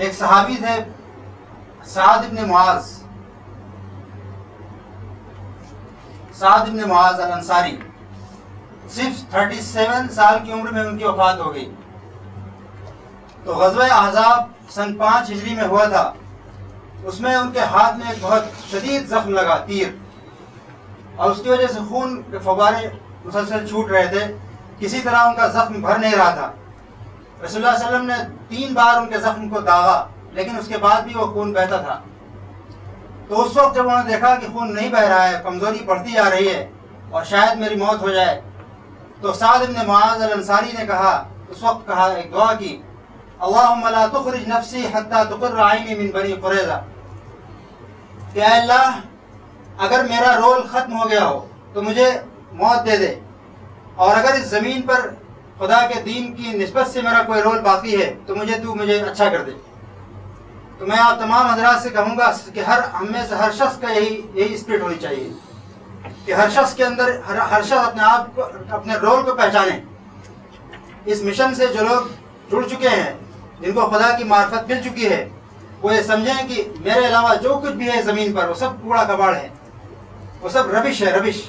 ایک 0.05 0.15
صحابی 0.19 0.57
تھے 0.65 0.75
ابن 1.87 2.39
ابن 6.83 7.41
صرف 8.95 9.23
37 9.37 10.09
سال 10.17 10.39
کی 10.45 10.53
عمر 10.53 10.71
میں 10.73 10.83
ان 10.85 10.97
کی 10.99 11.05
وفات 11.05 11.39
ہو 11.41 11.55
گئی 11.55 11.71
تو 13.45 13.55
غزوہ 13.57 13.85
احزاب 14.01 14.45
سن 14.75 14.95
پانچ 14.99 15.31
ہجری 15.31 15.55
میں 15.55 15.67
ہوا 15.69 15.85
تھا 15.93 16.11
اس 17.07 17.21
میں 17.21 17.35
ان 17.37 17.51
کے 17.53 17.61
ہاتھ 17.71 17.97
میں 17.99 18.07
ایک 18.11 18.19
بہت 18.23 18.43
شدید 18.71 19.09
زخم 19.09 19.33
لگا 19.35 19.57
تیر 19.67 19.89
اور 21.17 21.31
اس 21.31 21.41
کی 21.43 21.49
وجہ 21.49 21.67
سے 21.73 21.81
خون 21.89 22.21
کے 22.31 22.39
فوارے 22.45 22.87
مسلسل 23.25 23.67
چھوٹ 23.69 23.91
رہے 23.91 24.07
تھے 24.15 24.25
کسی 24.79 25.01
طرح 25.05 25.25
ان 25.27 25.35
کا 25.37 25.47
زخم 25.59 25.81
بھر 25.83 25.99
نہیں 25.99 26.15
رہا 26.17 26.31
تھا 26.35 26.51
رسول 27.45 27.65
اللہ 27.65 27.77
علیہ 27.77 27.87
وسلم 27.87 28.07
نے 28.07 28.15
تین 28.49 28.73
بار 28.75 28.97
ان 29.01 29.09
کے 29.11 29.19
زخم 29.21 29.49
کو 29.49 29.61
داغا 29.67 30.03
لیکن 30.35 30.57
اس 30.59 30.69
کے 30.69 30.79
بعد 30.87 31.03
بھی 31.07 31.15
وہ 31.15 31.27
خون 31.35 31.53
بہتا 31.53 31.77
تھا 31.83 31.99
تو 33.29 33.43
اس 33.43 33.57
وقت 33.57 33.75
جب 33.75 33.89
انہوں 33.89 34.05
نے 34.05 34.13
دیکھا 34.13 34.35
کہ 34.41 34.47
خون 34.53 34.75
نہیں 34.75 34.89
بہ 34.93 35.05
رہا 35.09 35.29
ہے 35.29 35.39
کمزوری 35.45 35.85
بڑھتی 35.87 36.13
جا 36.13 36.29
رہی 36.31 36.49
ہے 36.55 36.67
اور 37.11 37.25
شاید 37.31 37.59
میری 37.61 37.75
موت 37.85 38.03
ہو 38.03 38.09
جائے 38.15 38.41
تو 39.21 39.33
سعد 39.43 39.63
ابن 39.69 39.87
معاذ 39.87 40.23
الانصاری 40.23 40.73
نے 40.79 40.87
کہا 40.87 41.13
اس 41.51 41.63
وقت 41.63 41.87
کہا 41.87 42.07
ایک 42.17 42.33
دعا 42.33 42.53
کی 42.59 42.81
اللہم 43.47 43.89
لا 43.93 44.07
تخرج 44.13 44.49
نفسی 44.49 44.87
حتی 44.95 45.23
تقر 45.35 45.59
عینی 45.71 45.95
من 46.03 46.11
بنی 46.15 46.33
قریضہ 46.43 46.81
کہ 48.35 48.41
اے 48.45 48.51
اللہ 48.61 48.97
اگر 49.87 50.05
میرا 50.09 50.35
رول 50.41 50.63
ختم 50.71 50.97
ہو 51.03 51.09
گیا 51.11 51.25
ہو 51.27 51.39
تو 51.73 51.83
مجھے 51.83 52.11
موت 52.61 52.87
دے 52.87 52.97
دے 52.97 53.15
اور 54.05 54.17
اگر 54.17 54.35
اس 54.41 54.47
زمین 54.51 54.81
پر 54.87 55.09
خدا 55.59 55.79
کے 55.93 56.01
دین 56.05 56.33
کی 56.37 56.57
نسبت 56.59 56.89
سے 56.93 57.03
میرا 57.03 57.23
کوئی 57.27 57.43
رول 57.43 57.61
باقی 57.71 58.01
ہے 58.01 58.13
تو 58.27 58.35
مجھے 58.37 58.59
تو 58.63 58.75
مجھے 58.75 59.01
اچھا 59.03 59.29
کر 59.33 59.45
دے 59.45 59.53
تو 60.79 60.87
میں 60.87 60.97
آپ 61.01 61.19
تمام 61.19 61.47
حضرات 61.51 61.83
سے 61.83 61.91
کہوں 61.97 62.17
گا 62.19 62.31
کہ 62.55 62.61
ہر 62.69 62.81
ہم 63.01 63.11
میں 63.13 63.23
سے 63.29 63.35
ہر 63.45 63.53
شخص 63.59 63.79
کا 63.81 63.91
یہی 63.99 64.21
یہی 64.41 64.55
اسپرٹ 64.55 64.83
ہونی 64.83 64.95
چاہیے 65.03 65.29
کہ 66.25 66.33
ہر 66.35 66.51
شخص 66.55 66.75
کے 66.77 66.85
اندر 66.85 67.19
ہر 67.29 67.37
ہر 67.53 67.63
شخص 67.63 67.87
اپنے 67.87 68.03
آپ 68.05 68.35
کو 68.37 68.45
اپنے 68.81 68.95
رول 69.03 69.23
کو 69.27 69.35
پہچانیں 69.43 69.79
اس 71.05 71.23
مشن 71.23 71.55
سے 71.55 71.67
جو 71.75 71.87
لوگ 71.89 72.09
جڑ 72.51 72.63
چکے 72.75 72.89
ہیں 72.89 73.13
جن 73.61 73.73
کو 73.73 73.87
خدا 73.91 74.11
کی 74.19 74.25
معرفت 74.35 74.71
مل 74.71 74.83
چکی 74.89 75.09
ہے 75.11 75.25
وہ 75.85 75.95
یہ 75.95 76.03
سمجھیں 76.07 76.49
کہ 76.49 76.63
میرے 76.81 77.07
علاوہ 77.07 77.35
جو 77.43 77.59
کچھ 77.63 77.73
بھی 77.81 77.89
ہے 77.93 78.01
زمین 78.03 78.33
پر 78.33 78.49
وہ 78.49 78.55
سب 78.59 78.77
کوڑا 78.83 79.03
کباڑ 79.09 79.35
ہے 79.35 79.49
وہ 80.41 80.49
سب 80.53 80.71
ربش 80.75 81.03
ہے 81.03 81.11
ربش 81.13 81.41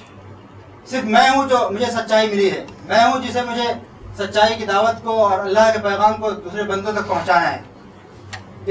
صرف 0.89 1.03
میں 1.13 1.29
ہوں 1.29 1.47
جو 1.49 1.57
مجھے 1.73 1.85
سچائی 1.91 2.27
ملی 2.29 2.49
ہے 2.51 2.65
میں 2.87 3.03
ہوں 3.03 3.21
جسے 3.27 3.41
مجھے 3.49 3.67
سچائی 4.17 4.55
کی 4.59 4.65
دعوت 4.65 5.01
کو 5.03 5.17
اور 5.27 5.37
اللہ 5.39 5.71
کے 5.73 5.79
پیغام 5.83 6.17
کو 6.21 6.31
دوسرے 6.31 6.63
بندوں 6.71 6.93
تک 6.99 7.07
پہنچانا 7.09 7.51
ہے 7.53 7.61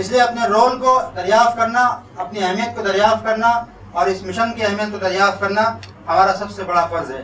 اس 0.03 0.11
لیے 0.13 0.21
اپنے 0.21 0.47
رول 0.51 0.79
کو 0.83 0.99
دریافت 1.17 1.57
کرنا 1.59 1.85
اپنی 2.25 2.43
اہمیت 2.43 2.77
کو 2.77 2.83
دریافت 2.89 3.25
کرنا 3.27 3.49
اور 3.99 4.07
اس 4.15 4.23
مشن 4.27 4.53
کی 4.57 4.65
اہمیت 4.67 4.93
کو 4.93 4.99
دریافت 5.07 5.41
کرنا 5.41 5.63
ہمارا 6.09 6.33
سب 6.39 6.51
سے 6.57 6.65
بڑا 6.73 6.87
فرض 6.91 7.11
ہے 7.15 7.23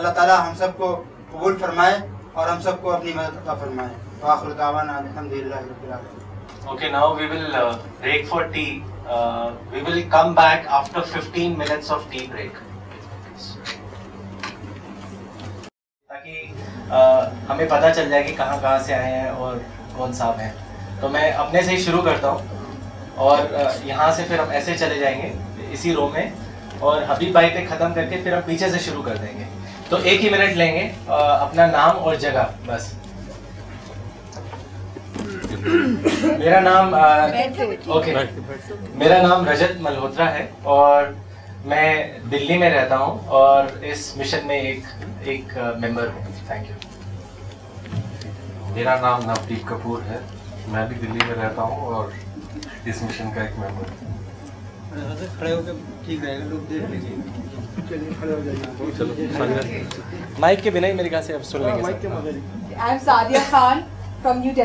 اللہ 0.00 0.18
تعالیٰ 0.20 0.40
ہم 0.48 0.54
سب 0.64 0.76
کو 0.78 0.94
قبول 1.32 1.56
فرمائے 1.60 1.96
اور 2.32 2.48
ہم 2.48 2.60
سب 2.70 2.82
کو 2.82 2.92
اپنی 2.94 3.12
مدد 3.16 3.48
عطا 3.48 3.54
فرمائے 3.62 4.58
الحمد 4.60 5.32
للہ 5.32 5.88
Okay, 6.68 6.92
now 6.92 7.16
we 7.16 7.24
we 7.24 7.28
will 7.32 7.46
will 7.48 7.56
uh, 7.56 7.72
Uh, 7.72 7.78
break 8.04 8.12
break. 8.12 8.26
for 8.28 8.44
tea. 8.52 8.84
tea 9.72 9.80
uh, 9.80 10.08
come 10.12 10.34
back 10.34 10.66
after 10.68 11.00
15 11.00 11.56
minutes 11.58 11.90
of 11.90 12.04
تاکہ 16.08 16.44
ہمیں 17.48 17.64
پتہ 17.70 17.92
چل 17.96 18.10
جائے 18.10 18.22
کہ 18.22 18.34
کہاں 18.36 18.58
کہاں 18.60 18.78
سے 18.86 18.94
آئے 18.94 19.12
ہیں 19.14 19.28
اور 19.28 19.56
کون 19.96 20.12
صاحب 20.20 20.40
ہیں 20.40 20.52
تو 21.00 21.08
میں 21.16 21.30
اپنے 21.30 21.62
سے 21.62 21.70
ہی 21.70 21.82
شروع 21.82 22.02
کرتا 22.10 22.30
ہوں 22.30 22.74
اور 23.30 23.38
یہاں 23.84 24.10
سے 24.16 24.24
پھر 24.28 24.38
ہم 24.38 24.50
ایسے 24.60 24.76
چلے 24.78 24.98
جائیں 25.00 25.20
گے 25.22 25.32
اسی 25.72 25.94
رو 25.94 26.08
میں 26.14 26.28
اور 26.78 27.00
حبیب 27.08 27.32
بھائی 27.32 27.50
پہ 27.54 27.64
ختم 27.74 27.94
کر 27.94 28.06
کے 28.10 28.20
پھر 28.22 28.32
ہم 28.36 28.40
پیچھے 28.46 28.70
سے 28.70 28.78
شروع 28.86 29.02
کر 29.08 29.16
دیں 29.22 29.38
گے 29.38 29.44
تو 29.88 29.96
ایک 30.02 30.24
ہی 30.24 30.30
منٹ 30.30 30.56
لیں 30.56 30.72
گے 30.74 30.88
اپنا 31.08 31.66
نام 31.72 31.98
اور 32.04 32.14
جگہ 32.28 32.44
بس 32.66 32.92
میرا 36.38 36.60
نام 36.60 36.94
میرا 38.94 39.22
نام 39.26 39.48
رجت 39.48 40.20
ہے 40.20 40.46
اور 40.76 41.04
میں 41.64 41.86
دلی 42.32 42.56
میں 42.58 42.70
رہتا 42.74 42.98
ہوں 42.98 43.18
اور 43.40 43.64
اس 43.90 44.16
مشن 44.16 44.46
میں 44.46 44.58
ایک 44.60 44.82
ایک 45.28 45.56
ممبر 45.82 46.06
ہوں 46.14 46.68
میرا 48.74 48.98
نام 49.00 49.22
نودیپ 49.26 49.66
کپور 49.68 50.00
ہے 50.10 50.18
میں 50.72 50.86
بھی 50.88 50.96
دلی 51.06 51.24
میں 51.28 51.34
رہتا 51.42 51.62
ہوں 51.62 51.94
اور 51.94 52.08
اس 52.90 53.02
مشن 53.02 53.30
کا 53.34 53.40
ایک 53.42 53.58
ممبر 53.58 53.92
اچھا، 54.90 55.50
ہو 55.54 55.60
کے 56.04 56.04
ٹھیک 56.04 56.66
رہے 60.74 60.96
گا 64.56 64.64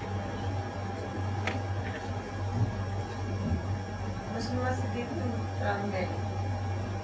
Najma 4.41 4.73
Siddiqui 4.73 5.05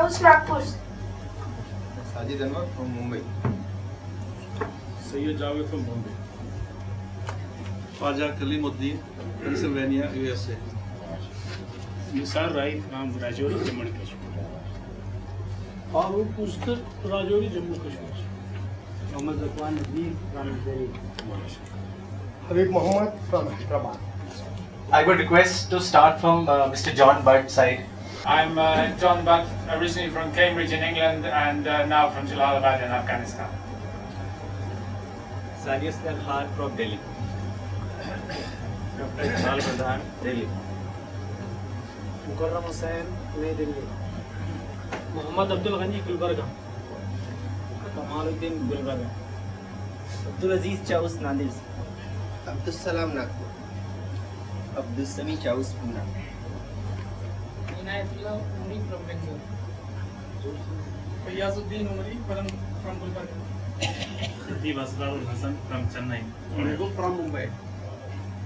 سے 0.09 0.19
Khwaja 7.97 8.25
Kaleemuddin 8.65 8.95
Pennsylvania 9.41 10.05
U 10.13 10.29
S 10.29 10.47
A 10.49 10.55
Nisar 12.15 12.49
Rai 12.55 12.79
from 12.87 13.11
Rajouri 13.21 13.57
Jammu 13.65 13.85
Kashmir 13.97 14.47
Farooq 15.91 16.35
Poskar 16.37 17.05
Rajouri 17.09 17.47
Jammu 17.53 17.75
Kashmir 17.83 18.25
Mohammad 19.11 19.41
Zakwan 19.43 19.77
Adeeb 19.81 20.33
from 20.33 21.37
Habib 22.49 22.71
Mohammad 22.71 23.23
from 23.29 23.47
Hyderabad 23.59 24.91
I 24.97 25.05
would 25.09 25.19
request 25.19 25.69
to 25.71 25.77
start 25.85 26.21
from 26.21 26.45
mister 26.71 26.95
John 27.03 27.21
Butt 27.23 27.51
said 27.59 27.79
I 28.35 28.45
am 28.47 28.59
John 29.01 29.23
Butt 29.25 29.69
residing 29.81 30.09
from 30.13 30.29
Cambridge 30.35 30.73
in 30.73 30.83
England 30.87 31.25
and 31.33 31.67
now 31.89 32.09
from 32.13 32.25
Jalalabad 32.63 32.83
in 32.83 32.93
Afghanistan 32.95 33.55
Sania 35.63 35.91
Sar 36.03 36.13
Khan 36.27 36.45
from 36.57 36.75
Delhi 36.77 36.97
Mukarram 42.29 42.65
Hussain 42.69 43.09
نئی 43.41 43.53
دلی 43.57 43.71
محمد 45.15 45.51
عبد 45.55 45.67
الغنی 45.67 45.99
گلبرگا 46.07 46.45
کمال 47.95 48.27
الدین 48.31 48.53
گلبرگا 48.71 49.07
عبدالعزیز 50.29 50.79
چاؤس 50.87 51.15
ناندیل 51.23 51.53
عبدالسلام 52.51 53.09
ناگپور 53.17 53.51
عبدالسمی 54.81 55.35
چاؤس 55.43 55.69
پونا 55.81 56.03
عنایت 57.79 58.09
اللہ 58.17 58.29
عمری 58.29 58.79
from 58.85 59.05
bangle 59.07 60.55
Fayyaz 61.25 61.57
الدین 61.61 61.87
عمری 61.93 62.17
from 62.27 62.47
from 62.83 62.97
Gulbarga 63.03 63.41
Khateeb 64.47 64.79
Israr 64.79 65.11
Alhasan 65.17 65.53
from 65.69 65.87
Chennai 65.93 66.87
from 66.97 67.21
Mumbai 67.21 67.47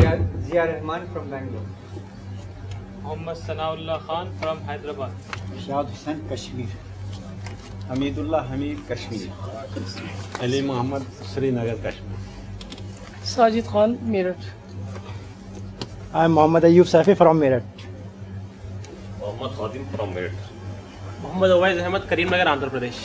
Zia 0.00 0.64
Rahman 0.68 1.04
from 1.12 1.28
Bangalore 1.30 1.62
Mohammad 3.04 3.36
Sanaullah 3.72 3.98
Khan 4.06 4.26
from 4.40 4.58
Hyderabad 4.68 5.12
Shad 5.66 5.86
Hussain 5.94 6.18
Kashmir 6.30 6.70
Kashmir 6.72 6.80
Hamid 7.90 8.14
Hamidullah 8.24 8.44
Ali 10.44 10.60
Mohammad 10.70 11.02
Srinagar 11.58 11.74
Kashmir 11.84 12.18
Sajid 13.34 13.66
Khan 13.70 13.90
I 16.12 16.28
Mohammad 16.32 16.62
Ayub 16.64 16.86
Ayoofi 16.94 17.14
from 17.22 17.36
Meerut 17.42 17.66
Mohammad 19.22 19.50
Khadim 19.56 19.82
from 19.96 20.10
Mohammad 21.22 21.50
Awais 21.50 21.78
Ahmed 21.82 22.02
Karimnagar 22.34 22.46
Andhra 22.52 22.68
Pradesh 22.72 22.98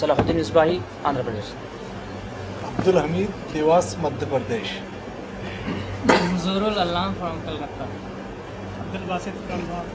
Salahuddin 0.20 0.38
Asbahi 0.40 0.76
Pradesh 1.02 1.48
Abdul 2.78 2.88
Hamid 2.88 3.30
Madhya 4.02 4.30
Pradesh 4.30 4.70
Manzoor 6.06 6.62
Alam 6.68 7.12
from 7.20 7.38
Calcutta 7.46 7.82
Abdul 8.80 8.94
Basit 8.96 9.38
Karambar 9.46 9.86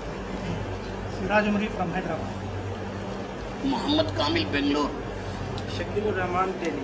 Siraj 1.19 1.47
Umri 1.47 1.67
from 1.75 1.91
Hyderabad 1.95 3.65
Mohammad 3.65 4.09
Kamil 4.17 4.43
Bangalore 4.51 4.89
Shakeel 5.77 6.07
Rahman 6.07 6.49
تین 6.63 6.81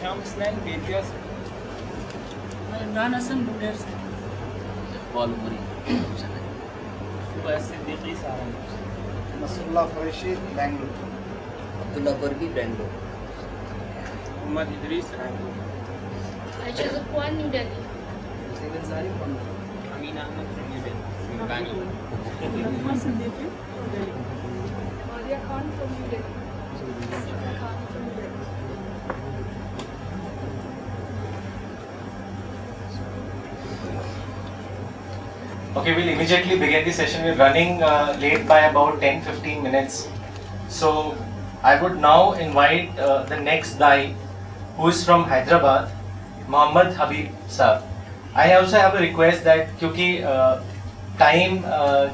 شام 0.00 0.20
حسن 0.20 0.58
سے 0.64 1.00
نان 2.92 3.14
حسن 3.14 3.44
سے 3.78 3.94
Iqbal 4.98 5.32
Hussain 7.46 8.04
Nasrullah 9.68 9.96
Rasheed 10.08 10.52
Bangalore 10.56 11.14
Abdulqargi 11.86 12.48
Bangalore 12.56 13.06
Mohammad 14.28 14.72
Idrees 14.76 15.10
Bangalore 15.18 15.57
well 16.66 16.78
immediately 36.12 36.56
brief 36.56 36.92
session 36.92 37.30
we 37.38 37.42
running 37.44 37.82
late 38.20 38.46
by 38.46 38.64
about 38.64 39.00
ten 39.00 39.20
fifteen 39.26 39.62
minutes 39.64 40.06
so 40.78 40.90
I 41.62 41.78
would 41.82 42.00
now 42.00 42.30
invite 42.32 42.96
the 43.30 43.36
next 43.36 43.76
by 43.80 44.12
who 44.78 44.86
is 44.88 45.04
from 45.04 45.24
Hyderabad 45.30 45.96
Mohammad 46.52 46.88
Habib 46.98 47.48
Sahib 47.52 48.36
I 48.40 48.52
also 48.52 48.76
have 48.76 48.88
a 48.96 49.00
request 49.00 49.44
that 49.44 49.68
کیونکہ 49.78 50.20
time 51.18 51.56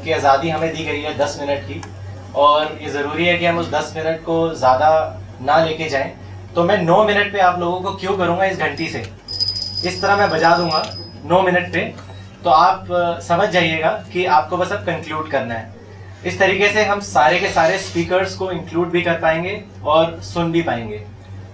کی 0.05 0.15
آزادی 0.15 0.52
ہمیں 0.52 0.73
دی 0.78 0.86
گئی 0.86 1.05
ہے 1.05 1.12
دس 1.19 1.36
minute 1.40 1.66
کی 1.69 1.78
اور 2.47 2.65
یہ 2.81 2.89
ضروری 2.93 3.28
ہے 3.28 3.36
کہ 3.39 3.48
ہم 3.48 3.59
اس 3.59 3.70
دس 3.73 3.93
منٹ 3.97 4.24
کو 4.24 4.36
زیادہ 4.65 4.89
نہ 5.51 5.59
لے 5.66 5.77
کے 5.77 5.89
جائیں 5.89 6.11
تو 6.55 6.65
میں 6.70 6.77
نو 6.82 7.02
منٹ 7.12 7.32
پہ 7.32 7.40
آپ 7.51 7.59
لوگوں 7.59 7.81
کو 7.82 7.93
کیوں 8.01 8.16
کروں 8.19 8.36
گا 8.39 8.44
اس 8.44 8.59
گھنٹی 8.66 8.89
سے 8.93 9.02
اس 9.89 10.01
طرح 10.01 10.16
میں 10.16 10.27
بجا 10.32 10.56
دوں 10.59 10.70
گا 10.70 10.82
نو 11.28 11.40
منٹ 11.52 11.73
پہ 11.74 11.89
تو 12.43 12.55
آپ 12.55 12.93
سمجھ 13.28 13.51
جائیے 13.52 13.81
گا 13.82 13.98
کہ 14.12 14.27
آپ 14.40 14.51
کو 14.51 14.56
بس 14.56 14.73
اب 14.73 14.85
کنکلوڈ 14.93 15.31
کرنا 15.31 15.61
ہے 15.61 15.73
اس 16.28 16.36
طریقے 16.39 16.69
سے 16.73 16.85
ہم 16.93 17.01
سارے 17.15 17.39
کے 17.39 17.48
سارے 17.55 17.74
اسپیکرس 17.74 18.35
کو 18.36 18.48
انکلوڈ 18.56 18.90
بھی 18.90 19.01
کر 19.09 19.19
پائیں 19.23 19.43
گے 19.44 19.59
اور 19.94 20.06
سن 20.35 20.51
بھی 20.51 20.62
پائیں 20.66 20.86
گے 20.89 21.05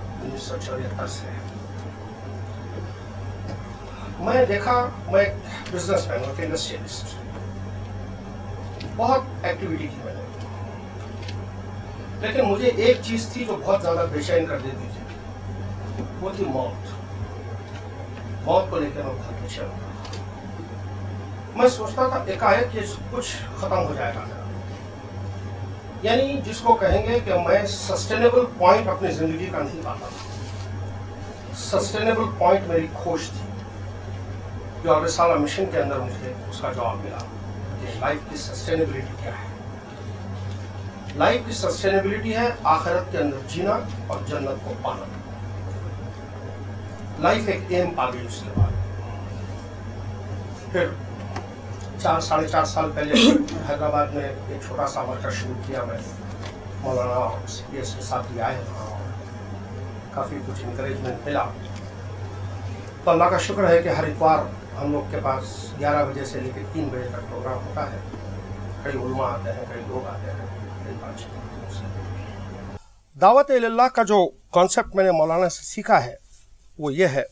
میں 4.24 4.44
دیکھا 4.48 4.74
میں 5.12 5.18
ایک 5.20 5.34
بزنس 5.72 6.06
مین 6.08 6.24
ہوں 6.24 6.44
انڈسٹریلسٹ 6.44 7.14
بہت 8.96 9.44
ایکٹیویٹی 9.44 9.86
تھی 9.94 9.98
میں 10.04 10.14
نے 10.14 10.28
لیکن 12.26 12.44
مجھے 12.50 12.68
ایک 12.84 13.00
چیز 13.04 13.28
تھی 13.32 13.44
جو 13.44 13.56
بہت 13.64 13.82
زیادہ 13.82 14.06
بے 14.12 14.22
چین 14.26 14.46
کر 14.48 14.58
دیتی 14.64 14.88
تھی 14.96 16.04
وہ 16.20 16.30
تھی 16.36 16.44
موت 16.52 16.94
موت 18.46 18.70
کو 18.70 18.78
لے 18.78 18.88
کے 18.94 19.02
میں 19.02 19.12
بہت 19.18 19.42
بے 19.42 19.48
چین 19.54 19.64
ہوں 19.64 19.85
میں 21.56 21.68
سوچتا 21.74 22.06
تھا 22.08 22.22
ایک 22.52 22.76
کچھ 23.12 23.26
ختم 23.58 23.76
ہو 23.78 23.92
جائے 23.98 24.12
گا 24.14 24.24
یعنی 26.02 26.40
جس 26.46 26.58
کو 26.64 26.72
کہیں 26.80 27.02
گے 27.06 27.18
کہ 27.24 27.38
میں 27.46 27.64
سسٹینیبل 27.74 28.44
پوائنٹ 28.58 28.88
اپنی 28.88 29.10
زندگی 29.18 29.46
کا 29.52 29.62
نہیں 29.62 29.80
پاتا 29.84 30.08
سسٹینیبل 31.62 32.28
پوائنٹ 32.38 32.66
میری 32.68 32.86
کھوج 33.02 33.28
تھی 33.36 34.88
اور 34.94 35.06
سالہ 35.14 35.38
مشن 35.42 35.70
کے 35.72 35.80
اندر 35.82 35.98
مجھے 36.00 36.32
اس 36.48 36.60
کا 36.60 36.72
جواب 36.72 36.98
ملا 37.04 37.18
کہ 37.80 37.98
لائف 38.00 38.28
کی 38.30 38.36
سسٹینیبلٹی 38.42 39.14
کیا 39.22 39.32
ہے 39.40 41.14
لائف 41.24 41.40
کی 41.46 41.52
سسٹینیبلٹی 41.62 42.36
ہے 42.36 42.48
آخرت 42.74 43.10
کے 43.12 43.18
اندر 43.18 43.48
جینا 43.54 43.78
اور 44.08 44.18
جنت 44.28 44.64
کو 44.64 44.74
پانا 44.82 45.72
لائف 47.28 47.48
ایک 47.48 47.72
ایم 47.78 47.90
گئی 48.12 48.26
اس 48.26 48.42
کے 48.44 48.58
بعد 48.60 48.72
پھر 50.72 50.88
چار 52.06 52.20
ساڑھے 52.20 52.46
چار 52.48 52.64
سال 52.72 52.90
پہلے 52.94 53.14
حیدرآباد 53.68 54.08
میں 54.14 54.22
ایک 54.28 54.60
چھوٹا 54.66 54.86
سا 54.88 55.00
ورکر 55.04 55.30
شروع 55.38 55.54
کیا 55.66 55.82
میں 55.84 55.96
مولانا 56.82 57.46
سی 57.52 57.76
ایس 57.76 57.94
کے 57.96 58.02
ساتھ 58.08 58.26
بھی 58.32 58.40
آئے 58.48 58.60
کافی 60.14 60.36
کچھ 60.48 60.62
انکریجمنٹ 60.64 61.24
ملا 61.26 61.42
تو 63.04 63.10
اللہ 63.10 63.30
کا 63.30 63.38
شکر 63.48 63.68
ہے 63.70 63.80
کہ 63.82 63.88
ہر 63.98 64.04
اتوار 64.12 64.44
ہم 64.80 64.92
لوگ 64.92 65.10
کے 65.10 65.20
پاس 65.22 65.56
گیارہ 65.80 66.04
بجے 66.10 66.24
سے 66.32 66.40
لے 66.40 66.50
کے 66.54 66.62
تین 66.72 66.88
بجے 66.92 67.08
تک 67.12 67.28
پروگرام 67.30 67.66
ہوتا 67.66 67.90
ہے 67.92 67.98
کئی 68.84 69.02
علماء 69.02 69.32
آتے 69.32 69.52
ہیں 69.58 69.64
کئی 69.72 69.82
لوگ 69.88 70.06
آتے 70.14 70.30
ہیں 70.30 71.84
دعوت 73.20 73.50
اللہ 73.64 73.88
کا 73.94 74.02
جو 74.14 74.26
کانسیپٹ 74.58 74.94
میں 74.96 75.04
نے 75.04 75.10
مولانا 75.20 75.48
سے 75.58 75.64
سیکھا 75.74 76.04
ہے 76.06 76.14
وہ 76.78 76.94
یہ 76.94 77.16
ہے 77.18 77.22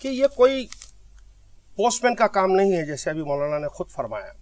کہ 0.00 0.08
یہ 0.08 0.26
کوئی 0.36 0.66
پوسٹ 1.80 2.02
مین 2.04 2.14
کا 2.14 2.26
کام 2.28 2.50
نہیں 2.54 2.72
ہے 2.76 2.84
جیسے 2.86 3.08
ابھی 3.10 3.22
مولانا 3.24 3.58
نے 3.58 3.68
خود 3.74 3.88
فرمایا 3.90 4.32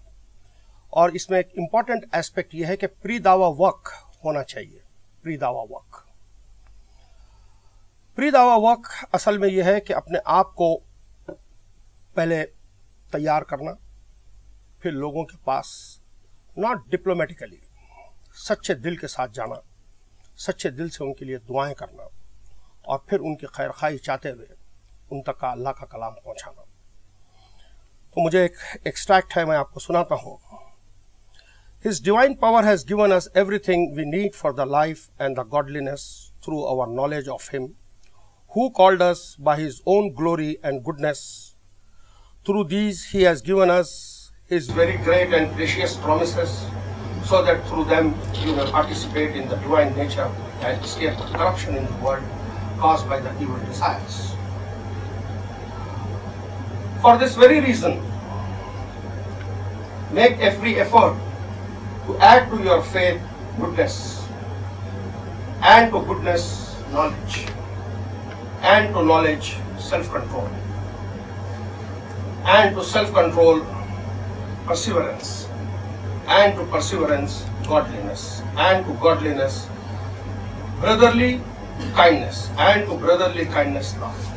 اور 1.01 1.11
اس 1.19 1.29
میں 1.31 1.39
ایک 1.39 1.49
امپورٹنٹ 1.63 2.05
ایسپیکٹ 2.21 2.55
یہ 2.55 2.67
ہے 2.67 2.77
کہ 2.77 2.87
پری 3.03 3.19
دعوی 3.27 3.51
وق 3.59 3.91
ہونا 4.25 4.43
چاہیے 4.53 4.79
پری 5.23 5.37
دعوی 5.45 5.61
وق 5.75 6.01
پری 8.15 8.31
دعوی 8.37 8.59
وق 8.67 8.91
اصل 9.19 9.39
میں 9.45 9.49
یہ 9.49 9.63
ہے 9.73 9.79
کہ 9.81 9.95
اپنے 9.95 10.19
آپ 10.39 10.55
کو 10.63 10.71
پہلے 12.15 12.45
تیار 13.13 13.43
کرنا 13.53 13.75
پھر 14.83 14.93
لوگوں 15.05 15.25
کے 15.33 15.37
پاس 15.45 15.69
ناٹ 16.65 16.85
ڈپلومیٹیکلی 16.93 17.59
سچے 18.49 18.75
دل 18.89 18.97
کے 19.05 19.09
ساتھ 19.17 19.33
جانا 19.35 19.61
سچے 20.47 20.71
دل 20.81 20.89
سے 20.97 21.05
ان 21.05 21.15
کے 21.21 21.25
لیے 21.25 21.39
دعائیں 21.49 21.75
کرنا 21.85 22.03
اور 22.93 22.99
پھر 23.07 23.21
ان 23.29 23.37
کی 23.37 23.47
خیر 23.59 23.71
خواہی 23.79 23.99
چاہتے 24.11 24.31
ہوئے 24.33 24.55
ان 25.11 25.23
تک 25.31 25.41
کا 25.41 25.51
اللہ 25.53 25.79
کا 25.81 25.87
کلام 25.95 26.15
پہنچانا 26.25 26.68
مجھے 28.23 28.41
ایک 28.43 28.57
ایکسٹریکٹ 28.87 29.37
ہے 29.37 29.45
میں 29.45 29.57
آپ 29.57 29.73
کو 29.73 29.81
سناتا 29.81 30.15
ہوں 30.25 30.37
his 31.87 32.01
divine 32.05 32.35
power 32.37 32.65
has 32.69 32.85
given 32.89 33.13
everything 33.67 33.93
we 33.97 34.05
need 34.05 34.35
for 34.35 34.53
the 34.61 34.65
life 34.77 35.09
and 35.25 35.37
the 35.37 35.43
godliness 35.53 36.05
through 36.45 36.87
knowledge 36.95 37.29
of 37.35 37.49
him 37.55 37.65
who 38.57 38.69
called 38.81 39.03
by 39.49 39.67
his 39.67 39.81
own 39.95 40.09
glory 40.21 40.55
and 40.63 40.87
goodness 40.89 41.21
through 42.45 42.63
these 42.75 43.07
he 43.15 43.27
has 43.27 43.45
given 43.47 43.71
his 44.51 44.71
very 44.77 44.97
great 45.07 45.35
and 45.35 45.55
precious 45.57 45.97
promises 46.05 46.65
hairy 49.15 49.43
greats 53.45 54.35
for 57.03 57.17
this 57.17 57.37
very 57.39 57.61
reason 57.61 57.93
make 60.15 60.41
every 60.43 60.73
effort 60.81 62.09
to 62.51 62.57
your 62.65 62.79
faith 62.93 63.61
goodness 63.61 63.99
and 65.73 65.91
to 65.91 65.99
goodness 66.09 66.47
knowledge 66.93 67.37
and 68.71 68.93
to 68.95 69.03
knowledge 69.13 69.51
self 69.89 70.11
control 70.13 70.49
brotherless 80.81 81.47
and 82.57 82.87
to 82.87 82.97
brotherly 83.01 83.45
kindness 83.55 83.95
love 84.01 84.28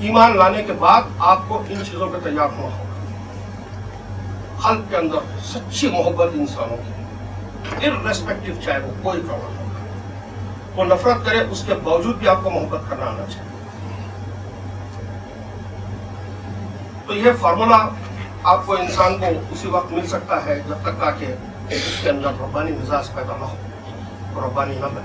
ایمان 0.00 0.36
لانے 0.36 0.62
کے 0.66 0.72
بعد 0.78 1.02
آپ 1.32 1.42
کو 1.48 1.58
ان 1.68 1.84
چیزوں 1.86 2.08
پہ 2.12 2.18
تیار 2.24 2.48
ہونا 2.56 2.76
ہوگا 2.76 2.92
خلق 4.62 4.88
کے 4.90 4.96
اندر 4.96 5.34
سچی 5.50 5.88
محبت 5.90 6.30
انسانوں 6.38 6.76
کی 6.86 7.86
ان 7.86 8.06
ریسپیکٹو 8.06 8.60
چاہے 8.64 8.78
وہ 8.84 8.90
کوئی 9.02 9.20
پرابلم 9.26 9.52
ہو 9.58 10.76
وہ 10.76 10.84
نفرت 10.84 11.24
کرے 11.26 11.40
اس 11.50 11.62
کے 11.66 11.74
باوجود 11.84 12.16
بھی 12.18 12.28
آپ 12.28 12.42
کو 12.44 12.50
محبت 12.50 12.90
کرنا 12.90 13.06
آنا 13.10 13.24
چاہیے 13.32 13.52
تو 17.06 17.14
یہ 17.14 17.32
فارمولا 17.40 17.76
آپ 18.54 18.66
کو 18.66 18.76
انسان 18.76 19.18
کو 19.20 19.26
اسی 19.52 19.68
وقت 19.74 19.92
مل 19.92 20.06
سکتا 20.14 20.44
ہے 20.46 20.58
جب 20.68 20.84
تک 20.88 21.02
کہ 21.20 21.34
اس 21.74 21.94
کے 22.02 22.08
اندر 22.10 22.40
ربانی 22.42 22.72
مزاج 22.80 23.12
پیدا 23.14 23.36
نہ 23.40 23.44
ہو 23.52 24.40
ربانی 24.46 24.74
بنے 24.80 25.04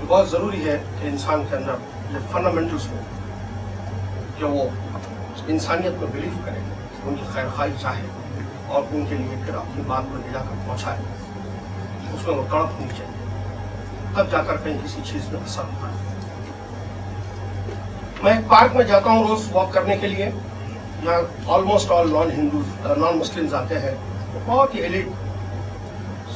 یہ 0.00 0.04
بہت 0.08 0.30
ضروری 0.30 0.64
ہے 0.68 0.78
کہ 1.00 1.06
انسان 1.08 1.44
کے 1.50 1.56
اندر 1.56 2.14
یہ 2.14 2.30
فنڈامنٹلس 2.32 2.86
ہو 2.92 3.00
کہ 4.38 4.44
وہ 4.44 4.64
انسانیت 5.54 5.92
کو 6.00 6.06
بلیف 6.12 6.38
کرے 6.44 6.58
ان 6.58 7.14
کی 7.14 7.22
خیر 7.34 7.48
خواہی 7.54 7.72
چاہے 7.80 8.02
اور 8.76 8.82
ان 8.94 9.04
کے 9.08 9.14
لیے 9.14 9.36
پھر 9.44 9.54
اپنی 9.60 9.82
بات 9.86 10.02
کو 10.10 10.16
لے 10.18 10.32
جا 10.32 10.40
کر 10.48 10.60
پہنچائے 10.66 11.00
اس 12.14 12.26
میں 12.26 12.34
وہ 12.36 12.42
کڑپ 12.50 12.80
چاہیے 12.96 13.20
تب 14.14 14.30
جا 14.32 14.42
کر 14.48 14.56
کہیں 14.64 14.78
کسی 14.84 15.00
چیز 15.10 15.28
میں 15.32 15.40
اثر 15.40 15.72
ہوتا 15.72 15.90
ہے 15.96 16.10
میں 18.22 18.32
ایک 18.32 18.48
پارک 18.48 18.76
میں 18.76 18.84
جاتا 18.90 19.10
ہوں 19.10 19.26
روز 19.28 19.48
واک 19.52 19.72
کرنے 19.74 19.96
کے 20.00 20.08
لیے 20.14 20.26
یہاں 21.04 21.20
almost 21.54 21.90
all 21.92 22.10
non 22.12 22.30
Hindus 22.38 22.86
non 22.96 23.16
Muslims 23.18 23.54
آتے 23.62 23.78
ہیں 23.86 23.94
تو 24.32 24.38
بہت 24.46 24.74
ہی 24.74 24.80
ایلیٹ 24.82 25.08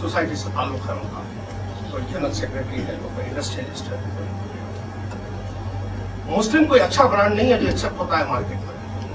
سوسائٹی 0.00 0.34
سے 0.44 0.48
تعلق 0.54 0.88
ہے 0.88 0.92
ان 0.96 1.06
کا 1.14 1.22
کوئی 1.90 2.04
جنرل 2.12 2.32
سیکرٹری 2.40 2.82
ہے 2.88 2.96
کوئی 3.02 3.28
انڈسٹریلسٹ 3.28 3.92
ہے 3.92 3.98
کوئی 4.16 4.35
مسلم 6.28 6.64
کوئی 6.68 6.80
اچھا 6.80 7.04
برانڈ 7.06 7.34
نہیں 7.36 7.52
ہے 7.52 7.58
جو 7.58 7.68
اچھا 7.68 7.88
ہوتا 7.98 8.18
ہے 8.18 8.24
مارکیٹ 8.28 8.62
میں 8.62 9.12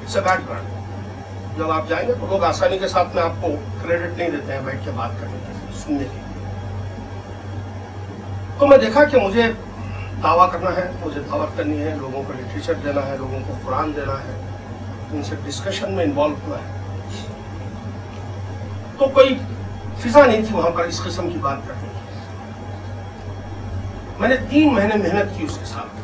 اٹس 0.00 0.16
اے 0.16 0.22
بیڈ 0.22 0.40
برانڈ 0.48 1.58
جب 1.58 1.70
آپ 1.70 1.88
جائیں 1.88 2.06
گے 2.08 2.14
تو 2.20 2.26
لوگ 2.30 2.42
آسانی 2.44 2.78
کے 2.78 2.88
ساتھ 2.94 3.14
میں 3.14 3.22
آپ 3.22 3.40
کو 3.42 3.48
کریڈٹ 3.82 4.18
نہیں 4.18 4.28
دیتے 4.30 4.52
ہیں 4.52 4.60
بیٹھ 4.64 4.84
کے 4.84 4.90
بات 4.96 5.10
کرنے 5.20 5.38
کے 5.86 5.92
لیے 5.98 6.08
تو 8.58 8.66
میں 8.66 8.78
دیکھا 8.78 9.04
کہ 9.12 9.20
مجھے 9.26 9.50
دعویٰ 10.22 10.50
کرنا 10.52 10.70
ہے 10.76 10.84
مجھے 11.04 11.20
دعوت 11.30 11.56
کرنی 11.56 11.78
ہے 11.82 11.94
لوگوں 12.00 12.22
کو 12.26 12.32
لٹریچر 12.40 12.74
دینا 12.84 13.06
ہے 13.06 13.16
لوگوں 13.18 13.38
کو 13.46 13.54
قرآن 13.64 13.92
دینا 13.96 14.18
ہے 14.26 14.36
ان 15.12 15.22
سے 15.28 15.36
ڈسکشن 15.44 15.92
میں 15.94 16.04
انوالو 16.04 16.34
ہوا 16.46 16.58
ہے 16.66 17.32
تو 18.98 19.08
کوئی 19.14 19.34
فضا 20.04 20.26
نہیں 20.26 20.42
تھی 20.48 20.56
وہاں 20.56 20.70
پر 20.76 20.84
اس 20.92 21.02
قسم 21.04 21.30
کی 21.30 21.38
بات 21.48 21.66
کرنی 21.68 21.93
میں 24.18 24.28
نے 24.28 24.34
تین 24.50 24.72
مہینے 24.74 24.96
محنت 24.96 25.36
کی 25.38 25.44
اس 25.44 25.56
کے 25.58 25.64
ساتھ 25.66 26.02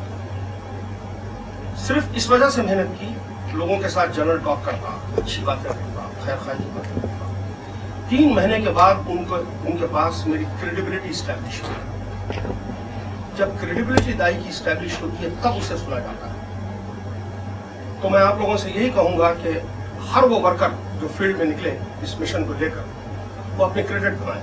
صرف 1.83 2.07
اس 2.21 2.29
وجہ 2.31 2.49
سے 2.55 2.63
محنت 2.63 2.99
کی 3.01 3.09
لوگوں 3.57 3.77
کے 3.83 3.89
ساتھ 3.89 4.17
جنرل 4.17 4.39
ٹاک 4.45 4.65
کرنا 4.65 4.95
اچھی 5.23 5.43
باتیں 5.45 5.69
رکھتا 5.71 6.07
خیر 6.25 6.35
خیر 6.47 6.55
کی 6.59 6.69
باتیں 6.75 8.09
تین 8.09 8.35
مہینے 8.35 8.59
کے 8.65 8.71
بعد 8.79 8.95
ان 9.11 9.77
کے 9.81 9.87
پاس 9.93 10.27
میری 10.27 10.45
کریڈیبلٹی 10.61 11.11
اسٹیبلش 11.11 11.63
ہوئی 11.63 12.41
جب 13.37 14.17
دائی 14.19 14.39
کی 14.43 14.49
اسٹیبلش 14.49 15.01
ہوتی 15.03 15.25
ہے 15.25 15.29
تب 15.43 15.57
اسے 15.59 15.77
سنا 15.85 15.99
جاتا 16.09 16.33
ہے 16.33 16.39
تو 18.03 18.11
میں 18.11 18.21
آپ 18.23 18.39
لوگوں 18.39 18.57
سے 18.65 18.71
یہی 18.75 18.89
کہوں 18.95 19.19
گا 19.19 19.33
کہ 19.43 19.59
ہر 20.15 20.23
وہ 20.31 20.41
ورکر 20.49 20.75
جو 21.01 21.09
فیلڈ 21.17 21.37
میں 21.39 21.47
نکلے 21.55 21.77
اس 22.03 22.19
مشن 22.21 22.45
کو 22.49 22.53
لے 22.59 22.71
کر 22.75 23.57
وہ 23.57 23.65
اپنے 23.65 23.83
کریڈٹ 23.89 24.21
بنائے 24.25 24.43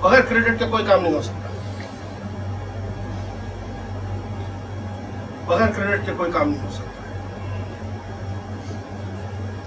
بغیر 0.00 0.20
کریڈٹ 0.28 0.58
کے 0.58 0.68
کوئی 0.70 0.84
کام 0.88 1.02
نہیں 1.02 1.14
ہو 1.14 1.22
سکتا 1.22 1.41
بغیر 5.48 5.66
کریڈٹ 5.76 6.04
کے 6.06 6.12
کوئی 6.16 6.32
کام 6.32 6.48
نہیں 6.50 6.62
ہو 6.64 6.70
سکتا 6.72 7.00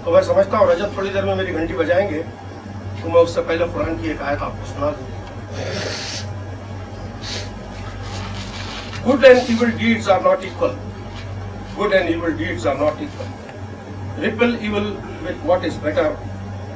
تو 0.04 0.10
میں 0.12 0.22
سمجھتا 0.22 0.58
ہوں 0.58 0.66
رجب 0.70 0.92
تھوڑی 0.94 1.10
دیر 1.14 1.24
میں 1.24 1.34
میری 1.36 1.52
گھنٹی 1.54 1.74
بجائیں 1.76 2.08
گے 2.10 2.22
تو 3.02 3.08
میں 3.10 3.20
اس 3.20 3.34
سے 3.34 3.42
پہلے 3.46 3.64
قرآن 3.74 3.96
کی 4.02 4.08
ایک 4.08 4.22
آیت 4.26 4.42
آپ 4.42 4.52
کو 4.60 4.66
سنا 4.72 4.90
دوں 4.90 5.06
گی 5.06 5.84
good 11.78 11.94
and 11.94 12.22
are 12.66 12.74
not equal 12.76 13.04
repel 14.20 14.56
with 15.24 15.46
what 15.46 15.64
is 15.64 15.78
better 15.82 16.12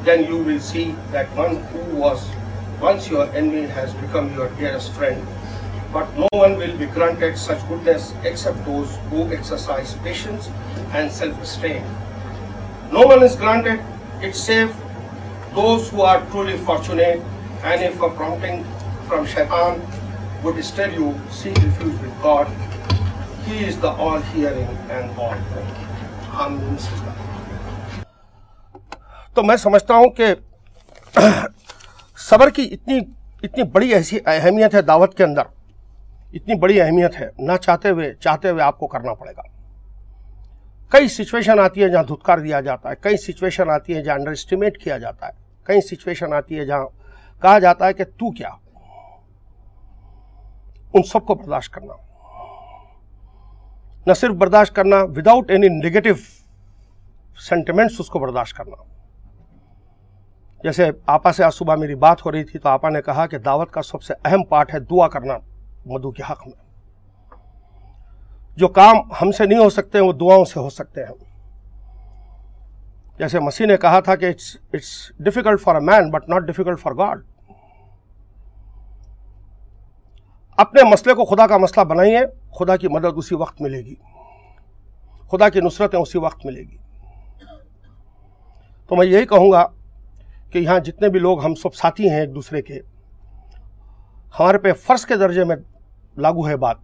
then 0.07 0.25
you 0.29 0.43
will 0.47 0.57
that 1.13 1.39
one 1.39 1.55
once 2.01 2.31
once 2.81 3.13
enemy 3.13 3.63
has 3.79 3.95
become 4.01 4.29
your 4.39 4.47
dearest 4.59 4.95
friend 4.99 5.39
but 5.93 6.07
no 6.17 6.29
one 6.33 6.57
will 6.57 6.75
be 6.81 6.87
granted 6.87 7.37
such 7.37 7.59
goodness 7.69 8.13
except 8.23 8.63
those 8.65 8.95
who 9.11 9.25
exercise 9.37 9.95
patience 10.05 10.49
and 10.95 11.11
self-restraint. 11.11 11.83
No 12.93 13.03
one 13.07 13.23
is 13.25 13.35
granted 13.35 13.81
it 14.23 14.35
save 14.37 14.71
those 15.55 15.91
who 15.91 16.03
are 16.03 16.23
truly 16.31 16.57
fortunate 16.59 17.21
and 17.65 17.83
if 17.83 17.99
a 18.01 18.11
prompting 18.11 18.63
from 19.09 19.27
Shaitan 19.27 19.81
would 20.45 20.63
steer 20.65 20.89
you, 20.95 21.15
seek 21.31 21.57
refuge 21.59 21.99
with 22.01 22.15
God. 22.23 22.47
He 23.47 23.65
is 23.67 23.77
the 23.79 23.91
all-hearing 23.91 24.71
and 24.95 25.11
all-knowing. 25.19 25.79
Amen. 26.33 26.77
تو 29.35 29.43
میں 29.45 29.57
سمجھتا 29.57 29.95
ہوں 29.95 30.09
کہ 30.17 30.27
صبر 32.29 32.51
کی 32.55 32.63
اتنی 32.73 32.99
اتنی 33.43 33.63
بڑی 33.73 33.93
ایسی 33.95 34.19
اہمیت 34.27 34.75
ہے 34.75 34.81
دعوت 34.83 35.17
کے 35.17 35.25
اندر 35.25 35.43
اتنی 36.35 36.55
بڑی 36.61 36.81
اہمیت 36.81 37.21
ہے 37.21 37.29
نہ 37.47 37.53
چاہتے 37.63 37.91
ہوئے 37.91 38.13
چاہتے 38.25 38.51
ہوئے 38.51 38.63
آپ 38.63 38.79
کو 38.79 38.87
کرنا 38.89 39.15
پڑے 39.23 39.33
گا 39.37 39.43
کئی 40.91 41.09
سچویشن 41.15 41.59
آتی 41.61 41.83
ہے 41.83 41.89
جہاں 41.89 42.03
دھتکار 42.09 42.39
دیا 42.39 42.61
جاتا 42.69 42.91
ہے 42.91 42.95
کئی 43.03 43.17
سچویشن 43.27 43.71
آتی 43.71 43.97
ہے 43.97 44.03
جہاں 44.05 44.17
انڈر 44.19 44.33
اسٹیمیٹ 44.33 44.79
کیا 44.83 44.99
جاتا 45.05 45.27
ہے 45.27 45.33
کئی 45.67 45.81
سچویشن 45.89 46.33
آتی 46.35 46.59
ہے 46.59 46.65
جہاں 46.67 46.87
کہا 47.43 47.59
جاتا 47.67 47.87
ہے 47.87 47.93
کہ 48.01 48.05
تو 48.19 48.31
کیا 48.39 48.49
ان 50.95 51.03
سب 51.11 51.27
کو 51.27 51.35
برداشت 51.35 51.73
کرنا 51.75 51.95
نہ 54.07 54.13
صرف 54.21 54.35
برداشت 54.39 54.75
کرنا 54.75 55.01
وداؤٹ 55.17 55.51
اینی 55.51 55.69
نگیٹو 55.69 56.11
سینٹیمنٹس 57.49 58.01
اس 58.01 58.09
کو 58.11 58.19
برداشت 58.19 58.57
کرنا 58.57 58.83
جیسے 60.63 60.91
آپا 61.17 61.33
سے 61.33 61.45
آج 61.45 61.55
صبح 61.55 61.75
میری 61.81 61.95
بات 62.07 62.25
ہو 62.27 62.33
رہی 62.33 62.45
تھی 62.45 62.59
تو 62.65 62.69
آپا 62.69 62.89
نے 62.91 63.03
کہا 63.03 63.27
کہ 63.27 63.39
دعوت 63.45 63.71
کا 63.73 63.83
سب 63.83 64.03
سے 64.03 64.15
اہم 64.25 64.45
پارٹ 64.49 64.75
ہے 64.75 64.79
دعا 64.91 65.07
کرنا 65.09 65.37
مدو 65.87 66.11
کے 66.13 66.23
حق 66.31 66.47
میں 66.47 66.59
جو 68.59 68.69
کام 68.79 68.97
ہم 69.21 69.31
سے 69.37 69.47
نہیں 69.47 69.59
ہو 69.59 69.69
سکتے 69.71 69.99
ہیں 69.99 70.05
وہ 70.05 70.13
دعاؤں 70.21 70.45
سے 70.53 70.61
ہو 70.61 70.71
سکتے 70.71 71.05
ہیں 71.05 71.15
جیسے 73.19 73.41
مسیح 73.41 73.67
نے 73.67 73.77
کہا 73.77 74.01
تھا 74.01 74.15
کہ 74.17 74.27
it's 74.29 74.53
it's 74.75 74.93
difficult 75.25 75.61
for 75.61 75.75
a 75.75 75.81
man 75.87 76.11
but 76.11 76.29
not 76.29 76.43
difficult 76.47 76.81
for 76.81 76.93
God 76.99 77.23
اپنے 80.65 80.83
مسئلے 80.91 81.15
کو 81.15 81.25
خدا 81.25 81.47
کا 81.47 81.57
مسئلہ 81.59 81.85
بنائیے 81.91 82.21
خدا 82.59 82.77
کی 82.77 82.89
مدد 82.95 83.17
اسی 83.19 83.35
وقت 83.41 83.61
ملے 83.63 83.85
گی 83.85 83.95
خدا 85.33 85.49
کی 85.49 85.61
نصرتیں 85.67 85.99
اسی 85.99 86.19
وقت 86.19 86.47
ملے 86.47 86.61
گی 86.63 86.77
تو 88.89 88.97
میں 88.97 89.07
یہی 89.07 89.27
کہوں 89.27 89.51
گا 89.53 89.67
کہ 90.53 90.59
یہاں 90.59 90.79
جتنے 90.85 91.09
بھی 91.09 91.21
لوگ 91.21 91.45
ہم 91.45 91.55
سب 91.55 91.75
ساتھی 91.75 92.09
ہیں 92.11 92.21
ایک 92.21 92.35
دوسرے 92.35 92.63
کے 92.63 92.79
ہمارے 94.39 94.59
پہ 94.65 94.73
فرض 94.87 95.05
کے 95.07 95.17
درجے 95.17 95.45
میں 95.45 95.57
لاگو 96.25 96.45
بات 96.65 96.77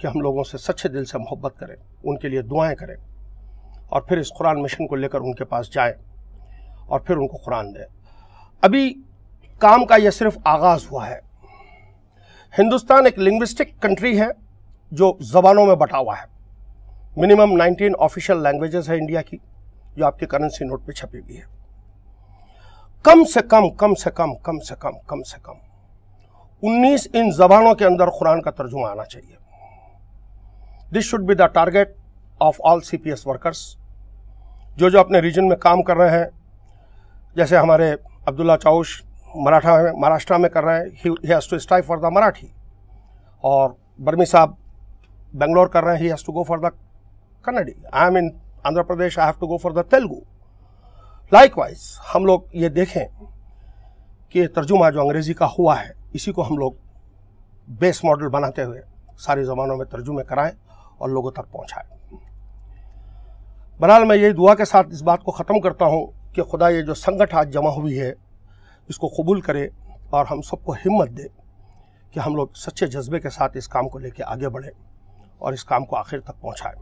کہ 0.00 0.06
ہم 0.06 0.20
لوگوں 0.20 0.42
سے 0.44 0.58
سچے 0.58 0.88
دل 0.96 1.04
سے 1.12 1.18
محبت 1.18 1.56
کریں 1.58 1.74
ان 1.76 2.16
کے 2.22 2.28
لیے 2.28 2.42
دعائیں 2.50 2.74
کریں 2.76 2.94
اور 3.94 4.02
پھر 4.08 4.18
اس 4.18 4.32
قرآن 4.38 4.62
مشن 4.62 4.86
کو 4.86 4.94
لے 5.02 5.08
کر 5.08 5.20
ان 5.28 5.34
کے 5.40 5.44
پاس 5.52 5.70
جائیں 5.74 5.92
اور 6.92 7.00
پھر 7.06 7.16
ان 7.16 7.28
کو 7.28 7.36
قرآن 7.44 7.74
دیں 7.74 7.86
ابھی 8.68 8.82
کام 9.66 9.84
کا 9.92 9.96
یہ 10.02 10.10
صرف 10.20 10.38
آغاز 10.54 10.86
ہوا 10.90 11.08
ہے 11.08 11.18
ہندوستان 12.58 13.06
ایک 13.06 13.18
لنگوسٹک 13.18 13.80
کنٹری 13.82 14.18
ہے 14.20 14.28
جو 15.00 15.12
زبانوں 15.32 15.66
میں 15.66 15.74
بٹا 15.84 15.98
ہوا 16.04 16.14
ہے 16.20 16.32
منیمم 17.22 17.56
نائنٹین 17.56 17.92
آفیشیل 18.08 18.42
لینگویجز 18.42 18.90
ہے 18.90 18.96
انڈیا 18.98 19.22
کی 19.30 19.38
جو 19.96 20.06
آپ 20.06 20.18
کی 20.18 20.26
کرنسی 20.34 20.64
نوٹ 20.68 20.86
پہ 20.86 20.92
چھپی 21.02 21.18
ہوئی 21.20 21.36
ہے 21.38 21.52
کم 23.10 23.24
سے 23.34 23.40
کم 23.50 23.70
کم 23.84 23.94
سے 24.04 24.10
کم 24.22 24.34
کم 24.48 24.58
سے 24.68 24.74
کم 24.86 24.98
کم 25.12 25.22
سے 25.32 25.36
کم 25.42 25.63
انیس 26.68 27.06
ان 27.14 27.30
زبانوں 27.36 27.72
کے 27.80 27.84
اندر 27.84 28.10
قرآن 28.18 28.40
کا 28.42 28.50
ترجمہ 28.58 28.86
آنا 28.88 29.04
چاہیے 29.04 29.36
this 30.94 31.04
should 31.04 31.24
be 31.28 31.34
the 31.38 31.46
target 31.56 31.88
of 32.46 32.60
all 32.70 32.80
C 32.90 32.96
P 33.04 33.10
S 33.10 33.26
workers 33.26 33.58
جو 34.82 34.88
جو 34.90 35.00
اپنے 35.00 35.18
ریجن 35.20 35.48
میں 35.48 35.56
کام 35.64 35.82
کر 35.88 35.96
رہے 35.96 36.18
ہیں 36.18 36.24
جیسے 37.36 37.56
ہمارے 37.56 37.90
عبداللہ 38.32 38.56
چاوش 38.62 38.94
مراٹھا 39.46 39.74
میں 39.82 39.90
مہاراشٹرا 39.92 40.36
میں 40.44 40.48
کر 40.54 40.64
رہے 40.64 40.82
ہیں 41.04 41.10
has 41.30 41.48
to 41.48 41.56
stay 41.56 41.82
for 41.86 41.96
the 42.02 42.08
Marathi 42.18 42.48
اور 43.50 43.70
برمی 44.04 44.24
صاحب 44.30 44.52
بنگلور 45.38 45.66
کر 45.76 45.84
رہے 45.84 45.96
ہیں 45.98 46.10
has 46.10 46.24
to 46.26 46.32
go 46.32 46.42
for 46.50 46.58
the 46.62 46.68
Kannada 47.50 47.72
I 47.90 48.06
am 48.14 48.16
in 48.22 48.30
Andhra 48.68 48.82
Pradesh 48.92 49.18
I 49.18 49.26
have 49.30 49.38
to 49.40 49.46
go 49.52 49.56
for 49.62 49.70
the 49.70 49.82
Telugu 49.96 50.18
likewise 51.58 51.84
ہم 52.14 52.24
لوگ 52.26 52.40
یہ 52.64 52.68
دیکھیں 52.80 53.04
کہ 54.32 54.46
ترجمہ 54.54 54.90
جو 54.94 55.00
انگریزی 55.00 55.34
کا 55.42 55.46
ہوا 55.58 55.78
ہے 55.84 55.92
اسی 56.14 56.32
کو 56.32 56.42
ہم 56.48 56.56
لوگ 56.56 56.72
بیس 57.80 58.02
ماڈل 58.04 58.28
بناتے 58.30 58.64
ہوئے 58.64 58.80
ساری 59.24 59.44
زبانوں 59.44 59.76
میں 59.76 59.84
ترجمے 59.94 60.24
کرائیں 60.24 60.50
اور 60.98 61.08
لوگوں 61.10 61.30
تک 61.38 61.50
پہنچائیں 61.52 62.16
برحال 63.80 64.04
میں 64.06 64.16
یہی 64.16 64.32
دعا 64.40 64.54
کے 64.54 64.64
ساتھ 64.72 64.88
اس 64.94 65.02
بات 65.08 65.22
کو 65.24 65.30
ختم 65.38 65.60
کرتا 65.60 65.84
ہوں 65.94 66.06
کہ 66.34 66.42
خدا 66.52 66.68
یہ 66.68 66.82
جو 66.90 66.94
سنگٹ 67.04 67.34
آج 67.40 67.52
جمع 67.52 67.70
ہوئی 67.78 67.98
ہے 68.00 68.12
اس 68.88 68.98
کو 68.98 69.08
قبول 69.16 69.40
کرے 69.48 69.66
اور 70.16 70.26
ہم 70.30 70.42
سب 70.50 70.62
کو 70.64 70.74
ہمت 70.84 71.10
دے 71.16 71.26
کہ 72.12 72.20
ہم 72.26 72.36
لوگ 72.36 72.46
سچے 72.66 72.86
جذبے 72.94 73.20
کے 73.20 73.30
ساتھ 73.38 73.56
اس 73.56 73.68
کام 73.68 73.88
کو 73.88 73.98
لے 73.98 74.10
کے 74.18 74.24
آگے 74.34 74.48
بڑھیں 74.56 74.70
اور 75.38 75.52
اس 75.52 75.64
کام 75.70 75.84
کو 75.86 75.96
آخر 75.96 76.20
تک 76.28 76.40
پہنچائیں 76.40 76.76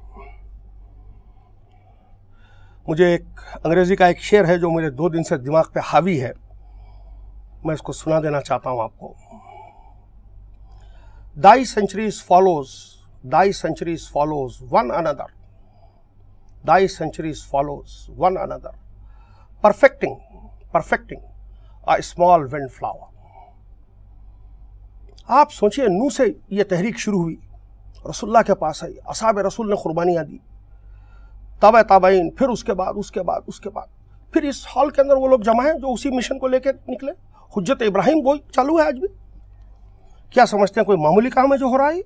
مجھے 2.89 3.07
ایک 3.13 3.27
انگریزی 3.65 3.97
کا 3.97 4.07
ایک 4.07 4.21
شعر 4.31 4.45
ہے 4.49 4.59
جو 4.59 4.71
مجھے 4.71 4.91
دو 5.01 5.09
دن 5.09 5.25
سے 5.25 5.37
دماغ 5.47 5.71
پہ 5.75 5.81
حاوی 5.93 6.21
ہے 6.23 6.33
اس 7.71 7.83
کو 7.87 7.93
سنا 7.93 8.19
دینا 8.23 8.41
چاہتا 8.41 8.71
ہوں 8.71 8.81
آپ 8.83 8.99
کو 8.99 9.13
die 11.43 11.65
centuries 11.65 12.23
follows 12.27 12.69
die 13.33 13.53
centuries 13.53 14.09
follows 14.13 14.57
one 14.71 14.91
centuries 16.97 17.45
follows 17.51 17.93
one 18.19 18.37
اندر 18.47 18.71
perfecting 19.63 20.15
perfecting 20.73 21.89
small 21.97 22.43
wind 22.55 22.71
flower 22.79 23.11
آپ 25.41 25.53
سوچئے 25.53 25.87
نو 25.99 26.09
سے 26.17 26.25
یہ 26.57 26.65
تحریک 26.71 26.99
شروع 26.99 27.23
ہوئی 27.23 27.37
رسول 28.09 28.31
اللہ 28.31 28.47
کے 28.47 28.55
پاس 28.61 28.83
آئی 28.85 28.95
اصحاب 29.15 29.39
رسول 29.47 29.69
نے 29.71 29.77
قربانیاں 29.83 30.23
دی 30.25 30.39
تب 31.61 31.83
تابعین 31.89 32.31
پھر 32.39 32.49
اس 32.49 32.65
کے 32.65 32.75
بعد 32.75 32.95
اس 33.05 33.11
کے 33.13 33.23
بعد 33.31 33.41
اس 33.49 33.61
کے 33.61 33.71
بعد 33.71 34.31
پھر 34.33 34.43
اس 34.49 34.67
ہال 34.77 34.91
کے 34.91 35.01
اندر 35.01 35.17
وہ 35.17 35.29
لوگ 35.29 35.41
جمع 35.45 35.65
ہیں 35.67 35.73
جو 35.83 35.93
اسی 35.93 36.11
مشن 36.17 36.39
کو 36.39 36.47
لے 36.49 36.61
کے 36.61 36.73
نکلے 36.89 37.13
حجت 37.57 37.83
ابراہیم 37.87 38.21
بول 38.25 38.39
چالو 38.55 38.79
ہے 38.79 38.87
آج 38.87 38.99
بھی 39.01 39.09
کیا 40.35 40.45
سمجھتے 40.47 40.81
ہیں 40.81 40.85
کوئی 40.87 40.99
معمولی 40.99 41.31
کام 41.31 41.53
ہے 41.53 41.59
جو 41.59 41.67
ہو 41.73 41.79
رہا 41.79 41.89
ہے 41.95 42.01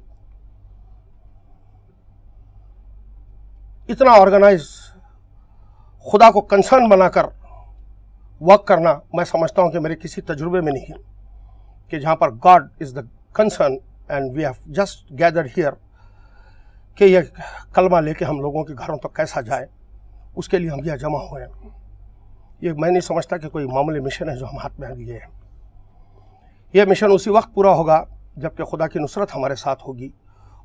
اتنا 3.93 4.13
آرگنائز 4.21 4.63
خدا 6.13 6.31
کو 6.31 6.41
کنسرن 6.55 6.89
بنا 6.91 7.09
کر 7.19 7.27
ورک 8.49 8.67
کرنا 8.67 8.95
میں 9.17 9.25
سمجھتا 9.25 9.63
ہوں 9.63 9.71
کہ 9.73 9.81
میرے 9.81 9.97
کسی 9.97 10.21
تجربے 10.31 10.61
میں 10.69 10.73
نہیں 10.73 10.99
کہ 11.91 12.01
جہاں 12.01 12.17
پر 12.23 12.33
God 12.45 12.69
is 12.83 12.95
the 12.97 13.01
concern 13.35 13.77
and 14.09 14.37
we 14.37 14.45
have 14.47 14.73
just 14.81 15.11
gather 15.21 15.45
here 15.57 15.73
کہ 16.99 17.05
یہ 17.05 17.35
کلمہ 17.75 18.01
لے 18.05 18.15
کے 18.19 18.25
ہم 18.25 18.41
لوگوں 18.41 18.65
کے 18.65 18.75
گھروں 18.83 18.97
تک 19.07 19.15
کیسا 19.17 19.41
جائے 19.51 19.67
اس 20.41 20.49
کے 20.49 20.59
لیے 20.59 20.71
ہم 20.71 20.85
یہ 20.85 20.97
جمع 21.07 21.19
ہوئے 21.31 21.45
ہیں 21.45 21.75
یہ 22.67 22.73
میں 22.83 22.91
نہیں 22.91 23.05
سمجھتا 23.11 23.37
کہ 23.43 23.49
کوئی 23.55 23.67
معمولی 23.73 24.01
مشن 24.07 24.29
ہے 24.29 24.35
جو 24.37 24.47
ہم 24.47 24.59
ہاتھ 24.63 24.79
میں 24.81 24.89
آگئے 24.89 25.13
ہیں 25.13 25.33
یہ 26.77 26.85
مشن 26.91 27.13
اسی 27.15 27.31
وقت 27.37 27.55
پورا 27.55 27.73
ہوگا 27.81 27.99
جبکہ 28.45 28.65
خدا 28.71 28.87
کی 28.95 28.99
نصرت 28.99 29.35
ہمارے 29.37 29.55
ساتھ 29.65 29.83
ہوگی 29.87 30.09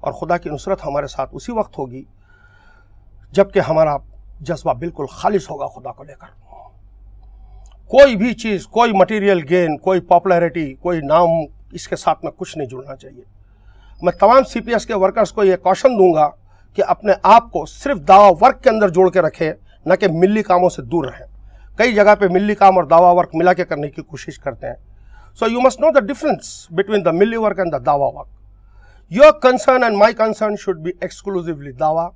اور 0.06 0.14
خدا 0.22 0.38
کی 0.46 0.50
نصرت 0.50 0.86
ہمارے 0.86 1.08
ساتھ 1.16 1.36
اسی 1.40 1.52
وقت 1.60 1.78
ہوگی 1.78 2.04
جبکہ 3.40 3.70
ہمارا 3.70 3.96
جذبہ 4.50 4.74
بالکل 4.84 5.06
خالص 5.18 5.50
ہوگا 5.52 5.68
خدا 5.76 5.92
کو 6.00 6.04
لے 6.04 6.14
کر 6.22 6.40
کوئی 7.96 8.16
بھی 8.22 8.34
چیز 8.44 8.66
کوئی 8.78 8.92
مٹیریل 9.02 9.42
گین 9.50 9.78
کوئی 9.88 10.00
پاپولیرٹی 10.12 10.66
کوئی 10.88 11.02
نام 11.14 11.38
اس 11.80 11.88
کے 11.88 11.96
ساتھ 12.06 12.24
میں 12.24 12.32
کچھ 12.38 12.58
نہیں 12.58 12.68
جڑنا 12.74 12.96
چاہیے 13.04 13.24
میں 14.06 14.12
تمام 14.20 14.44
سی 14.52 14.60
پی 14.68 14.74
ایس 14.74 14.86
کے 14.92 14.96
ورکرز 15.06 15.32
کو 15.40 15.44
یہ 15.44 15.56
کوشن 15.70 15.98
دوں 15.98 16.14
گا 16.14 16.30
کہ 16.76 16.84
اپنے 16.96 17.14
آپ 17.36 17.52
کو 17.52 17.66
صرف 17.76 17.98
دعوی 18.08 18.32
ورک 18.44 18.64
کے 18.64 18.70
اندر 18.70 18.90
جوڑ 18.98 19.10
کے 19.18 19.22
رکھیں 19.28 19.52
نہ 19.92 19.96
کہ 20.00 20.08
ملی 20.22 20.44
کاموں 20.52 20.70
سے 20.78 20.82
دور 20.94 21.06
رہیں 21.12 21.30
کئی 21.78 21.94
جگہ 21.96 22.14
پہ 22.20 22.26
ملی 22.32 22.56
کام 22.56 22.76
اور 22.78 22.84
دعویٰ 22.94 23.14
ورک 23.18 23.36
ملا 23.36 23.54
کے 23.54 23.66
کرنے 23.66 23.90
کی 23.90 24.02
کوشش 24.02 24.40
کرتے 24.40 24.68
ہیں 24.68 25.34
so 25.40 25.50
you 25.50 25.60
must 25.66 25.80
know 25.80 25.92
the 25.96 26.00
difference 26.06 26.48
between 26.80 27.06
the 27.06 27.12
ملی 27.20 27.38
ورک 27.44 27.60
اینڈ 27.60 27.72
دا 27.74 27.78
دعویٰ 27.86 28.12
work 28.16 28.30
your 29.20 29.32
concern 29.44 29.84
and 29.84 29.98
my 29.98 30.14
concern 30.24 30.56
should 30.64 30.80
be 30.86 30.92
exclusively 31.00 31.72
دعویٰ 31.86 32.08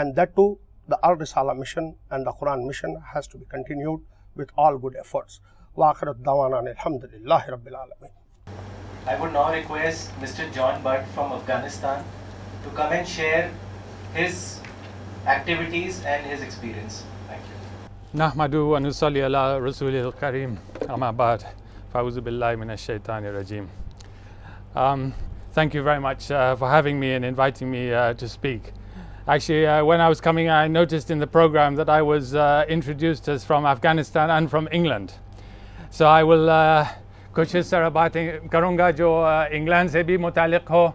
and 0.00 0.16
that 0.16 0.34
to 0.36 0.54
the 0.90 0.96
Alrisala 1.08 1.52
mission 1.58 1.84
and 2.10 2.24
the 2.26 2.30
Quran 2.38 2.66
mission 2.66 2.96
has 3.14 3.28
to 3.28 3.38
be 3.38 3.44
continued 3.50 4.00
with 4.40 4.52
all 4.66 4.76
good 4.84 4.96
efforts 4.96 5.40
واخرت 5.78 6.24
دعوانا 6.26 6.56
الحمد 6.70 7.04
للہ 7.12 7.46
رب 7.52 7.66
العالمین 7.66 8.20
I 9.12 9.14
would 9.20 9.32
now 9.34 9.44
request 9.52 10.10
Mr. 10.24 10.44
John 10.56 10.76
Butt 10.82 11.06
from 11.14 11.32
Afghanistan 11.36 12.04
to 12.66 12.74
come 12.80 12.92
and 12.98 13.08
share 13.12 13.40
his 14.18 14.42
activities 15.36 15.98
and 16.12 16.28
his 16.32 16.44
experience. 16.50 17.00
نحمدو 18.20 18.60
و 18.76 18.78
نصلي 18.78 19.20
على 19.24 19.58
رسول 19.60 19.94
الکریم 19.94 20.58
بعد 21.16 21.42
فاوز 21.92 22.18
بالله 22.18 22.56
من 22.56 22.76
شیطان 22.76 23.24
رضیم 23.24 23.64
thank 25.54 25.74
you 25.74 25.82
very 25.84 25.98
much 25.98 26.26
for 26.58 26.70
having 26.72 26.98
made 27.00 27.24
inviting 27.24 27.70
me 27.70 27.86
to 28.18 28.26
speak 28.26 29.52
when 29.52 29.66
I 29.66 29.84
was 30.08 30.20
coming 30.22 30.48
I 30.56 30.68
notice 30.68 31.10
in 31.10 31.20
the 31.20 31.26
programme 31.32 31.74
that 31.76 31.88
I 31.90 32.02
was 32.06 32.36
introduced 32.36 33.30
from 33.46 33.66
Afghanistan 33.66 34.30
and 34.30 34.50
from 34.50 34.64
England 34.70 35.10
so 35.98 36.06
I 36.06 36.24
will 36.28 36.48
کچھ 37.36 37.54
اس 37.56 37.70
طرح 37.70 37.88
باتیں 37.96 38.26
کروں 38.50 38.76
گا 38.78 38.90
جو 39.00 39.10
uh, 39.24 39.46
England 39.50 39.90
سے 39.90 40.02
بھی 40.10 40.16
متعلق 40.26 40.70
ہو 40.70 40.86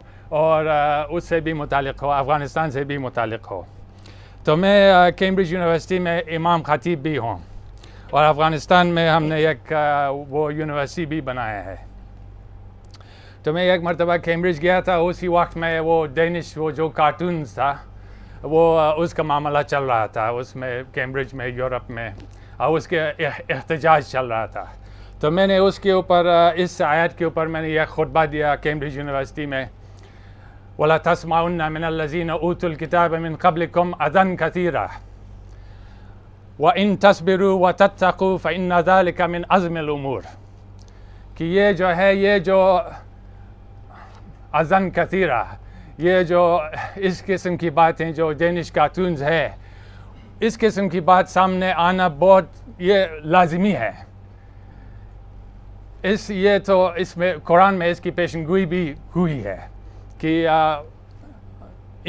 اور 0.42 0.66
uh, 0.66 1.06
اس 1.10 1.24
سے 1.30 1.40
بھی 1.40 1.54
متعلق 1.64 2.04
ہو 2.04 2.12
افغانستان 2.12 2.72
سے 2.72 2.84
بھی 2.84 2.98
متعلق 3.08 3.52
ہو 3.52 3.62
تو 4.48 4.56
میں 4.58 5.12
کیمبرج 5.18 5.52
یونیورسٹی 5.54 5.98
میں 6.00 6.20
امام 6.36 6.62
خطیب 6.66 7.02
بھی 7.04 7.18
ہوں 7.18 7.38
اور 8.10 8.24
افغانستان 8.26 8.88
میں 8.96 9.08
ہم 9.10 9.24
نے 9.32 9.36
ایک 9.48 9.74
وہ 10.30 10.44
یونیورسٹی 10.54 11.06
بھی 11.06 11.20
بنایا 11.30 11.64
ہے 11.66 11.76
تو 13.44 13.54
میں 13.54 13.64
ایک 13.72 13.82
مرتبہ 13.84 14.16
کیمبرج 14.26 14.62
گیا 14.62 14.80
تھا 14.88 14.96
اسی 15.08 15.28
وقت 15.28 15.58
میں 15.64 15.80
وہ 15.90 16.06
ڈینش 16.14 16.56
وہ 16.58 16.70
جو 16.80 16.88
کارٹونز 17.00 17.54
تھا 17.54 17.74
وہ 18.54 18.64
اس 19.04 19.14
کا 19.14 19.24
معاملہ 19.32 19.62
چل 19.70 19.84
رہا 19.90 20.06
تھا 20.16 20.28
اس 20.40 20.56
میں 20.62 20.72
کیمبرج 20.96 21.34
میں 21.40 21.48
یورپ 21.48 21.90
میں 22.00 22.10
اور 22.58 22.78
اس 22.78 22.88
کے 22.94 23.00
احتجاج 23.02 24.08
چل 24.12 24.28
رہا 24.32 24.46
تھا 24.56 24.66
تو 25.20 25.32
میں 25.32 25.48
نے 25.48 25.58
اس 25.68 25.80
کے 25.80 25.92
اوپر 25.92 26.32
اس 26.64 26.82
آیت 26.94 27.18
کے 27.18 27.26
اوپر 27.26 27.48
میں 27.56 27.62
نے 27.62 27.70
یہ 27.70 27.96
خطبہ 27.96 28.26
دیا 28.36 28.56
کیمبرج 28.64 28.98
یونیورسٹی 28.98 29.46
میں 29.56 29.66
ولا 30.78 30.98
تسمعن 30.98 31.62
من 31.74 31.84
الذين 31.84 32.30
ات 32.30 32.64
الكتاب 32.64 33.14
من 33.16 33.36
قبلكم 33.36 33.92
کم 33.92 34.02
اذن 34.02 34.36
کثیرہ 34.38 34.86
تصبروا 37.02 37.54
وتتقوا 37.68 38.38
تصبرو 38.44 38.82
ذلك 38.86 39.22
من 39.22 39.42
عزم 39.50 39.78
نظال 39.78 40.22
کہ 41.38 41.44
یہ 41.44 41.72
جو 41.80 41.96
ہے 41.98 42.14
یہ 42.14 42.38
جو 42.50 42.60
اذن 44.60 44.90
کثیرہ 44.96 45.44
یہ 46.06 46.22
جو 46.30 46.42
اس 47.08 47.24
قسم 47.26 47.58
کی 47.58 47.70
باتیں 47.80 48.12
جو 48.20 48.32
دینش 48.40 48.72
کارٹونز 48.72 49.24
ہے 49.24 49.48
اس 50.48 50.58
قسم 50.60 50.90
کی 50.90 51.00
بات 51.10 51.30
سامنے 51.30 51.72
آنا 51.90 52.08
بہت 52.20 52.46
یہ 52.90 53.06
لازمی 53.36 53.74
ہے 53.76 53.92
اس 56.14 56.30
یہ 56.30 56.58
تو 56.66 56.78
اس 57.04 57.16
میں 57.18 57.34
قرآن 57.44 57.76
میں 57.80 57.90
اس 57.92 58.00
کی 58.02 58.12
پیشن 58.22 58.46
گوئی 58.48 58.66
بھی 58.76 58.84
ہوئی 59.16 59.44
ہے 59.46 59.58
کہ 60.20 60.48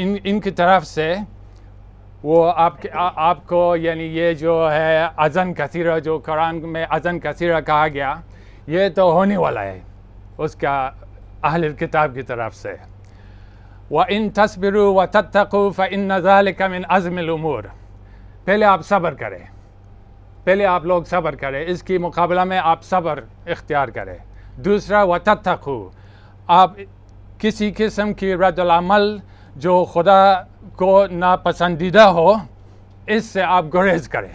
ان 0.01 0.15
ان 0.23 0.39
کی 0.39 0.51
طرف 0.59 0.85
سے 0.87 1.13
وہ 2.23 2.51
آپ 2.55 2.73
آپ 3.15 3.45
کو 3.47 3.59
یعنی 3.79 4.03
یہ 4.17 4.33
جو 4.43 4.55
ہے 4.71 5.05
اذن 5.25 5.53
کثیرہ 5.53 5.99
جو 6.07 6.17
قرآن 6.25 6.57
میں 6.71 6.85
اذن 6.97 7.19
کثیرہ 7.23 7.59
کہا 7.65 7.87
گیا 7.93 8.13
یہ 8.75 8.89
تو 8.95 9.11
ہونے 9.13 9.37
والا 9.43 9.61
ہے 9.63 9.79
اس 10.45 10.55
کا 10.61 10.73
اہل 11.47 11.71
کتاب 11.79 12.15
کی 12.15 12.21
طرف 12.31 12.55
سے 12.55 12.73
وہ 13.91 14.03
ان 14.15 14.29
تصبر 14.35 14.75
و 14.75 15.05
تتقوف 15.11 15.79
ان 15.89 15.99
نظال 16.07 16.51
کم 16.57 16.71
ان 16.75 16.81
عزم 16.97 17.17
العمور 17.17 17.63
پہلے 18.45 18.65
آپ 18.65 18.85
صبر 18.87 19.13
کریں 19.23 19.43
پہلے 20.43 20.65
آپ 20.65 20.85
لوگ 20.91 21.03
صبر 21.09 21.35
کریں 21.35 21.63
اس 21.67 21.83
کی 21.83 21.97
مقابلہ 22.05 22.43
میں 22.51 22.59
آپ 22.73 22.83
صبر 22.83 23.19
اختیار 23.55 23.87
کریں 23.97 24.17
دوسرا 24.65 25.03
و 25.03 25.17
تتقو 25.25 25.81
آپ 26.59 26.73
کسی 27.39 27.69
قسم 27.77 28.11
کی 28.19 28.33
رد 28.35 28.57
العمل 28.59 29.05
جو 29.63 29.73
خدا 29.91 30.19
کو 30.77 30.91
ناپسندیدہ 31.09 32.03
ہو 32.15 32.31
اس 33.15 33.25
سے 33.25 33.41
آپ 33.57 33.65
گریز 33.73 34.07
کریں 34.09 34.31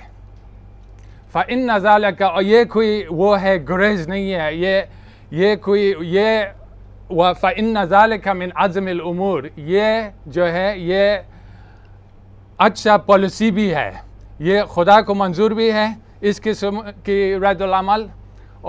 فن 1.33 1.67
نظال 1.67 2.05
کا 2.19 2.29
یہ 2.45 2.63
کوئی 2.73 3.03
وہ 3.11 3.41
ہے 3.43 3.57
گریز 3.69 4.07
نہیں 4.09 4.33
ہے 4.41 4.49
یہ 4.55 4.81
یہ 5.43 5.55
کوئی 5.63 5.93
یہ 6.15 6.39
وہ 7.19 7.27
فاً 7.41 7.73
نظال 7.73 8.17
کا 8.25 8.33
من 8.33 8.49
عظم 8.65 8.87
العمور 8.93 9.43
یہ 9.73 10.01
جو 10.37 10.51
ہے 10.53 10.73
یہ 10.79 11.17
اچھا 12.69 12.97
پالیسی 13.09 13.51
بھی 13.59 13.75
ہے 13.75 13.91
یہ 14.51 14.63
خدا 14.75 15.01
کو 15.07 15.15
منظور 15.23 15.51
بھی 15.61 15.71
ہے 15.73 15.87
اس 16.29 16.41
قسم 16.45 16.81
کی 17.05 17.19
رد 17.43 17.61
العمل 17.63 18.07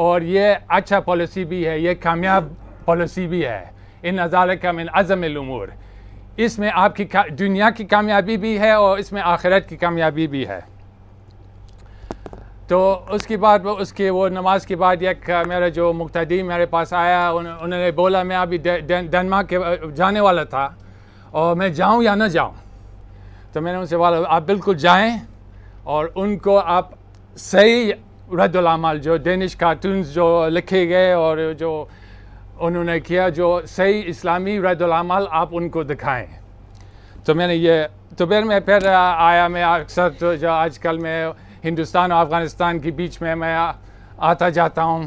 اور 0.07 0.21
یہ 0.35 0.53
اچھا 0.79 0.99
پالیسی 1.09 1.45
بھی 1.53 1.65
ہے 1.67 1.77
یہ 1.79 1.93
کامیاب 2.01 2.47
پالیسی 2.85 3.27
بھی 3.27 3.45
ہے 3.45 3.63
ان 4.03 4.15
نظارے 4.15 4.55
کا 4.57 4.71
من 4.71 4.85
عزم 4.93 5.23
الامور 5.23 5.67
اس 6.45 6.57
میں 6.59 6.69
آپ 6.73 6.95
کی 6.95 7.05
دنیا 7.39 7.69
کی 7.77 7.83
کامیابی 7.87 8.37
بھی 8.37 8.57
ہے 8.59 8.71
اور 8.71 8.97
اس 8.99 9.11
میں 9.13 9.21
آخرت 9.25 9.69
کی 9.69 9.77
کامیابی 9.77 10.27
بھی 10.27 10.47
ہے 10.47 10.59
تو 12.67 12.79
اس 13.13 13.27
کے 13.27 13.37
بعد 13.37 13.65
اس 13.79 13.91
کی 13.93 14.09
وہ 14.09 14.27
نماز 14.29 14.65
کے 14.67 14.75
بعد 14.75 15.01
ایک 15.07 15.29
میرا 15.47 15.67
جو 15.77 15.91
مقتدی 15.93 16.41
میرے 16.43 16.65
پاس 16.69 16.93
آیا 16.93 17.29
انہوں 17.29 17.67
نے 17.67 17.91
بولا 17.95 18.23
میں 18.29 18.35
ابھی 18.37 18.57
ڈنمارک 19.09 19.49
کے 19.49 19.57
جانے 19.95 20.19
والا 20.19 20.43
تھا 20.53 20.67
اور 21.41 21.55
میں 21.55 21.67
جاؤں 21.79 22.03
یا 22.03 22.15
نہ 22.15 22.23
جاؤں 22.33 22.53
تو 23.53 23.61
میں 23.61 23.71
نے 23.73 23.77
ان 23.79 23.85
سے 23.85 23.97
بولا 23.97 24.17
آپ 24.35 24.43
بالکل 24.45 24.75
جائیں 24.77 25.15
اور 25.93 26.05
ان 26.15 26.37
کو 26.47 26.59
آپ 26.59 26.89
صحیح 27.37 27.91
رد 28.43 28.55
العمل 28.55 28.99
جو 29.03 29.17
دینش 29.17 29.55
کارٹونز 29.55 30.13
جو 30.13 30.27
لکھے 30.51 30.87
گئے 30.89 31.11
اور 31.13 31.37
جو 31.59 31.73
انہوں 32.63 32.83
نے 32.83 32.99
کیا 32.99 33.27
جو 33.35 33.59
صحیح 33.67 34.03
اسلامی 34.07 34.57
رد 34.61 34.81
العمل 34.81 35.25
آپ 35.39 35.49
ان 35.57 35.67
کو 35.69 35.83
دکھائیں 35.83 36.25
تو 37.25 37.33
میں 37.35 37.47
نے 37.47 37.55
یہ 37.55 37.83
تو 38.17 38.25
پھر 38.27 38.43
میں 38.47 38.59
پھر 38.65 38.87
آیا 38.95 39.47
میں 39.47 39.63
اکثر 39.63 40.09
تو 40.19 40.33
جو 40.41 40.51
آج 40.51 40.77
کل 40.79 40.97
میں 41.03 41.25
ہندوستان 41.63 42.11
اور 42.11 42.25
افغانستان 42.25 42.79
کی 42.79 42.91
بیچ 42.99 43.21
میں 43.21 43.35
میں 43.35 43.53
آتا 44.27 44.49
جاتا 44.57 44.83
ہوں 44.83 45.05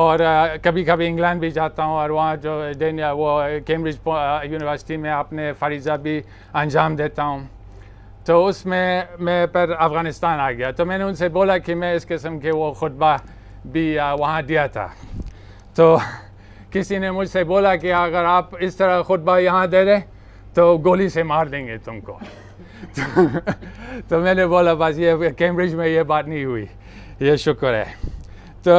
اور 0.00 0.18
کبھی 0.62 0.84
کبھی 0.84 1.06
انگلینڈ 1.08 1.40
بھی 1.40 1.50
جاتا 1.50 1.84
ہوں 1.84 1.94
اور 1.98 2.10
وہاں 2.10 2.34
جو 2.42 2.60
دینیا 2.80 3.10
وہ 3.16 3.40
کیمبرج 3.66 3.96
یونیورسٹی 4.50 4.96
میں 4.96 5.10
اپنے 5.12 5.50
فریضہ 5.58 5.96
بھی 6.02 6.20
انجام 6.62 6.96
دیتا 6.96 7.24
ہوں 7.26 7.44
تو 8.26 8.44
اس 8.46 8.64
میں 8.66 9.02
میں 9.18 9.44
پھر 9.52 9.70
افغانستان 9.86 10.40
آ 10.40 10.50
گیا 10.52 10.70
تو 10.76 10.84
میں 10.86 10.98
نے 10.98 11.04
ان 11.04 11.14
سے 11.22 11.28
بولا 11.38 11.56
کہ 11.66 11.74
میں 11.74 11.94
اس 11.94 12.06
قسم 12.08 12.38
کے 12.40 12.50
وہ 12.56 12.72
خطبہ 12.80 13.16
بھی 13.72 13.94
وہاں 14.18 14.42
دیا 14.48 14.66
تھا 14.76 14.86
تو 15.76 15.96
کسی 16.72 16.98
نے 16.98 17.10
مجھ 17.10 17.28
سے 17.30 17.42
بولا 17.44 17.74
کہ 17.76 17.92
اگر 17.94 18.24
آپ 18.24 18.54
اس 18.64 18.76
طرح 18.76 19.02
خطبہ 19.08 19.38
یہاں 19.38 19.66
دے 19.72 19.84
دیں 19.84 19.98
تو 20.54 20.76
گولی 20.84 21.08
سے 21.08 21.22
مار 21.32 21.46
دیں 21.46 21.66
گے 21.66 21.76
تم 21.84 22.00
کو 22.00 22.18
تو 24.08 24.20
میں 24.20 24.34
نے 24.34 24.46
بولا 24.46 24.72
بس 24.78 24.98
یہ 24.98 25.28
کیمبرج 25.38 25.74
میں 25.74 25.88
یہ 25.88 26.02
بات 26.12 26.28
نہیں 26.28 26.44
ہوئی 26.44 26.64
یہ 27.20 27.36
شکر 27.44 27.74
ہے 27.74 27.84
تو 28.62 28.74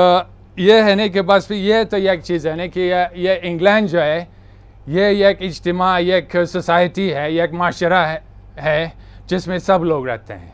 یہ 0.61 0.81
ہے 0.83 0.95
نہیں 0.95 1.09
کہ 1.09 1.21
بس 1.31 1.51
یہ 1.55 1.83
تو 1.89 1.97
ایک 1.97 2.23
چیز 2.23 2.47
ہے 2.47 2.55
نہیں 2.55 2.67
کہ 2.73 2.91
یہ 3.15 3.33
انگلینڈ 3.41 3.89
جو 3.89 4.01
ہے 4.01 4.23
یہ 4.95 5.25
ایک 5.27 5.41
اجتماع 5.41 5.95
ایک 6.13 6.35
سوسائٹی 6.51 7.13
ہے 7.13 7.25
ایک 7.41 7.53
معاشرہ 7.53 8.05
ہے 8.63 8.87
جس 9.27 9.47
میں 9.47 9.57
سب 9.69 9.83
لوگ 9.85 10.07
رہتے 10.09 10.37
ہیں 10.37 10.51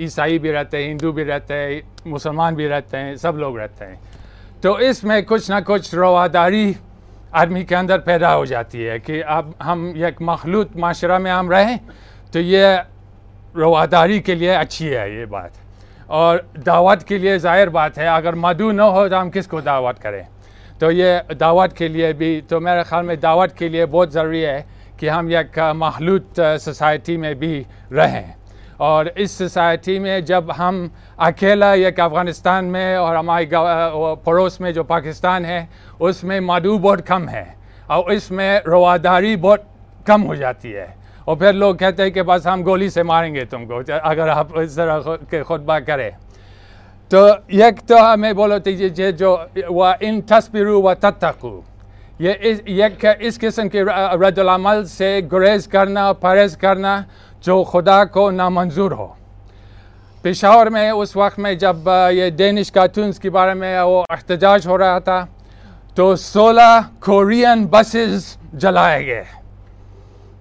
عیسائی 0.00 0.38
بھی 0.44 0.52
رہتے 0.52 0.82
ہیں 0.82 0.90
ہندو 0.90 1.12
بھی 1.18 1.24
رہتے 1.24 1.54
ہیں 1.58 1.80
مسلمان 2.14 2.54
بھی 2.54 2.68
رہتے 2.68 2.98
ہیں 2.98 3.14
سب 3.16 3.36
لوگ 3.38 3.56
رہتے 3.58 3.86
ہیں 3.86 3.96
تو 4.64 4.72
اس 4.88 5.02
میں 5.04 5.20
کچھ 5.28 5.50
نہ 5.50 5.54
کچھ 5.64 5.94
رواداری 5.94 6.72
آدمی 7.40 7.62
کے 7.68 7.74
اندر 7.76 7.98
پیدا 8.04 8.34
ہو 8.36 8.44
جاتی 8.50 8.86
ہے 8.88 8.98
کہ 8.98 9.22
اب 9.34 9.48
ہم 9.64 9.82
ایک 10.06 10.20
مخلوط 10.28 10.76
معاشرہ 10.84 11.18
میں 11.24 11.30
ہم 11.32 11.50
رہیں 11.50 11.76
تو 12.32 12.40
یہ 12.40 12.66
رواداری 13.60 14.18
کے 14.28 14.34
لیے 14.34 14.54
اچھی 14.56 14.88
ہے 14.94 15.08
یہ 15.10 15.24
بات 15.34 15.58
اور 16.20 16.38
دعوت 16.66 17.02
کے 17.08 17.18
لیے 17.24 17.36
ظاہر 17.38 17.68
بات 17.76 17.98
ہے 17.98 18.06
اگر 18.08 18.34
مدعو 18.44 18.70
نہ 18.72 18.82
ہو 18.96 19.06
تو 19.08 19.20
ہم 19.20 19.30
کس 19.34 19.46
کو 19.48 19.60
دعوت 19.68 19.98
کریں 20.02 20.22
تو 20.78 20.90
یہ 21.00 21.32
دعوت 21.40 21.76
کے 21.78 21.88
لیے 21.96 22.12
بھی 22.22 22.40
تو 22.48 22.60
میرے 22.68 22.82
خیال 22.88 23.04
میں 23.06 23.16
دعوت 23.28 23.56
کے 23.58 23.68
لیے 23.74 23.86
بہت 23.96 24.12
ضروری 24.12 24.44
ہے 24.46 24.60
کہ 25.00 25.10
ہم 25.10 25.26
ایک 25.36 25.58
مخلوط 25.84 26.40
سوسائٹی 26.60 27.16
میں 27.26 27.34
بھی 27.44 27.62
رہیں 27.96 28.22
اور 28.78 29.06
اس 29.22 29.30
سوسائٹی 29.30 29.98
میں 30.00 30.20
جب 30.30 30.44
ہم 30.58 30.86
اکیلا 31.26 31.70
ایک 31.72 32.00
افغانستان 32.00 32.64
میں 32.72 32.94
اور 32.96 33.16
ہمارے 33.16 33.44
پڑوس 34.24 34.58
میں 34.60 34.72
جو 34.72 34.82
پاکستان 34.84 35.44
ہے 35.44 35.64
اس 36.08 36.22
میں 36.24 36.38
مادو 36.40 36.76
بہت 36.78 37.06
کم 37.06 37.28
ہے 37.28 37.44
اور 37.86 38.10
اس 38.10 38.30
میں 38.30 38.58
رواداری 38.66 39.34
بہت 39.40 39.60
کم 40.06 40.24
ہو 40.26 40.34
جاتی 40.34 40.74
ہے 40.76 40.86
اور 41.24 41.36
پھر 41.36 41.52
لوگ 41.52 41.74
کہتے 41.76 42.02
ہیں 42.02 42.10
کہ 42.10 42.22
بس 42.22 42.46
ہم 42.46 42.62
گولی 42.64 42.88
سے 42.90 43.02
ماریں 43.02 43.34
گے 43.34 43.44
تم 43.50 43.66
کو 43.66 43.80
اگر 44.02 44.28
آپ 44.28 44.58
اس 44.60 44.74
طرح 44.74 45.00
کے 45.30 45.42
خطبہ 45.48 45.78
کریں 45.86 46.10
تو 47.10 47.26
یک 47.52 47.80
تو 47.88 47.96
ہمیں 48.12 48.32
بولو 48.32 48.58
تھی 48.66 48.88
جو 48.88 49.36
و 49.74 49.84
تصبرو 50.28 50.80
و 50.82 50.94
تتقو 51.00 51.60
یہ 52.18 53.00
اس 53.28 53.38
قسم 53.40 53.68
کی 53.68 53.82
رد 54.24 54.38
العمل 54.38 54.84
سے 54.86 55.20
گریز 55.32 55.66
کرنا 55.68 56.12
پرہیز 56.20 56.56
کرنا 56.56 57.02
جو 57.46 57.62
خدا 57.70 58.02
کو 58.12 58.30
نامنظور 58.30 58.90
ہو 58.98 59.06
پشاور 60.22 60.66
میں 60.74 60.90
اس 60.90 61.14
وقت 61.16 61.38
میں 61.44 61.52
جب 61.64 61.88
یہ 62.16 62.28
ڈینش 62.36 62.70
کارٹونز 62.72 63.18
کے 63.20 63.30
بارے 63.30 63.54
میں 63.54 63.80
وہ 63.82 64.02
احتجاج 64.12 64.66
ہو 64.66 64.78
رہا 64.78 64.98
تھا 65.08 65.18
تو 65.94 66.04
سولہ 66.22 66.68
کورین 67.06 67.66
بسز 67.70 68.24
جلائے 68.62 69.04
گئے 69.06 69.24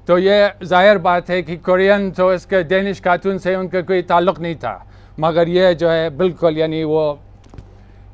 تو 0.06 0.18
یہ 0.28 0.46
ظاہر 0.74 0.98
بات 1.10 1.30
ہے 1.30 1.42
کہ 1.50 1.58
کورین 1.66 2.10
تو 2.18 2.28
اس 2.36 2.46
کے 2.54 2.62
ڈینش 2.72 3.02
کارٹون 3.02 3.40
سے 3.46 3.56
ان 3.56 3.68
کا 3.76 3.82
کوئی 3.88 4.02
تعلق 4.14 4.40
نہیں 4.40 4.54
تھا 4.64 4.78
مگر 5.26 5.48
یہ 5.58 5.74
جو 5.84 5.92
ہے 5.92 6.10
بالکل 6.24 6.58
یعنی 6.58 6.84
وہ 6.94 7.04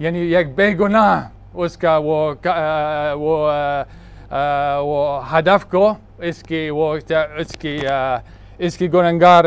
یعنی 0.07 0.21
ایک 0.35 0.55
بے 0.55 0.71
گناہ 0.79 1.27
اس 1.63 1.77
کا 1.85 1.97
وہ 2.03 2.23
وہ 4.81 5.21
ہدف 5.37 5.65
کو 5.71 5.93
اس 6.31 6.43
کی 6.47 6.69
وہ 6.79 6.93
اس 7.11 7.55
کی 7.59 7.77
اس 8.65 8.77
کی 8.77 8.91
گنہگار 8.93 9.43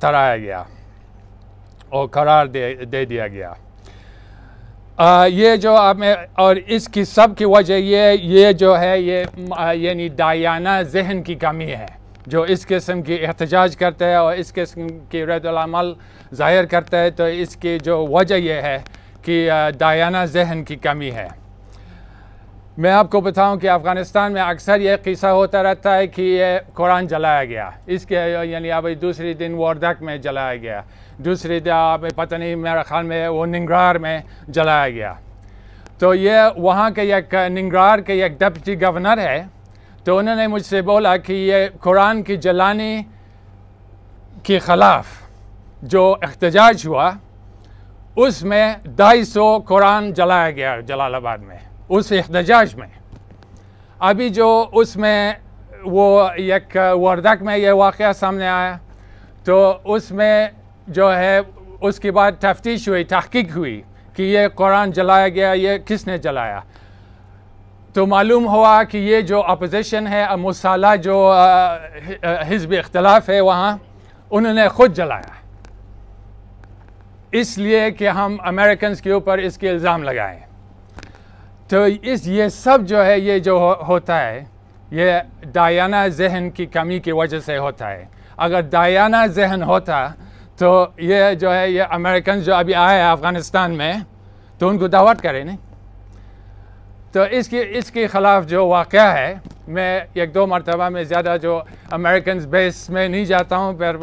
ٹھہرایا 0.00 0.36
گیا 0.36 0.62
اور 1.96 2.06
قرار 2.16 2.46
دے 2.54 2.72
دے 2.92 3.04
دیا 3.10 3.26
گیا 3.28 3.52
یہ 5.32 5.56
جو 5.62 5.76
میں 5.98 6.14
اور 6.44 6.56
اس 6.74 6.88
کی 6.94 7.04
سب 7.04 7.36
کی 7.38 7.44
وجہ 7.54 7.74
یہ 7.74 8.12
یہ 8.36 8.52
جو 8.62 8.78
ہے 8.80 8.98
یہ 9.00 9.72
یعنی 9.78 10.08
دایانہ 10.18 10.80
ذہن 10.92 11.22
کی 11.26 11.34
کمی 11.44 11.70
ہے 11.72 11.86
جو 12.32 12.42
اس 12.54 12.66
قسم 12.66 13.02
کی 13.02 13.16
احتجاج 13.26 13.76
کرتا 13.76 14.06
ہے 14.08 14.14
اور 14.14 14.36
اس 14.36 14.52
قسم 14.54 14.86
کی 15.10 15.24
رد 15.26 15.46
العمل 15.52 15.92
ظاہر 16.40 16.64
کرتا 16.74 17.02
ہے 17.02 17.10
تو 17.20 17.24
اس 17.42 17.56
کی 17.62 17.78
جو 17.84 18.04
وجہ 18.10 18.34
یہ 18.34 18.60
ہے 18.62 18.78
کہ 19.22 19.48
دایانہ 19.80 20.24
ذہن 20.32 20.64
کی 20.68 20.76
کمی 20.88 21.10
ہے 21.14 21.28
میں 22.82 22.90
آپ 22.92 23.08
کو 23.10 23.20
بتاؤں 23.20 23.56
کہ 23.58 23.68
افغانستان 23.70 24.32
میں 24.32 24.40
اکثر 24.42 24.80
یہ 24.80 24.96
قصہ 25.04 25.26
ہوتا 25.36 25.62
رہتا 25.62 25.94
ہے 25.96 26.06
کہ 26.06 26.22
یہ 26.22 26.58
قرآن 26.74 27.06
جلایا 27.12 27.44
گیا 27.44 27.68
اس 27.94 28.04
کے 28.06 28.18
یعنی 28.50 28.70
ابھی 28.72 28.94
دوسرے 29.04 29.32
دن 29.40 29.54
واردک 29.58 30.02
میں 30.08 30.16
جلایا 30.26 30.56
گیا 30.62 30.80
دوسرے 31.24 31.58
دن 31.60 31.70
آپ 31.74 32.00
پتہ 32.16 32.34
نہیں 32.34 32.54
میرا 32.66 32.82
خیال 32.88 33.04
میں 33.06 33.26
وہ 33.28 33.46
ننگرار 33.46 33.94
میں 34.04 34.16
جلایا 34.58 34.88
گیا 34.88 35.12
تو 35.98 36.14
یہ 36.14 36.38
وہاں 36.66 36.88
کے 36.96 37.12
ایک 37.14 37.34
ننگرار 37.52 37.98
کے 38.06 38.22
ایک 38.24 38.38
ڈپٹی 38.40 38.80
گورنر 38.82 39.20
ہے 39.28 39.42
تو 40.04 40.16
انہوں 40.18 40.36
نے 40.36 40.46
مجھ 40.54 40.64
سے 40.66 40.82
بولا 40.92 41.16
کہ 41.26 41.32
یہ 41.46 41.66
قرآن 41.84 42.22
کی 42.28 42.36
جلانی 42.46 42.96
کے 44.46 44.58
خلاف 44.68 45.12
جو 45.94 46.14
احتجاج 46.28 46.86
ہوا 46.88 47.10
اس 48.26 48.42
میں 48.52 48.72
ڈھائی 48.96 49.24
سو 49.24 49.56
قرآن 49.68 50.12
جلایا 50.20 50.50
گیا 50.50 50.80
جلال 50.86 51.14
آباد 51.14 51.38
میں 51.48 51.66
اس 51.96 52.10
احتجاج 52.12 52.74
میں 52.76 52.86
ابھی 54.08 54.28
جو 54.38 54.48
اس 54.80 54.96
میں 55.04 55.32
وہ 55.84 56.04
وردک 57.00 57.42
میں 57.48 57.56
یہ 57.58 57.70
واقعہ 57.82 58.12
سامنے 58.18 58.48
آیا 58.48 58.76
تو 59.44 59.56
اس 59.94 60.10
میں 60.20 60.48
جو 60.98 61.14
ہے 61.16 61.38
اس 61.88 62.00
کے 62.00 62.10
بعد 62.18 62.32
تفتیش 62.40 62.88
ہوئی 62.88 63.04
تحقیق 63.14 63.56
ہوئی 63.56 63.80
کہ 64.16 64.22
یہ 64.22 64.48
قرآن 64.54 64.90
جلایا 64.92 65.28
گیا 65.36 65.52
یہ 65.52 65.78
کس 65.86 66.06
نے 66.06 66.16
جلایا 66.26 66.58
تو 67.94 68.04
معلوم 68.06 68.46
ہوا 68.48 68.82
کہ 68.90 68.98
یہ 69.10 69.20
جو 69.30 69.42
اپوزیشن 69.52 70.06
ہے 70.06 70.24
مسالہ 70.40 70.94
جو 71.02 71.16
حزب 72.48 72.74
اختلاف 72.78 73.28
ہے 73.30 73.40
وہاں 73.48 73.76
انہوں 74.30 74.52
نے 74.54 74.68
خود 74.76 74.96
جلایا 74.96 75.36
اس 77.40 77.56
لیے 77.58 77.90
کہ 77.98 78.08
ہم 78.18 78.36
امریکنز 78.52 79.00
کے 79.02 79.12
اوپر 79.12 79.38
اس 79.46 79.58
کے 79.58 79.70
الزام 79.70 80.02
لگائیں 80.02 80.38
تو 81.68 81.82
اس 82.02 82.26
یہ 82.26 82.48
سب 82.48 82.86
جو 82.88 83.04
ہے 83.06 83.18
یہ 83.18 83.38
جو 83.46 83.56
ہوتا 83.88 84.18
ہے 84.20 84.42
یہ 84.98 85.18
دایانہ 85.54 86.06
ذہن 86.16 86.48
کی 86.54 86.66
کمی 86.76 86.98
کی 87.04 87.12
وجہ 87.12 87.38
سے 87.46 87.56
ہوتا 87.58 87.90
ہے 87.90 88.04
اگر 88.46 88.62
دایانہ 88.72 89.26
ذہن 89.36 89.62
ہوتا 89.66 90.06
تو 90.58 90.70
یہ 91.10 91.32
جو 91.40 91.54
ہے 91.54 91.70
یہ 91.70 91.92
امریکن 91.98 92.40
جو 92.44 92.54
ابھی 92.54 92.74
آئے 92.86 93.02
افغانستان 93.02 93.76
میں 93.78 93.92
تو 94.58 94.68
ان 94.68 94.78
کو 94.78 94.86
دعوت 94.96 95.20
کرے 95.22 95.42
نہیں 95.42 95.56
تو 97.12 97.22
اس 97.38 97.48
کی 97.48 97.62
اس 97.78 97.90
کے 97.90 98.06
خلاف 98.06 98.46
جو 98.48 98.66
واقعہ 98.66 99.12
ہے 99.12 99.34
میں 99.76 100.00
ایک 100.14 100.34
دو 100.34 100.46
مرتبہ 100.46 100.88
میں 100.92 101.04
زیادہ 101.12 101.36
جو 101.42 101.60
امریکنز 101.98 102.46
بیس 102.54 102.88
میں 102.90 103.06
نہیں 103.08 103.24
جاتا 103.24 103.56
ہوں 103.56 103.72
پر 103.78 103.96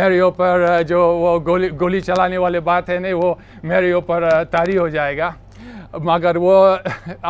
میرے 0.00 0.18
اوپر 0.20 0.68
جو 0.88 1.06
وہ 1.18 1.38
گولی 1.46 1.68
گولی 1.80 2.00
چلانے 2.08 2.38
والے 2.38 2.60
بات 2.72 2.90
ہے 2.90 2.98
نہیں 2.98 3.12
وہ 3.22 3.34
میرے 3.62 3.92
اوپر 3.92 4.28
طاری 4.50 4.78
ہو 4.78 4.88
جائے 4.98 5.16
گا 5.18 5.30
مگر 6.02 6.36
وہ 6.40 6.76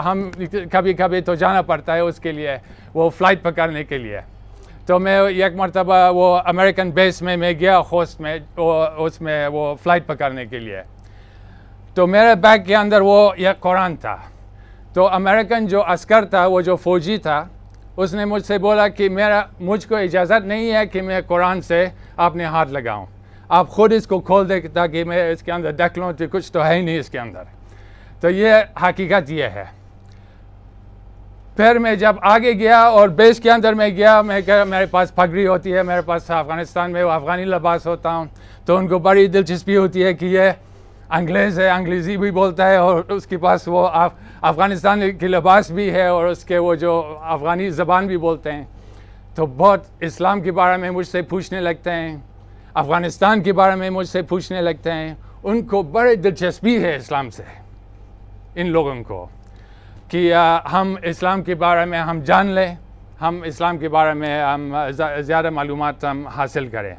ہم 0.04 0.28
کبھی 0.72 0.92
کبھی 0.94 1.20
تو 1.24 1.34
جانا 1.34 1.62
پڑتا 1.66 1.94
ہے 1.94 2.00
اس 2.00 2.18
کے 2.20 2.32
لیے 2.32 2.56
وہ 2.94 3.08
فلائٹ 3.18 3.42
پکڑنے 3.42 3.82
کے 3.84 3.98
لیے 3.98 4.20
تو 4.86 4.98
میں 4.98 5.18
ایک 5.42 5.54
مرتبہ 5.56 5.94
وہ 6.14 6.36
امریکن 6.46 6.90
بیس 6.94 7.20
میں 7.22 7.36
میں 7.36 7.52
گیا 7.60 7.78
ہوسٹ 7.92 8.20
میں 8.20 8.38
اس 9.04 9.20
میں 9.20 9.46
وہ 9.52 9.74
فلائٹ 9.82 10.06
پکڑنے 10.06 10.46
کے 10.46 10.58
لیے 10.58 10.82
تو 11.94 12.06
میرے 12.06 12.34
بیگ 12.42 12.62
کے 12.66 12.76
اندر 12.76 13.00
وہ 13.04 13.16
ایک 13.36 13.60
قرآن 13.60 13.96
تھا 14.00 14.16
تو 14.94 15.08
امریکن 15.14 15.66
جو 15.66 15.82
عسکر 15.92 16.24
تھا 16.30 16.46
وہ 16.46 16.60
جو 16.60 16.76
فوجی 16.76 17.16
تھا 17.26 17.44
اس 17.96 18.14
نے 18.14 18.24
مجھ 18.24 18.44
سے 18.46 18.58
بولا 18.58 18.86
کہ 18.88 19.08
میرا 19.08 19.42
مجھ 19.60 19.86
کو 19.88 19.96
اجازت 19.96 20.46
نہیں 20.46 20.72
ہے 20.72 20.86
کہ 20.86 21.02
میں 21.02 21.20
قرآن 21.26 21.60
سے 21.62 21.84
اپنے 22.28 22.44
ہاتھ 22.44 22.70
لگاؤں 22.72 23.06
آپ 23.58 23.68
خود 23.68 23.92
اس 23.92 24.06
کو 24.06 24.20
کھول 24.20 24.48
دیں 24.48 24.60
تاکہ 24.74 25.04
میں 25.04 25.28
اس 25.30 25.42
کے 25.42 25.52
اندر 25.52 25.72
دیکھ 25.78 25.98
لوں 25.98 26.12
کہ 26.18 26.26
کچھ 26.30 26.52
تو 26.52 26.64
ہے 26.66 26.74
ہی 26.76 26.82
نہیں 26.84 26.98
اس 26.98 27.10
کے 27.10 27.18
اندر 27.18 27.42
تو 28.22 28.30
یہ 28.30 28.52
حقیقت 28.82 29.30
یہ 29.30 29.44
ہے 29.54 29.64
پھر 31.56 31.78
میں 31.82 31.94
جب 32.02 32.16
آگے 32.32 32.52
گیا 32.58 32.80
اور 32.98 33.08
بیش 33.20 33.38
کے 33.42 33.50
اندر 33.50 33.74
میں 33.80 33.88
گیا 33.96 34.10
میں 34.26 34.40
کہا 34.46 34.64
میرے 34.68 34.86
پاس 34.90 35.14
پگڑی 35.14 35.46
ہوتی 35.46 35.72
ہے 35.74 35.82
میرے 35.88 36.02
پاس 36.06 36.30
افغانستان 36.30 36.92
میں 36.92 37.02
وہ 37.04 37.10
افغانی 37.10 37.44
لباس 37.44 37.86
ہوتا 37.86 38.14
ہوں 38.16 38.26
تو 38.66 38.76
ان 38.76 38.86
کو 38.88 38.98
بڑی 39.08 39.26
دلچسپی 39.34 39.76
ہوتی 39.76 40.04
ہے 40.04 40.12
کہ 40.14 40.24
یہ 40.32 40.50
انگریز 41.18 41.58
ہے 41.60 41.68
انگریزی 41.70 42.16
بھی 42.16 42.30
بولتا 42.38 42.68
ہے 42.70 42.76
اور 42.76 43.02
اس 43.16 43.26
کے 43.26 43.36
پاس 43.38 43.66
وہ 43.68 43.86
افغانستان 44.50 45.02
کی 45.20 45.28
لباس 45.28 45.70
بھی 45.78 45.90
ہے 45.94 46.06
اور 46.06 46.26
اس 46.26 46.44
کے 46.44 46.58
وہ 46.66 46.74
جو 46.84 46.92
افغانی 47.36 47.68
زبان 47.82 48.06
بھی 48.06 48.16
بولتے 48.26 48.52
ہیں 48.52 48.64
تو 49.34 49.46
بہت 49.56 49.84
اسلام 50.10 50.40
کے 50.42 50.52
بارے 50.60 50.76
میں 50.80 50.90
مجھ 50.90 51.06
سے 51.08 51.22
پوچھنے 51.32 51.60
لگتے 51.60 51.90
ہیں 51.92 52.16
افغانستان 52.84 53.42
کے 53.42 53.52
بارے 53.62 53.74
میں 53.82 53.90
مجھ 53.98 54.08
سے 54.08 54.22
پوچھنے 54.34 54.60
لگتے 54.62 54.92
ہیں 54.92 55.12
ان 55.42 55.62
کو 55.66 55.82
بڑے 55.96 56.14
دلچسپی 56.26 56.82
ہے 56.84 56.94
اسلام 56.96 57.30
سے 57.36 57.42
ان 58.56 58.66
لوگوں 58.72 58.94
کو 59.08 59.26
کہ 60.10 60.32
ہم 60.72 60.94
اسلام 61.10 61.42
کے 61.42 61.54
بارے 61.64 61.84
میں 61.90 61.98
ہم 61.98 62.18
جان 62.26 62.46
لیں 62.54 62.74
ہم 63.20 63.40
اسلام 63.46 63.78
کے 63.78 63.88
بارے 63.88 64.12
میں 64.20 64.40
ہم 64.42 64.74
زیادہ 65.26 65.50
معلومات 65.50 66.04
ہم 66.04 66.26
حاصل 66.36 66.66
کریں 66.68 66.94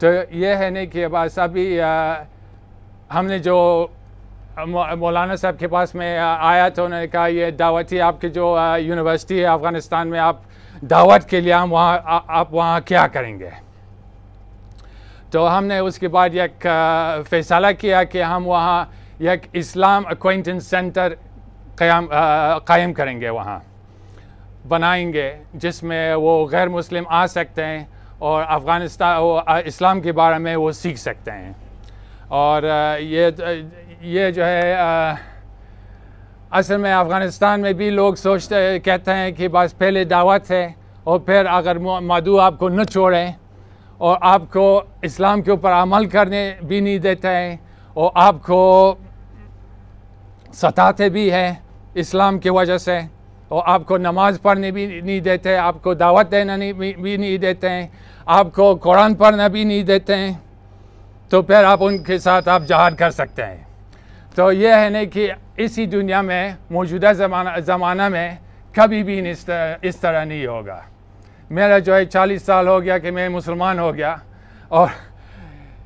تو 0.00 0.08
یہ 0.30 0.54
ہے 0.58 0.68
نہیں 0.70 0.86
کہ 0.86 1.06
بس 1.12 1.38
ابھی 1.38 1.66
ہم 3.14 3.26
نے 3.26 3.38
جو 3.46 3.56
مولانا 4.98 5.36
صاحب 5.36 5.58
کے 5.58 5.68
پاس 5.68 5.94
میں 5.94 6.16
آیا 6.18 6.68
تو 6.74 6.84
انہوں 6.84 7.00
نے 7.00 7.06
کہا 7.08 7.26
یہ 7.26 7.50
دعوت 7.58 7.92
ہی 7.92 8.00
آپ 8.00 8.20
کی 8.20 8.28
جو 8.30 8.56
یونیورسٹی 8.84 9.40
ہے 9.40 9.46
افغانستان 9.46 10.08
میں 10.10 10.20
آپ 10.20 10.36
دعوت 10.90 11.28
کے 11.28 11.40
لیے 11.40 11.52
ہم 11.52 11.72
وہاں 11.72 12.20
آپ 12.38 12.54
وہاں 12.54 12.80
کیا 12.86 13.06
کریں 13.12 13.38
گے 13.38 13.48
تو 15.30 15.56
ہم 15.56 15.64
نے 15.66 15.78
اس 15.78 15.98
کے 15.98 16.08
بعد 16.08 16.36
ایک 16.42 16.66
فیصلہ 17.30 17.66
کیا 17.78 18.02
کہ 18.12 18.22
ہم 18.22 18.46
وہاں 18.48 18.84
یا 19.20 19.32
اسلام 19.54 20.02
اکوائنٹنس 20.10 20.66
سینٹر 20.70 21.12
قیام 21.76 22.06
قائم 22.64 22.92
کریں 22.94 23.20
گے 23.20 23.28
وہاں 23.30 23.58
بنائیں 24.68 25.12
گے 25.12 25.32
جس 25.62 25.82
میں 25.82 26.14
وہ 26.24 26.36
غیر 26.50 26.68
مسلم 26.68 27.04
آ 27.20 27.26
سکتے 27.26 27.64
ہیں 27.66 27.82
اور 28.28 28.42
افغانستان 28.48 29.22
اسلام 29.70 30.00
کے 30.00 30.12
بارے 30.20 30.38
میں 30.42 30.54
وہ 30.56 30.70
سیکھ 30.82 30.98
سکتے 31.00 31.30
ہیں 31.32 31.52
اور 32.42 32.62
یہ 33.00 33.30
یہ 34.02 34.30
جو 34.30 34.44
ہے 34.44 34.74
اصل 36.58 36.76
میں 36.80 36.92
افغانستان 36.94 37.60
میں 37.62 37.72
بھی 37.80 37.90
لوگ 37.90 38.14
سوچتے 38.22 38.78
کہتے 38.84 39.14
ہیں 39.14 39.30
کہ 39.36 39.48
بس 39.52 39.76
پہلے 39.78 40.04
دعوت 40.14 40.50
ہے 40.50 40.66
اور 41.10 41.18
پھر 41.26 41.46
اگر 41.50 41.78
مادو 41.82 42.38
آپ 42.40 42.58
کو 42.58 42.68
نہ 42.68 42.84
چھوڑیں 42.92 43.32
اور 44.06 44.16
آپ 44.30 44.42
کو 44.52 44.70
اسلام 45.08 45.42
کے 45.42 45.50
اوپر 45.50 45.72
عمل 45.72 46.06
کرنے 46.08 46.50
بھی 46.68 46.80
نہیں 46.80 46.98
دیتے 47.10 47.28
ہیں 47.36 47.56
اور 48.00 48.10
آپ 48.26 48.42
کو 48.46 48.58
ستاتے 50.54 51.08
بھی 51.12 51.30
ہیں 51.32 51.52
اسلام 52.00 52.38
کی 52.38 52.50
وجہ 52.50 52.76
سے 52.78 52.98
اور 53.48 53.62
آپ 53.72 53.84
کو 53.86 53.96
نماز 53.98 54.38
پڑھنے 54.42 54.70
بھی 54.70 54.86
نہیں 55.00 55.20
دیتے 55.20 55.56
آپ 55.56 55.82
کو 55.82 55.94
دعوت 55.94 56.30
دینا 56.30 56.56
بھی 56.76 57.16
نہیں 57.16 57.36
دیتے 57.42 57.70
ہیں 57.70 57.86
آپ 58.38 58.54
کو 58.54 58.74
قرآن 58.82 59.14
پڑھنا 59.14 59.46
بھی 59.48 59.64
نہیں 59.64 59.82
دیتے 59.86 60.16
ہیں 60.16 60.32
تو 61.30 61.40
پھر 61.42 61.64
آپ 61.64 61.84
ان 61.84 61.98
کے 62.02 62.18
ساتھ 62.18 62.48
آپ 62.48 62.62
جہاد 62.68 62.90
کر 62.98 63.10
سکتے 63.10 63.46
ہیں 63.46 63.62
تو 64.34 64.50
یہ 64.52 64.74
ہے 64.80 64.88
نہیں 64.88 65.06
کہ 65.12 65.30
اسی 65.64 65.86
دنیا 65.96 66.20
میں 66.22 66.48
موجودہ 66.70 67.12
زمانہ 67.16 67.58
زمانہ 67.66 68.08
میں 68.08 68.30
کبھی 68.74 69.02
بھی 69.02 69.20
اس 69.30 69.44
طرح 70.00 70.22
نہیں 70.24 70.46
ہوگا 70.46 70.80
میرا 71.58 71.78
جو 71.78 71.94
ہے 71.96 72.04
چالیس 72.04 72.42
سال 72.42 72.68
ہو 72.68 72.82
گیا 72.82 72.98
کہ 72.98 73.10
میں 73.10 73.28
مسلمان 73.28 73.78
ہو 73.78 73.94
گیا 73.94 74.14
اور 74.68 74.88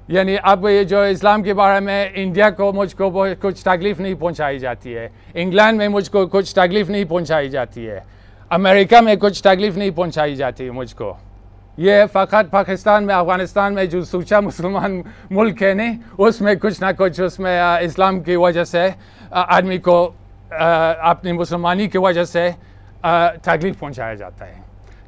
یعنی 0.09 0.37
اب 0.45 0.69
یہ 0.69 0.83
جو 0.85 1.01
اسلام 1.11 1.43
کے 1.43 1.55
بارے 1.55 1.81
میں 1.81 2.07
انڈیا 2.23 2.49
کو 2.51 2.73
مجھ 2.75 2.95
کو 2.97 3.11
کچھ 3.41 3.63
تکلیف 3.65 4.01
نہیں 4.01 4.15
پہنچائی 4.21 4.59
جاتی 4.59 4.97
ہے 4.97 5.09
انگلینڈ 5.43 5.79
میں 5.79 5.89
مجھ 5.89 6.11
کو 6.11 6.27
کچھ 6.31 6.55
تکلیف 6.55 6.89
نہیں 6.91 7.05
پہنچائی 7.09 7.49
جاتی 7.49 7.89
ہے 7.89 7.99
امریکہ 8.57 9.01
میں 9.01 9.15
کچھ 9.21 9.43
تکلیف 9.43 9.77
نہیں 9.77 9.91
پہنچائی 9.97 10.35
جاتی 10.37 10.69
مجھ 10.71 10.95
کو 10.97 11.13
یہ 11.87 12.03
فقط 12.13 12.51
پاکستان 12.51 13.07
میں 13.07 13.15
افغانستان 13.15 13.75
میں 13.75 13.85
جو 13.93 14.03
سوچا 14.05 14.41
مسلمان 14.41 15.01
ملک 15.31 15.63
ہے 15.63 15.73
نہیں 15.75 15.97
اس 16.19 16.41
میں 16.41 16.55
کچھ 16.63 16.81
نہ 16.83 16.87
کچھ 16.99 17.21
اس 17.21 17.39
میں 17.41 17.59
اسلام 17.85 18.21
کی 18.23 18.37
وجہ 18.37 18.65
سے 18.75 18.89
آدمی 19.45 19.79
کو 19.89 19.99
اپنی 20.59 21.33
مسلمانی 21.33 21.87
کی 21.89 21.99
وجہ 21.99 22.25
سے 22.35 22.49
تکلیف 23.43 23.79
پہنچایا 23.79 24.15
جاتا 24.15 24.47
ہے 24.47 24.61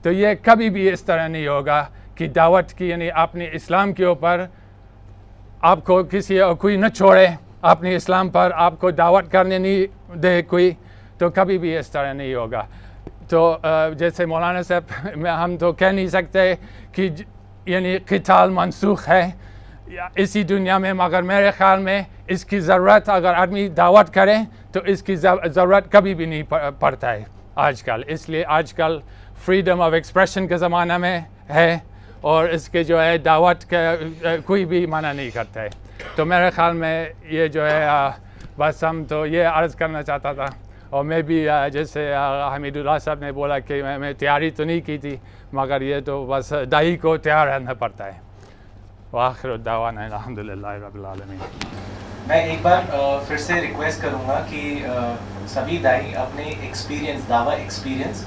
تو 0.03 0.13
یہ 0.13 0.35
کبھی 0.43 0.71
بھی 0.71 0.89
اس 0.93 1.03
طرح 1.05 1.29
نہیں 1.29 1.47
ہوگا 1.49 1.85
کہ 2.15 2.29
دعوت 2.37 2.73
کی 2.79 2.89
یعنی 2.89 3.09
اپنے 3.15 3.49
اسلام 3.53 3.93
کے 3.93 4.05
اوپر 4.05 4.45
آپ 5.67 5.85
کو 5.85 6.03
کسی 6.11 6.39
اور 6.41 6.55
کوئی 6.63 6.77
نہ 6.77 6.87
چھوڑے 6.97 7.27
اپنے 7.69 7.95
اسلام 7.97 8.29
پر 8.31 8.51
آپ 8.65 8.79
کو 8.81 8.91
دعوت 8.97 9.31
کرنے 9.33 9.59
نہیں 9.59 10.15
دے 10.23 10.33
کوئی 10.49 10.71
تو 11.19 11.29
کبھی 11.37 11.57
بھی 11.59 11.77
اس 11.77 11.87
طرح 11.91 12.13
نہیں 12.13 12.35
ہوگا 12.35 12.63
تو 13.29 13.41
جیسے 13.99 14.27
مولانا 14.33 14.63
صاحب 14.69 15.17
میں 15.19 15.31
ہم 15.31 15.57
تو 15.61 15.71
کہہ 15.83 15.93
نہیں 15.95 16.07
سکتے 16.17 16.41
کہ 16.97 17.09
یعنی 17.73 17.97
قتال 18.09 18.51
منسوخ 18.59 19.09
ہے 19.09 19.23
اسی 20.25 20.43
دنیا 20.53 20.79
میں 20.85 20.93
مگر 21.01 21.23
میرے 21.33 21.51
خیال 21.59 21.79
میں 21.89 22.01
اس 22.37 22.45
کی 22.51 22.61
ضرورت 22.69 23.09
اگر 23.17 23.35
آدمی 23.43 23.67
دعوت 23.81 24.13
کرے 24.15 24.37
تو 24.73 24.81
اس 24.93 25.03
کی 25.09 25.17
ضرورت 25.25 25.91
کبھی 25.93 26.15
بھی 26.15 26.27
نہیں 26.33 26.71
پڑتا 26.81 27.13
ہے 27.13 27.25
آج 27.69 27.83
کل 27.89 28.03
اس 28.15 28.29
لیے 28.29 28.45
آج 28.61 28.73
کل 28.83 28.99
فریڈم 29.45 29.81
آف 29.83 29.93
ایکسپریشن 29.93 30.49
کے 30.49 30.57
زمانہ 30.67 30.99
میں 31.07 31.19
ہے 31.55 31.77
اور 32.33 32.47
اس 32.57 32.69
کے 32.75 32.83
جو 32.89 33.01
ہے 33.01 33.17
دعوت 33.25 33.65
کا 33.71 34.35
کوئی 34.45 34.65
بھی 34.67 34.79
منع 34.91 35.11
نہیں 35.13 35.31
کرتا 35.31 35.63
ہے 35.63 35.69
تو 36.17 36.25
میرے 36.27 36.49
خیال 36.57 36.77
میں 36.77 36.93
یہ 37.31 37.49
جو 37.57 37.67
ہے 37.71 37.89
بس 38.59 38.83
ہم 38.85 39.03
تو 39.09 39.25
یہ 39.27 39.47
عرض 39.47 39.75
کرنا 39.77 40.03
چاہتا 40.11 40.33
تھا 40.39 40.45
اور 40.95 41.05
میں 41.05 41.21
بھی 41.31 41.43
جیسے 41.73 42.05
حمید 42.55 42.77
اللہ 42.77 42.99
صاحب 43.05 43.19
نے 43.25 43.33
بولا 43.39 43.59
کہ 43.71 43.83
میں 44.01 44.13
تیاری 44.19 44.51
تو 44.61 44.65
نہیں 44.71 44.81
کی 44.87 44.97
تھی 45.03 45.15
مگر 45.61 45.83
یہ 45.89 46.01
تو 46.07 46.15
بس 46.31 46.53
دہی 46.73 46.97
کو 47.03 47.17
تیار 47.27 47.47
رہنا 47.49 47.75
پڑتا 47.83 48.07
ہے 48.07 48.19
بآخر 49.11 49.51
الدعوان 49.57 49.99
الحمد 50.07 50.39
للہ 50.53 50.73
رب 50.87 50.95
العالمین 50.99 51.45
میں 52.29 52.41
ایک 52.47 52.59
بار 52.63 52.83
پھر 53.29 53.37
سے 53.49 53.61
ریکویسٹ 53.67 54.03
کروں 54.03 54.23
گا 54.29 54.41
کہ 54.51 54.63
سبھی 55.55 55.79
دائی 55.89 56.15
اپنے 56.25 56.45
ایکسپیرینس 56.61 57.29
دعویٰ 57.29 57.59
ایکسپیرینس 57.59 58.25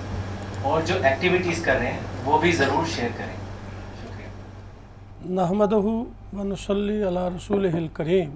اور 0.62 0.82
جو 0.88 0.96
ایکٹیویٹیز 1.02 1.64
کر 1.66 1.78
رہے 1.80 1.92
ہیں 1.92 2.24
وہ 2.26 2.38
بھی 2.42 2.52
ضرور 2.62 2.86
شیئر 2.96 3.10
کریں 3.18 3.36
نحمد 5.36 5.74
ون 5.74 6.50
وسلی 6.52 7.02
علیہ 7.08 7.30
رسول 7.36 7.88
کریم 7.94 8.36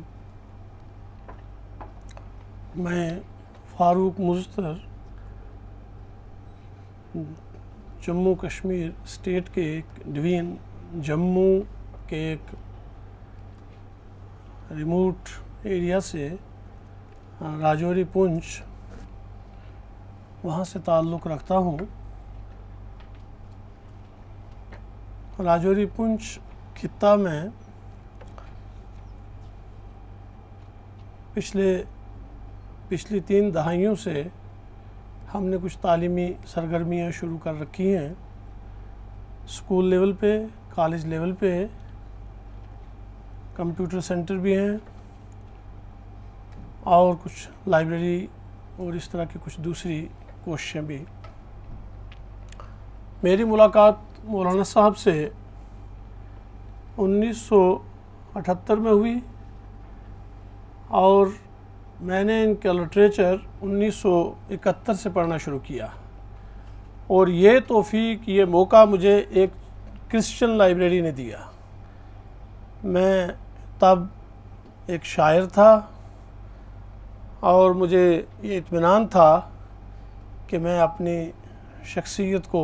میں 2.84 3.08
فاروق 3.78 4.20
مزتر 4.20 4.66
جموں 8.08 8.34
کشمیر 8.42 8.90
اسٹیٹ 9.04 9.50
کے 9.56 9.62
ایک 9.74 10.00
ڈوین 10.16 10.54
جموں 11.08 11.52
کے 12.10 12.18
ایک 12.32 12.54
ریموٹ 14.78 15.30
ایریا 15.64 16.00
سے 16.12 16.28
راجوری 17.62 18.04
پنچ 18.14 18.62
وہاں 20.44 20.64
سے 20.74 20.80
تعلق 20.86 21.28
رکھتا 21.36 21.58
ہوں 21.70 21.78
راجوری 25.46 25.86
پنچ 25.96 26.40
خطہ 26.80 27.16
میں 27.20 27.44
پچھلے 31.34 31.68
پچھلی 32.90 33.20
تین 33.28 33.54
دہائیوں 33.54 33.94
سے 34.04 34.24
ہم 35.34 35.46
نے 35.50 35.58
کچھ 35.64 35.78
تعلیمی 35.82 36.32
سرگرمیاں 36.54 37.10
شروع 37.20 37.38
کر 37.44 37.60
رکھی 37.60 37.96
ہیں 37.98 38.14
اسکول 39.48 39.86
لیول 39.90 40.12
پہ 40.20 40.38
کالج 40.76 41.06
لیول 41.14 41.32
پہ 41.40 41.54
کمپیوٹر 43.56 44.00
سینٹر 44.10 44.38
بھی 44.48 44.58
ہیں 44.58 44.76
اور 46.98 47.14
کچھ 47.24 47.68
لائبریری 47.70 48.26
اور 48.84 48.94
اس 49.00 49.10
طرح 49.10 49.26
کی 49.34 49.40
کچھ 49.46 49.60
دوسری 49.66 50.06
کوششیں 50.44 50.82
بھی 50.92 51.04
میری 53.24 53.44
ملاقات 53.44 53.96
مولانا 54.26 54.64
صاحب 54.64 54.98
سے 54.98 55.20
انیس 57.04 57.38
سو 57.48 57.60
اٹھتر 58.40 58.78
میں 58.86 58.92
ہوئی 58.92 59.16
اور 60.98 61.28
میں 62.10 62.24
نے 62.24 62.42
ان 62.44 62.54
کا 62.64 62.72
لٹریچر 62.74 63.36
انیس 63.68 63.96
سو 64.02 64.12
اکہتر 64.50 64.94
سے 65.04 65.10
پڑھنا 65.14 65.38
شروع 65.46 65.60
کیا 65.64 65.86
اور 67.18 67.28
یہ 67.44 67.58
توفیق 67.68 68.28
یہ 68.30 68.46
موقع 68.58 68.84
مجھے 68.90 69.16
ایک 69.30 69.50
کرسچن 70.12 70.50
لائبریری 70.58 71.00
نے 71.02 71.12
دیا 71.22 71.38
میں 72.98 73.26
تب 73.80 74.04
ایک 74.92 75.06
شاعر 75.16 75.46
تھا 75.58 75.72
اور 77.54 77.72
مجھے 77.82 78.06
یہ 78.42 78.58
اطمینان 78.58 79.08
تھا 79.18 79.30
کہ 80.48 80.60
میں 80.68 80.80
اپنی 80.82 81.18
شخصیت 81.96 82.48
کو 82.52 82.64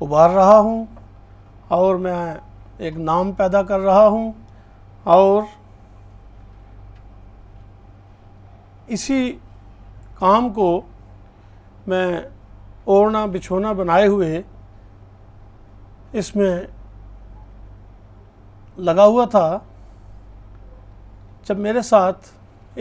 ابھار 0.00 0.30
رہا 0.34 0.58
ہوں 0.58 0.84
اور 1.80 1.94
میں 2.08 2.14
ایک 2.78 2.96
نام 2.98 3.30
پیدا 3.32 3.62
کر 3.62 3.80
رہا 3.80 4.06
ہوں 4.06 4.30
اور 5.14 5.42
اسی 8.96 9.32
کام 10.18 10.48
کو 10.52 10.80
میں 11.86 12.08
اوڑھنا 12.94 13.24
بچھونا 13.32 13.72
بنائے 13.72 14.06
ہوئے 14.06 14.40
اس 16.20 16.34
میں 16.36 16.56
لگا 18.86 19.04
ہوا 19.06 19.24
تھا 19.30 19.58
جب 21.48 21.58
میرے 21.58 21.82
ساتھ 21.82 22.28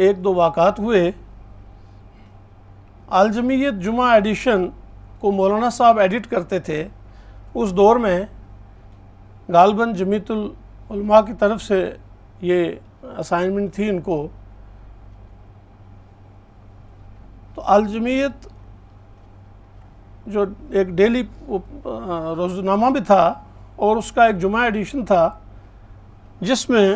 ایک 0.04 0.24
دو 0.24 0.34
واقعات 0.36 0.80
ہوئے 0.80 1.10
عالجمیت 3.18 3.82
جمعہ 3.84 4.12
ایڈیشن 4.14 4.68
کو 5.20 5.32
مولانا 5.32 5.70
صاحب 5.78 6.00
ایڈٹ 6.00 6.28
کرتے 6.30 6.60
تھے 6.70 6.88
اس 7.62 7.74
دور 7.78 7.96
میں 8.06 8.20
غالباً 9.52 9.92
جمیت 9.98 10.32
العلماء 10.32 11.22
کی 11.28 11.34
طرف 11.40 11.62
سے 11.62 11.84
یہ 12.48 12.72
اسائنمنٹ 13.20 13.74
تھی 13.76 13.90
ان 13.90 14.00
کو 14.02 14.26
تو 17.56 17.62
الجمیت 17.72 18.48
جو 20.34 20.44
ایک 20.80 20.88
ڈیلی 20.98 21.24
روزنامہ 22.36 22.90
بھی 22.94 23.02
تھا 23.08 23.24
اور 23.86 23.98
اس 23.98 24.12
کا 24.12 24.26
ایک 24.26 24.40
جمعہ 24.42 24.62
ایڈیشن 24.64 25.06
تھا 25.06 25.30
جس 26.42 26.70
میں 26.70 26.88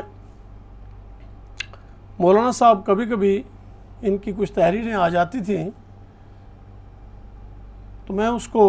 مولانا 2.20 2.52
صاحب 2.60 2.86
کبھی 2.86 3.06
کبھی 3.10 3.42
ان 4.08 4.18
کی 4.18 4.32
کچھ 4.38 4.52
تحریریں 4.54 4.94
آ 4.94 5.08
جاتی 5.10 5.40
تھیں 5.46 5.70
تو 8.06 8.14
میں 8.14 8.28
اس 8.28 8.48
کو 8.48 8.66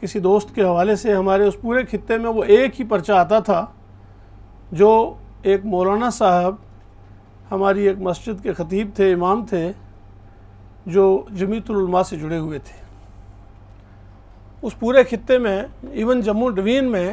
کسی 0.00 0.18
دوست 0.20 0.54
کے 0.54 0.62
حوالے 0.64 0.94
سے 0.96 1.14
ہمارے 1.14 1.46
اس 1.46 1.54
پورے 1.60 1.84
خطے 1.90 2.16
میں 2.18 2.30
وہ 2.30 2.42
ایک 2.56 2.80
ہی 2.80 2.84
پرچہ 2.88 3.12
آتا 3.12 3.38
تھا 3.48 3.64
جو 4.80 4.90
ایک 5.50 5.64
مولانا 5.74 6.10
صاحب 6.16 6.54
ہماری 7.50 7.86
ایک 7.88 7.98
مسجد 8.02 8.42
کے 8.42 8.52
خطیب 8.52 8.88
تھے 8.96 9.12
امام 9.12 9.44
تھے 9.46 9.70
جو 10.94 11.04
جمیت 11.38 11.70
العلماء 11.70 12.02
سے 12.08 12.16
جڑے 12.16 12.38
ہوئے 12.38 12.58
تھے 12.64 12.74
اس 14.66 14.78
پورے 14.78 15.02
خطے 15.10 15.38
میں 15.38 15.60
ایون 15.90 16.20
جموں 16.28 16.48
ڈوین 16.58 16.90
میں 16.92 17.12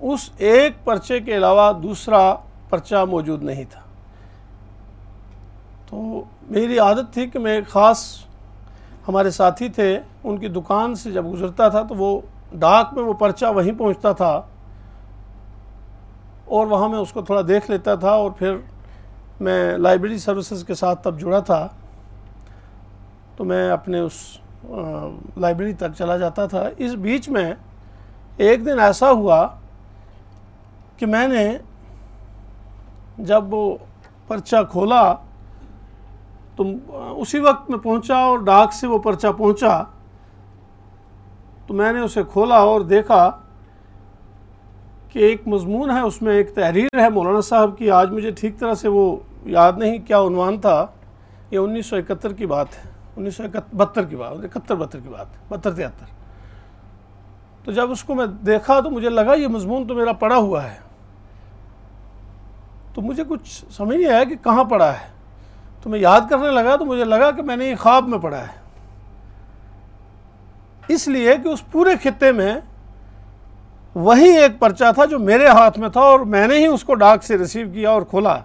اس 0.00 0.28
ایک 0.50 0.84
پرچے 0.84 1.18
کے 1.20 1.36
علاوہ 1.36 1.72
دوسرا 1.82 2.20
پرچہ 2.70 3.04
موجود 3.10 3.42
نہیں 3.44 3.64
تھا 3.70 3.80
تو 5.88 6.22
میری 6.50 6.78
عادت 6.78 7.12
تھی 7.14 7.26
کہ 7.30 7.38
میں 7.38 7.54
ایک 7.54 7.66
خاص 7.68 8.04
ہمارے 9.08 9.30
ساتھی 9.30 9.68
تھے 9.78 9.98
ان 10.22 10.36
کی 10.38 10.48
دکان 10.48 10.94
سے 10.94 11.10
جب 11.12 11.24
گزرتا 11.32 11.68
تھا 11.68 11.82
تو 11.88 11.94
وہ 11.96 12.20
ڈاک 12.62 12.92
میں 12.94 13.02
وہ 13.04 13.12
پرچہ 13.20 13.46
وہیں 13.54 13.78
پہنچتا 13.78 14.12
تھا 14.20 14.30
اور 16.58 16.66
وہاں 16.66 16.88
میں 16.88 16.98
اس 16.98 17.12
کو 17.12 17.22
تھوڑا 17.22 17.40
دیکھ 17.48 17.70
لیتا 17.70 17.94
تھا 18.04 18.10
اور 18.10 18.30
پھر 18.38 18.56
میں 19.46 19.76
لائبریری 19.78 20.18
سروسز 20.18 20.64
کے 20.66 20.74
ساتھ 20.74 21.02
تب 21.04 21.20
جڑا 21.20 21.38
تھا 21.50 21.66
تو 23.36 23.44
میں 23.44 23.68
اپنے 23.70 23.98
اس 24.00 24.14
لائبریری 25.36 25.72
تک 25.78 25.96
چلا 25.98 26.16
جاتا 26.16 26.46
تھا 26.46 26.64
اس 26.76 26.94
بیچ 27.06 27.28
میں 27.36 27.52
ایک 28.48 28.64
دن 28.66 28.80
ایسا 28.80 29.10
ہوا 29.10 29.46
کہ 30.96 31.06
میں 31.06 31.26
نے 31.28 31.46
جب 33.28 33.54
وہ 33.54 33.76
پرچہ 34.28 34.56
کھولا 34.70 35.00
تو 36.56 36.64
اسی 37.20 37.38
وقت 37.40 37.70
میں 37.70 37.78
پہنچا 37.82 38.16
اور 38.30 38.38
ڈاک 38.46 38.72
سے 38.74 38.86
وہ 38.86 38.98
پرچہ 39.04 39.28
پہنچا 39.38 39.82
تو 41.66 41.74
میں 41.74 41.92
نے 41.92 42.00
اسے 42.00 42.22
کھولا 42.32 42.56
اور 42.72 42.80
دیکھا 42.90 43.28
کہ 45.12 45.18
ایک 45.28 45.46
مضمون 45.48 45.90
ہے 45.90 46.00
اس 46.00 46.20
میں 46.22 46.34
ایک 46.36 46.54
تحریر 46.54 46.98
ہے 47.00 47.08
مولانا 47.14 47.40
صاحب 47.48 47.76
کی 47.78 47.90
آج 48.00 48.10
مجھے 48.10 48.30
ٹھیک 48.40 48.58
طرح 48.58 48.74
سے 48.82 48.88
وہ 48.88 49.14
یاد 49.54 49.78
نہیں 49.78 49.98
کیا 50.06 50.20
عنوان 50.26 50.58
تھا 50.60 50.84
یہ 51.50 51.58
انیس 51.58 51.86
سو 51.86 51.96
اکہتر 51.96 52.32
کی 52.32 52.46
بات 52.46 52.76
ہے 52.84 52.90
انیس 53.16 53.36
سو 53.36 53.42
بہتر 53.76 54.04
کی 54.10 54.16
بات 54.16 54.44
اکہتر 54.44 54.74
بہتر 54.74 55.00
کی 55.00 55.08
بات 55.08 55.26
ہے 55.36 55.40
بہتر 55.48 55.72
تہتر 55.76 56.20
تو 57.64 57.72
جب 57.72 57.90
اس 57.90 58.02
کو 58.04 58.14
میں 58.14 58.26
دیکھا 58.46 58.78
تو 58.84 58.90
مجھے 58.90 59.10
لگا 59.10 59.34
یہ 59.38 59.48
مضمون 59.48 59.86
تو 59.86 59.94
میرا 59.94 60.12
پڑا 60.22 60.36
ہوا 60.36 60.62
ہے 60.70 60.76
تو 62.94 63.02
مجھے 63.02 63.24
کچھ 63.28 63.64
سمجھ 63.76 63.96
نہیں 63.96 64.08
آیا 64.08 64.24
کہ 64.30 64.34
کہاں 64.44 64.64
پڑا 64.70 64.92
ہے 64.92 65.08
تو 65.82 65.90
میں 65.90 65.98
یاد 65.98 66.20
کرنے 66.30 66.50
لگا 66.54 66.74
تو 66.76 66.84
مجھے 66.84 67.04
لگا 67.04 67.30
کہ 67.36 67.42
میں 67.42 67.56
نے 67.56 67.66
یہ 67.66 67.74
خواب 67.78 68.08
میں 68.08 68.18
پڑھا 68.22 68.40
ہے 68.40 68.60
اس 70.94 71.06
لیے 71.08 71.34
کہ 71.42 71.48
اس 71.48 71.62
پورے 71.72 71.94
خطے 72.02 72.30
میں 72.32 72.52
وہی 73.94 74.28
ایک 74.42 74.58
پرچہ 74.58 74.90
تھا 74.94 75.04
جو 75.04 75.18
میرے 75.18 75.46
ہاتھ 75.48 75.78
میں 75.78 75.88
تھا 75.92 76.00
اور 76.10 76.20
میں 76.34 76.46
نے 76.48 76.58
ہی 76.58 76.66
اس 76.66 76.84
کو 76.84 76.94
ڈاک 77.02 77.24
سے 77.24 77.38
ریسیو 77.38 77.66
کیا 77.72 77.90
اور 77.90 78.02
کھولا 78.10 78.36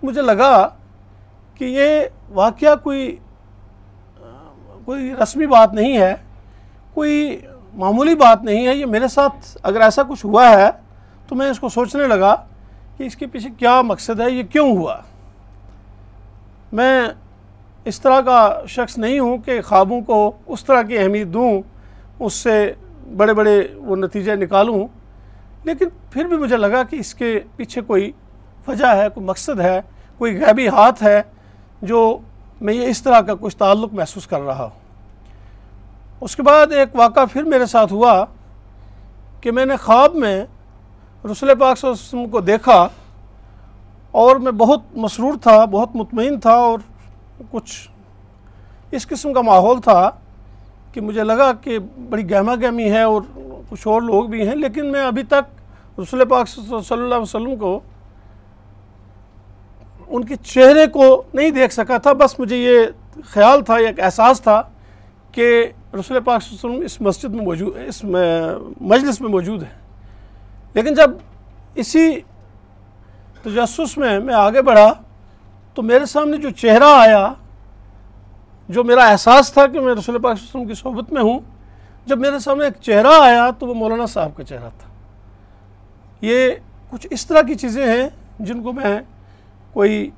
تو 0.00 0.06
مجھے 0.06 0.22
لگا 0.22 0.50
کہ 1.54 1.64
یہ 1.64 2.00
واقعہ 2.34 2.74
کوئی 2.82 3.04
کوئی 4.84 5.12
رسمی 5.22 5.46
بات 5.46 5.72
نہیں 5.74 5.96
ہے 5.98 6.14
کوئی 6.94 7.38
معمولی 7.82 8.14
بات 8.24 8.42
نہیں 8.44 8.66
ہے 8.66 8.74
یہ 8.76 8.86
میرے 8.94 9.08
ساتھ 9.08 9.56
اگر 9.62 9.80
ایسا 9.86 10.02
کچھ 10.08 10.24
ہوا 10.26 10.48
ہے 10.50 10.68
تو 11.28 11.34
میں 11.36 11.50
اس 11.50 11.60
کو 11.60 11.68
سوچنے 11.68 12.06
لگا 12.16 12.34
کہ 12.96 13.04
اس 13.04 13.16
کے 13.16 13.26
پیچھے 13.32 13.50
کیا 13.58 13.80
مقصد 13.86 14.20
ہے 14.20 14.30
یہ 14.30 14.42
کیوں 14.50 14.68
ہوا 14.76 14.96
میں 16.76 17.08
اس 17.88 18.00
طرح 18.00 18.20
کا 18.20 18.48
شخص 18.68 18.96
نہیں 18.98 19.18
ہوں 19.18 19.36
کہ 19.44 19.60
خوابوں 19.64 20.00
کو 20.06 20.30
اس 20.52 20.64
طرح 20.64 20.82
کی 20.88 20.98
اہمیت 20.98 21.28
دوں 21.32 21.50
اس 22.24 22.32
سے 22.32 22.56
بڑے 23.16 23.34
بڑے 23.34 23.60
وہ 23.84 23.96
نتیجے 23.96 24.34
نکالوں 24.36 24.86
لیکن 25.64 25.88
پھر 26.10 26.24
بھی 26.28 26.36
مجھے 26.38 26.56
لگا 26.56 26.82
کہ 26.90 26.96
اس 26.96 27.14
کے 27.14 27.38
پیچھے 27.56 27.80
کوئی 27.86 28.10
وجہ 28.66 28.94
ہے 28.96 29.06
کوئی 29.14 29.26
مقصد 29.26 29.60
ہے 29.60 29.80
کوئی 30.18 30.38
غیبی 30.42 30.68
ہاتھ 30.68 31.02
ہے 31.02 31.20
جو 31.90 31.98
میں 32.66 32.74
یہ 32.74 32.86
اس 32.90 33.02
طرح 33.02 33.20
کا 33.26 33.34
کچھ 33.40 33.56
تعلق 33.56 33.92
محسوس 33.94 34.26
کر 34.26 34.40
رہا 34.46 34.62
ہوں 34.64 34.86
اس 36.24 36.34
کے 36.36 36.42
بعد 36.42 36.72
ایک 36.78 36.94
واقعہ 36.96 37.24
پھر 37.32 37.42
میرے 37.48 37.66
ساتھ 37.72 37.92
ہوا 37.92 38.24
کہ 39.40 39.50
میں 39.52 39.64
نے 39.66 39.76
خواب 39.82 40.14
میں 40.14 40.38
رسول 41.30 41.54
پاک 41.60 41.78
صلی 41.78 41.88
اللہ 41.90 41.98
علیہ 41.98 42.08
وسلم 42.18 42.28
کو 42.30 42.40
دیکھا 42.40 42.86
اور 44.18 44.36
میں 44.44 44.50
بہت 44.60 44.80
مسرور 44.98 45.32
تھا 45.42 45.56
بہت 45.72 45.94
مطمئن 45.96 46.38
تھا 46.44 46.52
اور 46.68 46.78
کچھ 47.50 47.74
اس 48.98 49.06
قسم 49.08 49.32
کا 49.32 49.40
ماحول 49.48 49.80
تھا 49.80 50.00
کہ 50.92 51.00
مجھے 51.00 51.24
لگا 51.24 51.50
کہ 51.62 51.78
بڑی 52.10 52.28
گہما 52.30 52.54
گہمی 52.62 52.90
ہے 52.92 53.02
اور 53.10 53.22
کچھ 53.68 53.86
اور 53.92 54.00
لوگ 54.02 54.24
بھی 54.30 54.46
ہیں 54.48 54.54
لیکن 54.62 54.90
میں 54.92 55.02
ابھی 55.06 55.22
تک 55.34 56.00
رسول 56.00 56.24
پاک 56.30 56.48
صلی 56.48 56.74
اللہ 56.74 56.94
علیہ 57.04 57.16
وسلم 57.22 57.54
کو 57.58 57.78
ان 60.16 60.24
کے 60.30 60.36
چہرے 60.54 60.86
کو 60.96 61.04
نہیں 61.34 61.50
دیکھ 61.60 61.74
سکا 61.74 61.98
تھا 62.08 62.12
بس 62.24 62.38
مجھے 62.40 62.56
یہ 62.62 63.22
خیال 63.34 63.62
تھا 63.66 63.74
ایک 63.88 64.00
احساس 64.08 64.40
تھا 64.48 64.60
کہ 65.36 65.46
رسول 65.98 66.20
پاک 66.24 66.42
صلی 66.42 66.50
اللہ 66.50 66.66
علیہ 66.66 66.68
وسلم 66.68 66.84
اس 66.86 67.00
مسجد 67.08 67.34
میں 67.34 67.44
موجود 67.44 67.76
اس 67.86 68.02
مجلس 68.94 69.20
میں 69.20 69.28
موجود 69.38 69.62
ہے 69.62 69.74
لیکن 70.74 70.94
جب 71.02 71.10
اسی 71.84 72.08
تجسس 73.42 73.96
میں 73.98 74.18
میں 74.20 74.34
آگے 74.34 74.62
بڑھا 74.68 74.92
تو 75.74 75.82
میرے 75.82 76.06
سامنے 76.06 76.36
جو 76.42 76.50
چہرہ 76.60 76.92
آیا 76.98 77.26
جو 78.76 78.84
میرا 78.84 79.04
احساس 79.10 79.52
تھا 79.52 79.66
کہ 79.72 79.80
میں 79.80 79.94
رسول 79.94 80.18
پاک 80.22 80.38
صلی 80.38 80.44
اللہ 80.44 80.62
علیہ 80.62 80.66
وسلم 80.66 80.66
کی 80.66 80.74
صحبت 80.80 81.12
میں 81.12 81.22
ہوں 81.22 81.38
جب 82.06 82.18
میرے 82.18 82.38
سامنے 82.38 82.64
ایک 82.64 82.80
چہرہ 82.82 83.12
آیا 83.20 83.48
تو 83.58 83.66
وہ 83.66 83.74
مولانا 83.74 84.06
صاحب 84.12 84.36
کا 84.36 84.44
چہرہ 84.44 84.68
تھا 84.78 84.88
یہ 86.26 86.48
کچھ 86.90 87.06
اس 87.10 87.26
طرح 87.26 87.42
کی 87.46 87.54
چیزیں 87.54 87.86
ہیں 87.86 88.08
جن 88.46 88.62
کو 88.62 88.72
میں 88.72 88.98
کوئی 89.72 90.08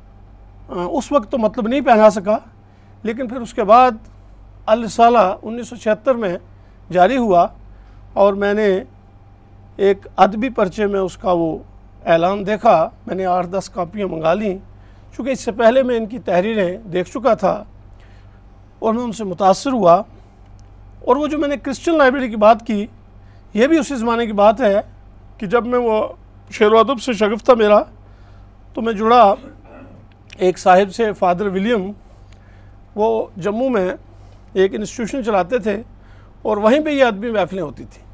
اس 0.90 1.10
وقت 1.12 1.30
تو 1.32 1.38
مطلب 1.38 1.68
نہیں 1.68 1.80
پہنا 1.86 2.10
سکا 2.10 2.38
لیکن 3.02 3.28
پھر 3.28 3.40
اس 3.40 3.54
کے 3.54 3.64
بعد 3.64 3.90
الرسالہ 4.76 5.18
انیس 5.42 5.68
سو 5.68 5.76
چھہتر 5.76 6.14
میں 6.24 6.36
جاری 6.92 7.16
ہوا 7.16 7.46
اور 8.22 8.34
میں 8.42 8.52
نے 8.54 8.66
ایک 9.86 10.06
ادبی 10.24 10.48
پرچے 10.56 10.86
میں 10.94 11.00
اس 11.00 11.16
کا 11.16 11.32
وہ 11.40 11.56
اعلان 12.06 12.44
دیکھا 12.46 12.88
میں 13.06 13.14
نے 13.14 13.24
آٹھ 13.26 13.46
دس 13.52 13.68
کاپیاں 13.70 14.06
منگا 14.08 14.32
لیں 14.34 14.56
چونکہ 15.16 15.30
اس 15.30 15.40
سے 15.44 15.52
پہلے 15.52 15.82
میں 15.82 15.96
ان 15.96 16.06
کی 16.06 16.18
تحریریں 16.24 16.76
دیکھ 16.92 17.10
چکا 17.12 17.34
تھا 17.42 17.62
اور 18.78 18.94
میں 18.94 19.02
ان 19.02 19.12
سے 19.12 19.24
متاثر 19.24 19.72
ہوا 19.72 19.94
اور 21.06 21.16
وہ 21.16 21.26
جو 21.28 21.38
میں 21.38 21.48
نے 21.48 21.56
کرسچن 21.62 21.98
لائبریری 21.98 22.28
کی 22.30 22.36
بات 22.46 22.66
کی 22.66 22.84
یہ 23.54 23.66
بھی 23.66 23.78
اسی 23.78 23.94
زمانے 23.96 24.26
کی 24.26 24.32
بات 24.32 24.60
ہے 24.60 24.80
کہ 25.38 25.46
جب 25.56 25.66
میں 25.66 25.78
وہ 25.78 26.00
شیر 26.58 26.72
و 26.72 26.78
ادب 26.78 27.00
سے 27.02 27.12
شگف 27.20 27.44
تھا 27.44 27.54
میرا 27.58 27.82
تو 28.74 28.82
میں 28.82 28.92
جڑا 28.92 29.22
ایک 30.38 30.58
صاحب 30.58 30.94
سے 30.94 31.12
فادر 31.18 31.46
ولیم 31.54 31.90
وہ 32.96 33.26
جموں 33.44 33.70
میں 33.70 33.88
ایک 34.52 34.74
انسٹیٹیوشن 34.74 35.24
چلاتے 35.24 35.58
تھے 35.64 35.80
اور 36.48 36.56
وہیں 36.56 36.84
پہ 36.84 36.90
یہ 36.90 37.04
ادبی 37.04 37.30
محفلیں 37.30 37.62
ہوتی 37.62 37.84
تھیں 37.90 38.08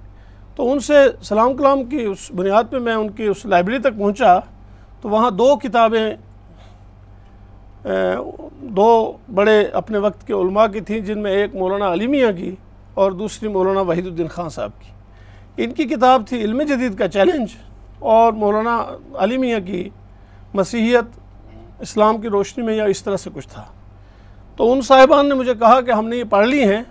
تو 0.56 0.70
ان 0.72 0.78
سے 0.80 0.98
سلام 1.22 1.56
کلام 1.56 1.84
کی 1.88 2.04
اس 2.10 2.30
بنیاد 2.34 2.64
پہ 2.70 2.76
میں 2.84 2.94
ان 2.94 3.08
کی 3.16 3.24
اس 3.26 3.44
لائبریری 3.46 3.78
تک 3.82 3.96
پہنچا 3.98 4.38
تو 5.00 5.08
وہاں 5.08 5.30
دو 5.30 5.54
کتابیں 5.62 6.16
دو 8.76 8.86
بڑے 9.40 9.60
اپنے 9.80 9.98
وقت 10.04 10.26
کے 10.26 10.32
علماء 10.32 10.66
کی 10.72 10.80
تھیں 10.90 10.98
جن 11.08 11.22
میں 11.22 11.32
ایک 11.40 11.54
مولانا 11.54 11.92
علی 11.92 12.06
میاں 12.14 12.30
کی 12.36 12.54
اور 13.02 13.12
دوسری 13.18 13.48
مولانا 13.56 13.80
وحید 13.90 14.06
الدین 14.06 14.28
خان 14.36 14.48
صاحب 14.50 14.80
کی 14.80 15.64
ان 15.64 15.72
کی 15.74 15.84
کتاب 15.94 16.22
تھی 16.28 16.40
علم 16.44 16.62
جدید 16.68 16.96
کا 16.98 17.08
چیلنج 17.08 17.48
اور 18.14 18.32
مولانا 18.44 18.82
علی 19.24 19.36
میاں 19.44 19.60
کی 19.66 19.88
مسیحیت 20.54 21.18
اسلام 21.86 22.20
کی 22.20 22.28
روشنی 22.38 22.64
میں 22.64 22.74
یا 22.74 22.84
اس 22.94 23.02
طرح 23.04 23.16
سے 23.26 23.30
کچھ 23.34 23.48
تھا 23.52 23.64
تو 24.56 24.72
ان 24.72 24.80
صاحبان 24.88 25.28
نے 25.28 25.34
مجھے 25.34 25.54
کہا 25.60 25.80
کہ 25.86 25.90
ہم 25.90 26.08
نے 26.08 26.16
یہ 26.16 26.24
پڑھ 26.30 26.46
لی 26.46 26.64
ہیں 26.72 26.82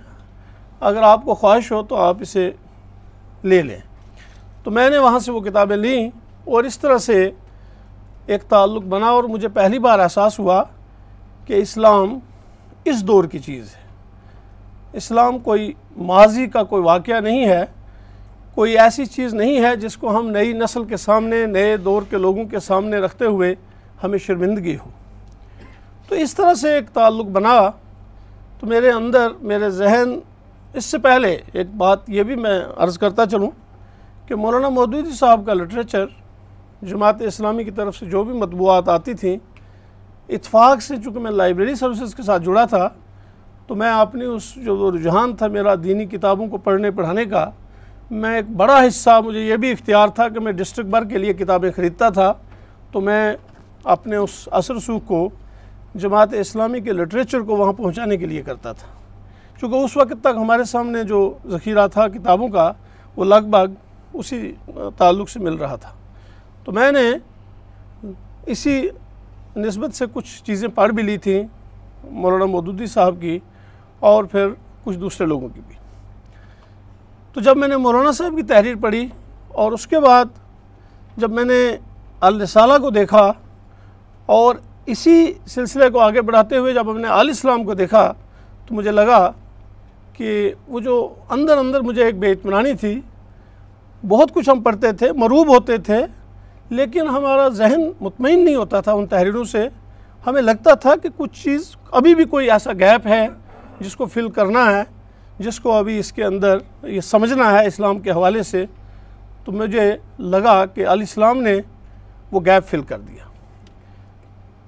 اگر 0.90 1.02
آپ 1.04 1.24
کو 1.26 1.34
خواہش 1.44 1.72
ہو 1.72 1.82
تو 1.90 1.96
آپ 1.96 2.18
اسے 2.22 2.50
لے 3.49 3.61
لیں 3.63 3.77
تو 4.63 4.72
میں 4.72 4.89
نے 4.89 4.97
وہاں 4.97 5.19
سے 5.19 5.31
وہ 5.31 5.39
کتابیں 5.41 5.76
لیں 5.77 6.07
اور 6.53 6.63
اس 6.63 6.77
طرح 6.80 6.97
سے 7.09 7.30
ایک 8.34 8.43
تعلق 8.49 8.84
بنا 8.93 9.07
اور 9.15 9.23
مجھے 9.34 9.47
پہلی 9.57 9.80
بار 9.80 9.99
احساس 9.99 10.39
ہوا 10.39 10.61
کہ 11.45 11.53
اسلام 11.61 12.17
اس 12.91 13.03
دور 13.07 13.23
کی 13.34 13.39
چیز 13.39 13.76
ہے 13.76 13.84
اسلام 14.97 15.38
کوئی 15.47 15.72
ماضی 16.11 16.45
کا 16.49 16.63
کوئی 16.72 16.84
واقعہ 16.84 17.19
نہیں 17.22 17.45
ہے 17.49 17.63
کوئی 18.55 18.77
ایسی 18.80 19.05
چیز 19.05 19.34
نہیں 19.34 19.63
ہے 19.63 19.76
جس 19.76 19.97
کو 19.97 20.17
ہم 20.17 20.30
نئی 20.31 20.53
نسل 20.63 20.84
کے 20.89 20.97
سامنے 20.97 21.45
نئے 21.45 21.76
دور 21.85 22.01
کے 22.09 22.17
لوگوں 22.26 22.45
کے 22.51 22.59
سامنے 22.67 22.97
رکھتے 23.05 23.26
ہوئے 23.26 23.53
ہمیں 24.03 24.17
شرمندگی 24.26 24.76
ہو 24.85 24.89
تو 26.07 26.15
اس 26.23 26.34
طرح 26.35 26.53
سے 26.61 26.73
ایک 26.76 26.89
تعلق 26.93 27.26
بنا 27.38 27.55
تو 28.59 28.67
میرے 28.67 28.89
اندر 28.91 29.30
میرے 29.51 29.69
ذہن 29.81 30.13
اس 30.77 30.85
سے 30.91 30.97
پہلے 30.99 31.35
ایک 31.53 31.68
بات 31.77 32.10
یہ 32.10 32.23
بھی 32.30 32.35
میں 32.35 32.53
عرض 32.85 32.97
کرتا 32.99 33.26
چلوں 33.31 33.49
کہ 34.27 34.35
مولانا 34.35 34.69
مودودی 34.69 35.11
صاحب 35.19 35.45
کا 35.45 35.53
لٹریچر 35.53 36.06
جماعت 36.89 37.22
اسلامی 37.27 37.64
کی 37.64 37.72
طرف 37.76 37.95
سے 37.97 38.06
جو 38.10 38.23
بھی 38.23 38.34
مطبوعات 38.39 38.89
آتی 38.89 39.14
تھیں 39.22 39.35
اتفاق 40.35 40.81
سے 40.81 40.95
چونکہ 41.03 41.19
میں 41.19 41.31
لائبریری 41.31 41.76
سروسز 41.76 42.15
کے 42.15 42.23
ساتھ 42.23 42.43
جڑا 42.43 42.64
تھا 42.73 42.88
تو 43.68 43.76
میں 43.76 43.89
اپنی 43.91 44.26
اس 44.26 44.53
جو 44.65 44.89
رجحان 44.97 45.35
تھا 45.35 45.47
میرا 45.56 45.76
دینی 45.84 46.06
کتابوں 46.15 46.47
کو 46.47 46.57
پڑھنے 46.68 46.91
پڑھانے 46.97 47.26
کا 47.26 47.49
میں 48.22 48.35
ایک 48.35 48.49
بڑا 48.57 48.80
حصہ 48.88 49.19
مجھے 49.26 49.43
یہ 49.45 49.56
بھی 49.64 49.72
اختیار 49.72 50.07
تھا 50.15 50.27
کہ 50.30 50.39
میں 50.39 50.52
ڈسٹرک 50.60 50.85
بھر 50.95 51.06
کے 51.10 51.18
لیے 51.18 51.34
کتابیں 51.43 51.69
خریدتا 51.76 52.10
تھا 52.19 52.31
تو 52.91 53.02
میں 53.07 53.23
اپنے 53.95 54.15
اس 54.18 54.38
اثر 54.60 54.80
سوکھ 54.88 55.06
کو 55.07 55.27
جماعت 56.03 56.34
اسلامی 56.39 56.80
کے 56.81 56.93
لٹریچر 56.93 57.41
کو 57.49 57.56
وہاں 57.57 57.73
پہنچانے 57.73 58.18
کے 58.18 58.26
لیے 58.27 58.41
کرتا 58.43 58.73
تھا 58.73 58.93
چونکہ 59.60 59.76
اس 59.76 59.95
وقت 59.98 60.14
تک 60.22 60.38
ہمارے 60.41 60.64
سامنے 60.72 61.03
جو 61.10 61.19
ذخیرہ 61.49 61.86
تھا 61.94 62.07
کتابوں 62.14 62.48
کا 62.53 62.72
وہ 63.15 63.26
لگ 63.26 63.41
بھگ 63.49 63.73
اسی 64.19 64.40
تعلق 64.98 65.30
سے 65.30 65.40
مل 65.40 65.56
رہا 65.57 65.76
تھا 65.86 65.91
تو 66.64 66.72
میں 66.72 66.91
نے 66.91 67.02
اسی 68.52 68.82
نسبت 69.56 69.95
سے 69.95 70.06
کچھ 70.14 70.41
چیزیں 70.45 70.68
پڑھ 70.76 70.91
بھی 70.94 71.03
لی 71.03 71.18
تھیں 71.27 71.41
مولانا 72.11 72.45
مودودی 72.45 72.86
صاحب 72.88 73.15
کی 73.22 73.38
اور 74.10 74.23
پھر 74.32 74.48
کچھ 74.84 74.98
دوسرے 74.98 75.27
لوگوں 75.27 75.49
کی 75.53 75.61
بھی 75.68 75.76
تو 77.34 77.41
جب 77.41 77.57
میں 77.57 77.68
نے 77.68 77.77
مولانا 77.86 78.11
صاحب 78.18 78.36
کی 78.38 78.44
تحریر 78.53 78.76
پڑھی 78.82 79.07
اور 79.64 79.72
اس 79.72 79.88
کے 79.88 79.99
بعد 79.99 80.38
جب 81.19 81.32
میں 81.32 81.44
نے 81.45 81.60
الرسالہ 82.27 82.77
کو 82.82 82.90
دیکھا 82.99 83.32
اور 84.40 84.56
اسی 84.94 85.15
سلسلے 85.53 85.90
کو 85.90 85.99
آگے 85.99 86.22
بڑھاتے 86.27 86.57
ہوئے 86.57 86.73
جب 86.73 86.91
ہم 86.91 86.98
نے 86.99 87.07
علیہ 87.07 87.30
السلام 87.32 87.64
کو 87.65 87.73
دیکھا 87.76 88.11
تو 88.68 88.76
مجھے 88.76 88.91
لگا 88.91 89.22
کہ 90.18 90.54
وہ 90.68 90.80
جو 90.80 90.98
اندر 91.36 91.58
اندر 91.58 91.82
مجھے 91.84 92.04
ایک 92.06 92.18
بے 92.20 92.32
اطمینانی 92.32 92.74
تھی 92.80 93.00
بہت 94.10 94.32
کچھ 94.34 94.50
ہم 94.50 94.62
پڑھتے 94.62 94.92
تھے 95.00 95.12
مروب 95.18 95.50
ہوتے 95.54 95.78
تھے 95.88 96.06
لیکن 96.76 97.08
ہمارا 97.10 97.48
ذہن 97.58 97.82
مطمئن 98.02 98.44
نہیں 98.46 98.56
ہوتا 98.56 98.80
تھا 98.88 98.92
ان 98.94 99.06
تحریروں 99.08 99.44
سے 99.52 99.68
ہمیں 100.28 100.42
لگتا 100.42 100.74
تھا 100.84 100.94
کہ 101.04 101.10
کچھ 101.18 101.44
چیز 101.44 101.76
ابھی 102.00 102.14
بھی 102.16 102.26
کوئی 102.30 102.50
ایسا 102.52 102.72
گیپ 102.80 103.08
ہے 103.08 103.28
جس 103.80 103.96
کو 103.96 104.06
فل 104.14 104.30
کرنا 104.38 104.66
ہے 104.78 104.84
جس 105.40 105.60
کو 105.60 105.72
ابھی 105.78 105.98
اس 106.00 106.12
کے 106.14 106.24
اندر 106.26 106.58
یہ 106.84 107.02
سمجھنا 107.10 107.52
ہے 107.58 107.66
اسلام 107.68 108.00
کے 108.02 108.12
حوالے 108.12 108.44
سے 108.52 108.66
تو 109.46 109.52
مجھے 109.52 109.92
لگا 110.36 110.64
کہ 110.66 110.80
علیہ 110.88 110.92
السلام 111.10 111.42
نے 111.42 111.56
وہ 112.32 112.40
گیپ 112.46 112.68
فل 112.70 112.82
کر 112.92 113.00
دیا 113.00 113.24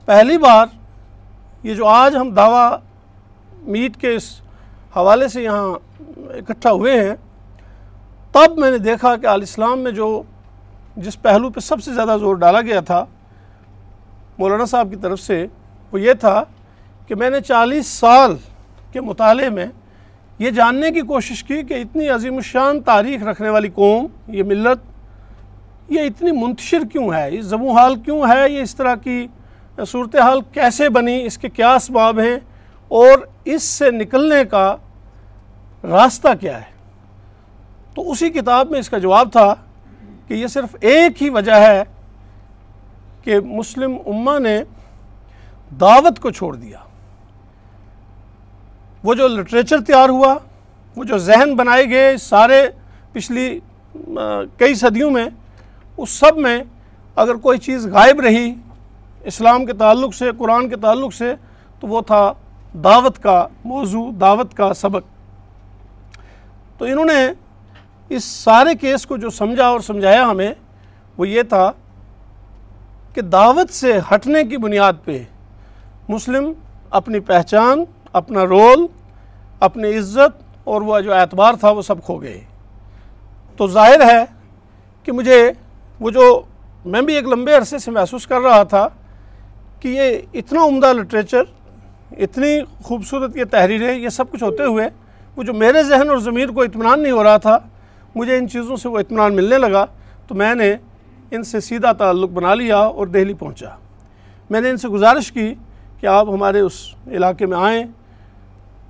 پہلی 0.05 0.37
بار 0.37 0.65
یہ 1.65 1.73
جو 1.75 1.87
آج 1.87 2.15
ہم 2.15 2.29
دعویٰ 2.35 2.69
میٹ 3.71 3.97
کے 4.01 4.13
اس 4.15 4.29
حوالے 4.95 5.27
سے 5.27 5.43
یہاں 5.43 5.63
اکٹھا 6.37 6.71
ہوئے 6.71 6.99
ہیں 7.01 7.15
تب 8.31 8.57
میں 8.59 8.69
نے 8.71 8.77
دیکھا 8.77 9.15
کہ 9.21 9.25
آل 9.27 9.39
السلام 9.39 9.79
میں 9.83 9.91
جو 9.91 10.21
جس 11.05 11.21
پہلو 11.21 11.49
پہ 11.55 11.59
سب 11.59 11.83
سے 11.83 11.93
زیادہ 11.93 12.15
زور 12.19 12.35
ڈالا 12.43 12.61
گیا 12.65 12.79
تھا 12.85 13.03
مولانا 14.39 14.65
صاحب 14.65 14.89
کی 14.89 14.95
طرف 15.01 15.19
سے 15.19 15.45
وہ 15.91 16.01
یہ 16.01 16.13
تھا 16.19 16.43
کہ 17.07 17.15
میں 17.15 17.29
نے 17.29 17.39
چالیس 17.41 17.87
سال 17.99 18.35
کے 18.91 19.01
مطالعے 19.01 19.49
میں 19.49 19.65
یہ 20.39 20.49
جاننے 20.55 20.89
کی 20.91 21.01
کوشش 21.07 21.43
کی 21.43 21.61
کہ 21.69 21.81
اتنی 21.81 22.09
عظیم 22.15 22.35
الشان 22.35 22.81
تاریخ 22.85 23.23
رکھنے 23.27 23.49
والی 23.49 23.69
قوم 23.75 24.05
یہ 24.35 24.43
ملت 24.43 25.91
یہ 25.93 26.05
اتنی 26.07 26.31
منتشر 26.41 26.83
کیوں 26.91 27.09
ہے 27.13 27.29
یہ 27.31 27.41
زبوں 27.53 27.75
حال 27.77 27.95
کیوں 28.05 28.21
ہے 28.29 28.49
یہ 28.49 28.61
اس 28.61 28.75
طرح 28.75 28.95
کی 29.03 29.25
صورتحال 29.87 30.39
کیسے 30.53 30.89
بنی 30.89 31.21
اس 31.25 31.37
کے 31.37 31.49
کیا 31.49 31.73
اسباب 31.75 32.19
ہیں 32.19 32.37
اور 32.89 33.25
اس 33.55 33.63
سے 33.63 33.89
نکلنے 33.91 34.43
کا 34.51 34.65
راستہ 35.89 36.27
کیا 36.41 36.57
ہے 36.59 36.75
تو 37.95 38.09
اسی 38.11 38.29
کتاب 38.29 38.71
میں 38.71 38.79
اس 38.79 38.89
کا 38.89 38.97
جواب 39.05 39.31
تھا 39.31 39.53
کہ 40.27 40.33
یہ 40.33 40.47
صرف 40.47 40.75
ایک 40.81 41.21
ہی 41.23 41.29
وجہ 41.29 41.55
ہے 41.61 41.81
کہ 43.23 43.39
مسلم 43.45 43.95
امہ 44.15 44.37
نے 44.39 44.57
دعوت 45.81 46.19
کو 46.19 46.31
چھوڑ 46.31 46.55
دیا 46.55 46.77
وہ 49.03 49.13
جو 49.15 49.27
لٹریچر 49.27 49.81
تیار 49.87 50.09
ہوا 50.09 50.33
وہ 50.95 51.03
جو 51.05 51.17
ذہن 51.27 51.55
بنائے 51.55 51.83
گئے 51.89 52.15
سارے 52.17 52.61
پچھلی 53.13 53.47
کئی 54.57 54.75
صدیوں 54.75 55.09
میں 55.11 55.27
اس 55.97 56.09
سب 56.19 56.37
میں 56.45 56.57
اگر 57.23 57.35
کوئی 57.43 57.57
چیز 57.59 57.85
غائب 57.93 58.19
رہی 58.21 58.53
اسلام 59.31 59.65
کے 59.65 59.73
تعلق 59.79 60.13
سے 60.15 60.29
قرآن 60.37 60.69
کے 60.69 60.75
تعلق 60.81 61.13
سے 61.13 61.33
تو 61.79 61.87
وہ 61.87 62.01
تھا 62.07 62.31
دعوت 62.83 63.17
کا 63.23 63.41
موضوع 63.65 64.09
دعوت 64.21 64.53
کا 64.57 64.73
سبق 64.75 65.05
تو 66.77 66.85
انہوں 66.85 67.05
نے 67.05 67.21
اس 68.15 68.23
سارے 68.23 68.75
کیس 68.81 69.05
کو 69.07 69.17
جو 69.17 69.29
سمجھا 69.37 69.65
اور 69.67 69.79
سمجھایا 69.87 70.25
ہمیں 70.29 70.51
وہ 71.17 71.27
یہ 71.27 71.43
تھا 71.51 71.71
کہ 73.13 73.21
دعوت 73.21 73.73
سے 73.73 73.97
ہٹنے 74.13 74.43
کی 74.49 74.57
بنیاد 74.67 74.93
پہ 75.05 75.17
مسلم 76.09 76.51
اپنی 76.99 77.19
پہچان 77.31 77.83
اپنا 78.21 78.45
رول 78.49 78.85
اپنی 79.67 79.97
عزت 79.97 80.41
اور 80.73 80.81
وہ 80.81 80.99
جو 80.99 81.13
اعتبار 81.13 81.53
تھا 81.59 81.69
وہ 81.71 81.81
سب 81.81 82.05
کھو 82.05 82.21
گئے 82.21 82.39
تو 83.57 83.67
ظاہر 83.67 84.01
ہے 84.11 84.23
کہ 85.03 85.11
مجھے 85.11 85.43
وہ 85.99 86.09
جو 86.19 86.41
میں 86.93 87.01
بھی 87.01 87.15
ایک 87.15 87.27
لمبے 87.27 87.53
عرصے 87.57 87.77
سے 87.79 87.91
محسوس 87.91 88.27
کر 88.27 88.41
رہا 88.41 88.63
تھا 88.73 88.87
کہ 89.79 89.87
یہ 89.87 90.11
اتنا 90.39 90.63
عمدہ 90.65 90.91
لٹریچر 91.01 91.43
اتنی 92.23 92.59
خوبصورت 92.83 93.35
یہ 93.37 93.43
تحریریں 93.51 93.93
یہ 93.99 94.09
سب 94.09 94.31
کچھ 94.31 94.43
ہوتے 94.43 94.63
ہوئے 94.65 94.87
وہ 95.35 95.43
جو 95.43 95.53
میرے 95.53 95.83
ذہن 95.83 96.09
اور 96.09 96.17
ضمیر 96.17 96.49
کو 96.51 96.61
اطمینان 96.61 97.01
نہیں 97.03 97.11
ہو 97.13 97.23
رہا 97.23 97.37
تھا 97.41 97.57
مجھے 98.15 98.37
ان 98.37 98.47
چیزوں 98.49 98.75
سے 98.81 98.89
وہ 98.89 98.99
اطمینان 98.99 99.35
ملنے 99.35 99.57
لگا 99.57 99.85
تو 100.27 100.35
میں 100.35 100.53
نے 100.55 100.73
ان 101.35 101.43
سے 101.43 101.59
سیدھا 101.59 101.91
تعلق 101.97 102.29
بنا 102.33 102.53
لیا 102.55 102.77
اور 102.77 103.07
دہلی 103.07 103.33
پہنچا 103.39 103.69
میں 104.49 104.61
نے 104.61 104.69
ان 104.69 104.77
سے 104.77 104.87
گزارش 104.89 105.31
کی 105.31 105.53
کہ 105.99 106.07
آپ 106.07 106.27
ہمارے 106.33 106.59
اس 106.59 106.73
علاقے 107.15 107.45
میں 107.45 107.57
آئیں 107.63 107.83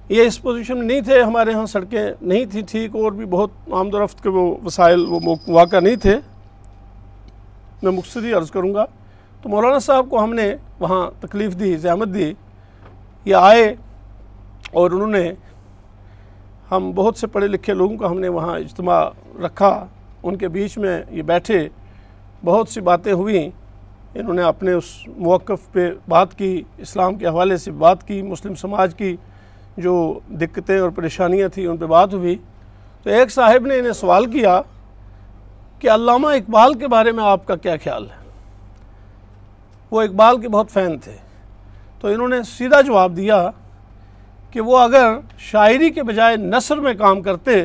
یہ 0.09 0.25
اس 0.27 0.41
پوزیشن 0.41 0.77
میں 0.77 0.85
نہیں 0.87 1.01
تھے 1.05 1.21
ہمارے 1.21 1.53
ہاں 1.53 1.65
سڑکیں 1.65 2.11
نہیں 2.21 2.45
تھیں 2.51 2.61
ٹھیک 2.69 2.95
اور 2.95 3.11
بھی 3.11 3.25
بہت 3.29 3.51
آمد 3.79 3.93
و 3.93 4.03
رفت 4.03 4.21
کے 4.23 4.29
وہ 4.35 4.53
وسائل 4.65 5.05
وہ 5.09 5.19
واقع 5.47 5.79
نہیں 5.79 5.95
تھے 6.01 6.17
میں 7.81 7.91
مقصدی 7.91 8.33
عرض 8.33 8.51
کروں 8.51 8.73
گا 8.73 8.85
تو 9.41 9.49
مولانا 9.49 9.79
صاحب 9.79 10.09
کو 10.09 10.23
ہم 10.23 10.33
نے 10.33 10.53
وہاں 10.79 11.09
تکلیف 11.21 11.59
دی 11.59 11.75
زحمت 11.77 12.13
دی 12.13 12.31
یہ 13.27 13.35
آئے 13.35 13.63
اور 14.79 14.91
انہوں 14.95 15.07
نے 15.11 15.21
ہم 16.71 16.91
بہت 16.95 17.17
سے 17.17 17.27
پڑھے 17.33 17.47
لکھے 17.47 17.73
لوگوں 17.73 17.97
کا 17.97 18.09
ہم 18.11 18.19
نے 18.19 18.27
وہاں 18.35 18.57
اجتماع 18.59 19.01
رکھا 19.45 19.71
ان 20.27 20.35
کے 20.43 20.47
بیچ 20.55 20.77
میں 20.83 21.01
یہ 21.17 21.21
بیٹھے 21.31 21.67
بہت 22.45 22.69
سی 22.69 22.81
باتیں 22.91 23.11
ہوئیں 23.11 23.49
انہوں 24.19 24.33
نے 24.33 24.41
اپنے 24.51 24.71
اس 24.73 24.85
موقف 25.29 25.71
پہ 25.71 25.89
بات 26.09 26.37
کی 26.37 26.51
اسلام 26.85 27.15
کے 27.17 27.27
حوالے 27.27 27.57
سے 27.63 27.71
بات 27.83 28.05
کی 28.07 28.21
مسلم 28.31 28.55
سماج 28.63 28.95
کی 28.97 29.15
جو 29.87 29.93
دقتیں 30.43 30.77
اور 30.79 30.89
پریشانیاں 30.99 31.47
تھیں 31.53 31.65
ان 31.67 31.77
پہ 31.77 31.85
بات 31.97 32.13
ہوئی 32.13 32.35
تو 33.03 33.09
ایک 33.19 33.31
صاحب 33.31 33.65
نے 33.67 33.79
انہیں 33.79 33.93
سوال 34.03 34.25
کیا 34.37 34.61
کہ 35.79 35.89
علامہ 35.95 36.27
اقبال 36.39 36.73
کے 36.83 36.87
بارے 36.97 37.11
میں 37.19 37.23
آپ 37.33 37.45
کا 37.47 37.55
کیا 37.65 37.75
خیال 37.83 38.05
ہے 38.11 38.25
وہ 39.91 40.01
اقبال 40.01 40.41
کے 40.41 40.49
بہت 40.59 40.71
فین 40.71 40.97
تھے 41.03 41.15
تو 41.99 42.07
انہوں 42.07 42.27
نے 42.29 42.41
سیدھا 42.57 42.79
جواب 42.87 43.15
دیا 43.17 43.43
کہ 44.51 44.61
وہ 44.61 44.77
اگر 44.79 45.13
شاعری 45.51 45.89
کے 45.91 46.03
بجائے 46.03 46.35
نثر 46.37 46.77
میں 46.79 46.93
کام 46.99 47.21
کرتے 47.21 47.55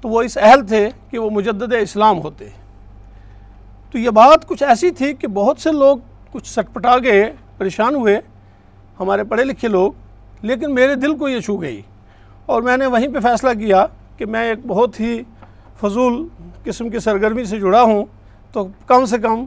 تو 0.00 0.08
وہ 0.08 0.22
اس 0.22 0.36
اہل 0.40 0.66
تھے 0.66 0.88
کہ 1.10 1.18
وہ 1.18 1.28
مجدد 1.30 1.72
اسلام 1.80 2.18
ہوتے 2.22 2.48
تو 3.90 3.98
یہ 3.98 4.10
بات 4.18 4.46
کچھ 4.48 4.62
ایسی 4.62 4.90
تھی 4.98 5.12
کہ 5.20 5.26
بہت 5.40 5.58
سے 5.60 5.72
لوگ 5.72 5.96
کچھ 6.32 6.46
سٹپٹا 6.52 6.96
گئے 7.04 7.30
پریشان 7.58 7.94
ہوئے 7.94 8.20
ہمارے 9.00 9.24
پڑھے 9.28 9.44
لکھے 9.44 9.68
لوگ 9.68 10.44
لیکن 10.48 10.74
میرے 10.74 10.94
دل 10.94 11.16
کو 11.18 11.28
یہ 11.28 11.40
چھو 11.46 11.56
گئی 11.62 11.80
اور 12.52 12.62
میں 12.62 12.76
نے 12.76 12.86
وہیں 12.94 13.08
پہ 13.14 13.20
فیصلہ 13.22 13.50
کیا 13.58 13.84
کہ 14.16 14.26
میں 14.34 14.44
ایک 14.48 14.66
بہت 14.66 15.00
ہی 15.00 15.20
فضول 15.80 16.26
قسم 16.64 16.88
کی 16.90 16.98
سرگرمی 17.00 17.44
سے 17.44 17.58
جڑا 17.60 17.82
ہوں 17.82 18.04
تو 18.52 18.66
کم 18.86 19.04
سے 19.10 19.18
کم 19.22 19.44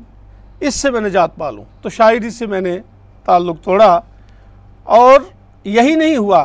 اس 0.67 0.75
سے 0.81 0.91
میں 0.91 1.01
نجات 1.01 1.35
پا 1.35 1.49
لوں 1.51 1.63
تو 1.81 1.89
شاعری 1.89 2.29
سے 2.29 2.45
میں 2.47 2.61
نے 2.61 2.77
تعلق 3.25 3.61
توڑا 3.63 3.99
اور 4.97 5.19
یہی 5.77 5.95
نہیں 5.95 6.17
ہوا 6.17 6.43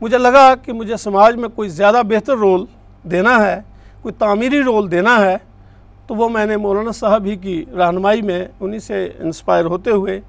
مجھے 0.00 0.18
لگا 0.18 0.54
کہ 0.62 0.72
مجھے 0.72 0.96
سماج 0.96 1.36
میں 1.42 1.48
کوئی 1.54 1.68
زیادہ 1.68 2.02
بہتر 2.08 2.36
رول 2.38 2.64
دینا 3.10 3.36
ہے 3.44 3.60
کوئی 4.02 4.14
تعمیری 4.18 4.62
رول 4.62 4.90
دینا 4.90 5.20
ہے 5.24 5.36
تو 6.06 6.14
وہ 6.14 6.28
میں 6.28 6.44
نے 6.46 6.56
مولانا 6.64 6.92
صاحب 6.92 7.24
ہی 7.26 7.36
کی 7.42 7.64
رہنمائی 7.76 8.22
میں 8.30 8.44
انہی 8.60 8.78
سے 8.86 9.04
انسپائر 9.18 9.64
ہوتے 9.74 9.90
ہوئے 9.90 10.20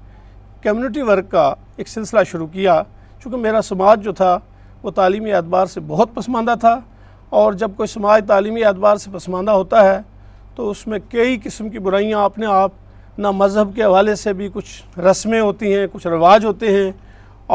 کمیونٹی 0.62 1.02
ورک 1.08 1.30
کا 1.30 1.52
ایک 1.76 1.88
سلسلہ 1.88 2.20
شروع 2.30 2.46
کیا 2.52 2.82
چونکہ 3.22 3.38
میرا 3.40 3.62
سماج 3.62 4.02
جو 4.04 4.12
تھا 4.20 4.38
وہ 4.82 4.90
تعلیمی 5.00 5.32
اعتبار 5.32 5.66
سے 5.72 5.80
بہت 5.86 6.14
پسماندہ 6.14 6.54
تھا 6.60 6.78
اور 7.40 7.52
جب 7.60 7.70
کوئی 7.76 7.86
سماج 7.86 8.24
تعلیمی 8.28 8.64
اعتبار 8.64 8.96
سے 9.04 9.10
پسماندہ 9.14 9.50
ہوتا 9.50 9.84
ہے 9.90 9.98
تو 10.54 10.70
اس 10.70 10.86
میں 10.86 10.98
کئی 11.10 11.38
قسم 11.42 11.68
کی 11.70 11.78
برائیاں 11.86 12.22
اپنے 12.24 12.46
آپ 12.52 12.70
نہ 13.18 13.30
مذہب 13.34 13.74
کے 13.76 13.82
حوالے 13.82 14.14
سے 14.14 14.32
بھی 14.38 14.48
کچھ 14.54 14.98
رسمیں 15.00 15.40
ہوتی 15.40 15.72
ہیں 15.74 15.86
کچھ 15.92 16.06
رواج 16.06 16.44
ہوتے 16.44 16.70
ہیں 16.76 16.90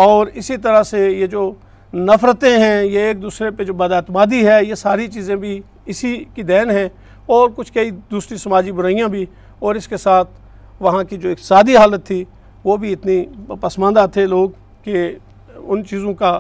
اور 0.03 0.27
اسی 0.41 0.57
طرح 0.63 0.83
سے 0.83 0.99
یہ 1.09 1.25
جو 1.33 1.51
نفرتیں 1.93 2.57
ہیں 2.59 2.81
یہ 2.83 2.99
ایک 2.99 3.21
دوسرے 3.21 3.49
پہ 3.57 3.63
جو 3.63 3.73
بداعتمادی 3.81 4.45
ہے 4.47 4.63
یہ 4.65 4.75
ساری 4.75 5.07
چیزیں 5.11 5.35
بھی 5.35 5.59
اسی 5.93 6.13
کی 6.33 6.43
دین 6.43 6.69
ہیں 6.77 6.87
اور 7.35 7.49
کچھ 7.55 7.71
کئی 7.73 7.91
دوسری 8.11 8.37
سماجی 8.37 8.71
برائیاں 8.71 9.07
بھی 9.09 9.25
اور 9.59 9.75
اس 9.75 9.87
کے 9.87 9.97
ساتھ 9.97 10.29
وہاں 10.81 11.03
کی 11.09 11.17
جو 11.25 11.29
ایک 11.29 11.39
سادی 11.39 11.75
حالت 11.77 12.05
تھی 12.05 12.23
وہ 12.63 12.77
بھی 12.77 12.93
اتنی 12.93 13.23
پسماندہ 13.61 14.05
تھے 14.13 14.25
لوگ 14.27 14.49
کہ 14.83 15.09
ان 15.59 15.83
چیزوں 15.89 16.13
کا 16.21 16.39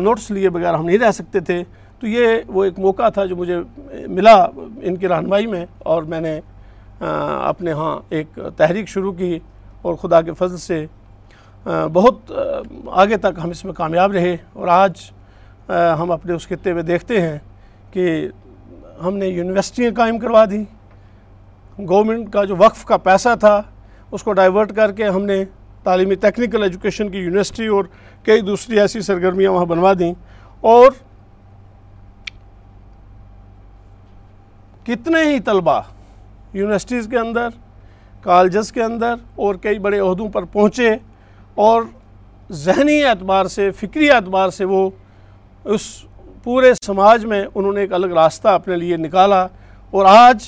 نوٹس 0.00 0.30
لیے 0.30 0.50
بغیر 0.50 0.74
ہم 0.74 0.86
نہیں 0.86 0.98
رہ 0.98 1.10
سکتے 1.14 1.40
تھے 1.50 1.62
تو 2.00 2.06
یہ 2.06 2.26
وہ 2.54 2.64
ایک 2.64 2.78
موقع 2.78 3.08
تھا 3.14 3.24
جو 3.26 3.36
مجھے 3.36 3.56
ملا 4.08 4.34
ان 4.82 4.96
کی 4.96 5.08
رہنمائی 5.08 5.46
میں 5.54 5.64
اور 5.92 6.02
میں 6.12 6.20
نے 6.20 6.40
اپنے 7.06 7.72
ہاں 7.72 7.96
ایک 8.10 8.38
تحریک 8.56 8.88
شروع 8.88 9.12
کی 9.18 9.38
اور 9.82 9.94
خدا 10.02 10.20
کے 10.22 10.32
فضل 10.38 10.56
سے 10.56 10.84
بہت 11.92 12.32
آگے 12.90 13.16
تک 13.22 13.38
ہم 13.44 13.50
اس 13.50 13.64
میں 13.64 13.72
کامیاب 13.74 14.12
رہے 14.12 14.36
اور 14.52 14.68
آج 14.68 15.00
ہم 15.98 16.10
اپنے 16.12 16.32
اس 16.34 16.46
خطے 16.48 16.72
میں 16.74 16.82
دیکھتے 16.82 17.20
ہیں 17.20 17.38
کہ 17.92 18.28
ہم 19.04 19.16
نے 19.16 19.26
یونیورسٹیاں 19.26 19.90
قائم 19.96 20.18
کروا 20.18 20.44
دی 20.50 20.62
گورنمنٹ 21.88 22.32
کا 22.32 22.44
جو 22.44 22.56
وقف 22.58 22.84
کا 22.84 22.96
پیسہ 23.02 23.34
تھا 23.40 23.60
اس 24.12 24.22
کو 24.22 24.32
ڈائیورٹ 24.32 24.74
کر 24.76 24.92
کے 24.96 25.08
ہم 25.08 25.24
نے 25.24 25.42
تعلیمی 25.82 26.14
ٹیکنیکل 26.22 26.62
ایجوکیشن 26.62 27.10
کی 27.10 27.18
یونیورسٹی 27.18 27.66
اور 27.66 27.84
کئی 28.24 28.40
دوسری 28.42 28.80
ایسی 28.80 29.00
سرگرمیاں 29.00 29.50
وہاں 29.52 29.66
بنوا 29.66 29.92
دیں 29.98 30.12
اور 30.70 30.88
کتنے 34.86 35.22
ہی 35.32 35.38
طلبہ 35.44 35.80
یونیورسٹیز 36.54 37.06
کے 37.10 37.18
اندر 37.18 37.48
کالجز 38.22 38.70
کے 38.72 38.82
اندر 38.82 39.14
اور 39.44 39.54
کئی 39.62 39.78
بڑے 39.78 39.98
عہدوں 40.00 40.28
پر 40.32 40.44
پہنچے 40.52 40.94
اور 41.66 41.82
ذہنی 42.64 43.02
اعتبار 43.04 43.46
سے 43.54 43.70
فکری 43.80 44.10
اعتبار 44.10 44.50
سے 44.50 44.64
وہ 44.64 44.88
اس 45.74 45.82
پورے 46.44 46.72
سماج 46.86 47.24
میں 47.26 47.44
انہوں 47.54 47.72
نے 47.72 47.80
ایک 47.80 47.92
الگ 47.92 48.12
راستہ 48.16 48.48
اپنے 48.48 48.76
لیے 48.76 48.96
نکالا 48.96 49.46
اور 49.90 50.06
آج 50.08 50.44